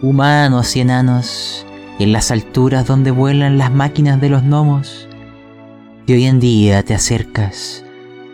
humanos 0.00 0.76
y 0.76 0.80
enanos, 0.80 1.65
y 1.98 2.04
en 2.04 2.12
las 2.12 2.30
alturas 2.30 2.86
donde 2.86 3.10
vuelan 3.10 3.58
las 3.58 3.72
máquinas 3.72 4.20
de 4.20 4.28
los 4.28 4.42
gnomos. 4.42 5.08
Y 6.06 6.12
hoy 6.12 6.24
en 6.24 6.40
día 6.40 6.82
te 6.82 6.94
acercas, 6.94 7.84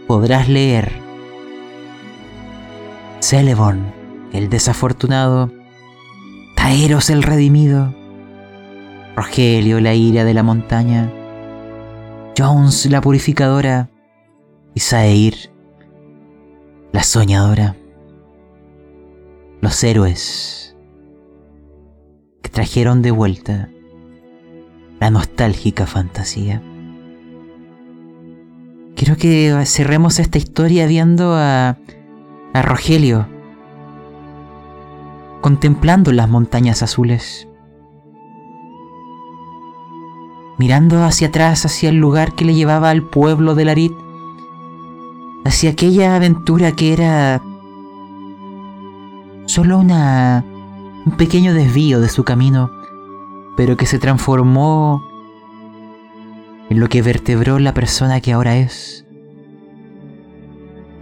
podrás 0.06 0.48
leer. 0.48 0.93
Celeborn, 3.20 3.93
el 4.32 4.51
desafortunado, 4.51 5.51
Taeros 6.56 7.10
el 7.10 7.22
redimido, 7.22 7.94
Rogelio 9.16 9.80
la 9.80 9.94
ira 9.94 10.24
de 10.24 10.34
la 10.34 10.43
montaña, 10.43 11.10
Jones 12.36 12.86
la 12.86 13.01
purificadora, 13.01 13.90
y 14.74 14.80
Saeir 14.80 15.52
la 16.93 17.02
soñadora, 17.02 17.76
los 19.60 19.82
héroes 19.84 20.61
que 22.43 22.51
trajeron 22.51 23.02
de 23.02 23.10
vuelta 23.10 23.69
la 25.01 25.10
nostálgica 25.10 25.86
fantasía. 25.86 26.62
Quiero 28.94 29.16
que 29.16 29.64
cerremos 29.64 30.19
esta 30.19 30.39
historia 30.39 30.86
viendo 30.86 31.35
a, 31.35 31.78
a 32.52 32.62
Rogelio 32.62 33.27
contemplando 35.40 36.12
las 36.12 36.28
montañas 36.28 36.85
azules, 36.85 37.48
mirando 40.56 41.02
hacia 41.02 41.28
atrás 41.28 41.66
hacia 41.66 41.89
el 41.89 41.97
lugar 41.97 42.35
que 42.35 42.44
le 42.44 42.55
llevaba 42.55 42.90
al 42.90 43.02
pueblo 43.02 43.56
de 43.56 43.64
Larit, 43.64 43.93
hacia 45.44 45.70
aquella 45.70 46.14
aventura 46.14 46.73
que 46.73 46.93
era 46.93 47.43
solo 49.47 49.78
una 49.78 50.44
un 51.05 51.16
pequeño 51.16 51.55
desvío 51.55 52.01
de 52.01 52.09
su 52.09 52.24
camino, 52.24 52.70
pero 53.57 53.77
que 53.77 53.87
se 53.87 53.99
transformó 53.99 55.05
en 56.70 56.81
lo 56.81 56.89
que 56.89 57.03
vertebró 57.03 57.59
la 57.59 57.74
persona 57.74 58.20
que 58.20 58.33
ahora 58.33 58.57
es. 58.57 59.05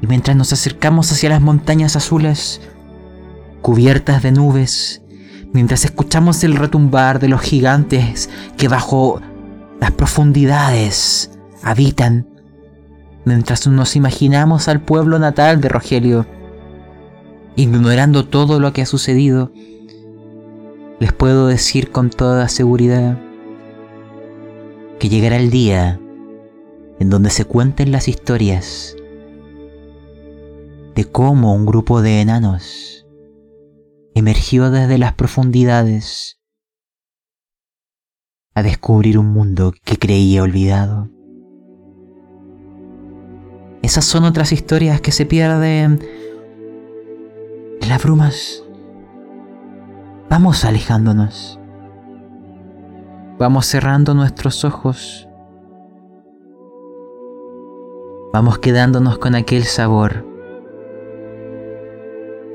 Y 0.03 0.07
mientras 0.07 0.37
nos 0.37 0.53
acercamos 0.53 1.13
hacia 1.13 1.29
las 1.29 1.43
montañas 1.43 1.97
azules, 1.97 2.61
cubiertas 3.61 4.23
de 4.23 4.33
nubes, 4.33 5.03
mientras 5.53 5.85
escuchamos 5.85 6.43
el 6.45 6.57
retumbar 6.57 7.21
de 7.21 7.29
los 7.29 7.43
gigantes 7.43 8.31
que 8.57 8.69
bajo 8.69 9.21
las 9.81 9.91
profundidades 9.93 11.39
habitan, 11.63 12.27
mientras 13.27 13.67
nos 13.67 13.97
imaginamos 13.97 14.69
al 14.69 14.81
pueblo 14.81 15.19
natal 15.19 15.61
de 15.61 15.69
Rogelio, 15.69 16.27
ignorando 17.57 18.25
todo 18.25 18.59
lo 18.61 18.73
que 18.73 18.83
ha 18.83 18.87
sucedido, 18.87 19.53
les 21.01 21.15
puedo 21.15 21.47
decir 21.47 21.91
con 21.91 22.11
toda 22.11 22.47
seguridad 22.49 23.19
que 24.99 25.09
llegará 25.09 25.37
el 25.39 25.51
día 25.51 25.99
en 26.99 27.09
donde 27.09 27.31
se 27.31 27.47
cuenten 27.47 27.91
las 27.91 28.07
historias 28.07 28.95
de 30.95 31.05
cómo 31.07 31.55
un 31.55 31.65
grupo 31.65 32.03
de 32.03 32.21
enanos 32.21 33.07
emergió 34.15 34.71
desde 34.71 34.99
las 34.99 35.15
profundidades 35.15 36.39
a 38.55 38.63
descubrir 38.63 39.17
un 39.19 39.33
mundo 39.33 39.73
que 39.83 39.97
creía 39.97 40.43
olvidado. 40.43 41.09
Esas 43.81 44.05
son 44.05 44.25
otras 44.25 44.53
historias 44.53 45.01
que 45.01 45.13
se 45.13 45.25
pierden 45.25 46.07
en 47.81 47.89
las 47.89 48.03
brumas. 48.03 48.65
Vamos 50.31 50.65
alejándonos. 50.65 51.59
Vamos 53.37 53.67
cerrando 53.67 54.15
nuestros 54.15 54.65
ojos. 54.65 55.29
Vamos 58.33 58.61
quedándonos 58.61 59.19
con 59.19 59.35
aquel 59.35 59.65
sabor 59.65 60.25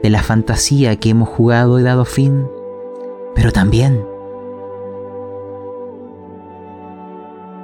de 0.02 0.10
la 0.10 0.24
fantasía 0.24 0.96
que 0.96 1.10
hemos 1.10 1.28
jugado 1.28 1.78
y 1.78 1.84
dado 1.84 2.06
fin, 2.06 2.48
pero 3.36 3.52
también 3.52 4.06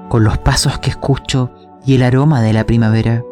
con 0.10 0.26
los 0.26 0.38
pasos 0.40 0.78
que 0.80 0.90
escucho 0.90 1.52
y 1.86 1.96
el 1.96 2.04
aroma 2.04 2.42
de 2.42 2.52
la 2.52 2.66
primavera, 2.66 3.24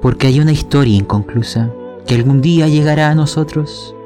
porque 0.00 0.28
hay 0.28 0.38
una 0.38 0.52
historia 0.52 0.96
inconclusa 0.96 1.72
que 2.06 2.14
algún 2.14 2.40
día 2.40 2.68
llegará 2.68 3.10
a 3.10 3.16
nosotros. 3.16 3.96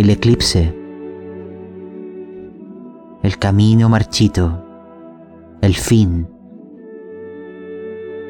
El 0.00 0.08
eclipse, 0.08 0.74
el 3.22 3.38
camino 3.38 3.90
marchito, 3.90 4.64
el 5.60 5.76
fin 5.76 6.26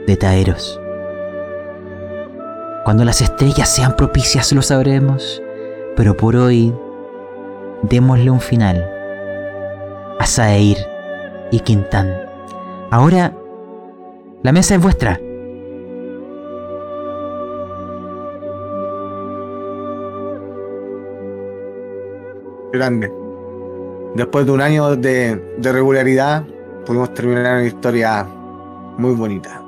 de 0.04 0.16
Taeros. 0.16 0.80
Cuando 2.84 3.04
las 3.04 3.20
estrellas 3.20 3.72
sean 3.72 3.94
propicias 3.94 4.52
lo 4.52 4.62
sabremos, 4.62 5.40
pero 5.94 6.16
por 6.16 6.34
hoy 6.34 6.74
démosle 7.82 8.32
un 8.32 8.40
final 8.40 8.84
a 10.18 10.26
Saeir 10.26 10.76
y 11.52 11.60
Quintán. 11.60 12.12
Ahora 12.90 13.32
la 14.42 14.50
mesa 14.50 14.74
es 14.74 14.82
vuestra. 14.82 15.20
Grande. 22.72 23.12
Después 24.14 24.46
de 24.46 24.52
un 24.52 24.60
año 24.60 24.96
de, 24.96 25.40
regularidad, 25.60 26.44
pudimos 26.86 27.12
terminar 27.14 27.54
una 27.54 27.66
historia 27.66 28.24
muy 28.96 29.14
bonita. 29.14 29.62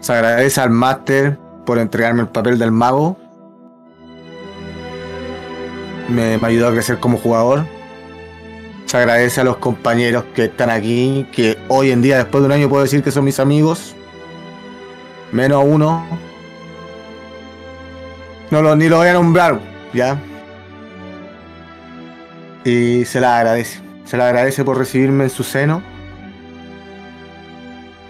Se 0.00 0.12
agradece 0.12 0.60
al 0.60 0.70
máster 0.70 1.38
por 1.66 1.78
entregarme 1.78 2.22
el 2.22 2.28
papel 2.28 2.58
del 2.58 2.70
mago. 2.70 3.16
Me, 6.08 6.38
me 6.38 6.46
ayudó 6.46 6.68
a 6.68 6.72
crecer 6.72 6.98
como 6.98 7.18
jugador. 7.18 7.64
Se 8.86 8.96
agradece 8.96 9.42
a 9.42 9.44
los 9.44 9.58
compañeros 9.58 10.24
que 10.34 10.44
están 10.44 10.70
aquí, 10.70 11.26
que 11.32 11.58
hoy 11.68 11.90
en 11.90 12.00
día, 12.00 12.16
después 12.16 12.42
de 12.42 12.46
un 12.46 12.52
año, 12.52 12.70
puedo 12.70 12.82
decir 12.82 13.02
que 13.02 13.10
son 13.10 13.24
mis 13.24 13.38
amigos. 13.38 13.94
Menos 15.30 15.62
uno. 15.66 16.06
No 18.50 18.62
lo, 18.62 18.74
ni 18.76 18.88
lo 18.88 18.96
voy 18.96 19.08
a 19.08 19.12
nombrar, 19.12 19.60
¿ya? 19.92 20.18
Y 22.68 23.04
se 23.06 23.18
la 23.20 23.38
agradece. 23.38 23.80
Se 24.04 24.18
la 24.18 24.26
agradece 24.26 24.62
por 24.62 24.76
recibirme 24.76 25.24
en 25.24 25.30
su 25.30 25.42
seno. 25.42 25.82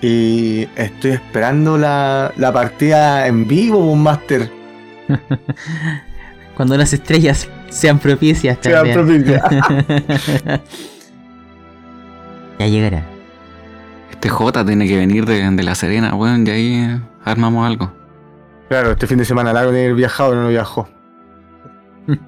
Y 0.01 0.67
estoy 0.75 1.13
esperando 1.13 1.79
la, 1.79 2.33
la 2.37 2.53
partida 2.53 3.29
en 3.29 3.47
vivo, 3.47 3.79
un 3.79 4.03
máster. 4.03 4.51
Cuando 6.57 6.77
las 6.77 6.93
estrellas 6.93 7.49
sean 7.69 8.01
propicias 8.01 8.59
Sean 8.61 8.91
propicias. 8.93 9.43
ya 12.59 12.67
llegará. 12.67 13.05
Este 14.11 14.29
J 14.29 14.67
tiene 14.67 14.89
que 14.89 14.97
venir 14.97 15.25
de, 15.25 15.49
de 15.49 15.63
La 15.63 15.77
Serena, 15.77 16.17
weón, 16.17 16.45
y 16.49 16.51
ahí 16.51 17.01
armamos 17.25 17.65
algo. 17.65 17.93
Claro, 18.69 18.91
este 18.91 19.07
fin 19.07 19.19
de 19.19 19.25
semana 19.25 19.53
largo 19.53 19.71
tiene 19.71 19.83
que 19.83 19.87
haber 19.87 19.97
viajado, 19.97 20.35
no 20.35 20.49
viajó. 20.49 20.89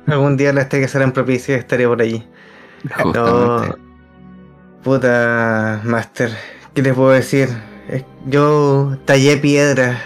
Algún 0.06 0.36
día 0.36 0.52
las 0.52 0.66
que 0.66 0.86
serán 0.88 1.12
propicias 1.12 1.56
y 1.56 1.60
estaré 1.60 1.86
por 1.86 2.00
allí. 2.02 2.26
Justamente. 3.02 3.76
Puta, 4.82 5.80
Master, 5.84 6.30
¿qué 6.74 6.82
les 6.82 6.94
puedo 6.94 7.10
decir? 7.10 7.48
Yo 8.26 8.96
tallé 9.04 9.36
piedra 9.36 9.98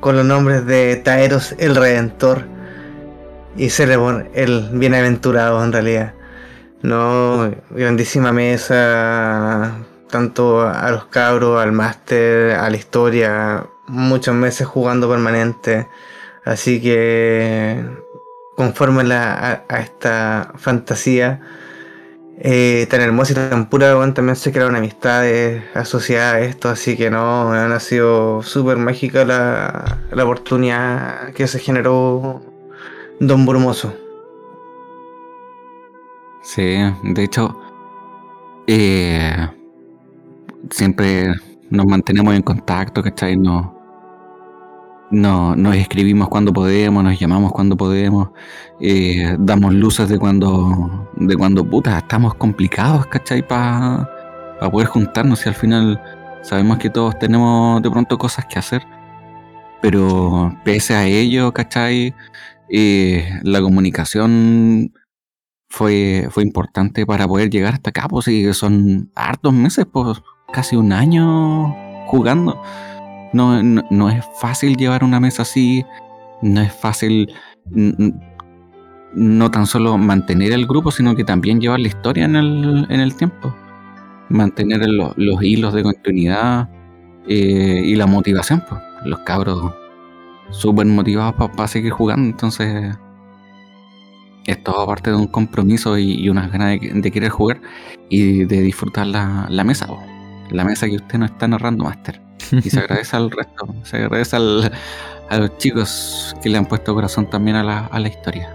con 0.00 0.16
los 0.16 0.24
nombres 0.24 0.66
de 0.66 0.96
Taeros 0.96 1.54
el 1.58 1.76
Redentor 1.76 2.46
y 3.56 3.70
Cerebon 3.70 4.28
el 4.34 4.70
Bienaventurado 4.72 5.62
en 5.62 5.72
realidad. 5.72 6.14
No, 6.82 7.50
grandísima 7.70 8.32
mesa, 8.32 9.74
tanto 10.08 10.62
a 10.62 10.90
los 10.90 11.04
cabros, 11.06 11.62
al 11.62 11.72
máster, 11.72 12.52
a 12.52 12.70
la 12.70 12.76
historia, 12.76 13.66
muchos 13.86 14.34
meses 14.34 14.66
jugando 14.66 15.08
permanente. 15.08 15.86
Así 16.44 16.80
que 16.80 17.84
conforme 18.60 19.10
a, 19.14 19.64
esta 19.80 20.52
fantasía, 20.56 21.40
eh, 22.38 22.86
tan 22.90 23.00
hermosa 23.00 23.32
y 23.32 23.36
tan 23.36 23.70
pura, 23.70 23.96
weón, 23.96 24.12
también 24.12 24.36
se 24.36 24.52
crearon 24.52 24.76
amistades 24.76 25.64
asociadas 25.74 26.34
a 26.34 26.40
esto, 26.40 26.68
así 26.68 26.94
que 26.94 27.10
no, 27.10 27.54
ha 27.54 27.80
sido 27.80 28.42
súper 28.42 28.76
mágica 28.76 29.24
la, 29.24 30.24
oportunidad 30.24 31.32
que 31.32 31.46
se 31.46 31.58
generó 31.58 32.42
Don 33.18 33.46
Brumoso. 33.46 33.94
Sí, 36.42 36.76
de 37.02 37.24
hecho, 37.24 37.58
eh, 38.66 39.48
siempre 40.68 41.32
nos 41.70 41.86
mantenemos 41.86 42.34
en 42.34 42.42
contacto, 42.42 43.02
¿cachai? 43.02 43.38
No, 43.38 43.79
no, 45.10 45.56
nos 45.56 45.76
escribimos 45.76 46.28
cuando 46.28 46.52
podemos, 46.52 47.02
nos 47.02 47.18
llamamos 47.18 47.52
cuando 47.52 47.76
podemos, 47.76 48.30
eh, 48.80 49.36
damos 49.38 49.74
luces 49.74 50.08
de 50.08 50.18
cuando, 50.18 51.10
de 51.16 51.36
cuando, 51.36 51.64
puta, 51.68 51.98
estamos 51.98 52.34
complicados, 52.34 53.06
¿cachai? 53.06 53.46
Para 53.46 54.08
poder 54.70 54.86
juntarnos 54.88 55.44
y 55.44 55.48
al 55.48 55.54
final 55.54 56.00
sabemos 56.42 56.78
que 56.78 56.90
todos 56.90 57.18
tenemos 57.18 57.82
de 57.82 57.90
pronto 57.90 58.18
cosas 58.18 58.46
que 58.46 58.58
hacer, 58.58 58.82
pero 59.82 60.56
pese 60.64 60.94
a 60.94 61.06
ello, 61.06 61.52
¿cachai? 61.52 62.14
Eh, 62.68 63.28
la 63.42 63.60
comunicación 63.60 64.92
fue, 65.68 66.28
fue 66.30 66.44
importante 66.44 67.04
para 67.04 67.26
poder 67.26 67.50
llegar 67.50 67.74
hasta 67.74 67.90
acá, 67.90 68.06
pues 68.08 68.26
son 68.56 69.10
hartos 69.16 69.52
meses, 69.52 69.86
pues 69.92 70.22
casi 70.52 70.76
un 70.76 70.92
año 70.92 71.74
jugando. 72.06 72.60
No, 73.32 73.62
no, 73.62 73.82
no 73.90 74.10
es 74.10 74.24
fácil 74.40 74.76
llevar 74.76 75.04
una 75.04 75.20
mesa 75.20 75.42
así, 75.42 75.84
no 76.42 76.60
es 76.60 76.72
fácil 76.72 77.32
no 79.14 79.50
tan 79.50 79.66
solo 79.66 79.98
mantener 79.98 80.52
el 80.52 80.66
grupo, 80.66 80.90
sino 80.90 81.14
que 81.16 81.24
también 81.24 81.60
llevar 81.60 81.80
la 81.80 81.88
historia 81.88 82.24
en 82.24 82.36
el, 82.36 82.86
en 82.88 83.00
el 83.00 83.14
tiempo. 83.16 83.54
Mantener 84.28 84.86
lo- 84.88 85.14
los 85.16 85.42
hilos 85.42 85.74
de 85.74 85.82
continuidad 85.82 86.68
eh, 87.28 87.82
y 87.84 87.94
la 87.96 88.06
motivación, 88.06 88.62
pues. 88.68 88.80
Los 89.04 89.20
cabros 89.20 89.72
súper 90.50 90.86
motivados 90.86 91.34
para 91.56 91.68
seguir 91.68 91.92
jugando, 91.92 92.28
entonces 92.30 92.96
es 94.46 94.62
todo 94.64 94.86
parte 94.86 95.10
de 95.10 95.16
un 95.16 95.26
compromiso 95.26 95.98
y, 95.98 96.28
unas 96.28 96.50
ganas 96.50 96.80
de, 96.80 96.90
de 96.94 97.10
querer 97.10 97.30
jugar 97.30 97.60
y 98.08 98.44
de 98.44 98.60
disfrutar 98.62 99.06
la, 99.06 99.46
la 99.48 99.64
mesa, 99.64 99.86
la 100.50 100.64
mesa 100.64 100.86
que 100.88 100.96
usted 100.96 101.18
nos 101.18 101.30
está 101.30 101.46
narrando, 101.48 101.84
Master. 101.84 102.20
Y 102.52 102.70
se 102.70 102.80
agradece 102.80 103.16
al 103.16 103.30
resto, 103.30 103.74
se 103.84 103.96
agradece 103.98 104.36
al- 104.36 104.72
a 105.28 105.38
los 105.38 105.56
chicos 105.58 106.34
que 106.42 106.48
le 106.48 106.58
han 106.58 106.66
puesto 106.66 106.94
corazón 106.94 107.28
también 107.30 107.56
a 107.56 107.62
la, 107.64 107.86
a 107.86 108.00
la 108.00 108.08
historia. 108.08 108.52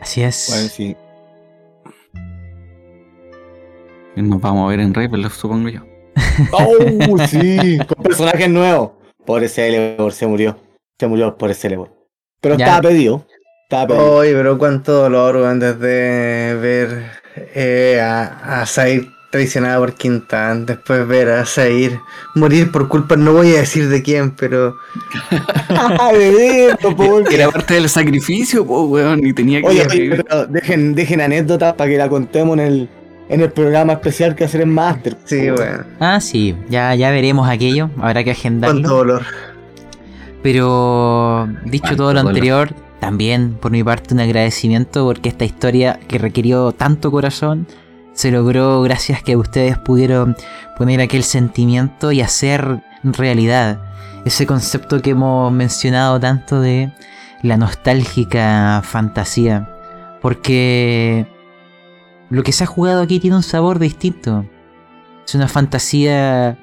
Así 0.00 0.22
es. 0.22 0.46
Bueno, 0.50 0.68
sí. 0.68 0.96
Y 4.16 4.22
nos 4.22 4.40
vamos 4.40 4.66
a 4.66 4.70
ver 4.70 4.80
en 4.80 4.92
Rebel, 4.92 5.28
supongo 5.30 5.68
yo. 5.70 5.80
¡Oh, 6.52 7.18
sí! 7.26 7.78
Con 7.88 8.02
personajes 8.02 8.48
nuevos. 8.50 8.90
Pobre 9.24 9.48
Celeborn 9.48 10.12
se 10.12 10.26
murió. 10.26 10.58
Se 10.98 11.06
murió 11.06 11.36
por 11.38 11.54
Celeborn. 11.54 11.92
Pero 12.40 12.56
Ya. 12.58 12.66
estaba 12.66 12.82
pedido. 12.88 13.24
Estaba 13.64 13.86
pedido. 13.86 14.12
Oye, 14.16 14.32
pero 14.34 14.58
cuánto 14.58 14.92
dolor, 14.92 15.36
weón, 15.36 15.58
desde 15.60 16.54
ver 16.56 17.10
eh, 17.54 18.00
a, 18.02 18.60
a 18.62 18.66
Zair 18.66 19.06
traicionada 19.32 19.78
por 19.78 19.94
Quintan, 19.94 20.66
después 20.66 21.08
ver 21.08 21.30
a 21.30 21.44
Zair 21.46 21.98
morir 22.36 22.70
por 22.70 22.86
culpa, 22.86 23.16
no 23.16 23.32
voy 23.32 23.54
a 23.56 23.60
decir 23.60 23.88
de 23.88 24.02
quién, 24.02 24.30
pero 24.32 24.76
po, 26.82 26.94
po, 26.96 27.20
Era 27.30 27.50
parte 27.50 27.74
del 27.74 27.88
sacrificio, 27.88 28.64
pues, 28.66 28.82
weón, 28.88 29.26
y 29.26 29.32
tenía 29.32 29.60
que 29.62 29.66
Oye, 29.68 29.80
oye, 29.80 29.88
revivir. 29.88 30.24
pero 30.28 30.46
dejen, 30.46 30.94
dejen 30.94 31.20
anécdotas 31.20 31.74
para 31.74 31.90
que 31.90 31.96
la 31.98 32.08
contemos 32.08 32.58
en 32.58 32.60
el, 32.64 32.88
en 33.28 33.40
el 33.40 33.50
programa 33.50 33.94
especial 33.94 34.34
que 34.34 34.44
hacer 34.44 34.60
en 34.60 34.68
Master. 34.70 35.16
sí, 35.24 35.50
bueno, 35.50 35.84
Ah, 35.98 36.20
sí, 36.20 36.54
ya, 36.68 36.94
ya 36.94 37.10
veremos 37.10 37.48
aquello, 37.48 37.90
habrá 37.98 38.22
que 38.24 38.30
cuánto 38.34 38.38
agendarlo. 38.40 38.88
dolor. 38.88 39.22
Pero 40.42 41.48
dicho 41.64 41.82
Cuánto 41.84 41.96
todo 41.96 42.12
lo 42.14 42.20
dolor. 42.20 42.30
anterior, 42.30 42.74
también 43.00 43.54
por 43.60 43.70
mi 43.70 43.82
parte 43.84 44.14
un 44.14 44.20
agradecimiento 44.20 45.04
porque 45.06 45.28
esta 45.28 45.44
historia 45.44 45.98
que 46.08 46.18
requirió 46.18 46.72
tanto 46.72 47.10
corazón 47.10 47.66
se 48.12 48.30
logró 48.30 48.82
gracias 48.82 49.22
que 49.22 49.36
ustedes 49.36 49.78
pudieron 49.78 50.36
poner 50.76 51.00
aquel 51.00 51.22
sentimiento 51.22 52.12
y 52.12 52.20
hacer 52.20 52.82
realidad 53.02 53.80
ese 54.24 54.46
concepto 54.46 55.02
que 55.02 55.10
hemos 55.10 55.52
mencionado 55.52 56.20
tanto 56.20 56.60
de 56.60 56.92
la 57.42 57.56
nostálgica 57.56 58.82
fantasía. 58.84 59.68
Porque 60.20 61.26
lo 62.30 62.42
que 62.42 62.52
se 62.52 62.64
ha 62.64 62.66
jugado 62.66 63.02
aquí 63.02 63.18
tiene 63.18 63.36
un 63.36 63.42
sabor 63.42 63.78
distinto. 63.78 64.46
Es 65.26 65.34
una 65.34 65.48
fantasía 65.48 66.56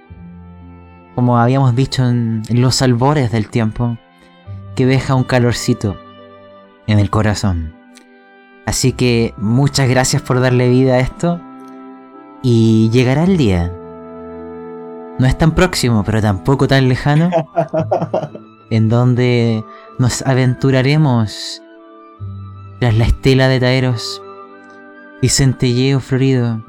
como 1.20 1.38
habíamos 1.38 1.76
dicho 1.76 2.08
en, 2.08 2.44
los 2.50 2.82
albores 2.82 3.30
del 3.30 3.50
tiempo, 3.50 3.98
que 4.74 4.86
deja 4.86 5.16
un 5.16 5.26
calorcito 5.26 6.00
en 6.88 6.98
el 6.98 7.10
corazón. 7.10 7.79
Así 8.70 8.94
que 8.94 9.34
muchas 9.38 9.90
gracias 9.90 10.22
por 10.22 10.40
darle 10.40 10.70
vida 10.70 10.94
a 10.94 11.00
esto 11.00 11.42
y 12.44 12.92
llegará 12.92 13.24
el 13.24 13.36
día. 13.36 13.74
No 15.18 15.26
es 15.26 15.36
tan 15.36 15.56
próximo, 15.56 16.04
pero 16.04 16.22
tampoco 16.22 16.68
tan 16.68 16.88
lejano, 16.88 17.32
en 18.70 18.88
donde 18.88 19.66
nos 19.98 20.22
aventuraremos 20.22 21.64
tras 22.80 22.96
la 22.96 23.06
estela 23.06 23.48
de 23.48 23.60
Taeros 23.60 24.22
y 25.24 25.30
centelleo 25.30 26.00
florido 26.00 26.64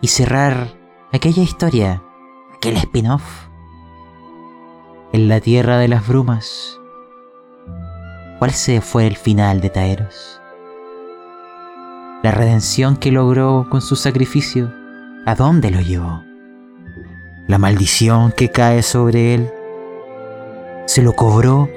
y 0.00 0.06
cerrar 0.06 0.68
aquella 1.12 1.42
historia 1.42 2.04
aquel 2.54 2.76
spin-off. 2.76 3.48
En 5.12 5.26
la 5.26 5.40
tierra 5.40 5.78
de 5.78 5.88
las 5.88 6.06
brumas. 6.06 6.78
¿Cuál 8.38 8.52
se 8.52 8.80
fue 8.80 9.08
el 9.08 9.16
final 9.16 9.60
de 9.60 9.68
Taeros? 9.70 10.41
La 12.22 12.30
redención 12.30 12.96
que 12.96 13.10
logró 13.10 13.66
con 13.68 13.80
su 13.80 13.96
sacrificio, 13.96 14.72
¿a 15.26 15.34
dónde 15.34 15.72
lo 15.72 15.80
llevó? 15.80 16.22
La 17.48 17.58
maldición 17.58 18.30
que 18.30 18.48
cae 18.48 18.84
sobre 18.84 19.34
él, 19.34 19.50
¿se 20.86 21.02
lo 21.02 21.14
cobró 21.14 21.68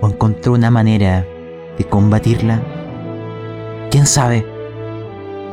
o 0.00 0.08
encontró 0.08 0.54
una 0.54 0.72
manera 0.72 1.24
de 1.78 1.84
combatirla? 1.84 2.60
¿Quién 3.92 4.06
sabe? 4.06 4.44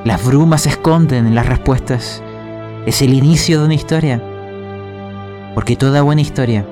Las 0.04 0.26
brumas 0.26 0.66
esconden 0.66 1.36
las 1.36 1.46
respuestas 1.46 2.24
es 2.88 3.04
el 3.04 3.14
inicio 3.14 3.60
de 3.60 3.66
una 3.66 3.76
historia. 3.76 4.20
Porque 5.54 5.76
toda 5.76 6.02
buena 6.02 6.22
historia 6.22 6.66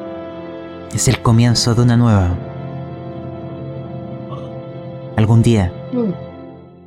es 0.92 1.08
el 1.08 1.22
comienzo 1.22 1.76
de 1.76 1.82
una 1.84 1.96
nueva. 1.96 2.36
Algún 5.16 5.44
día 5.44 5.72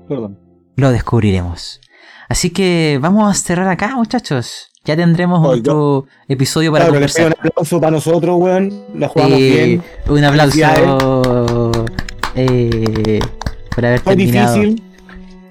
Perdón. 0.08 0.38
lo 0.76 0.90
descubriremos. 0.92 1.80
Así 2.28 2.50
que 2.50 2.98
vamos 3.00 3.30
a 3.30 3.34
cerrar 3.34 3.68
acá, 3.68 3.94
muchachos. 3.96 4.68
Ya 4.84 4.94
tendremos 4.96 5.40
Oiga. 5.46 5.60
otro 5.72 6.06
episodio 6.28 6.70
para 6.72 6.84
Claro, 6.84 6.94
conversar. 6.94 7.26
un 7.26 7.32
aplauso 7.48 7.80
para 7.80 7.90
nosotros, 7.92 8.36
weón. 8.38 8.84
La 8.94 9.08
jugamos 9.08 9.38
Eh, 9.38 9.64
bien. 9.64 9.82
un 10.08 10.24
aplauso 10.24 11.72
eh, 12.34 13.18
por 13.74 13.86
haber 13.86 14.00
Fue 14.00 14.16
terminado. 14.16 14.54
difícil. 14.60 14.82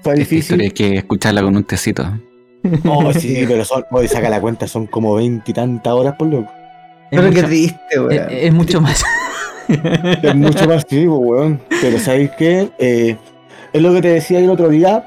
Fue 0.02 0.12
historia 0.12 0.12
hay 0.12 0.18
difícil. 0.18 0.72
que 0.74 0.96
escucharla 0.98 1.42
con 1.42 1.56
un 1.56 1.64
tecito. 1.64 2.04
Oh, 2.84 3.12
sí, 3.12 3.44
pero 3.46 3.64
son, 3.64 3.84
voy 3.90 4.08
saca 4.08 4.28
la 4.28 4.40
cuenta, 4.40 4.66
son 4.66 4.86
como 4.86 5.14
20 5.14 5.50
y 5.50 5.54
tantas 5.54 5.92
horas 5.92 6.14
por 6.18 6.28
loco. 6.28 6.50
Es 7.10 7.20
Pero 7.20 7.30
qué 7.32 7.42
triste, 7.44 7.78
es- 7.90 7.98
weón. 7.98 8.26
es 8.30 8.52
mucho 8.52 8.80
más. 8.80 9.04
Es 9.68 10.34
mucho 10.34 10.66
más 10.68 10.86
vivo, 10.88 11.18
weón. 11.18 11.60
Pero 11.80 11.98
¿sabéis 11.98 12.30
qué? 12.38 12.70
Eh, 12.78 13.16
es 13.76 13.82
lo 13.82 13.92
que 13.92 14.00
te 14.00 14.08
decía 14.08 14.38
el 14.38 14.48
otro 14.48 14.70
día. 14.70 15.04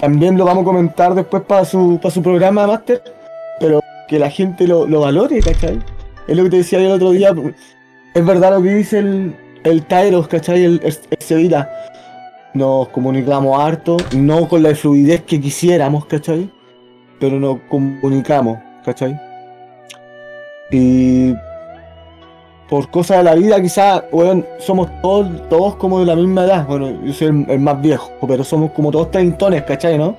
También 0.00 0.38
lo 0.38 0.44
vamos 0.44 0.62
a 0.62 0.66
comentar 0.66 1.16
después 1.16 1.42
para 1.42 1.64
su, 1.64 1.98
para 2.00 2.14
su 2.14 2.22
programa, 2.22 2.64
Master. 2.64 3.02
Pero 3.58 3.80
que 4.06 4.20
la 4.20 4.30
gente 4.30 4.68
lo, 4.68 4.86
lo 4.86 5.00
valore, 5.00 5.40
¿cachai? 5.40 5.80
Es 6.28 6.36
lo 6.36 6.44
que 6.44 6.50
te 6.50 6.56
decía 6.58 6.78
el 6.78 6.92
otro 6.92 7.10
día. 7.10 7.34
Es 8.14 8.24
verdad 8.24 8.52
lo 8.52 8.62
que 8.62 8.72
dice 8.72 9.00
el, 9.00 9.34
el 9.64 9.82
Tyros, 9.82 10.28
¿cachai? 10.28 10.62
El, 10.62 10.80
el, 10.84 10.96
Sevilla. 11.18 11.68
Nos 12.54 12.88
comunicamos 12.90 13.60
harto, 13.60 13.96
no 14.16 14.48
con 14.48 14.62
la 14.62 14.76
fluidez 14.76 15.22
que 15.22 15.40
quisiéramos, 15.40 16.06
¿cachai? 16.06 16.48
Pero 17.18 17.40
nos 17.40 17.58
comunicamos, 17.68 18.58
¿cachai? 18.84 19.20
Y 20.70 21.34
por 22.68 22.90
cosas 22.90 23.18
de 23.18 23.24
la 23.24 23.34
vida, 23.34 23.60
quizás, 23.62 24.02
weón, 24.12 24.44
somos 24.58 24.88
todos, 25.00 25.48
todos 25.48 25.76
como 25.76 26.00
de 26.00 26.06
la 26.06 26.16
misma 26.16 26.44
edad. 26.44 26.66
Bueno, 26.66 26.90
yo 27.04 27.12
soy 27.12 27.28
el, 27.28 27.46
el 27.50 27.60
más 27.60 27.80
viejo, 27.80 28.10
pero 28.26 28.44
somos 28.44 28.70
como 28.72 28.90
todos 28.90 29.10
treintones, 29.10 29.62
¿cachai, 29.62 29.96
no? 29.98 30.16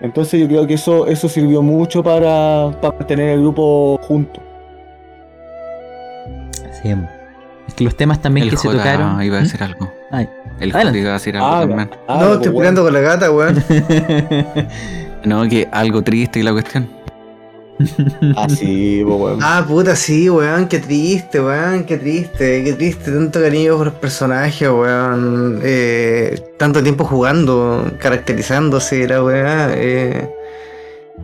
Entonces 0.00 0.40
yo 0.40 0.46
creo 0.48 0.66
que 0.66 0.74
eso, 0.74 1.06
eso 1.06 1.28
sirvió 1.28 1.62
mucho 1.62 2.02
para, 2.02 2.70
para 2.80 2.96
mantener 2.98 3.30
el 3.30 3.40
grupo 3.40 3.98
junto. 4.02 4.40
Sí. 6.82 6.94
Es 7.66 7.74
que 7.74 7.84
los 7.84 7.96
temas 7.96 8.20
también 8.20 8.44
El 8.44 8.50
que 8.50 8.56
se 8.58 8.68
J 8.68 8.78
tocaron. 8.78 9.22
iba 9.22 9.38
a 9.38 9.40
¿Mm? 9.40 9.44
decir 9.44 9.62
algo. 9.62 9.92
Ay, 10.10 10.28
El. 10.60 10.72
J 10.72 10.96
iba 10.96 11.10
a 11.10 11.12
decir 11.14 11.36
algo 11.36 11.48
Ah, 11.48 11.60
también. 11.60 11.90
ah, 12.08 12.18
no, 12.20 12.34
estoy 12.34 12.52
peleando 12.52 12.84
con 12.84 12.92
la 12.92 13.00
gata, 13.00 13.30
weón. 13.30 13.62
No, 15.24 15.48
que 15.48 15.66
algo 15.72 16.02
triste 16.02 16.38
y 16.38 16.42
la 16.44 16.52
cuestión. 16.52 16.88
Ah, 18.36 18.48
sí, 18.48 19.02
pues, 19.04 19.20
weón. 19.20 19.40
Ah, 19.42 19.64
puta, 19.66 19.94
sí, 19.96 20.30
weón, 20.30 20.68
qué 20.68 20.78
triste, 20.78 21.40
weón, 21.40 21.84
qué 21.84 21.96
triste, 21.96 22.64
qué 22.64 22.72
triste, 22.72 23.10
tanto 23.10 23.40
cariño 23.40 23.76
por 23.76 23.86
los 23.86 23.94
personajes, 23.94 24.68
weón, 24.68 25.60
eh, 25.62 26.40
tanto 26.56 26.82
tiempo 26.82 27.04
jugando, 27.04 27.92
caracterizándose, 27.98 29.06
la 29.06 29.22
weá, 29.22 29.70
eh, 29.74 30.28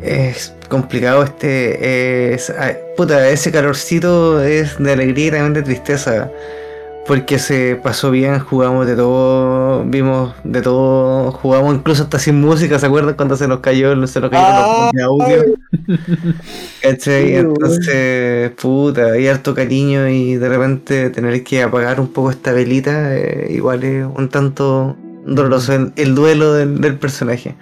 es 0.02 0.54
complicado 0.68 1.22
este, 1.22 2.34
es, 2.34 2.50
ah, 2.50 2.72
puta, 2.96 3.28
ese 3.28 3.52
calorcito 3.52 4.42
es 4.42 4.78
de 4.78 4.92
alegría 4.92 5.26
y 5.28 5.30
también 5.30 5.52
de 5.54 5.62
tristeza, 5.62 6.30
porque 7.06 7.38
se 7.38 7.76
pasó 7.82 8.10
bien, 8.10 8.38
jugamos 8.38 8.86
de 8.86 8.94
todo, 8.96 9.84
vimos 9.84 10.34
de 10.44 10.62
todo, 10.62 11.32
jugamos 11.32 11.74
incluso 11.74 12.04
hasta 12.04 12.18
sin 12.18 12.40
música, 12.40 12.78
¿se 12.78 12.86
acuerdan 12.86 13.14
cuando 13.16 13.36
se 13.36 13.48
nos 13.48 13.60
cayó, 13.60 13.90
se 14.06 14.20
nos 14.20 14.30
cayeron 14.30 14.56
los 14.56 14.72
Ah, 14.72 14.90
audio? 15.04 15.44
¿Cachai? 16.82 17.34
Entonces, 17.36 18.50
puta, 18.52 19.12
hay 19.12 19.26
harto 19.26 19.54
cariño 19.54 20.08
y 20.08 20.36
de 20.36 20.48
repente 20.48 21.10
tener 21.10 21.42
que 21.44 21.62
apagar 21.62 22.00
un 22.00 22.08
poco 22.08 22.30
esta 22.30 22.52
velita, 22.52 23.16
eh, 23.16 23.48
igual 23.50 23.82
es 23.84 24.06
un 24.06 24.28
tanto 24.28 24.96
doloroso 25.26 25.72
el, 25.74 25.92
el 25.96 26.14
duelo 26.14 26.54
del, 26.54 26.80
del 26.80 26.98
personaje. 26.98 27.54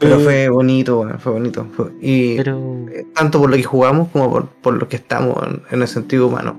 Pero 0.00 0.20
Eh. 0.20 0.24
fue 0.24 0.48
bonito, 0.48 0.96
bueno, 0.96 1.18
fue 1.18 1.32
bonito. 1.32 1.66
fue- 1.76 1.90
y 2.00 2.36
pero. 2.36 2.86
eh, 2.94 3.04
tanto 3.14 3.40
por 3.40 3.50
lo 3.50 3.56
que 3.56 3.64
jugamos 3.64 4.08
como 4.12 4.30
por, 4.30 4.46
por 4.48 4.74
lo 4.74 4.88
que 4.88 4.96
estamos 4.96 5.36
en, 5.46 5.62
en 5.70 5.82
el 5.82 5.88
sentido 5.88 6.28
humano. 6.28 6.56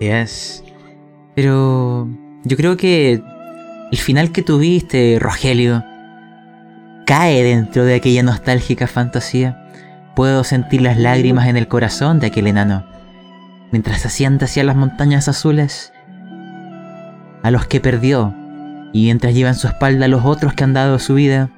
Yes. 0.00 0.64
Pero. 1.34 2.08
Yo 2.44 2.56
creo 2.56 2.76
que. 2.76 3.22
El 3.90 3.98
final 3.98 4.32
que 4.32 4.42
tuviste, 4.42 5.18
Rogelio. 5.20 5.84
Cae 7.06 7.42
dentro 7.42 7.84
de 7.84 7.94
aquella 7.94 8.22
nostálgica 8.22 8.86
fantasía. 8.86 9.58
Puedo 10.14 10.44
sentir 10.44 10.82
las 10.82 10.98
lágrimas 10.98 11.46
en 11.46 11.56
el 11.56 11.68
corazón 11.68 12.20
de 12.20 12.28
aquel 12.28 12.46
enano. 12.46 12.86
Mientras 13.70 14.00
se 14.00 14.08
asienta 14.08 14.46
hacia 14.46 14.64
las 14.64 14.76
montañas 14.76 15.28
azules. 15.28 15.92
A 17.42 17.50
los 17.50 17.66
que 17.66 17.80
perdió. 17.80 18.34
Y 18.92 19.04
mientras 19.04 19.34
lleva 19.34 19.50
en 19.50 19.54
su 19.54 19.66
espalda 19.66 20.06
a 20.06 20.08
los 20.08 20.24
otros 20.24 20.54
que 20.54 20.64
han 20.64 20.74
dado 20.74 20.98
su 20.98 21.14
vida. 21.14 21.50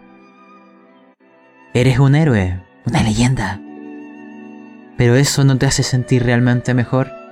Eres 1.73 1.99
un 1.99 2.15
héroe, 2.15 2.61
una 2.87 3.03
leyenda. 3.03 3.61
Pero 4.97 5.17
eso 5.17 5.45
no 5.45 5.59
te 5.59 5.67
hace 5.67 5.83
sentir 5.83 6.23
realmente 6.25 6.75
mejor. 6.75 7.24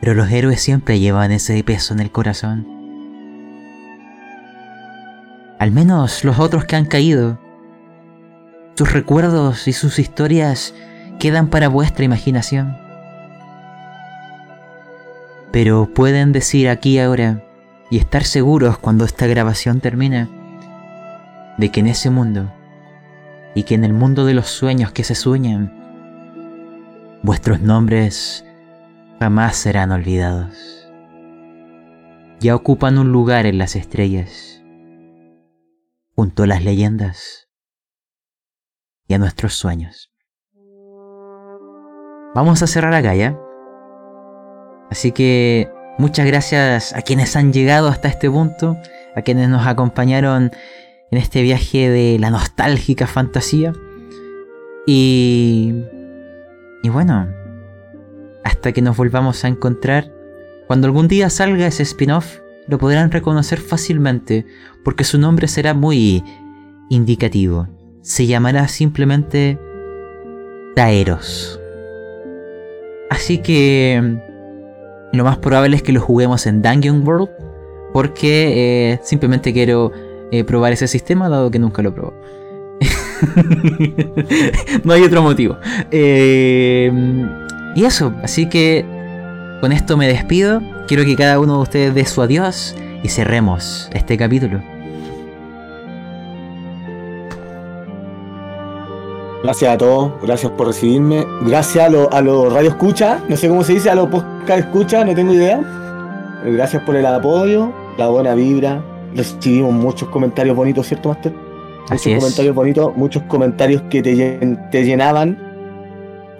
Pero 0.00 0.14
los 0.14 0.30
héroes 0.30 0.60
siempre 0.60 0.98
llevan 0.98 1.32
ese 1.32 1.62
peso 1.64 1.94
en 1.94 2.00
el 2.00 2.10
corazón. 2.10 2.66
Al 5.58 5.70
menos 5.70 6.24
los 6.24 6.38
otros 6.38 6.64
que 6.64 6.76
han 6.76 6.84
caído. 6.84 7.38
Sus 8.74 8.92
recuerdos 8.92 9.68
y 9.68 9.72
sus 9.72 9.98
historias 9.98 10.74
quedan 11.18 11.48
para 11.48 11.68
vuestra 11.68 12.04
imaginación. 12.04 12.76
Pero 15.50 15.88
pueden 15.94 16.32
decir 16.32 16.68
aquí 16.68 16.98
ahora 16.98 17.42
y 17.90 17.98
estar 17.98 18.24
seguros 18.24 18.78
cuando 18.78 19.04
esta 19.04 19.26
grabación 19.26 19.80
termine 19.80 20.28
de 21.56 21.70
que 21.70 21.80
en 21.80 21.86
ese 21.86 22.10
mundo 22.10 22.52
y 23.54 23.62
que 23.62 23.74
en 23.74 23.84
el 23.84 23.94
mundo 23.94 24.26
de 24.26 24.34
los 24.34 24.48
sueños 24.48 24.92
que 24.92 25.04
se 25.04 25.14
sueñan, 25.14 25.72
vuestros 27.22 27.60
nombres 27.60 28.44
jamás 29.18 29.56
serán 29.56 29.90
olvidados. 29.90 30.88
Ya 32.40 32.54
ocupan 32.54 32.98
un 32.98 33.12
lugar 33.12 33.46
en 33.46 33.58
las 33.58 33.76
estrellas, 33.76 34.62
junto 36.14 36.42
a 36.42 36.46
las 36.46 36.62
leyendas 36.62 37.48
y 39.08 39.14
a 39.14 39.18
nuestros 39.18 39.54
sueños. 39.54 40.12
Vamos 42.34 42.62
a 42.62 42.66
cerrar 42.66 42.92
acá 42.92 43.14
ya. 43.14 43.38
Así 44.90 45.12
que 45.12 45.70
muchas 45.98 46.26
gracias 46.26 46.92
a 46.92 47.00
quienes 47.00 47.34
han 47.36 47.52
llegado 47.52 47.88
hasta 47.88 48.08
este 48.08 48.30
punto, 48.30 48.76
a 49.14 49.22
quienes 49.22 49.48
nos 49.48 49.66
acompañaron 49.66 50.50
en 51.10 51.18
este 51.18 51.40
viaje 51.40 51.88
de 51.88 52.18
la 52.18 52.30
nostálgica 52.30 53.06
fantasía. 53.06 53.72
Y... 54.86 55.74
Y 56.82 56.88
bueno, 56.90 57.26
hasta 58.46 58.70
que 58.70 58.80
nos 58.80 58.96
volvamos 58.96 59.44
a 59.44 59.48
encontrar, 59.48 60.12
cuando 60.68 60.86
algún 60.86 61.08
día 61.08 61.28
salga 61.30 61.66
ese 61.66 61.82
spin-off, 61.82 62.38
lo 62.68 62.78
podrán 62.78 63.10
reconocer 63.10 63.58
fácilmente, 63.58 64.46
porque 64.84 65.02
su 65.02 65.18
nombre 65.18 65.48
será 65.48 65.74
muy 65.74 66.22
indicativo. 66.88 67.66
Se 68.02 68.28
llamará 68.28 68.68
simplemente 68.68 69.58
Taeros. 70.76 71.60
Así 73.10 73.38
que 73.38 74.16
lo 75.12 75.24
más 75.24 75.38
probable 75.38 75.74
es 75.74 75.82
que 75.82 75.92
lo 75.92 76.00
juguemos 76.00 76.46
en 76.46 76.62
Dungeon 76.62 77.04
World, 77.04 77.30
porque 77.92 78.92
eh, 78.92 79.00
simplemente 79.02 79.52
quiero 79.52 79.90
eh, 80.30 80.44
probar 80.44 80.72
ese 80.72 80.86
sistema, 80.86 81.28
dado 81.28 81.50
que 81.50 81.58
nunca 81.58 81.82
lo 81.82 81.92
probó. 81.92 82.14
no 84.84 84.92
hay 84.92 85.02
otro 85.02 85.22
motivo. 85.22 85.56
Eh, 85.90 86.92
y 87.76 87.84
eso, 87.84 88.12
así 88.22 88.48
que 88.48 88.84
con 89.60 89.70
esto 89.72 89.96
me 89.96 90.08
despido. 90.08 90.60
Quiero 90.88 91.04
que 91.04 91.14
cada 91.16 91.38
uno 91.38 91.56
de 91.56 91.62
ustedes 91.62 91.94
dé 91.94 92.04
su 92.04 92.22
adiós 92.22 92.74
y 93.02 93.08
cerremos 93.08 93.88
este 93.92 94.16
capítulo. 94.16 94.60
Gracias 99.42 99.74
a 99.74 99.78
todos, 99.78 100.12
gracias 100.22 100.50
por 100.52 100.66
recibirme. 100.68 101.24
Gracias 101.42 101.84
a 101.84 101.88
los 101.88 102.08
a 102.12 102.20
radio 102.20 102.70
escucha, 102.70 103.20
no 103.28 103.36
sé 103.36 103.48
cómo 103.48 103.62
se 103.62 103.74
dice, 103.74 103.90
a 103.90 103.94
los 103.94 104.08
podcast 104.08 104.58
escucha, 104.60 105.04
no 105.04 105.14
tengo 105.14 105.32
idea. 105.34 105.60
Eh, 106.44 106.52
Gracias 106.52 106.82
por 106.82 106.96
el 106.96 107.06
apoyo, 107.06 107.72
la 107.96 108.08
buena 108.08 108.34
vibra. 108.34 108.82
Recibimos 109.14 109.72
muchos 109.72 110.08
comentarios 110.08 110.56
bonitos, 110.56 110.86
¿cierto, 110.88 111.10
Master? 111.10 111.32
Muchos 111.32 111.90
Así 111.92 112.12
es. 112.12 112.18
comentarios 112.18 112.54
bonitos, 112.54 112.96
muchos 112.96 113.22
comentarios 113.24 113.82
que 113.88 114.02
te, 114.02 114.14
llen- 114.16 114.70
te 114.70 114.84
llenaban. 114.84 115.38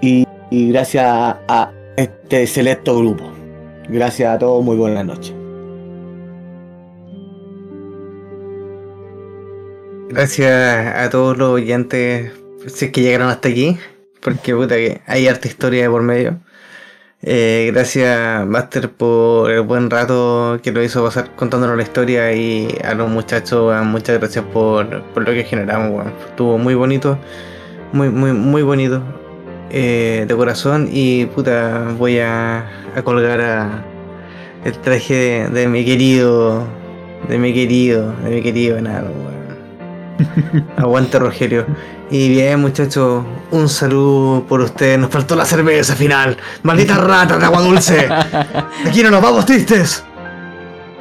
Y, 0.01 0.27
y 0.51 0.71
gracias 0.71 1.05
a, 1.07 1.73
este 1.97 2.47
selecto 2.47 2.99
grupo. 2.99 3.25
Gracias 3.89 4.35
a 4.35 4.39
todos, 4.39 4.63
muy 4.63 4.77
buenas 4.77 5.05
noches. 5.07 5.35
Gracias 10.11 10.95
a 10.95 11.09
todos 11.11 11.39
los 11.39 11.51
oyentes, 11.51 12.33
que 12.93 13.01
llegaron 13.01 13.29
hasta 13.29 13.49
aquí, 13.49 13.79
porque 14.21 14.55
puta 14.55 14.77
que 14.77 15.01
hay 15.07 15.27
harta 15.27 15.49
historia 15.49 15.85
de 15.85 15.91
por 15.91 16.03
medio. 16.03 16.39
Eh, 17.23 17.71
gracias 17.73 18.47
Master 18.47 18.91
por 18.93 19.51
el 19.51 19.63
buen 19.63 19.91
rato 19.91 20.61
que 20.63 20.71
lo 20.71 20.83
hizo 20.83 21.03
pasar 21.03 21.35
contándonos 21.35 21.77
la 21.77 21.83
historia 21.83 22.33
y 22.35 22.69
a 22.85 22.95
los 22.95 23.09
muchachos, 23.09 23.75
muchas 23.85 24.19
gracias 24.19 24.45
por, 24.53 25.03
por 25.15 25.27
lo 25.27 25.33
que 25.33 25.45
generamos, 25.45 25.93
weón. 25.93 26.13
Estuvo 26.29 26.59
muy 26.59 26.75
bonito, 26.75 27.19
muy, 27.93 28.11
muy, 28.11 28.33
muy 28.33 28.63
bonito. 28.63 29.03
Eh, 29.71 30.25
de 30.29 30.37
corazón 30.37 30.89
y 30.91 31.27
puta 31.27 31.93
voy 31.99 32.19
a, 32.19 32.67
a 32.95 33.03
colgar 33.03 33.41
a 33.41 33.85
el 34.65 34.79
traje 34.79 35.15
de, 35.15 35.49
de 35.49 35.69
mi 35.69 35.85
querido, 35.85 36.65
de 37.29 37.39
mi 37.39 37.55
querido, 37.55 38.13
de 38.25 38.31
mi 38.31 38.43
querido 38.43 38.77
weón. 38.77 39.07
Aguante 40.77 41.19
Rogelio. 41.19 41.67
Y 42.11 42.29
bien, 42.31 42.61
muchachos, 42.61 43.25
un 43.51 43.69
saludo 43.69 44.45
por 44.49 44.61
ustedes. 44.61 44.99
Nos 44.99 45.11
faltó 45.11 45.37
la 45.37 45.45
cerveza 45.45 45.95
final. 45.95 46.37
Maldita 46.63 46.97
rata 46.99 47.39
de 47.39 47.45
agua 47.45 47.61
dulce. 47.61 48.09
Aquí 48.87 49.03
no 49.03 49.11
nos 49.11 49.23
vamos 49.23 49.47
tristes. 49.47 50.05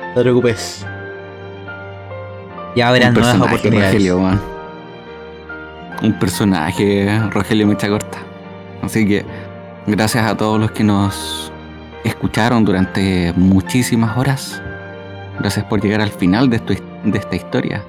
No 0.09 0.13
te 0.15 0.21
preocupes. 0.21 0.85
Y 2.75 2.81
habrá 2.81 3.07
Un 3.07 3.13
nuevas 3.13 3.31
personaje, 3.31 3.55
oportunidades. 3.55 3.93
Rogelio, 3.93 4.17
weón. 4.17 4.41
Un 6.03 6.19
personaje, 6.19 7.21
Rogelio 7.31 7.67
Mecha 7.67 7.87
Corta. 7.87 8.19
Así 8.85 9.07
que, 9.07 9.25
gracias 9.87 10.23
a 10.27 10.37
todos 10.37 10.59
los 10.59 10.69
que 10.69 10.83
nos 10.83 11.51
escucharon 12.03 12.63
durante 12.63 13.33
muchísimas 13.35 14.15
horas. 14.15 14.61
Gracias 15.39 15.65
por 15.65 15.81
llegar 15.81 16.01
al 16.01 16.11
final 16.11 16.51
de, 16.51 16.57
esta 16.57 17.35
historia. 17.35 17.83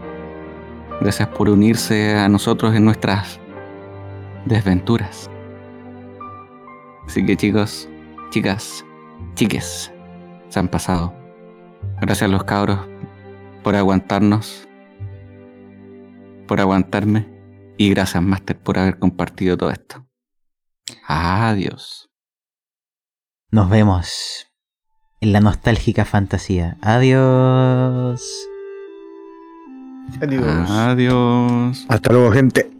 Gracias 1.02 1.28
por 1.28 1.50
unirse 1.50 2.16
a 2.16 2.30
nosotros 2.30 2.74
en 2.74 2.86
nuestras 2.86 3.38
desventuras. 4.46 5.30
Así 7.06 7.26
que 7.26 7.36
chicos, 7.36 7.90
chicas, 8.30 8.82
chiques, 9.34 9.92
se 10.48 10.58
han 10.58 10.68
pasado. 10.68 11.12
Gracias 12.00 12.22
a 12.22 12.32
los 12.32 12.44
cabros 12.44 12.80
por 13.62 13.76
aguantarnos, 13.76 14.66
por 16.48 16.58
aguantarme 16.58 17.28
y 17.76 17.90
gracias 17.90 18.22
Master 18.22 18.58
por 18.58 18.78
haber 18.78 18.98
compartido 18.98 19.58
todo 19.58 19.70
esto. 19.70 20.06
Adiós. 21.06 22.08
Nos 23.50 23.70
vemos 23.70 24.46
en 25.20 25.32
la 25.32 25.40
nostálgica 25.40 26.04
fantasía. 26.04 26.76
Adiós. 26.82 28.22
Adiós. 30.20 30.70
Adiós. 30.70 31.86
Hasta 31.88 32.12
luego, 32.12 32.32
gente. 32.32 32.75